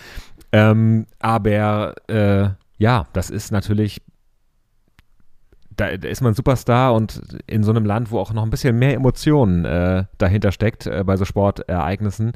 Ähm, 0.51 1.07
aber 1.17 1.95
äh, 2.07 2.49
ja, 2.77 3.07
das 3.13 3.31
ist 3.31 3.51
natürlich 3.51 4.03
da, 5.75 5.97
da, 5.97 6.07
ist 6.07 6.21
man 6.21 6.33
Superstar 6.33 6.93
und 6.93 7.21
in 7.47 7.63
so 7.63 7.71
einem 7.71 7.85
Land, 7.85 8.11
wo 8.11 8.19
auch 8.19 8.33
noch 8.33 8.43
ein 8.43 8.49
bisschen 8.49 8.77
mehr 8.77 8.93
Emotionen 8.93 9.65
äh, 9.65 10.05
dahinter 10.17 10.51
steckt, 10.51 10.87
äh, 10.87 11.03
bei 11.05 11.17
so 11.17 11.25
Sportereignissen, 11.25 12.33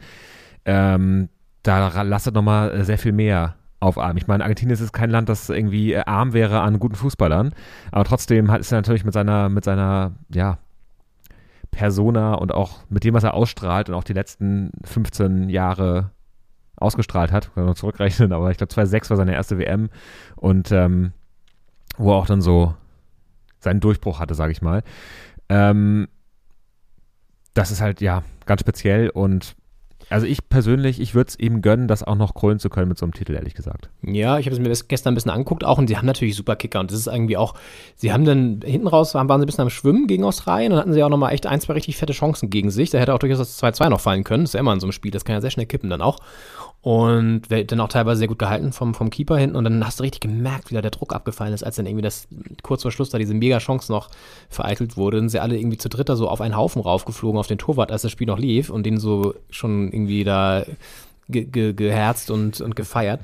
ähm, 0.65 1.29
da 1.63 2.01
lastet 2.01 2.35
nochmal 2.35 2.83
sehr 2.83 2.97
viel 2.97 3.11
mehr 3.11 3.55
auf 3.79 3.97
Arm. 3.97 4.17
Ich 4.17 4.27
meine, 4.27 4.43
Argentinien 4.43 4.77
ist 4.77 4.93
kein 4.93 5.09
Land, 5.09 5.29
das 5.29 5.49
irgendwie 5.49 5.93
äh, 5.93 6.03
arm 6.05 6.33
wäre 6.33 6.61
an 6.61 6.79
guten 6.79 6.95
Fußballern, 6.95 7.53
aber 7.91 8.03
trotzdem 8.03 8.51
hat, 8.51 8.69
er 8.69 8.77
natürlich 8.77 9.05
mit 9.05 9.13
seiner, 9.13 9.49
mit 9.49 9.63
seiner, 9.63 10.13
ja, 10.33 10.57
Persona 11.71 12.33
und 12.33 12.51
auch 12.51 12.79
mit 12.89 13.03
dem, 13.03 13.13
was 13.13 13.23
er 13.23 13.35
ausstrahlt 13.35 13.89
und 13.89 13.95
auch 13.95 14.03
die 14.03 14.13
letzten 14.13 14.71
15 14.83 15.49
Jahre 15.49 16.11
ausgestrahlt 16.77 17.31
hat, 17.31 17.53
kann 17.53 17.65
man 17.65 17.75
zurückrechnen, 17.75 18.33
aber 18.33 18.49
ich 18.51 18.57
glaube 18.57 18.73
2006 18.73 19.09
war 19.09 19.17
seine 19.17 19.33
erste 19.33 19.57
WM 19.59 19.89
und 20.35 20.71
ähm, 20.71 21.11
wo 21.97 22.11
er 22.11 22.17
auch 22.17 22.25
dann 22.25 22.41
so 22.41 22.73
seinen 23.59 23.79
Durchbruch 23.79 24.19
hatte, 24.19 24.35
sage 24.35 24.51
ich 24.51 24.61
mal. 24.61 24.83
Ähm, 25.49 26.07
das 27.53 27.71
ist 27.71 27.81
halt, 27.81 28.01
ja, 28.01 28.23
ganz 28.45 28.61
speziell 28.61 29.09
und 29.09 29.55
also 30.09 30.25
ich 30.25 30.49
persönlich, 30.49 30.99
ich 30.99 31.13
würde 31.13 31.29
es 31.29 31.35
eben 31.37 31.61
gönnen, 31.61 31.87
das 31.87 32.03
auch 32.03 32.15
noch 32.15 32.33
krönen 32.33 32.59
zu 32.59 32.69
können 32.69 32.87
mit 32.87 32.97
so 32.97 33.05
einem 33.05 33.13
Titel, 33.13 33.33
ehrlich 33.33 33.53
gesagt. 33.53 33.89
Ja, 34.01 34.39
ich 34.39 34.47
habe 34.47 34.55
es 34.55 34.59
mir 34.59 34.73
gestern 34.87 35.13
ein 35.13 35.15
bisschen 35.15 35.31
angeguckt 35.31 35.63
auch 35.63 35.77
und 35.77 35.87
sie 35.87 35.97
haben 35.97 36.07
natürlich 36.07 36.35
super 36.35 36.55
Kicker 36.55 36.79
und 36.79 36.91
das 36.91 36.99
ist 36.99 37.07
irgendwie 37.07 37.37
auch, 37.37 37.53
sie 37.95 38.11
haben 38.11 38.25
dann 38.25 38.61
hinten 38.65 38.87
raus, 38.87 39.13
waren, 39.13 39.29
waren 39.29 39.39
sie 39.39 39.45
ein 39.45 39.47
bisschen 39.47 39.61
am 39.61 39.69
Schwimmen 39.69 40.07
gegen 40.07 40.23
Australien 40.23 40.71
und 40.71 40.79
hatten 40.79 40.93
sie 40.93 41.03
auch 41.03 41.09
nochmal 41.09 41.33
echt 41.33 41.45
ein, 41.45 41.61
zwei 41.61 41.73
richtig 41.73 41.97
fette 41.97 42.13
Chancen 42.13 42.49
gegen 42.49 42.71
sich. 42.71 42.89
Da 42.89 42.97
hätte 42.97 43.13
auch 43.13 43.19
durchaus 43.19 43.37
das 43.37 43.61
2-2 43.61 43.89
noch 43.89 44.01
fallen 44.01 44.23
können. 44.23 44.43
Das 44.43 44.51
ist 44.51 44.53
ja 44.55 44.61
immer 44.61 44.73
in 44.73 44.79
so 44.79 44.87
einem 44.87 44.93
Spiel, 44.93 45.11
das 45.11 45.25
kann 45.25 45.35
ja 45.35 45.41
sehr 45.41 45.51
schnell 45.51 45.67
kippen 45.67 45.89
dann 45.89 46.01
auch. 46.01 46.17
Und 46.81 47.41
dann 47.49 47.79
auch 47.81 47.89
teilweise 47.89 48.19
sehr 48.19 48.29
gut 48.29 48.39
gehalten 48.39 48.71
vom, 48.71 48.93
vom 48.93 49.09
Keeper 49.09 49.37
hinten. 49.37 49.57
Und 49.57 49.65
dann 49.65 49.85
hast 49.85 49.99
du 49.99 50.03
richtig 50.03 50.21
gemerkt, 50.21 50.69
wie 50.69 50.75
da 50.75 50.81
der 50.81 50.91
Druck 50.91 51.13
abgefallen 51.13 51.53
ist, 51.53 51.63
als 51.63 51.75
dann 51.75 51.85
irgendwie 51.85 52.03
das 52.03 52.27
kurz 52.63 52.83
vor 52.83 52.91
Schluss 52.91 53.09
da 53.09 53.17
diese 53.17 53.33
Mega-Chance 53.33 53.91
noch 53.91 54.09
vereitelt 54.49 54.95
wurde. 54.95 55.17
Dann 55.17 55.23
sind 55.27 55.39
sie 55.39 55.41
alle 55.41 55.57
irgendwie 55.57 55.77
zu 55.77 55.89
dritter 55.89 56.15
so 56.15 56.29
auf 56.29 56.39
einen 56.39 56.55
Haufen 56.55 56.81
raufgeflogen 56.81 57.37
auf 57.37 57.47
den 57.47 57.57
Torwart, 57.57 57.91
als 57.91 58.03
das 58.03 58.11
Spiel 58.11 58.27
noch 58.27 58.39
lief 58.39 58.69
und 58.69 58.85
den 58.85 58.97
so 58.97 59.35
schon 59.49 59.91
irgendwie 59.91 60.23
da 60.23 60.63
ge 61.27 61.43
ge 61.43 61.73
geherzt 61.73 62.31
und, 62.31 62.61
und 62.61 62.77
gefeiert. 62.77 63.19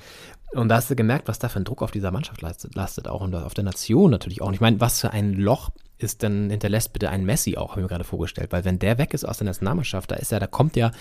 Und 0.53 0.69
da 0.69 0.75
hast 0.75 0.89
du 0.89 0.95
gemerkt, 0.95 1.27
was 1.27 1.39
da 1.39 1.47
für 1.47 1.59
ein 1.59 1.65
Druck 1.65 1.81
auf 1.81 1.91
dieser 1.91 2.11
Mannschaft 2.11 2.41
lastet, 2.41 2.75
lastet 2.75 3.07
auch 3.07 3.21
und 3.21 3.35
auf 3.35 3.53
der 3.53 3.63
Nation 3.63 4.11
natürlich 4.11 4.41
auch. 4.41 4.47
Und 4.47 4.53
ich 4.53 4.61
meine, 4.61 4.79
was 4.81 4.99
für 4.99 5.11
ein 5.11 5.33
Loch 5.33 5.69
ist 5.97 6.23
dann 6.23 6.49
hinterlässt 6.49 6.91
bitte 6.91 7.09
ein 7.09 7.25
Messi 7.25 7.55
auch, 7.55 7.71
habe 7.71 7.81
ich 7.81 7.83
mir 7.85 7.89
gerade 7.89 8.03
vorgestellt, 8.03 8.51
weil 8.51 8.65
wenn 8.65 8.79
der 8.79 8.97
weg 8.97 9.13
ist 9.13 9.23
aus 9.23 9.37
der 9.37 9.45
Nationalmannschaft, 9.45 10.11
da 10.11 10.15
ist 10.15 10.31
ja, 10.31 10.39
da 10.39 10.47
kommt 10.47 10.75
ja 10.75 10.91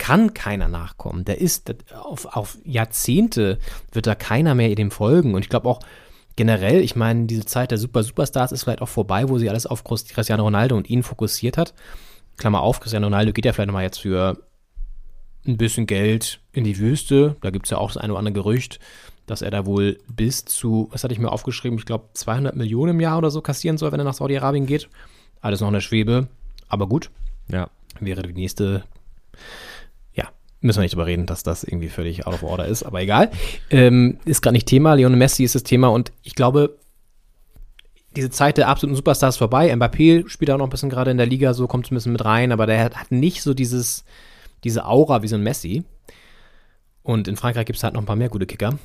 kann 0.00 0.32
keiner 0.32 0.66
nachkommen. 0.66 1.26
Der 1.26 1.42
ist 1.42 1.74
auf, 1.94 2.24
auf 2.24 2.56
Jahrzehnte 2.64 3.58
wird 3.92 4.06
da 4.06 4.14
keiner 4.14 4.54
mehr 4.54 4.74
dem 4.74 4.90
folgen. 4.90 5.34
Und 5.34 5.42
ich 5.42 5.50
glaube 5.50 5.68
auch 5.68 5.80
generell, 6.36 6.80
ich 6.80 6.96
meine, 6.96 7.26
diese 7.26 7.44
Zeit 7.44 7.70
der 7.70 7.76
Super 7.76 8.02
Superstars 8.02 8.50
ist 8.50 8.64
vielleicht 8.64 8.80
auch 8.80 8.88
vorbei, 8.88 9.28
wo 9.28 9.38
sie 9.38 9.50
alles 9.50 9.66
auf 9.66 9.84
Cristiano 9.84 10.42
Ronaldo 10.42 10.74
und 10.74 10.88
ihn 10.88 11.02
fokussiert 11.02 11.58
hat. 11.58 11.74
Klammer 12.38 12.62
auf, 12.62 12.80
Cristiano 12.80 13.08
Ronaldo 13.08 13.34
geht 13.34 13.44
ja 13.44 13.52
vielleicht 13.52 13.66
nochmal 13.66 13.82
jetzt 13.82 14.00
für 14.00 14.42
ein 15.46 15.58
bisschen 15.58 15.86
Geld 15.86 16.40
in 16.52 16.64
die 16.64 16.78
Wüste. 16.78 17.36
Da 17.42 17.50
gibt 17.50 17.66
es 17.66 17.70
ja 17.70 17.76
auch 17.76 17.92
das 17.92 17.98
eine 17.98 18.14
oder 18.14 18.20
andere 18.20 18.32
Gerücht, 18.32 18.80
dass 19.26 19.42
er 19.42 19.50
da 19.50 19.66
wohl 19.66 19.98
bis 20.08 20.46
zu, 20.46 20.88
was 20.92 21.04
hatte 21.04 21.12
ich 21.12 21.20
mir 21.20 21.30
aufgeschrieben, 21.30 21.78
ich 21.78 21.84
glaube 21.84 22.08
200 22.14 22.56
Millionen 22.56 22.92
im 22.92 23.00
Jahr 23.00 23.18
oder 23.18 23.30
so 23.30 23.42
kassieren 23.42 23.76
soll, 23.76 23.92
wenn 23.92 24.00
er 24.00 24.04
nach 24.04 24.14
Saudi-Arabien 24.14 24.64
geht. 24.64 24.88
Alles 25.42 25.60
noch 25.60 25.68
eine 25.68 25.82
Schwebe, 25.82 26.28
aber 26.70 26.88
gut. 26.88 27.10
Ja. 27.48 27.68
Wäre 28.00 28.22
die 28.22 28.32
nächste 28.32 28.84
Müssen 30.62 30.78
wir 30.78 30.82
nicht 30.82 30.92
drüber 30.92 31.06
reden, 31.06 31.26
dass 31.26 31.42
das 31.42 31.64
irgendwie 31.64 31.88
völlig 31.88 32.26
out 32.26 32.34
of 32.34 32.42
order 32.42 32.66
ist, 32.66 32.82
aber 32.82 33.00
egal. 33.00 33.30
Ähm, 33.70 34.18
ist 34.26 34.42
gerade 34.42 34.52
nicht 34.54 34.68
Thema. 34.68 34.94
Lionel 34.94 35.18
Messi 35.18 35.42
ist 35.42 35.54
das 35.54 35.62
Thema 35.62 35.88
und 35.88 36.12
ich 36.22 36.34
glaube, 36.34 36.78
diese 38.16 38.30
Zeit 38.30 38.58
der 38.58 38.68
absoluten 38.68 38.96
Superstars 38.96 39.36
ist 39.36 39.38
vorbei. 39.38 39.72
Mbappé 39.72 40.28
spielt 40.28 40.50
auch 40.50 40.58
noch 40.58 40.66
ein 40.66 40.70
bisschen 40.70 40.90
gerade 40.90 41.10
in 41.10 41.16
der 41.16 41.26
Liga, 41.26 41.54
so 41.54 41.66
kommt 41.66 41.90
ein 41.90 41.94
bisschen 41.94 42.12
mit 42.12 42.24
rein, 42.24 42.52
aber 42.52 42.66
der 42.66 42.84
hat 42.84 43.10
nicht 43.10 43.42
so 43.42 43.54
dieses, 43.54 44.04
diese 44.64 44.84
Aura 44.84 45.22
wie 45.22 45.28
so 45.28 45.36
ein 45.36 45.42
Messi. 45.42 45.84
Und 47.02 47.28
in 47.28 47.36
Frankreich 47.36 47.66
gibt 47.66 47.78
es 47.78 47.82
halt 47.82 47.94
noch 47.94 48.02
ein 48.02 48.06
paar 48.06 48.16
mehr 48.16 48.28
gute 48.28 48.46
Kicker. 48.46 48.78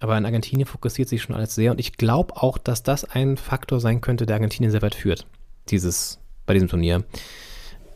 Aber 0.00 0.18
in 0.18 0.26
Argentinien 0.26 0.66
fokussiert 0.66 1.08
sich 1.08 1.22
schon 1.22 1.34
alles 1.34 1.54
sehr 1.54 1.70
und 1.70 1.80
ich 1.80 1.96
glaube 1.96 2.36
auch, 2.36 2.58
dass 2.58 2.82
das 2.82 3.04
ein 3.04 3.38
Faktor 3.38 3.80
sein 3.80 4.00
könnte, 4.00 4.26
der 4.26 4.36
Argentinien 4.36 4.70
sehr 4.70 4.82
weit 4.82 4.94
führt. 4.94 5.26
Dieses, 5.70 6.18
bei 6.44 6.52
diesem 6.52 6.68
Turnier. 6.68 7.04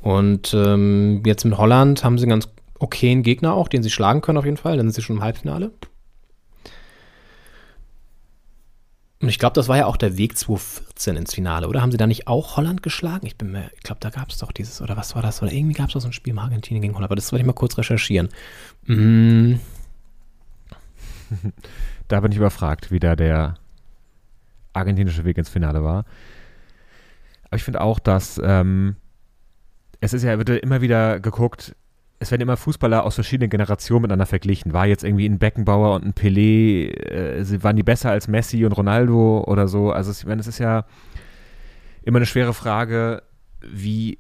Und 0.00 0.54
ähm, 0.54 1.22
jetzt 1.26 1.44
mit 1.44 1.58
Holland 1.58 2.04
haben 2.04 2.18
sie 2.18 2.26
ganz 2.26 2.48
okayen 2.78 3.22
Gegner 3.22 3.54
auch, 3.54 3.68
den 3.68 3.82
sie 3.82 3.90
schlagen 3.90 4.20
können 4.20 4.38
auf 4.38 4.44
jeden 4.44 4.56
Fall. 4.56 4.76
Dann 4.76 4.86
sind 4.86 4.94
sie 4.94 5.02
schon 5.02 5.16
im 5.16 5.22
Halbfinale. 5.22 5.72
Und 9.20 9.28
ich 9.28 9.40
glaube, 9.40 9.54
das 9.54 9.66
war 9.66 9.76
ja 9.76 9.86
auch 9.86 9.96
der 9.96 10.16
Weg 10.16 10.38
2014 10.38 11.16
ins 11.16 11.34
Finale, 11.34 11.66
oder? 11.66 11.82
Haben 11.82 11.90
sie 11.90 11.96
da 11.96 12.06
nicht 12.06 12.28
auch 12.28 12.56
Holland 12.56 12.84
geschlagen? 12.84 13.26
Ich 13.26 13.36
bin 13.36 13.50
mir, 13.50 13.68
ich 13.74 13.82
glaube, 13.82 13.98
da 14.00 14.10
gab 14.10 14.30
es 14.30 14.38
doch 14.38 14.52
dieses, 14.52 14.80
oder 14.80 14.96
was 14.96 15.16
war 15.16 15.22
das? 15.22 15.42
Oder 15.42 15.50
irgendwie 15.50 15.74
gab 15.74 15.88
es 15.88 15.94
doch 15.94 16.00
so 16.00 16.08
ein 16.08 16.12
Spiel 16.12 16.34
mit 16.34 16.42
Argentinien 16.42 16.82
gegen 16.82 16.94
Holland, 16.94 17.08
aber 17.08 17.16
das 17.16 17.32
wollte 17.32 17.40
ich 17.42 17.46
mal 17.46 17.52
kurz 17.52 17.76
recherchieren. 17.78 18.28
Mm. 18.86 19.54
Da 22.08 22.20
bin 22.20 22.32
ich 22.32 22.38
überfragt, 22.38 22.90
wie 22.90 23.00
da 23.00 23.14
der 23.16 23.56
argentinische 24.72 25.26
Weg 25.26 25.36
ins 25.36 25.50
Finale 25.50 25.82
war. 25.84 26.06
Aber 27.44 27.56
ich 27.56 27.62
finde 27.62 27.82
auch, 27.82 27.98
dass 27.98 28.40
ähm, 28.42 28.96
es 30.00 30.14
ist 30.14 30.22
ja, 30.22 30.38
wird 30.38 30.48
immer 30.48 30.80
wieder 30.80 31.20
geguckt, 31.20 31.76
es 32.20 32.30
werden 32.30 32.42
immer 32.42 32.56
Fußballer 32.56 33.04
aus 33.04 33.14
verschiedenen 33.14 33.50
Generationen 33.50 34.02
miteinander 34.02 34.26
verglichen. 34.26 34.72
War 34.72 34.86
jetzt 34.86 35.04
irgendwie 35.04 35.26
ein 35.26 35.38
Beckenbauer 35.38 35.94
und 35.94 36.04
ein 36.04 36.14
Pelé, 36.14 36.90
äh, 36.90 37.62
waren 37.62 37.76
die 37.76 37.82
besser 37.82 38.10
als 38.10 38.28
Messi 38.28 38.64
und 38.64 38.72
Ronaldo 38.72 39.44
oder 39.46 39.68
so? 39.68 39.92
Also 39.92 40.10
ich 40.10 40.26
meine, 40.26 40.40
es 40.40 40.46
ist 40.46 40.58
ja 40.58 40.84
immer 42.02 42.18
eine 42.18 42.26
schwere 42.26 42.54
Frage, 42.54 43.22
wie 43.60 44.18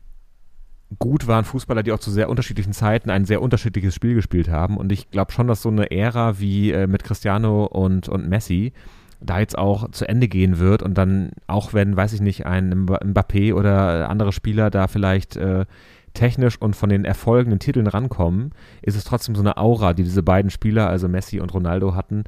gut 0.98 1.26
waren 1.26 1.44
Fußballer, 1.44 1.82
die 1.82 1.92
auch 1.92 1.98
zu 1.98 2.10
sehr 2.10 2.30
unterschiedlichen 2.30 2.72
Zeiten 2.72 3.10
ein 3.10 3.24
sehr 3.24 3.42
unterschiedliches 3.42 3.94
Spiel 3.94 4.14
gespielt 4.14 4.48
haben. 4.48 4.76
Und 4.76 4.92
ich 4.92 5.10
glaube 5.10 5.32
schon, 5.32 5.48
dass 5.48 5.62
so 5.62 5.68
eine 5.68 5.90
Ära 5.90 6.38
wie 6.38 6.70
äh, 6.70 6.86
mit 6.86 7.04
Cristiano 7.04 7.64
und, 7.66 8.08
und 8.08 8.28
Messi 8.28 8.72
da 9.20 9.40
jetzt 9.40 9.58
auch 9.58 9.90
zu 9.90 10.08
Ende 10.08 10.28
gehen 10.28 10.60
wird 10.60 10.82
und 10.82 10.96
dann 10.96 11.30
auch 11.48 11.72
wenn, 11.74 11.96
weiß 11.96 12.12
ich 12.12 12.20
nicht, 12.20 12.46
ein 12.46 12.86
Mbappé 12.86 13.52
oder 13.52 14.08
andere 14.08 14.30
Spieler 14.30 14.70
da 14.70 14.86
vielleicht 14.86 15.36
äh, 15.36 15.66
technisch 16.14 16.60
und 16.60 16.76
von 16.76 16.88
den 16.88 17.04
Erfolgen, 17.04 17.50
den 17.50 17.58
Titeln 17.58 17.86
rankommen, 17.86 18.52
ist 18.82 18.96
es 18.96 19.04
trotzdem 19.04 19.34
so 19.34 19.42
eine 19.42 19.56
Aura, 19.56 19.92
die 19.92 20.04
diese 20.04 20.22
beiden 20.22 20.50
Spieler, 20.50 20.88
also 20.88 21.08
Messi 21.08 21.40
und 21.40 21.52
Ronaldo, 21.54 21.94
hatten. 21.94 22.24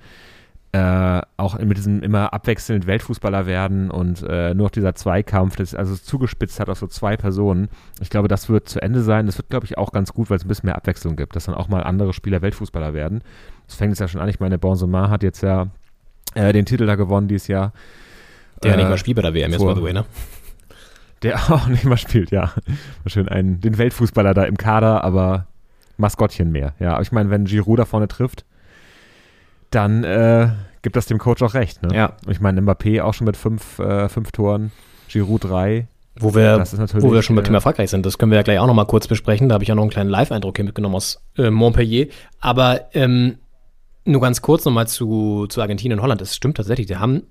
Äh, 0.73 1.23
auch 1.37 1.59
mit 1.59 1.77
diesem 1.77 2.01
immer 2.01 2.33
abwechselnd 2.33 2.87
Weltfußballer 2.87 3.45
werden 3.47 3.91
und 3.91 4.23
äh, 4.23 4.55
nur 4.55 4.67
noch 4.67 4.71
dieser 4.71 4.95
Zweikampf, 4.95 5.57
das 5.57 5.75
also 5.75 5.97
zugespitzt 5.97 6.61
hat 6.61 6.69
auf 6.69 6.79
so 6.79 6.87
zwei 6.87 7.17
Personen. 7.17 7.69
Ich 8.01 8.09
glaube, 8.09 8.29
das 8.29 8.49
wird 8.49 8.69
zu 8.69 8.81
Ende 8.81 9.03
sein. 9.03 9.27
Das 9.27 9.37
wird, 9.37 9.49
glaube 9.49 9.67
ich, 9.67 9.79
auch 9.79 9.91
ganz 9.91 10.13
gut, 10.13 10.31
weil 10.31 10.37
es 10.37 10.45
ein 10.45 10.49
bisschen 10.49 10.69
mehr 10.69 10.77
Abwechslung 10.77 11.17
gibt, 11.17 11.35
dass 11.35 11.47
dann 11.47 11.57
auch 11.57 11.67
mal 11.67 11.83
andere 11.83 12.13
Spieler 12.13 12.41
Weltfußballer 12.41 12.95
werden. 12.95 13.23
Das 13.67 13.75
fängt 13.75 13.91
jetzt 13.91 13.99
ja 13.99 14.07
schon 14.07 14.21
an. 14.21 14.29
Ich 14.29 14.39
meine, 14.39 14.59
Benzema 14.59 15.11
hat 15.11 15.25
jetzt 15.25 15.43
ja 15.43 15.67
äh, 16.37 16.53
den 16.53 16.67
Titel 16.67 16.87
da 16.87 16.95
gewonnen 16.95 17.27
dieses 17.27 17.49
Jahr. 17.49 17.73
Der 18.63 18.73
ja 18.73 18.77
nicht 18.77 18.89
mal 18.89 18.99
spielt 18.99 19.17
bei 19.17 19.23
der 19.23 19.35
WM 19.35 19.51
jetzt, 19.51 19.65
by 19.65 19.75
the 19.75 19.83
way, 19.83 19.93
ne? 19.93 20.05
Der 21.23 21.37
auch 21.53 21.67
nicht 21.67 21.85
mal 21.85 21.97
spielt, 21.97 22.31
ja. 22.31 22.53
Schön 23.07 23.29
einen, 23.29 23.61
den 23.61 23.79
Weltfußballer 23.79 24.35
da 24.35 24.45
im 24.45 24.57
Kader, 24.57 25.05
aber 25.05 25.47
Maskottchen 25.97 26.51
mehr. 26.51 26.75
Ja, 26.79 26.95
aber 26.95 27.03
ich 27.03 27.13
meine, 27.13 27.31
wenn 27.31 27.45
Giroud 27.45 27.79
da 27.79 27.85
vorne 27.85 28.09
trifft, 28.09 28.45
dann 29.71 30.03
äh, 30.05 30.51
gibt 30.83 30.97
das 30.97 31.07
dem 31.07 31.19
Coach 31.19 31.43
auch 31.43 31.55
recht. 31.55 31.83
Ne? 31.83 31.95
Ja. 31.95 32.17
Ich 32.29 32.41
meine, 32.41 32.61
Mbappé 32.61 33.03
auch 33.03 33.15
schon 33.15 33.27
mit 33.27 33.37
fünf, 33.37 33.79
äh, 33.79 34.09
fünf 34.09 34.33
Toren, 34.33 34.73
Giroud 35.09 35.45
drei. 35.45 35.89
Wo 36.19 36.35
wir, 36.35 36.59
wo 36.59 37.13
wir 37.13 37.23
schon 37.23 37.43
Thema 37.43 37.59
äh, 37.59 37.61
Frankreich 37.61 37.89
sind, 37.89 38.05
das 38.05 38.19
können 38.19 38.33
wir 38.33 38.37
ja 38.37 38.43
gleich 38.43 38.59
auch 38.59 38.67
nochmal 38.67 38.87
kurz 38.87 39.07
besprechen. 39.07 39.49
Da 39.49 39.55
habe 39.55 39.65
ich 39.65 39.71
auch 39.71 39.77
noch 39.77 39.83
einen 39.83 39.91
kleinen 39.91 40.11
Live-Eindruck 40.11 40.57
hier 40.57 40.65
mitgenommen 40.65 40.97
aus 40.97 41.23
äh, 41.39 41.51
Montpellier. 41.51 42.09
Aber 42.41 42.89
ähm, 42.95 43.39
nur 44.05 44.21
ganz 44.21 44.43
kurz 44.43 44.65
nochmal 44.65 44.89
zu, 44.89 45.47
zu 45.49 45.63
Argentinien 45.63 45.99
und 45.99 46.03
Holland. 46.03 46.21
Es 46.21 46.35
stimmt 46.35 46.57
tatsächlich, 46.57 46.89
die 46.89 46.97
haben 46.97 47.23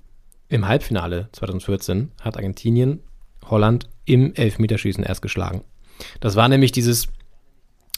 im 0.48 0.68
Halbfinale 0.68 1.30
2014 1.34 2.12
hat 2.22 2.38
Argentinien 2.38 3.02
Holland 3.50 3.90
im 4.06 4.34
Elfmeterschießen 4.34 5.04
erst 5.04 5.22
geschlagen. 5.22 5.62
Das 6.20 6.36
war 6.36 6.48
nämlich 6.48 6.72
dieses 6.72 7.08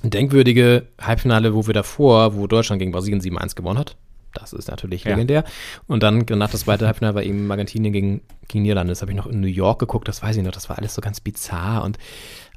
denkwürdige 0.04 0.88
Halbfinale, 0.99 1.54
wo 1.54 1.68
wir 1.68 1.74
davor, 1.74 2.36
wo 2.36 2.47
Deutschland 2.47 2.80
gegen 2.80 2.91
Brasilien 2.91 3.22
7-1 3.22 3.56
gewonnen 3.56 3.78
hat. 3.80 3.95
Das 4.34 4.54
ist 4.54 4.70
natürlich 4.70 5.04
Ja. 5.04 5.12
legendär. 5.12 5.43
Und 5.88 6.04
dann 6.04 6.20
nach 6.30 6.49
das 6.49 6.62
zweite 6.62 6.86
Halbfinale 6.88 7.16
war 7.16 7.24
eben 7.24 7.52
Argentinien 7.52 7.91
gegen, 7.93 8.22
gegen 8.47 8.64
Niederlande. 8.64 8.91
Das 8.91 9.02
habe 9.02 9.12
ich 9.12 9.18
noch 9.18 9.28
in 9.28 9.41
New 9.41 9.47
York 9.47 9.80
geguckt, 9.80 10.08
das 10.08 10.22
weiß 10.24 10.38
ich 10.38 10.43
noch. 10.43 10.52
Das 10.54 10.70
war 10.70 10.78
alles 10.78 10.95
so 10.95 11.02
ganz 11.02 11.20
bizarr 11.20 11.84
und 11.84 11.97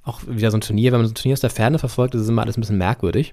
auch 0.05 0.21
wieder 0.27 0.51
so 0.51 0.57
ein 0.57 0.61
Turnier. 0.61 0.93
Wenn 0.93 1.01
man 1.01 1.07
so 1.07 1.13
ein 1.13 1.17
Turnier 1.17 1.33
aus 1.35 1.41
der 1.41 1.51
Ferne 1.51 1.79
verfolgt, 1.79 2.15
das 2.15 2.23
ist 2.23 2.29
immer 2.29 2.43
alles 2.43 2.57
ein 2.57 2.61
bisschen 2.61 2.79
merkwürdig. 2.79 3.33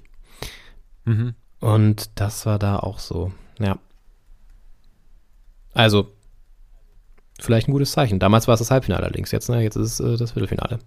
Mhm. 1.05 1.35
Und 1.59 2.09
das 2.15 2.45
war 2.45 2.57
da 2.57 2.77
auch 2.77 2.97
so. 2.99 3.31
Ja. 3.59 3.77
Also, 5.73 6.11
vielleicht 7.41 7.67
ein 7.67 7.71
gutes 7.71 7.91
Zeichen. 7.91 8.19
Damals 8.19 8.47
war 8.47 8.53
es 8.53 8.59
das 8.59 8.71
Halbfinale 8.71 9.03
allerdings. 9.03 9.31
Jetzt, 9.31 9.49
ne, 9.49 9.61
jetzt 9.61 9.75
ist 9.75 9.99
es 9.99 10.13
äh, 10.13 10.17
das 10.17 10.31
Viertelfinale. 10.31 10.79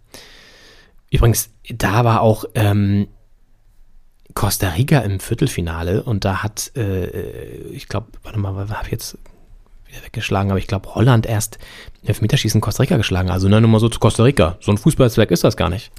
Übrigens, 1.10 1.50
da 1.68 2.04
war 2.04 2.22
auch 2.22 2.44
ähm, 2.54 3.08
Costa 4.34 4.70
Rica 4.70 5.00
im 5.00 5.20
Viertelfinale 5.20 6.02
und 6.02 6.24
da 6.24 6.42
hat, 6.42 6.72
äh, 6.76 7.58
ich 7.70 7.88
glaube, 7.88 8.08
warte 8.22 8.38
mal, 8.38 8.54
habe 8.54 8.86
ich 8.86 8.92
jetzt 8.92 9.18
wieder 9.86 10.02
weggeschlagen, 10.04 10.50
aber 10.50 10.58
ich 10.58 10.66
glaube, 10.66 10.94
Holland 10.94 11.26
erst 11.26 11.58
im 12.02 12.08
Elfmeterschießen 12.08 12.60
Costa 12.60 12.82
Rica 12.82 12.96
geschlagen. 12.96 13.30
Also, 13.30 13.48
ne, 13.48 13.60
nur 13.60 13.70
mal 13.70 13.80
so 13.80 13.88
zu 13.88 14.00
Costa 14.00 14.22
Rica. 14.22 14.56
So 14.60 14.72
ein 14.72 14.78
Fußballzweck 14.78 15.30
ist 15.30 15.44
das 15.44 15.56
gar 15.56 15.70
nicht. 15.70 15.92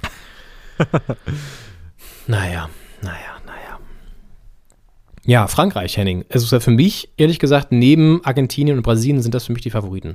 naja, 2.26 2.68
naja. 3.02 3.35
Ja, 5.26 5.48
Frankreich, 5.48 5.96
Henning. 5.96 6.24
Es 6.28 6.42
ist 6.44 6.52
ja 6.52 6.60
für 6.60 6.70
mich, 6.70 7.08
ehrlich 7.16 7.38
gesagt, 7.40 7.72
neben 7.72 8.24
Argentinien 8.24 8.76
und 8.76 8.82
Brasilien 8.84 9.20
sind 9.22 9.34
das 9.34 9.44
für 9.46 9.52
mich 9.52 9.62
die 9.62 9.70
Favoriten. 9.70 10.14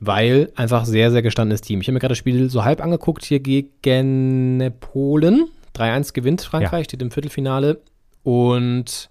Weil 0.00 0.52
einfach 0.56 0.84
sehr, 0.84 1.10
sehr 1.10 1.22
gestandenes 1.22 1.62
Team. 1.62 1.80
Ich 1.80 1.86
habe 1.86 1.94
mir 1.94 2.00
gerade 2.00 2.12
das 2.12 2.18
Spiel 2.18 2.50
so 2.50 2.64
halb 2.64 2.82
angeguckt 2.82 3.24
hier 3.24 3.40
gegen 3.40 4.72
Polen. 4.80 5.46
3-1 5.74 6.12
gewinnt 6.12 6.42
Frankreich, 6.42 6.80
Ja. 6.80 6.84
steht 6.84 7.00
im 7.02 7.10
Viertelfinale. 7.10 7.80
Und 8.22 9.08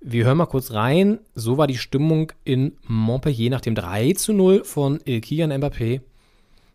wir 0.00 0.24
hören 0.26 0.36
mal 0.36 0.46
kurz 0.46 0.72
rein. 0.72 1.18
So 1.34 1.56
war 1.56 1.66
die 1.66 1.78
Stimmung 1.78 2.32
in 2.44 2.76
Montpellier 2.86 3.50
nach 3.50 3.62
dem 3.62 3.74
3 3.74 4.12
zu 4.12 4.34
0 4.34 4.64
von 4.64 5.00
äh, 5.06 5.20
Kylian 5.20 5.52
Mbappé 5.52 6.02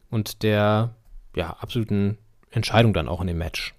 und 0.09 0.41
der 0.41 0.95
ja, 1.35 1.55
absoluten 1.59 2.17
Entscheidung 2.49 2.93
dann 2.93 3.07
auch 3.07 3.21
in 3.21 3.27
dem 3.27 3.37
Match. 3.37 3.75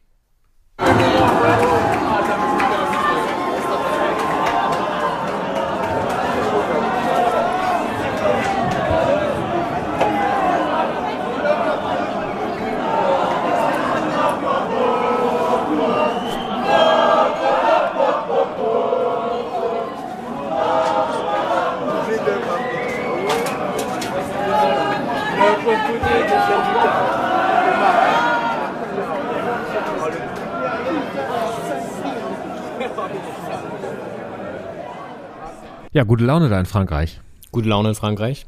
Ja, 35.92 36.04
gute 36.04 36.24
Laune 36.24 36.48
da 36.48 36.58
in 36.58 36.66
Frankreich. 36.66 37.20
gute 37.50 37.68
Laune 37.68 37.90
in 37.90 37.94
Frankreich. 37.94 38.46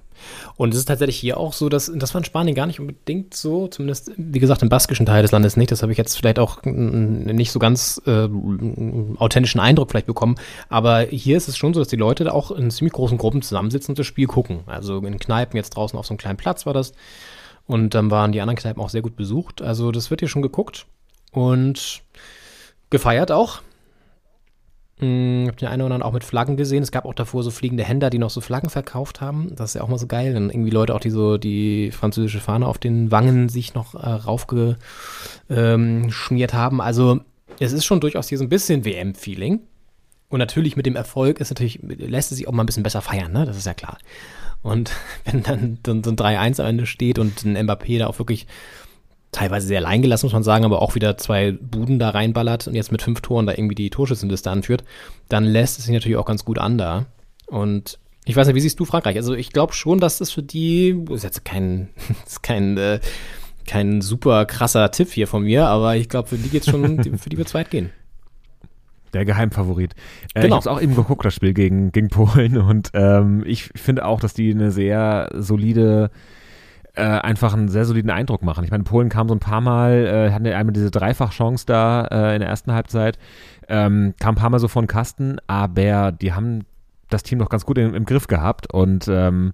Und 0.57 0.73
es 0.73 0.79
ist 0.81 0.87
tatsächlich 0.87 1.17
hier 1.19 1.37
auch 1.37 1.53
so, 1.53 1.69
dass 1.69 1.93
das 1.95 2.15
war 2.15 2.21
in 2.21 2.25
Spanien 2.25 2.55
gar 2.55 2.67
nicht 2.67 2.81
unbedingt 2.81 3.35
so, 3.35 3.69
zumindest, 3.69 4.13
wie 4.17 4.39
gesagt, 4.39 4.63
im 4.63 4.71
baskischen 4.71 5.05
Teil 5.05 5.23
des 5.23 5.33
Landes 5.33 5.57
nicht. 5.57 5.71
Das 5.71 5.83
habe 5.83 5.93
ich 5.93 5.99
jetzt 5.99 6.17
vielleicht 6.17 6.39
auch 6.39 6.63
nicht 6.63 7.51
so 7.51 7.59
ganz 7.59 8.01
äh, 8.07 8.29
authentischen 9.19 9.61
Eindruck 9.61 9.91
vielleicht 9.91 10.07
bekommen. 10.07 10.37
Aber 10.71 11.01
hier 11.03 11.37
ist 11.37 11.49
es 11.49 11.59
schon 11.59 11.75
so, 11.75 11.81
dass 11.81 11.89
die 11.89 11.97
Leute 11.97 12.25
da 12.25 12.31
auch 12.31 12.51
in 12.51 12.71
ziemlich 12.71 12.95
großen 12.95 13.19
Gruppen 13.19 13.43
zusammensitzen 13.43 13.93
und 13.93 13.99
das 13.99 14.07
Spiel 14.07 14.27
gucken. 14.27 14.61
Also 14.67 14.99
in 14.99 15.19
Kneipen 15.19 15.57
jetzt 15.57 15.71
draußen 15.71 15.99
auf 15.99 16.07
so 16.07 16.13
einem 16.13 16.19
kleinen 16.19 16.39
Platz 16.39 16.65
war 16.65 16.73
das. 16.73 16.93
Und 17.67 17.95
dann 17.95 18.11
waren 18.11 18.33
die 18.33 18.41
anderen 18.41 18.57
Kneipen 18.57 18.83
auch 18.83 18.91
sehr 18.91 19.03
gut 19.03 19.17
besucht. 19.17 19.61
Also 19.61 19.91
das 19.93 20.11
wird 20.11 20.21
hier 20.21 20.29
schon 20.29 20.43
geguckt 20.43 20.87
und 21.33 22.03
gefeiert 22.89 23.33
auch. 23.33 23.61
Hm, 24.99 25.47
hab 25.49 25.57
den 25.57 25.69
einen 25.69 25.83
oder 25.83 25.95
anderen 25.95 26.03
auch 26.03 26.13
mit 26.13 26.23
Flaggen 26.23 26.57
gesehen. 26.57 26.83
Es 26.83 26.93
gab 26.93 27.05
auch 27.05 27.15
davor 27.15 27.43
so 27.43 27.51
fliegende 27.51 27.83
Händler, 27.85 28.11
die 28.11 28.19
noch 28.19 28.31
so 28.31 28.41
Flaggen 28.41 28.71
verkauft 28.71 29.21
haben. 29.21 29.53
Das 29.57 29.71
ist 29.71 29.75
ja 29.75 29.83
auch 29.83 29.89
mal 29.89 29.99
so 29.99 30.07
geil. 30.07 30.35
Dann 30.35 30.51
irgendwie 30.51 30.71
Leute 30.71 30.95
auch, 30.95 31.01
die 31.01 31.11
so 31.11 31.37
die 31.37 31.91
französische 31.91 32.41
Fahne 32.41 32.67
auf 32.69 32.79
den 32.79 33.11
Wangen 33.11 33.49
sich 33.49 33.75
noch 33.75 33.95
äh, 33.95 34.09
raufgeschmiert 34.09 34.79
ähm, 35.51 36.13
haben. 36.53 36.81
Also 36.81 37.21
es 37.59 37.73
ist 37.73 37.85
schon 37.85 38.01
durchaus 38.01 38.29
hier 38.29 38.39
so 38.39 38.45
ein 38.45 38.49
bisschen 38.49 38.85
WM-Feeling. 38.85 39.61
Und 40.29 40.39
natürlich 40.39 40.77
mit 40.77 40.87
dem 40.87 40.97
Erfolg 40.97 41.41
ist 41.41 41.51
natürlich, 41.51 41.81
lässt 41.83 42.33
es 42.33 42.39
sich 42.39 42.49
auch 42.49 42.53
mal 42.53 42.63
ein 42.63 42.67
bisschen 42.67 42.83
besser 42.83 43.03
feiern, 43.03 43.33
ne? 43.33 43.45
Das 43.47 43.57
ist 43.57 43.67
ja 43.67 43.75
klar. 43.75 43.99
Und 44.63 44.91
wenn 45.25 45.43
dann 45.43 45.79
so 45.85 45.93
ein 45.93 46.17
3-1 46.17 46.61
am 46.61 46.67
Ende 46.67 46.87
steht 46.87 47.19
und 47.19 47.45
ein 47.45 47.57
Mbappé 47.57 47.99
da 47.99 48.07
auch 48.07 48.19
wirklich 48.19 48.47
teilweise 49.35 49.67
sehr 49.67 49.79
allein 49.79 50.01
gelassen, 50.01 50.27
muss 50.27 50.33
man 50.33 50.43
sagen, 50.43 50.65
aber 50.65 50.81
auch 50.81 50.95
wieder 50.95 51.17
zwei 51.17 51.53
Buden 51.53 51.99
da 51.99 52.11
reinballert 52.11 52.67
und 52.67 52.75
jetzt 52.75 52.93
mit 52.93 53.03
fünf 53.03 53.21
Toren 53.21 53.47
da 53.47 53.53
irgendwie 53.53 53.75
die 53.75 53.91
Torschützenliste 53.91 54.51
anführt, 54.51 54.85
dann 55.29 55.45
lässt 55.45 55.79
es 55.79 55.85
sich 55.87 55.93
natürlich 55.93 56.17
auch 56.17 56.27
ganz 56.27 56.45
gut 56.45 56.59
an 56.59 56.79
da. 56.79 57.07
Und 57.47 57.99
ich 58.25 58.37
weiß 58.37 58.47
nicht, 58.47 58.57
wie 58.57 58.61
siehst 58.61 58.79
du 58.81 58.85
Frankreich? 58.85 59.17
Also 59.17 59.35
ich 59.35 59.53
glaube 59.53 59.73
schon, 59.73 59.99
dass 59.99 60.19
das 60.19 60.31
für 60.31 60.43
die, 60.43 60.97
das 61.07 61.19
ist 61.19 61.25
jetzt 61.25 61.45
kein, 61.45 61.89
ist 62.27 62.43
kein, 62.43 62.79
äh, 62.79 63.01
kein 63.67 64.01
super 64.01 64.45
krasser 64.47 64.91
Tipp 64.91 65.11
hier 65.11 65.27
von 65.27 65.43
mir, 65.43 65.67
aber 65.67 65.97
ich 65.97 66.09
glaube, 66.09 66.29
für 66.29 66.37
die 66.37 66.49
geht's 66.49 66.71
schon, 66.71 67.03
für 67.19 67.29
die 67.29 67.37
wird's 67.37 67.55
weit 67.55 67.71
gehen. 67.71 67.91
Der 69.13 69.25
Geheimfavorit. 69.25 69.95
Äh, 70.35 70.43
Genau. 70.43 70.59
Ich 70.59 70.67
habe 70.67 70.77
auch 70.77 70.83
eben 70.83 70.95
geguckt, 70.95 71.25
das 71.25 71.35
Spiel 71.35 71.55
gegen, 71.55 71.93
gegen 71.93 72.09
Polen. 72.09 72.59
Und 72.59 72.91
ähm, 72.95 73.45
ich 73.47 73.71
finde 73.75 74.05
auch, 74.05 74.21
dass 74.21 74.35
die 74.35 74.51
eine 74.51 74.71
sehr 74.71 75.31
solide, 75.35 76.11
äh, 76.95 77.03
einfach 77.03 77.55
einen 77.55 77.69
sehr 77.69 77.85
soliden 77.85 78.11
Eindruck 78.11 78.43
machen. 78.43 78.65
Ich 78.65 78.71
meine, 78.71 78.85
Polen 78.85 79.09
kam 79.09 79.29
so 79.29 79.35
ein 79.35 79.41
paar 79.41 79.61
Mal, 79.61 80.07
äh, 80.07 80.33
hatten 80.33 80.47
einmal 80.47 80.73
diese 80.73 80.91
Dreifachchance 80.91 81.67
da 81.67 82.05
äh, 82.05 82.35
in 82.35 82.41
der 82.41 82.49
ersten 82.49 82.73
Halbzeit, 82.73 83.19
ähm, 83.69 84.15
kam 84.21 84.35
ein 84.35 84.39
paar 84.39 84.51
Mal 84.51 84.61
so 84.61 84.69
von 84.69 84.87
Kasten, 84.87 85.39
aber 85.47 86.13
die 86.13 86.33
haben 86.33 86.65
das 87.11 87.23
Team 87.23 87.39
noch 87.39 87.49
ganz 87.49 87.65
gut 87.67 87.79
im, 87.79 87.95
im 87.95 88.05
Griff 88.05 88.27
gehabt. 88.27 88.73
Und 88.73 89.09
ähm, 89.09 89.53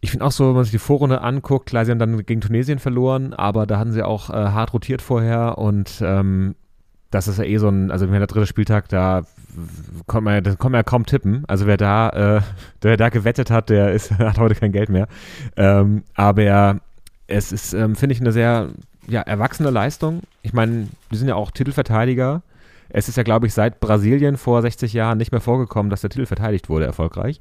ich 0.00 0.10
finde 0.10 0.24
auch 0.24 0.32
so, 0.32 0.48
wenn 0.48 0.54
man 0.54 0.64
sich 0.64 0.72
die 0.72 0.78
Vorrunde 0.78 1.20
anguckt, 1.20 1.66
klar, 1.66 1.84
sie 1.84 1.90
haben 1.90 1.98
dann 1.98 2.24
gegen 2.24 2.40
Tunesien 2.40 2.78
verloren, 2.78 3.34
aber 3.34 3.66
da 3.66 3.78
hatten 3.78 3.92
sie 3.92 4.02
auch 4.02 4.30
äh, 4.30 4.32
hart 4.32 4.72
rotiert 4.72 5.02
vorher 5.02 5.58
und 5.58 6.00
ähm, 6.02 6.54
das 7.10 7.28
ist 7.28 7.38
ja 7.38 7.44
eh 7.44 7.56
so 7.58 7.68
ein, 7.68 7.90
also 7.90 8.10
wenn 8.10 8.18
der 8.18 8.26
dritte 8.26 8.46
Spieltag, 8.46 8.88
da 8.88 9.22
kommt 10.06 10.24
man, 10.24 10.34
ja- 10.34 10.40
da 10.40 10.50
kommt 10.54 10.72
man 10.72 10.80
ja 10.80 10.82
kaum 10.82 11.06
tippen. 11.06 11.44
Also 11.48 11.66
wer 11.66 11.76
da, 11.76 12.08
äh, 12.38 12.40
der 12.82 12.96
da 12.96 13.08
gewettet 13.08 13.50
hat, 13.50 13.70
der 13.70 13.92
ist, 13.92 14.10
hat 14.18 14.38
heute 14.38 14.54
kein 14.54 14.72
Geld 14.72 14.88
mehr. 14.88 15.08
Ähm, 15.56 16.04
aber 16.14 16.80
es 17.26 17.52
ist, 17.52 17.72
ähm, 17.72 17.96
finde 17.96 18.14
ich, 18.14 18.20
eine 18.20 18.32
sehr 18.32 18.68
ja, 19.08 19.20
erwachsene 19.20 19.70
Leistung. 19.70 20.22
Ich 20.42 20.52
meine, 20.52 20.88
die 21.10 21.16
sind 21.16 21.28
ja 21.28 21.34
auch 21.34 21.50
Titelverteidiger. 21.50 22.42
Es 22.88 23.08
ist 23.08 23.16
ja, 23.16 23.22
glaube 23.24 23.46
ich, 23.46 23.54
seit 23.54 23.80
Brasilien 23.80 24.36
vor 24.36 24.62
60 24.62 24.92
Jahren 24.92 25.18
nicht 25.18 25.32
mehr 25.32 25.40
vorgekommen, 25.40 25.90
dass 25.90 26.02
der 26.02 26.10
Titel 26.10 26.26
verteidigt 26.26 26.68
wurde, 26.68 26.86
erfolgreich. 26.86 27.40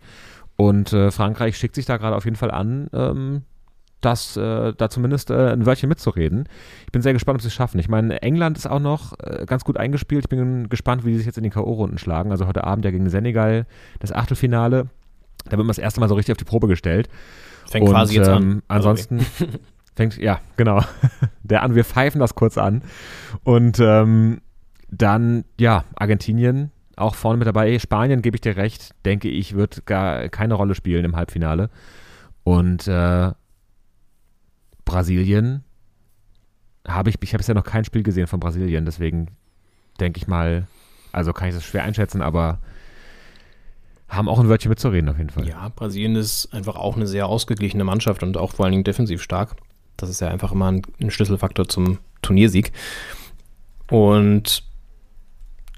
Und 0.56 0.94
äh, 0.94 1.12
Frankreich 1.12 1.58
schickt 1.58 1.76
sich 1.76 1.86
da 1.86 1.98
gerade 1.98 2.16
auf 2.16 2.26
jeden 2.26 2.38
Fall 2.38 2.52
an, 2.52 2.88
ähm, 2.94 3.42
das, 4.06 4.38
äh, 4.38 4.74
da 4.74 4.90
zumindest 4.90 5.32
äh, 5.32 5.52
ein 5.52 5.66
Wörtchen 5.66 5.90
mitzureden. 5.90 6.48
Ich 6.86 6.92
bin 6.92 7.02
sehr 7.02 7.14
gespannt, 7.14 7.38
ob 7.38 7.42
sie 7.42 7.48
es 7.48 7.54
schaffen. 7.54 7.80
Ich 7.80 7.90
meine, 7.90 8.22
England 8.22 8.58
ist 8.58 8.68
auch 8.68 8.80
noch 8.80 9.14
äh, 9.20 9.46
ganz 9.46 9.64
gut 9.64 9.78
eingespielt. 9.78 10.26
Ich 10.26 10.30
bin 10.30 10.70
gespannt, 10.70 11.06
wie 11.06 11.12
die 11.12 11.18
sich 11.18 11.26
jetzt 11.26 11.38
in 11.38 11.44
den 11.44 11.52
K.O.-Runden 11.52 11.98
schlagen. 11.98 12.32
Also 12.32 12.48
heute 12.48 12.64
Abend 12.64 12.86
ja 12.86 12.92
gegen 12.92 13.10
Senegal 13.10 13.66
das 14.00 14.12
Achtelfinale. 14.12 14.88
Da 15.46 15.52
wird 15.52 15.60
man 15.60 15.68
das 15.68 15.80
erste 15.80 16.00
Mal 16.00 16.10
so 16.10 16.16
richtig 16.16 16.34
auf 16.34 16.38
die 16.38 16.46
Probe 16.46 16.68
gestellt. 16.68 17.10
Fängt 17.68 17.90
quasi 17.90 18.16
jetzt 18.16 18.30
an. 18.30 18.44
ähm, 18.44 18.64
Ansonsten 18.68 19.26
fängt, 19.96 20.18
ja, 20.18 20.40
genau. 20.56 20.82
Der 21.44 21.64
an, 21.64 21.76
wir 21.76 21.84
pfeifen 21.84 22.20
das 22.20 22.36
kurz 22.36 22.58
an. 22.58 22.84
Und 23.44 23.80
ähm, 23.80 24.42
dann, 24.90 25.46
ja, 25.60 25.84
Argentinien 25.96 26.72
auch 26.96 27.16
vorne 27.16 27.38
mit 27.38 27.48
dabei. 27.48 27.78
Spanien, 27.80 28.22
gebe 28.22 28.38
ich 28.38 28.42
dir 28.42 28.56
recht, 28.56 28.92
denke 29.04 29.30
ich, 29.30 29.56
wird 29.56 29.86
gar 29.86 30.30
keine 30.30 30.54
Rolle 30.54 30.76
spielen 30.76 31.04
im 31.06 31.16
Halbfinale. 31.16 31.70
Und 32.44 32.88
äh, 32.88 33.32
Brasilien 34.86 35.64
habe 36.88 37.10
ich, 37.10 37.18
ich 37.22 37.34
habe 37.34 37.40
bisher 37.40 37.56
noch 37.56 37.64
kein 37.64 37.86
Spiel 37.86 38.04
gesehen 38.04 38.28
von 38.28 38.40
Brasilien, 38.40 38.86
deswegen 38.86 39.32
denke 40.00 40.20
ich 40.20 40.28
mal, 40.28 40.68
also 41.12 41.34
kann 41.34 41.50
ich 41.50 41.56
das 41.56 41.64
schwer 41.64 41.84
einschätzen, 41.84 42.22
aber 42.22 42.60
haben 44.08 44.30
auch 44.30 44.40
ein 44.40 44.50
Wörtchen 44.50 44.70
mitzureden 44.70 45.10
auf 45.10 45.18
jeden 45.18 45.32
Fall. 45.32 45.48
Ja, 45.48 45.70
Brasilien 45.76 46.16
ist 46.16 46.54
einfach 46.54 46.76
auch 46.76 46.96
eine 46.96 47.08
sehr 47.08 47.28
ausgeglichene 47.28 47.84
Mannschaft 47.84 48.22
und 48.24 48.38
auch 48.38 48.54
vor 48.54 48.66
allen 48.66 48.74
Dingen 48.74 48.84
defensiv 48.84 49.22
stark. 49.22 49.56
Das 49.98 50.10
ist 50.10 50.22
ja 50.22 50.28
einfach 50.28 50.52
immer 50.52 50.72
ein, 50.72 50.84
ein 51.02 51.10
Schlüsselfaktor 51.10 51.68
zum 51.68 51.98
Turniersieg. 52.22 52.72
Und 53.90 54.64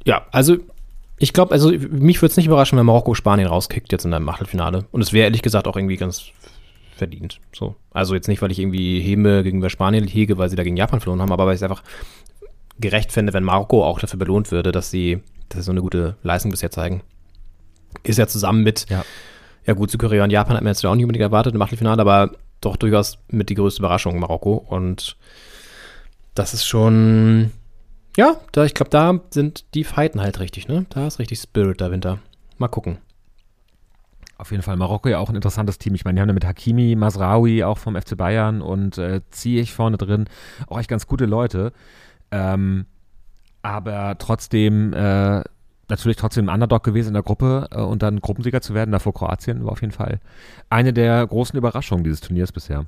ja, 0.06 0.26
also 0.32 0.58
ich 1.18 1.34
glaube, 1.34 1.52
also 1.52 1.72
mich 1.72 2.22
würde 2.22 2.32
es 2.32 2.38
nicht 2.38 2.48
überraschen, 2.48 2.78
wenn 2.78 2.86
Marokko 2.86 3.14
Spanien 3.14 3.48
rauskickt 3.48 3.92
jetzt 3.92 4.06
in 4.06 4.14
einem 4.14 4.28
Achtelfinale. 4.30 4.86
Und 4.92 5.02
es 5.02 5.14
wäre 5.14 5.26
ehrlich 5.26 5.42
gesagt 5.42 5.68
auch 5.68 5.76
irgendwie 5.76 5.98
ganz 5.98 6.32
verdient. 6.98 7.40
So. 7.54 7.76
Also 7.92 8.16
jetzt 8.16 8.28
nicht, 8.28 8.42
weil 8.42 8.52
ich 8.52 8.60
irgendwie 8.60 9.00
Häme 9.00 9.44
gegenüber 9.44 9.70
Spanien 9.70 10.08
hege, 10.08 10.38
weil 10.38 10.50
sie 10.50 10.56
da 10.56 10.64
gegen 10.64 10.78
Japan 10.78 11.00
verloren 11.00 11.22
haben, 11.22 11.32
aber 11.32 11.46
weil 11.46 11.54
ich 11.54 11.60
es 11.60 11.64
einfach 11.64 11.84
gerecht 12.80 13.12
fände, 13.12 13.34
wenn 13.34 13.44
Marokko 13.44 13.84
auch 13.84 14.00
dafür 14.00 14.20
belohnt 14.20 14.52
würde, 14.52 14.72
dass 14.72 14.92
sie 14.92 15.22
dass 15.50 15.60
sie 15.60 15.64
so 15.64 15.72
eine 15.72 15.82
gute 15.82 16.18
Leistung 16.24 16.52
bisher 16.52 16.72
zeigen. 16.72 17.02
Ist 18.04 18.18
ja 18.20 18.28
zusammen 18.28 18.64
mit, 18.64 18.86
Ja. 18.90 19.04
ja 19.66 19.74
gut, 19.74 19.92
Südkorea 19.92 20.24
und 20.24 20.30
Japan 20.30 20.58
hat 20.58 20.64
man 20.64 20.72
jetzt 20.72 20.86
auch 20.86 20.96
nicht 20.96 21.06
unbedingt 21.06 21.24
erwartet 21.24 21.56
im 21.56 21.62
Achtelfinale, 21.62 22.02
aber 22.02 22.32
doch 22.62 22.76
durchaus 22.76 23.20
mit 23.30 23.50
die 23.50 23.56
größte 23.56 23.82
Überraschung 23.82 24.20
Marokko. 24.20 24.56
Und 24.56 25.16
das 26.36 26.54
ist 26.54 26.66
schon, 26.66 27.52
ja, 28.18 28.40
da, 28.52 28.66
ich 28.66 28.74
glaube, 28.74 28.90
da 28.90 29.20
sind 29.30 29.66
die 29.74 29.84
Fighten 29.84 30.22
halt 30.22 30.40
richtig, 30.40 30.68
ne? 30.68 30.86
Da 30.90 31.08
ist 31.08 31.20
richtig 31.20 31.40
Spirit 31.40 31.82
dahinter. 31.82 32.20
Mal 32.58 32.68
gucken. 32.68 32.98
Auf 34.38 34.52
jeden 34.52 34.64
Fall. 34.64 34.76
Marokko 34.78 35.10
ja 35.10 35.20
auch 35.20 35.30
ein 35.30 35.36
interessantes 35.36 35.80
Team. 35.80 35.96
Ich 35.96 36.06
meine, 36.06 36.16
die 36.16 36.22
haben 36.22 36.30
ja 36.30 36.34
mit 36.34 36.46
Hakimi, 36.46 36.96
Masraoui 36.96 37.64
auch 37.64 37.78
vom 37.78 38.00
FC 38.00 38.16
Bayern 38.16 38.62
und 38.62 38.98
äh, 38.98 39.22
Ziyech 39.32 39.74
vorne 39.74 39.98
drin. 39.98 40.26
Auch 40.68 40.80
echt 40.80 40.90
ganz 40.90 41.08
gute 41.08 41.26
Leute. 41.26 41.74
Ähm, 42.32 42.86
aber 43.64 44.16
trotzdem, 44.20 44.94
äh, 44.94 45.44
natürlich 45.90 46.18
trotzdem 46.18 46.50
ein 46.50 46.54
Underdog 46.54 46.84
gewesen 46.84 47.10
in 47.10 47.14
der 47.16 47.24
Gruppe 47.24 47.68
äh, 47.72 47.82
und 47.82 48.04
dann 48.04 48.22
Gruppensieger 48.22 48.62
zu 48.62 48.74
werden, 48.74 48.92
davor 48.92 49.14
Kroatien, 49.14 49.66
war 49.66 49.72
auf 49.72 49.82
jeden 49.82 49.94
Fall 49.94 50.20
eine 50.70 50.94
der 50.94 51.26
großen 51.26 51.58
Überraschungen 51.58 52.04
dieses 52.04 52.22
Turniers 52.22 52.52
bisher. 52.52 52.86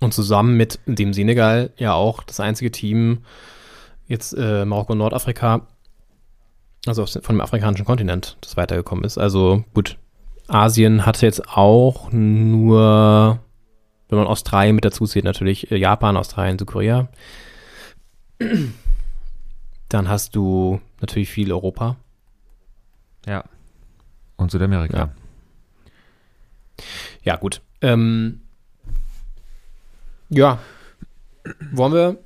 Und 0.00 0.12
zusammen 0.12 0.56
mit 0.56 0.80
dem 0.86 1.12
Senegal 1.12 1.70
ja 1.76 1.94
auch 1.94 2.22
das 2.22 2.40
einzige 2.40 2.70
Team, 2.70 3.18
jetzt 4.06 4.32
äh, 4.32 4.64
Marokko 4.64 4.92
und 4.92 4.98
Nordafrika, 4.98 5.62
also 6.86 7.06
von 7.06 7.36
dem 7.36 7.40
afrikanischen 7.40 7.84
Kontinent, 7.84 8.36
das 8.40 8.56
weitergekommen 8.56 9.04
ist. 9.04 9.18
Also 9.18 9.64
gut, 9.74 9.98
Asien 10.50 11.06
hatte 11.06 11.26
jetzt 11.26 11.48
auch 11.48 12.10
nur, 12.12 13.38
wenn 14.08 14.18
man 14.18 14.26
Australien 14.26 14.74
mit 14.74 14.84
dazu 14.84 15.06
zählt, 15.06 15.24
natürlich 15.24 15.70
äh, 15.70 15.76
Japan, 15.76 16.16
Australien, 16.16 16.58
Südkorea. 16.58 17.08
Dann 19.88 20.08
hast 20.08 20.34
du 20.34 20.80
natürlich 21.00 21.30
viel 21.30 21.52
Europa. 21.52 21.96
Ja. 23.26 23.44
Und 24.36 24.50
Südamerika. 24.50 24.96
Ja. 24.96 25.08
Ja, 27.22 27.36
gut. 27.36 27.60
Ähm, 27.82 28.40
ja. 30.30 30.58
Wollen 31.72 31.92
wir 31.92 32.18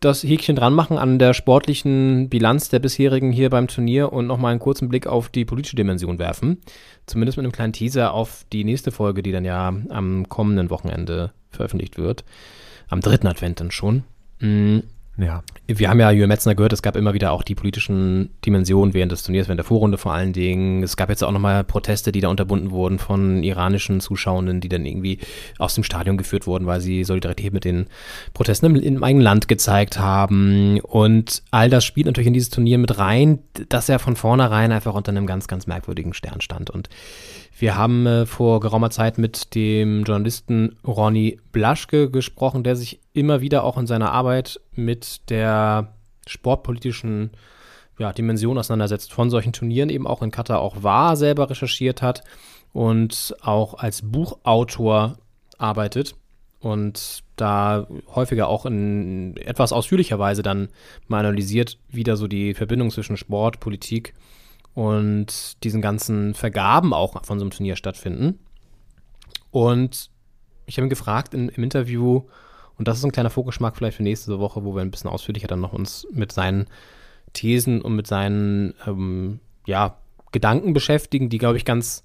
das 0.00 0.22
Häkchen 0.22 0.56
dran 0.56 0.74
machen 0.74 0.98
an 0.98 1.18
der 1.18 1.34
sportlichen 1.34 2.28
Bilanz 2.28 2.68
der 2.68 2.78
bisherigen 2.78 3.32
hier 3.32 3.50
beim 3.50 3.68
Turnier 3.68 4.12
und 4.12 4.26
nochmal 4.26 4.52
einen 4.52 4.60
kurzen 4.60 4.88
Blick 4.88 5.06
auf 5.06 5.28
die 5.28 5.44
politische 5.44 5.76
Dimension 5.76 6.18
werfen? 6.18 6.58
Zumindest 7.06 7.38
mit 7.38 7.44
einem 7.44 7.52
kleinen 7.52 7.72
Teaser 7.72 8.12
auf 8.12 8.44
die 8.52 8.64
nächste 8.64 8.90
Folge, 8.92 9.22
die 9.22 9.32
dann 9.32 9.44
ja 9.44 9.74
am 9.88 10.28
kommenden 10.28 10.70
Wochenende 10.70 11.32
veröffentlicht 11.50 11.98
wird. 11.98 12.24
Am 12.88 13.00
dritten 13.00 13.26
Advent 13.26 13.60
dann 13.60 13.70
schon. 13.70 14.04
Mm, 14.40 14.80
Ja. 15.18 15.42
wir 15.66 15.88
haben 15.88 15.98
ja 15.98 16.10
Jürgen 16.10 16.28
Metzner 16.28 16.54
gehört, 16.54 16.74
es 16.74 16.82
gab 16.82 16.94
immer 16.94 17.14
wieder 17.14 17.32
auch 17.32 17.42
die 17.42 17.54
politischen 17.54 18.30
Dimensionen 18.44 18.92
während 18.92 19.12
des 19.12 19.22
Turniers, 19.22 19.48
während 19.48 19.58
der 19.58 19.64
Vorrunde 19.64 19.96
vor 19.96 20.12
allen 20.12 20.34
Dingen. 20.34 20.82
Es 20.82 20.96
gab 20.96 21.08
jetzt 21.08 21.24
auch 21.24 21.32
nochmal 21.32 21.64
Proteste, 21.64 22.12
die 22.12 22.20
da 22.20 22.28
unterbunden 22.28 22.70
wurden 22.70 22.98
von 22.98 23.42
iranischen 23.42 24.00
Zuschauenden, 24.00 24.60
die 24.60 24.68
dann 24.68 24.84
irgendwie 24.84 25.18
aus 25.58 25.74
dem 25.74 25.84
Stadion 25.84 26.18
geführt 26.18 26.46
wurden, 26.46 26.66
weil 26.66 26.82
sie 26.82 27.02
Solidarität 27.02 27.54
mit 27.54 27.64
den 27.64 27.86
Protesten 28.34 28.66
im, 28.66 28.76
im 28.76 29.02
eigenen 29.02 29.24
Land 29.24 29.48
gezeigt 29.48 29.98
haben. 29.98 30.80
Und 30.80 31.42
all 31.50 31.70
das 31.70 31.84
spielt 31.86 32.06
natürlich 32.06 32.28
in 32.28 32.34
dieses 32.34 32.50
Turnier 32.50 32.76
mit 32.76 32.98
rein, 32.98 33.38
dass 33.70 33.88
er 33.88 33.98
von 33.98 34.16
vornherein 34.16 34.70
einfach 34.70 34.94
unter 34.94 35.12
einem 35.12 35.26
ganz, 35.26 35.48
ganz 35.48 35.66
merkwürdigen 35.66 36.12
Stern 36.12 36.42
stand. 36.42 36.68
Und 36.68 36.90
wir 37.58 37.76
haben 37.76 38.06
äh, 38.06 38.26
vor 38.26 38.60
geraumer 38.60 38.90
Zeit 38.90 39.18
mit 39.18 39.54
dem 39.54 40.04
Journalisten 40.04 40.76
Ronny 40.86 41.38
Blaschke 41.52 42.10
gesprochen, 42.10 42.62
der 42.62 42.76
sich 42.76 43.00
immer 43.12 43.40
wieder 43.40 43.64
auch 43.64 43.78
in 43.78 43.86
seiner 43.86 44.12
Arbeit 44.12 44.60
mit 44.74 45.30
der 45.30 45.94
sportpolitischen 46.26 47.30
ja, 47.98 48.12
Dimension 48.12 48.58
auseinandersetzt 48.58 49.12
von 49.12 49.30
solchen 49.30 49.54
Turnieren, 49.54 49.88
eben 49.88 50.06
auch 50.06 50.22
in 50.22 50.30
Katar 50.30 50.60
auch 50.60 50.82
war, 50.82 51.16
selber 51.16 51.48
recherchiert 51.48 52.02
hat 52.02 52.24
und 52.72 53.34
auch 53.40 53.74
als 53.74 54.02
Buchautor 54.02 55.16
arbeitet 55.56 56.14
und 56.60 57.22
da 57.36 57.86
häufiger 58.14 58.48
auch 58.48 58.66
in 58.66 59.36
etwas 59.38 59.72
ausführlicher 59.72 60.18
Weise 60.18 60.42
dann 60.42 60.68
mal 61.06 61.20
analysiert, 61.20 61.78
wie 61.88 62.04
da 62.04 62.16
so 62.16 62.26
die 62.26 62.52
Verbindung 62.52 62.90
zwischen 62.90 63.16
Sport, 63.16 63.60
Politik 63.60 64.12
und 64.76 65.64
diesen 65.64 65.80
ganzen 65.80 66.34
Vergaben 66.34 66.92
auch 66.92 67.24
von 67.24 67.38
so 67.38 67.44
einem 67.44 67.50
Turnier 67.50 67.76
stattfinden. 67.76 68.38
Und 69.50 70.10
ich 70.66 70.76
habe 70.76 70.86
ihn 70.86 70.90
gefragt 70.90 71.32
in, 71.32 71.48
im 71.48 71.64
Interview, 71.64 72.24
und 72.76 72.86
das 72.86 72.98
ist 72.98 73.04
ein 73.04 73.10
kleiner 73.10 73.30
Vorgeschmack 73.30 73.74
vielleicht 73.74 73.96
für 73.96 74.02
nächste 74.02 74.38
Woche, 74.38 74.64
wo 74.64 74.74
wir 74.74 74.82
ein 74.82 74.90
bisschen 74.90 75.08
ausführlicher 75.08 75.46
dann 75.46 75.62
noch 75.62 75.72
uns 75.72 76.06
mit 76.12 76.30
seinen 76.30 76.66
Thesen 77.32 77.80
und 77.80 77.96
mit 77.96 78.06
seinen 78.06 78.74
ähm, 78.86 79.40
ja, 79.64 79.96
Gedanken 80.30 80.74
beschäftigen, 80.74 81.30
die, 81.30 81.38
glaube 81.38 81.56
ich, 81.56 81.64
ganz, 81.64 82.04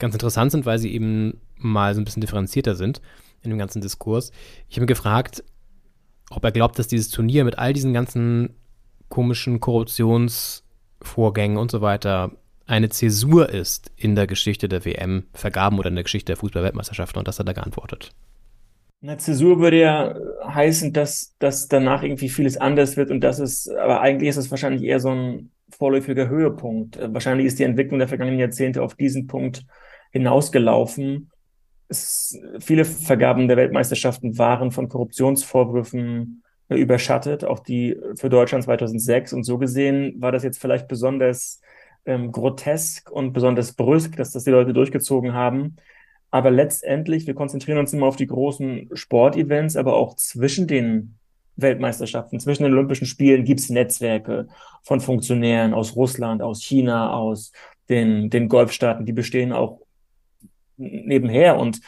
ganz 0.00 0.16
interessant 0.16 0.50
sind, 0.50 0.66
weil 0.66 0.80
sie 0.80 0.92
eben 0.92 1.40
mal 1.56 1.94
so 1.94 2.00
ein 2.00 2.04
bisschen 2.04 2.20
differenzierter 2.20 2.74
sind 2.74 3.00
in 3.42 3.50
dem 3.50 3.60
ganzen 3.60 3.80
Diskurs. 3.80 4.32
Ich 4.68 4.74
habe 4.74 4.86
ihn 4.86 4.88
gefragt, 4.88 5.44
ob 6.30 6.42
er 6.42 6.50
glaubt, 6.50 6.80
dass 6.80 6.88
dieses 6.88 7.10
Turnier 7.10 7.44
mit 7.44 7.58
all 7.58 7.72
diesen 7.72 7.92
ganzen 7.92 8.56
komischen 9.08 9.60
Korruptionsvorgängen 11.02 11.58
und 11.58 11.70
so 11.70 11.80
weiter 11.80 12.32
eine 12.66 12.88
Zäsur 12.88 13.50
ist 13.50 13.90
in 13.96 14.14
der 14.14 14.26
Geschichte 14.26 14.68
der 14.68 14.84
WM-Vergaben 14.84 15.78
oder 15.78 15.88
in 15.88 15.96
der 15.96 16.04
Geschichte 16.04 16.32
der 16.32 16.36
Fußball-Weltmeisterschaften 16.36 17.18
und 17.18 17.28
das 17.28 17.38
hat 17.38 17.48
er 17.48 17.54
geantwortet. 17.54 18.12
Eine 19.02 19.16
Zäsur 19.16 19.58
würde 19.58 19.80
ja 19.80 20.14
heißen, 20.46 20.92
dass, 20.92 21.34
dass 21.40 21.66
danach 21.66 22.04
irgendwie 22.04 22.28
vieles 22.28 22.56
anders 22.56 22.96
wird 22.96 23.10
und 23.10 23.20
das 23.20 23.40
ist, 23.40 23.68
aber 23.68 24.00
eigentlich 24.00 24.28
ist 24.28 24.36
es 24.36 24.50
wahrscheinlich 24.50 24.84
eher 24.84 25.00
so 25.00 25.10
ein 25.10 25.50
vorläufiger 25.70 26.28
Höhepunkt. 26.28 26.98
Wahrscheinlich 27.02 27.46
ist 27.46 27.58
die 27.58 27.64
Entwicklung 27.64 27.98
der 27.98 28.08
vergangenen 28.08 28.38
Jahrzehnte 28.38 28.80
auf 28.80 28.94
diesen 28.94 29.26
Punkt 29.26 29.66
hinausgelaufen. 30.12 31.30
Es, 31.88 32.38
viele 32.60 32.84
Vergaben 32.84 33.48
der 33.48 33.56
Weltmeisterschaften 33.56 34.38
waren 34.38 34.70
von 34.70 34.88
Korruptionsvorwürfen 34.88 36.42
überschattet, 36.76 37.44
auch 37.44 37.60
die 37.60 37.96
für 38.16 38.28
Deutschland 38.28 38.64
2006. 38.64 39.32
Und 39.32 39.44
so 39.44 39.58
gesehen 39.58 40.14
war 40.20 40.32
das 40.32 40.42
jetzt 40.42 40.60
vielleicht 40.60 40.88
besonders 40.88 41.60
ähm, 42.04 42.32
grotesk 42.32 43.10
und 43.10 43.32
besonders 43.32 43.74
brüsk, 43.74 44.16
dass 44.16 44.32
das 44.32 44.44
die 44.44 44.50
Leute 44.50 44.72
durchgezogen 44.72 45.32
haben. 45.32 45.76
Aber 46.30 46.50
letztendlich, 46.50 47.26
wir 47.26 47.34
konzentrieren 47.34 47.78
uns 47.78 47.92
immer 47.92 48.06
auf 48.06 48.16
die 48.16 48.26
großen 48.26 48.90
Sportevents, 48.94 49.76
aber 49.76 49.94
auch 49.94 50.16
zwischen 50.16 50.66
den 50.66 51.18
Weltmeisterschaften, 51.56 52.40
zwischen 52.40 52.64
den 52.64 52.72
Olympischen 52.72 53.06
Spielen 53.06 53.44
gibt 53.44 53.60
es 53.60 53.68
Netzwerke 53.68 54.48
von 54.82 55.00
Funktionären 55.00 55.74
aus 55.74 55.94
Russland, 55.94 56.40
aus 56.40 56.62
China, 56.62 57.12
aus 57.12 57.52
den, 57.88 58.30
den 58.30 58.48
Golfstaaten, 58.48 59.04
die 59.04 59.12
bestehen 59.12 59.52
auch 59.52 59.80
nebenher. 60.76 61.58
Und 61.58 61.80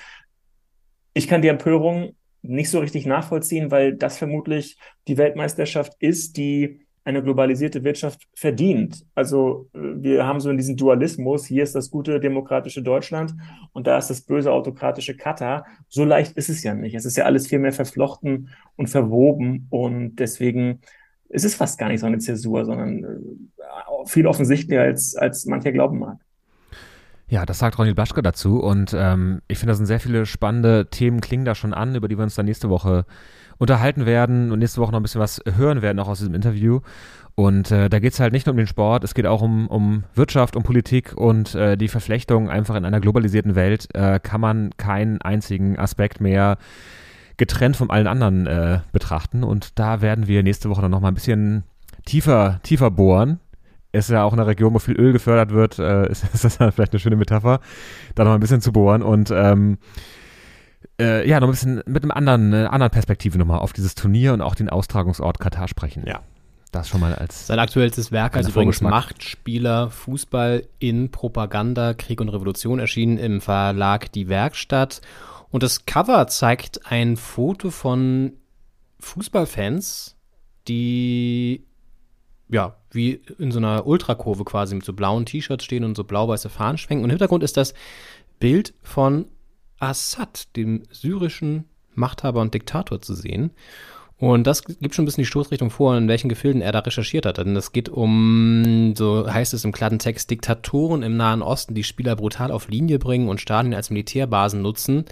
ich 1.14 1.26
kann 1.26 1.42
die 1.42 1.48
Empörung 1.48 2.14
nicht 2.44 2.70
so 2.70 2.78
richtig 2.78 3.06
nachvollziehen, 3.06 3.70
weil 3.70 3.94
das 3.94 4.18
vermutlich 4.18 4.76
die 5.08 5.16
Weltmeisterschaft 5.16 5.94
ist, 5.98 6.36
die 6.36 6.80
eine 7.04 7.22
globalisierte 7.22 7.84
Wirtschaft 7.84 8.22
verdient. 8.34 9.04
Also 9.14 9.68
äh, 9.74 9.78
wir 9.78 10.26
haben 10.26 10.40
so 10.40 10.50
in 10.50 10.56
diesem 10.56 10.76
Dualismus, 10.76 11.44
hier 11.44 11.62
ist 11.62 11.74
das 11.74 11.90
gute 11.90 12.18
demokratische 12.18 12.82
Deutschland 12.82 13.34
und 13.72 13.86
da 13.86 13.98
ist 13.98 14.08
das 14.08 14.22
böse 14.22 14.50
autokratische 14.52 15.16
Katar. 15.16 15.66
So 15.88 16.04
leicht 16.04 16.32
ist 16.36 16.48
es 16.48 16.62
ja 16.62 16.74
nicht. 16.74 16.94
Es 16.94 17.04
ist 17.04 17.16
ja 17.16 17.24
alles 17.24 17.46
viel 17.46 17.58
mehr 17.58 17.72
verflochten 17.72 18.48
und 18.76 18.88
verwoben 18.88 19.66
und 19.70 20.16
deswegen 20.16 20.80
ist 21.28 21.44
es 21.44 21.54
fast 21.54 21.78
gar 21.78 21.88
nicht 21.88 22.00
so 22.00 22.06
eine 22.06 22.18
Zäsur, 22.18 22.64
sondern 22.64 23.04
äh, 23.04 24.06
viel 24.06 24.26
offensichtlicher 24.26 24.82
als, 24.82 25.14
als 25.14 25.44
mancher 25.46 25.72
glauben 25.72 25.98
mag. 25.98 26.18
Ja, 27.28 27.46
das 27.46 27.58
sagt 27.58 27.78
Ronny 27.78 27.94
Blaschke 27.94 28.22
dazu 28.22 28.60
und 28.60 28.94
ähm, 28.96 29.40
ich 29.48 29.58
finde, 29.58 29.72
da 29.72 29.76
sind 29.76 29.86
sehr 29.86 30.00
viele 30.00 30.26
spannende 30.26 30.88
Themen, 30.90 31.20
klingen 31.20 31.44
da 31.44 31.54
schon 31.54 31.72
an, 31.72 31.94
über 31.94 32.06
die 32.06 32.18
wir 32.18 32.22
uns 32.22 32.34
dann 32.34 32.46
nächste 32.46 32.68
Woche 32.68 33.06
unterhalten 33.58 34.04
werden 34.04 34.52
und 34.52 34.58
nächste 34.58 34.80
Woche 34.80 34.92
noch 34.92 35.00
ein 35.00 35.02
bisschen 35.02 35.20
was 35.20 35.40
hören 35.56 35.80
werden, 35.80 35.98
auch 36.00 36.08
aus 36.08 36.18
diesem 36.18 36.34
Interview. 36.34 36.80
Und 37.34 37.70
äh, 37.70 37.88
da 37.88 37.98
geht 37.98 38.12
es 38.12 38.20
halt 38.20 38.32
nicht 38.32 38.46
nur 38.46 38.52
um 38.52 38.58
den 38.58 38.66
Sport, 38.66 39.04
es 39.04 39.14
geht 39.14 39.26
auch 39.26 39.42
um, 39.42 39.66
um 39.68 40.04
Wirtschaft, 40.14 40.54
um 40.54 40.62
Politik 40.62 41.14
und 41.16 41.54
äh, 41.54 41.76
die 41.76 41.88
Verflechtung 41.88 42.48
einfach 42.48 42.76
in 42.76 42.84
einer 42.84 43.00
globalisierten 43.00 43.54
Welt 43.54 43.88
äh, 43.94 44.20
kann 44.20 44.40
man 44.40 44.70
keinen 44.76 45.20
einzigen 45.20 45.78
Aspekt 45.78 46.20
mehr 46.20 46.58
getrennt 47.36 47.76
von 47.76 47.90
allen 47.90 48.06
anderen 48.06 48.46
äh, 48.46 48.80
betrachten. 48.92 49.42
Und 49.42 49.78
da 49.78 50.00
werden 50.00 50.28
wir 50.28 50.42
nächste 50.42 50.70
Woche 50.70 50.82
dann 50.82 50.90
nochmal 50.90 51.10
ein 51.10 51.16
bisschen 51.16 51.64
tiefer, 52.04 52.60
tiefer 52.62 52.90
bohren. 52.90 53.40
Ist 53.94 54.10
ja 54.10 54.24
auch 54.24 54.32
in 54.32 54.40
einer 54.40 54.48
Region, 54.48 54.74
wo 54.74 54.78
viel 54.78 54.98
Öl 54.98 55.12
gefördert 55.12 55.52
wird, 55.52 55.78
äh, 55.78 56.10
ist, 56.10 56.24
ist 56.34 56.44
das 56.44 56.56
vielleicht 56.56 56.92
eine 56.92 56.98
schöne 56.98 57.16
Metapher, 57.16 57.60
da 58.14 58.24
noch 58.24 58.34
ein 58.34 58.40
bisschen 58.40 58.60
zu 58.60 58.72
bohren 58.72 59.02
und 59.02 59.30
ähm, 59.30 59.78
äh, 61.00 61.28
ja, 61.28 61.40
noch 61.40 61.48
ein 61.48 61.52
bisschen 61.52 61.82
mit 61.86 62.02
einem 62.02 62.10
anderen, 62.10 62.52
äh, 62.52 62.66
anderen 62.66 62.90
Perspektive 62.90 63.38
nochmal 63.38 63.60
auf 63.60 63.72
dieses 63.72 63.94
Turnier 63.94 64.32
und 64.32 64.40
auch 64.40 64.54
den 64.54 64.68
Austragungsort 64.68 65.38
Katar 65.38 65.68
sprechen. 65.68 66.04
Ja. 66.06 66.20
Das 66.72 66.88
schon 66.88 67.00
mal 67.00 67.14
als. 67.14 67.46
Sein 67.46 67.60
aktuellstes 67.60 68.10
Werk, 68.10 68.32
Kleiner 68.32 68.46
also 68.46 68.58
übrigens. 68.58 68.80
Machtspieler, 68.80 69.90
Fußball 69.90 70.64
in 70.80 71.12
Propaganda, 71.12 71.94
Krieg 71.94 72.20
und 72.20 72.28
Revolution, 72.30 72.80
erschienen 72.80 73.16
im 73.18 73.40
Verlag 73.40 74.10
Die 74.10 74.28
Werkstatt. 74.28 75.00
Und 75.50 75.62
das 75.62 75.86
Cover 75.86 76.26
zeigt 76.26 76.90
ein 76.90 77.16
Foto 77.16 77.70
von 77.70 78.32
Fußballfans, 78.98 80.16
die 80.66 81.64
ja, 82.48 82.76
wie 82.90 83.20
in 83.38 83.50
so 83.50 83.58
einer 83.58 83.86
Ultrakurve 83.86 84.44
quasi 84.44 84.74
mit 84.74 84.84
so 84.84 84.92
blauen 84.92 85.26
T-Shirts 85.26 85.64
stehen 85.64 85.84
und 85.84 85.96
so 85.96 86.04
blau-weiße 86.04 86.48
Fahnen 86.48 86.78
schwenken. 86.78 87.04
Und 87.04 87.10
im 87.10 87.14
Hintergrund 87.14 87.42
ist 87.42 87.56
das 87.56 87.74
Bild 88.38 88.74
von 88.82 89.26
Assad, 89.78 90.54
dem 90.56 90.82
syrischen 90.90 91.64
Machthaber 91.94 92.40
und 92.40 92.54
Diktator, 92.54 93.00
zu 93.00 93.14
sehen. 93.14 93.50
Und 94.16 94.46
das 94.46 94.64
gibt 94.64 94.94
schon 94.94 95.02
ein 95.02 95.06
bisschen 95.06 95.22
die 95.22 95.26
Stoßrichtung 95.26 95.70
vor, 95.70 95.96
in 95.96 96.08
welchen 96.08 96.28
Gefilden 96.28 96.62
er 96.62 96.72
da 96.72 96.78
recherchiert 96.80 97.26
hat. 97.26 97.38
Denn 97.38 97.56
es 97.56 97.72
geht 97.72 97.88
um, 97.88 98.94
so 98.96 99.30
heißt 99.30 99.54
es 99.54 99.64
im 99.64 99.72
Kladdentext, 99.72 100.30
Diktatoren 100.30 101.02
im 101.02 101.16
Nahen 101.16 101.42
Osten, 101.42 101.74
die 101.74 101.84
Spieler 101.84 102.16
brutal 102.16 102.50
auf 102.50 102.68
Linie 102.68 102.98
bringen 102.98 103.28
und 103.28 103.40
Stadien 103.40 103.74
als 103.74 103.90
Militärbasen 103.90 104.62
nutzen. 104.62 105.04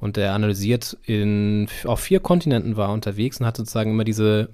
Und 0.00 0.16
er 0.18 0.34
analysiert 0.34 0.96
in, 1.04 1.68
auf 1.84 2.00
vier 2.00 2.20
Kontinenten 2.20 2.76
war 2.76 2.92
unterwegs 2.92 3.40
und 3.40 3.46
hat 3.46 3.56
sozusagen 3.56 3.90
immer 3.90 4.04
diese 4.04 4.50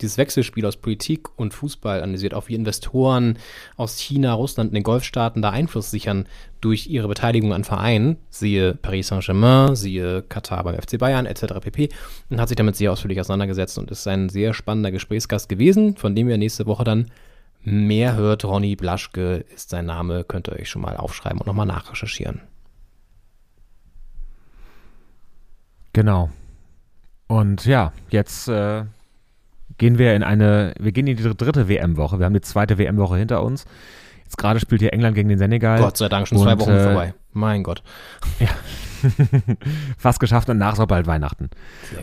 dieses 0.00 0.18
Wechselspiel 0.18 0.66
aus 0.66 0.76
Politik 0.76 1.28
und 1.38 1.54
Fußball 1.54 2.02
analysiert, 2.02 2.34
auch 2.34 2.48
wie 2.48 2.54
Investoren 2.54 3.38
aus 3.76 3.98
China, 3.98 4.32
Russland 4.34 4.70
und 4.70 4.74
den 4.74 4.82
Golfstaaten 4.82 5.40
da 5.40 5.50
Einfluss 5.50 5.90
sichern 5.90 6.26
durch 6.60 6.88
ihre 6.88 7.08
Beteiligung 7.08 7.52
an 7.52 7.64
Vereinen, 7.64 8.16
siehe 8.30 8.74
Paris 8.74 9.08
Saint-Germain, 9.08 9.76
siehe 9.76 10.22
Katar 10.22 10.64
beim 10.64 10.80
FC 10.80 10.98
Bayern 10.98 11.26
etc. 11.26 11.60
pp. 11.60 11.90
Und 12.30 12.40
hat 12.40 12.48
sich 12.48 12.56
damit 12.56 12.76
sehr 12.76 12.90
ausführlich 12.90 13.20
auseinandergesetzt 13.20 13.78
und 13.78 13.90
ist 13.90 14.06
ein 14.08 14.28
sehr 14.28 14.54
spannender 14.54 14.90
Gesprächsgast 14.90 15.48
gewesen, 15.48 15.96
von 15.96 16.14
dem 16.16 16.26
wir 16.26 16.38
nächste 16.38 16.66
Woche 16.66 16.84
dann 16.84 17.10
mehr 17.62 18.16
hört. 18.16 18.44
Ronny 18.44 18.76
Blaschke 18.76 19.44
ist 19.54 19.70
sein 19.70 19.86
Name, 19.86 20.24
könnt 20.24 20.48
ihr 20.48 20.54
euch 20.54 20.68
schon 20.68 20.82
mal 20.82 20.96
aufschreiben 20.96 21.38
und 21.40 21.46
nochmal 21.46 21.66
nachrecherchieren. 21.66 22.40
Genau. 25.92 26.30
Und 27.28 27.64
ja, 27.64 27.92
jetzt 28.10 28.48
äh, 28.48 28.84
gehen 29.78 29.98
wir 29.98 30.14
in 30.14 30.22
eine, 30.22 30.74
wir 30.78 30.92
gehen 30.92 31.06
in 31.06 31.16
die 31.16 31.22
dritte 31.22 31.68
WM-Woche. 31.68 32.18
Wir 32.18 32.26
haben 32.26 32.34
die 32.34 32.40
zweite 32.40 32.78
WM-Woche 32.78 33.16
hinter 33.16 33.42
uns. 33.42 33.64
Jetzt 34.24 34.38
gerade 34.38 34.60
spielt 34.60 34.80
hier 34.80 34.92
England 34.92 35.14
gegen 35.14 35.28
den 35.28 35.38
Senegal. 35.38 35.78
Gott 35.80 35.96
sei 35.96 36.08
Dank 36.08 36.26
schon 36.26 36.38
zwei 36.38 36.58
Wochen 36.58 36.70
äh, 36.70 36.82
vorbei. 36.82 37.14
Mein 37.32 37.62
Gott. 37.62 37.82
Ja. 38.38 38.48
Fast 39.98 40.18
geschafft 40.18 40.48
und 40.48 40.56
nach 40.56 40.78
auch 40.78 40.86
bald 40.86 41.06
Weihnachten. 41.06 41.50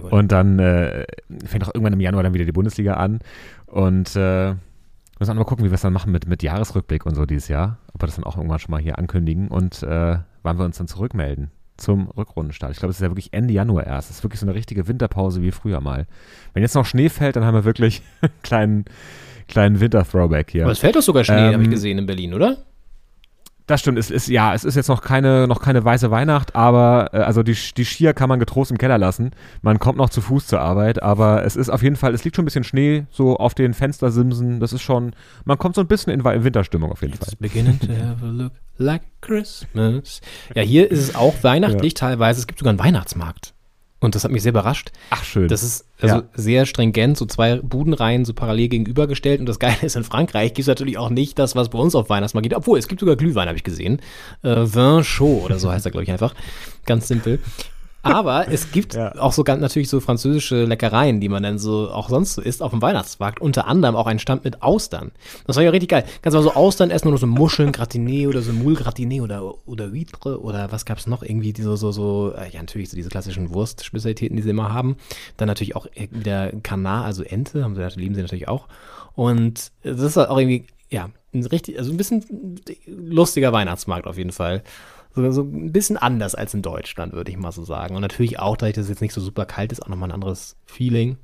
Und 0.10 0.32
dann 0.32 0.60
äh, 0.60 1.06
fängt 1.46 1.64
auch 1.64 1.74
irgendwann 1.74 1.94
im 1.94 2.00
Januar 2.00 2.24
dann 2.24 2.34
wieder 2.34 2.46
die 2.46 2.52
Bundesliga 2.52 2.94
an. 2.96 3.20
Und 3.66 4.16
äh, 4.16 4.54
müssen 5.20 5.32
auch 5.32 5.36
mal 5.36 5.46
gucken, 5.46 5.66
wie 5.66 5.72
wir 5.72 5.76
es 5.76 5.82
dann 5.82 5.94
machen 5.94 6.12
mit, 6.12 6.28
mit 6.28 6.44
Jahresrückblick 6.44 7.06
und 7.06 7.16
so 7.16 7.26
dieses 7.26 7.48
Jahr. 7.48 7.80
Ob 7.94 8.04
wir 8.04 8.08
das 8.08 8.16
dann 8.16 8.26
auch 8.26 8.38
irgendwann 8.38 8.60
schon 8.60 8.72
mal 8.72 8.82
hier 8.82 9.00
ankündigen 9.00 9.48
und 9.48 9.82
äh, 9.82 10.18
wann 10.44 10.60
wir 10.60 10.66
uns 10.66 10.78
dann 10.78 10.88
zurückmelden 10.88 11.52
zum 11.77 12.07
Rückrundenstart. 12.10 12.72
Ich 12.72 12.77
glaube, 12.77 12.91
es 12.91 12.98
ist 12.98 13.02
ja 13.02 13.10
wirklich 13.10 13.34
Ende 13.34 13.53
Januar 13.53 13.85
erst. 13.85 14.10
Es 14.10 14.18
ist 14.18 14.23
wirklich 14.23 14.39
so 14.39 14.45
eine 14.45 14.56
richtige 14.56 14.88
Winterpause 14.88 15.41
wie 15.41 15.52
früher 15.52 15.81
mal. 15.81 16.06
Wenn 16.53 16.64
jetzt 16.64 16.76
noch 16.76 16.85
Schnee 16.85 17.10
fällt, 17.10 17.35
dann 17.35 17.45
haben 17.45 17.56
wir 17.56 17.65
wirklich 17.65 18.02
einen 18.22 18.31
kleinen, 18.43 18.85
kleinen 19.48 19.80
Winter-Throwback 19.80 20.52
hier. 20.52 20.64
Aber 20.64 20.72
es 20.72 20.80
fällt 20.80 20.95
doch 20.95 21.02
sogar 21.02 21.23
Schnee, 21.23 21.48
ähm, 21.48 21.53
habe 21.53 21.64
ich 21.64 21.69
gesehen 21.69 21.98
in 21.98 22.06
Berlin, 22.06 22.34
oder? 22.34 22.57
Das 23.68 23.80
stimmt, 23.80 23.98
es 23.98 24.10
ist, 24.10 24.28
ja, 24.28 24.54
es 24.54 24.64
ist 24.64 24.76
jetzt 24.76 24.88
noch 24.88 25.02
keine, 25.02 25.48
noch 25.48 25.62
keine 25.62 25.84
weiße 25.84 26.12
Weihnacht, 26.12 26.56
aber 26.56 27.10
äh, 27.14 27.18
also 27.18 27.44
die, 27.44 27.56
die 27.78 27.86
Skier 27.86 28.14
kann 28.14 28.28
man 28.28 28.40
getrost 28.40 28.72
im 28.72 28.78
Keller 28.78 28.98
lassen. 28.98 29.32
Man 29.62 29.80
kommt 29.80 29.98
noch 29.98 30.10
zu 30.10 30.22
Fuß 30.22 30.48
zur 30.48 30.60
Arbeit, 30.60 31.02
aber 31.02 31.46
es 31.46 31.56
ist 31.56 31.70
auf 31.70 31.84
jeden 31.84 31.96
Fall, 31.96 32.14
es 32.14 32.24
liegt 32.24 32.36
schon 32.36 32.44
ein 32.44 32.46
bisschen 32.46 32.64
Schnee 32.64 33.06
so 33.12 33.38
auf 33.38 33.54
den 33.54 33.74
Fenstersimsen. 33.74 34.60
Das 34.60 34.74
ist 34.74 34.82
schon, 34.82 35.14
man 35.46 35.58
kommt 35.58 35.76
so 35.76 35.82
ein 35.82 35.88
bisschen 35.88 36.12
in 36.12 36.24
Winterstimmung 36.24 36.92
auf 36.92 37.02
jeden 37.02 37.14
It's 37.14 37.26
Fall. 37.26 37.36
beginning 37.40 37.80
to 37.80 37.88
have 37.94 38.26
a 38.26 38.30
look 38.30 38.54
like 38.78 39.04
Christmas. 39.22 40.22
Ja, 40.56 40.64
hier 40.64 40.90
ist 40.90 41.00
es 41.00 41.16
auch 41.16 41.36
weihnachtlich 41.44 41.94
ja. 41.94 42.00
teilweise. 42.00 42.40
Es 42.40 42.48
gibt 42.48 42.60
sogar 42.60 42.72
einen 42.72 42.80
Weihnachtsmarkt. 42.80 43.54
Und 44.02 44.16
das 44.16 44.24
hat 44.24 44.32
mich 44.32 44.42
sehr 44.42 44.50
überrascht. 44.50 44.92
Ach, 45.12 45.24
schön. 45.24 45.48
Das 45.48 45.62
ist 45.62 45.86
also 46.02 46.15
ja. 46.15 46.23
sehr 46.34 46.65
stringent, 46.65 47.18
so 47.18 47.26
zwei 47.26 47.57
Budenreihen 47.57 48.26
so 48.26 48.34
parallel 48.34 48.69
gegenübergestellt. 48.69 49.40
Und 49.40 49.45
das 49.48 49.60
Geile 49.60 49.78
ist, 49.82 49.95
in 49.95 50.03
Frankreich 50.03 50.53
gibt 50.53 50.61
es 50.61 50.68
natürlich 50.68 50.98
auch 50.98 51.10
nicht 51.10 51.38
das, 51.40 51.56
was 51.56 51.69
bei 51.69 51.80
uns 51.80 51.95
auf 51.95 52.10
Weihnachtsmarkt 52.10 52.49
geht. 52.49 52.57
Obwohl, 52.57 52.80
es 52.80 52.88
gibt 52.88 52.99
sogar 52.99 53.15
Glühwein, 53.15 53.48
habe 53.48 53.57
ich 53.57 53.64
gesehen. 53.64 54.02
Äh, 54.44 54.56
Vin 54.56 55.03
Chaud 55.03 55.45
oder 55.45 55.60
so 55.60 55.72
heißt 55.72 55.86
er, 55.86 55.91
glaube 55.91 56.03
ich, 56.03 56.11
einfach. 56.11 56.34
Ganz 56.86 57.07
simpel. 57.07 57.40
Aber 58.03 58.48
es 58.49 58.72
gibt 58.72 58.94
ja. 58.95 59.15
auch 59.19 59.34
so 59.34 59.44
ganz 59.44 59.61
natürlich 59.61 59.90
so 59.90 59.99
französische 59.99 60.65
Leckereien, 60.65 61.19
die 61.19 61.30
man 61.30 61.44
dann 61.44 61.60
so 61.60 61.91
auch 61.91 62.10
sonst 62.10 62.34
so 62.34 62.41
isst 62.41 62.61
auf 62.61 62.72
dem 62.72 62.82
Weihnachtsmarkt. 62.82 63.40
Unter 63.40 63.68
anderem 63.68 63.95
auch 63.95 64.07
ein 64.07 64.19
Stand 64.19 64.44
mit 64.44 64.61
Austern. 64.61 65.11
Das 65.45 65.56
war 65.56 65.64
ja 65.64 65.69
richtig 65.69 65.90
geil. 65.90 66.03
Kannst 66.22 66.36
du 66.36 66.40
mal 66.40 66.44
so 66.44 66.53
Austern 66.53 66.90
essen 66.90 67.07
oder 67.07 67.18
so 67.18 67.28
Muscheln, 67.28 67.72
Gratiné 67.72 68.28
oder 68.28 68.41
so 68.41 68.53
Moule 68.53 68.76
Gratiné 68.76 69.22
oder, 69.22 69.68
oder 69.68 69.86
Huître 69.86 70.38
oder 70.38 70.72
was 70.72 70.86
gab's 70.86 71.07
noch? 71.07 71.23
Irgendwie 71.23 71.53
die 71.53 71.61
so, 71.61 71.76
so, 71.76 71.91
so, 71.91 72.34
äh, 72.36 72.49
ja, 72.52 72.60
natürlich 72.60 72.90
so 72.90 72.95
diese 72.95 73.10
klassischen 73.10 73.53
Wurstspezialitäten, 73.53 74.36
die 74.36 74.44
sie 74.44 74.49
immer 74.49 74.73
haben. 74.73 74.98
Dann 75.38 75.48
natürlich 75.48 75.76
auch 75.76 75.88
wieder 75.95 76.52
Canard, 76.64 77.06
also 77.06 77.23
Ente, 77.23 77.64
haben 77.64 77.76
sie, 77.76 77.99
lieben 77.99 78.15
sie 78.15 78.22
natürlich 78.22 78.48
auch. 78.48 78.68
Und 79.14 79.72
das 79.84 80.02
ist 80.02 80.18
auch 80.18 80.38
irgendwie, 80.38 80.65
ja, 80.90 81.10
ein 81.34 81.45
richtig, 81.45 81.78
also 81.78 81.91
ein 81.91 81.98
bisschen 81.98 82.60
lustiger 82.88 83.53
Weihnachtsmarkt 83.53 84.07
auf 84.07 84.18
jeden 84.18 84.32
Fall 84.32 84.64
so, 85.14 85.32
so 85.32 85.42
ein 85.44 85.72
bisschen 85.72 85.98
anders 85.98 86.36
als 86.36 86.54
in 86.54 86.62
Deutschland, 86.62 87.14
würde 87.14 87.32
ich 87.32 87.38
mal 87.38 87.52
so 87.52 87.64
sagen. 87.64 87.96
Und 87.96 88.02
natürlich 88.02 88.40
auch, 88.40 88.58
dadurch, 88.58 88.76
dass 88.76 88.86
es 88.86 88.90
jetzt 88.90 89.02
nicht 89.02 89.14
so 89.14 89.22
super 89.22 89.46
kalt 89.46 89.72
ist, 89.72 89.82
auch 89.82 89.88
nochmal 89.88 90.10
ein 90.10 90.14
anderes 90.14 90.56
Feeling. 90.66 91.18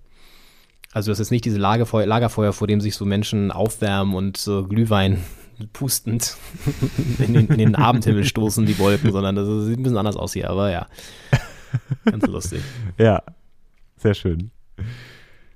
Also 0.92 1.12
das 1.12 1.20
ist 1.20 1.32
nicht 1.32 1.46
diese 1.46 1.60
Lagerfeuer, 1.60 2.06
Lagerfeuer, 2.06 2.54
vor 2.54 2.68
dem 2.68 2.82
sich 2.82 2.96
so 2.96 3.06
Menschen 3.06 3.52
aufwärmen 3.52 4.16
und 4.16 4.38
so 4.38 4.64
Glühwein 4.68 5.24
pustend 5.74 6.38
in 7.20 7.34
den, 7.34 7.48
in 7.48 7.58
den 7.58 7.76
Abendhimmel 7.76 8.24
stoßen, 8.24 8.66
die 8.66 8.80
Wolken, 8.80 9.12
sondern 9.12 9.36
das 9.36 9.48
sieht 9.66 9.80
ein 9.80 9.84
bisschen 9.84 9.98
anders 9.98 10.18
aus 10.18 10.34
hier, 10.34 10.50
aber 10.50 10.72
ja. 10.72 10.88
Ganz 12.06 12.26
lustig. 12.28 12.62
ja, 12.98 13.22
sehr 13.98 14.14
schön. 14.14 14.52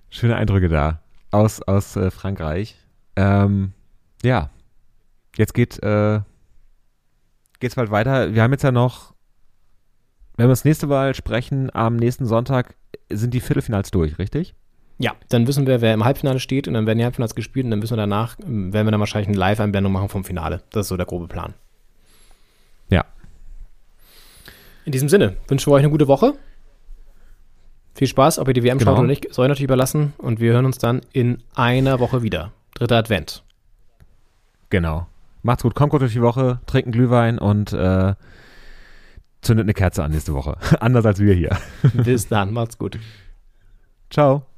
Schöne 0.09 0.35
Eindrücke 0.35 0.67
da 0.67 1.01
aus, 1.31 1.61
aus 1.61 1.95
äh, 1.95 2.11
Frankreich. 2.11 2.75
Ähm, 3.15 3.73
ja, 4.23 4.49
jetzt 5.37 5.53
geht 5.53 5.81
äh, 5.81 6.21
geht's 7.61 7.75
bald 7.75 7.91
weiter. 7.91 8.33
Wir 8.33 8.43
haben 8.43 8.51
jetzt 8.51 8.63
ja 8.63 8.71
noch, 8.71 9.13
wenn 10.35 10.47
wir 10.47 10.51
das 10.51 10.65
nächste 10.65 10.87
Mal 10.87 11.15
sprechen, 11.15 11.73
am 11.73 11.95
nächsten 11.95 12.25
Sonntag 12.25 12.75
sind 13.09 13.33
die 13.33 13.39
Viertelfinals 13.39 13.91
durch, 13.91 14.19
richtig? 14.19 14.53
Ja, 14.97 15.15
dann 15.29 15.47
wissen 15.47 15.65
wir, 15.65 15.81
wer 15.81 15.93
im 15.93 16.03
Halbfinale 16.03 16.39
steht 16.39 16.67
und 16.67 16.73
dann 16.73 16.85
werden 16.85 16.97
die 16.97 17.03
Halbfinals 17.03 17.33
gespielt 17.33 17.65
und 17.65 17.71
dann 17.71 17.81
wissen 17.81 17.93
wir 17.93 18.01
danach, 18.01 18.37
werden 18.39 18.73
wir 18.73 18.91
dann 18.91 18.99
wahrscheinlich 18.99 19.29
eine 19.29 19.37
Live-Einblendung 19.37 19.93
machen 19.93 20.09
vom 20.09 20.23
Finale. 20.23 20.61
Das 20.71 20.85
ist 20.85 20.89
so 20.89 20.97
der 20.97 21.05
grobe 21.05 21.27
Plan. 21.27 21.53
Ja. 22.89 23.05
In 24.85 24.91
diesem 24.91 25.09
Sinne, 25.09 25.37
wünschen 25.47 25.71
wir 25.71 25.75
euch 25.75 25.83
eine 25.83 25.91
gute 25.91 26.07
Woche. 26.07 26.33
Viel 27.95 28.07
Spaß, 28.07 28.39
ob 28.39 28.47
ihr 28.47 28.53
die 28.53 28.63
WM 28.63 28.77
genau. 28.77 28.91
schaut 28.91 28.99
oder 28.99 29.07
nicht, 29.07 29.33
soll 29.33 29.47
natürlich 29.47 29.65
überlassen. 29.65 30.13
Und 30.17 30.39
wir 30.39 30.53
hören 30.53 30.65
uns 30.65 30.77
dann 30.77 31.01
in 31.13 31.41
einer 31.55 31.99
Woche 31.99 32.21
wieder. 32.21 32.51
Dritter 32.75 32.97
Advent. 32.97 33.43
Genau. 34.69 35.07
Macht's 35.43 35.63
gut, 35.63 35.75
kommt 35.75 35.91
gut 35.91 36.01
durch 36.01 36.13
die 36.13 36.21
Woche, 36.21 36.59
trinkt 36.65 36.87
einen 36.87 36.93
Glühwein 36.93 37.39
und 37.39 37.73
äh, 37.73 38.13
zündet 39.41 39.65
eine 39.65 39.73
Kerze 39.73 40.03
an 40.03 40.11
nächste 40.11 40.33
Woche. 40.33 40.57
Anders 40.79 41.05
als 41.05 41.19
wir 41.19 41.33
hier. 41.33 41.57
Bis 41.93 42.27
dann, 42.27 42.53
macht's 42.53 42.77
gut. 42.77 42.99
Ciao. 44.09 44.50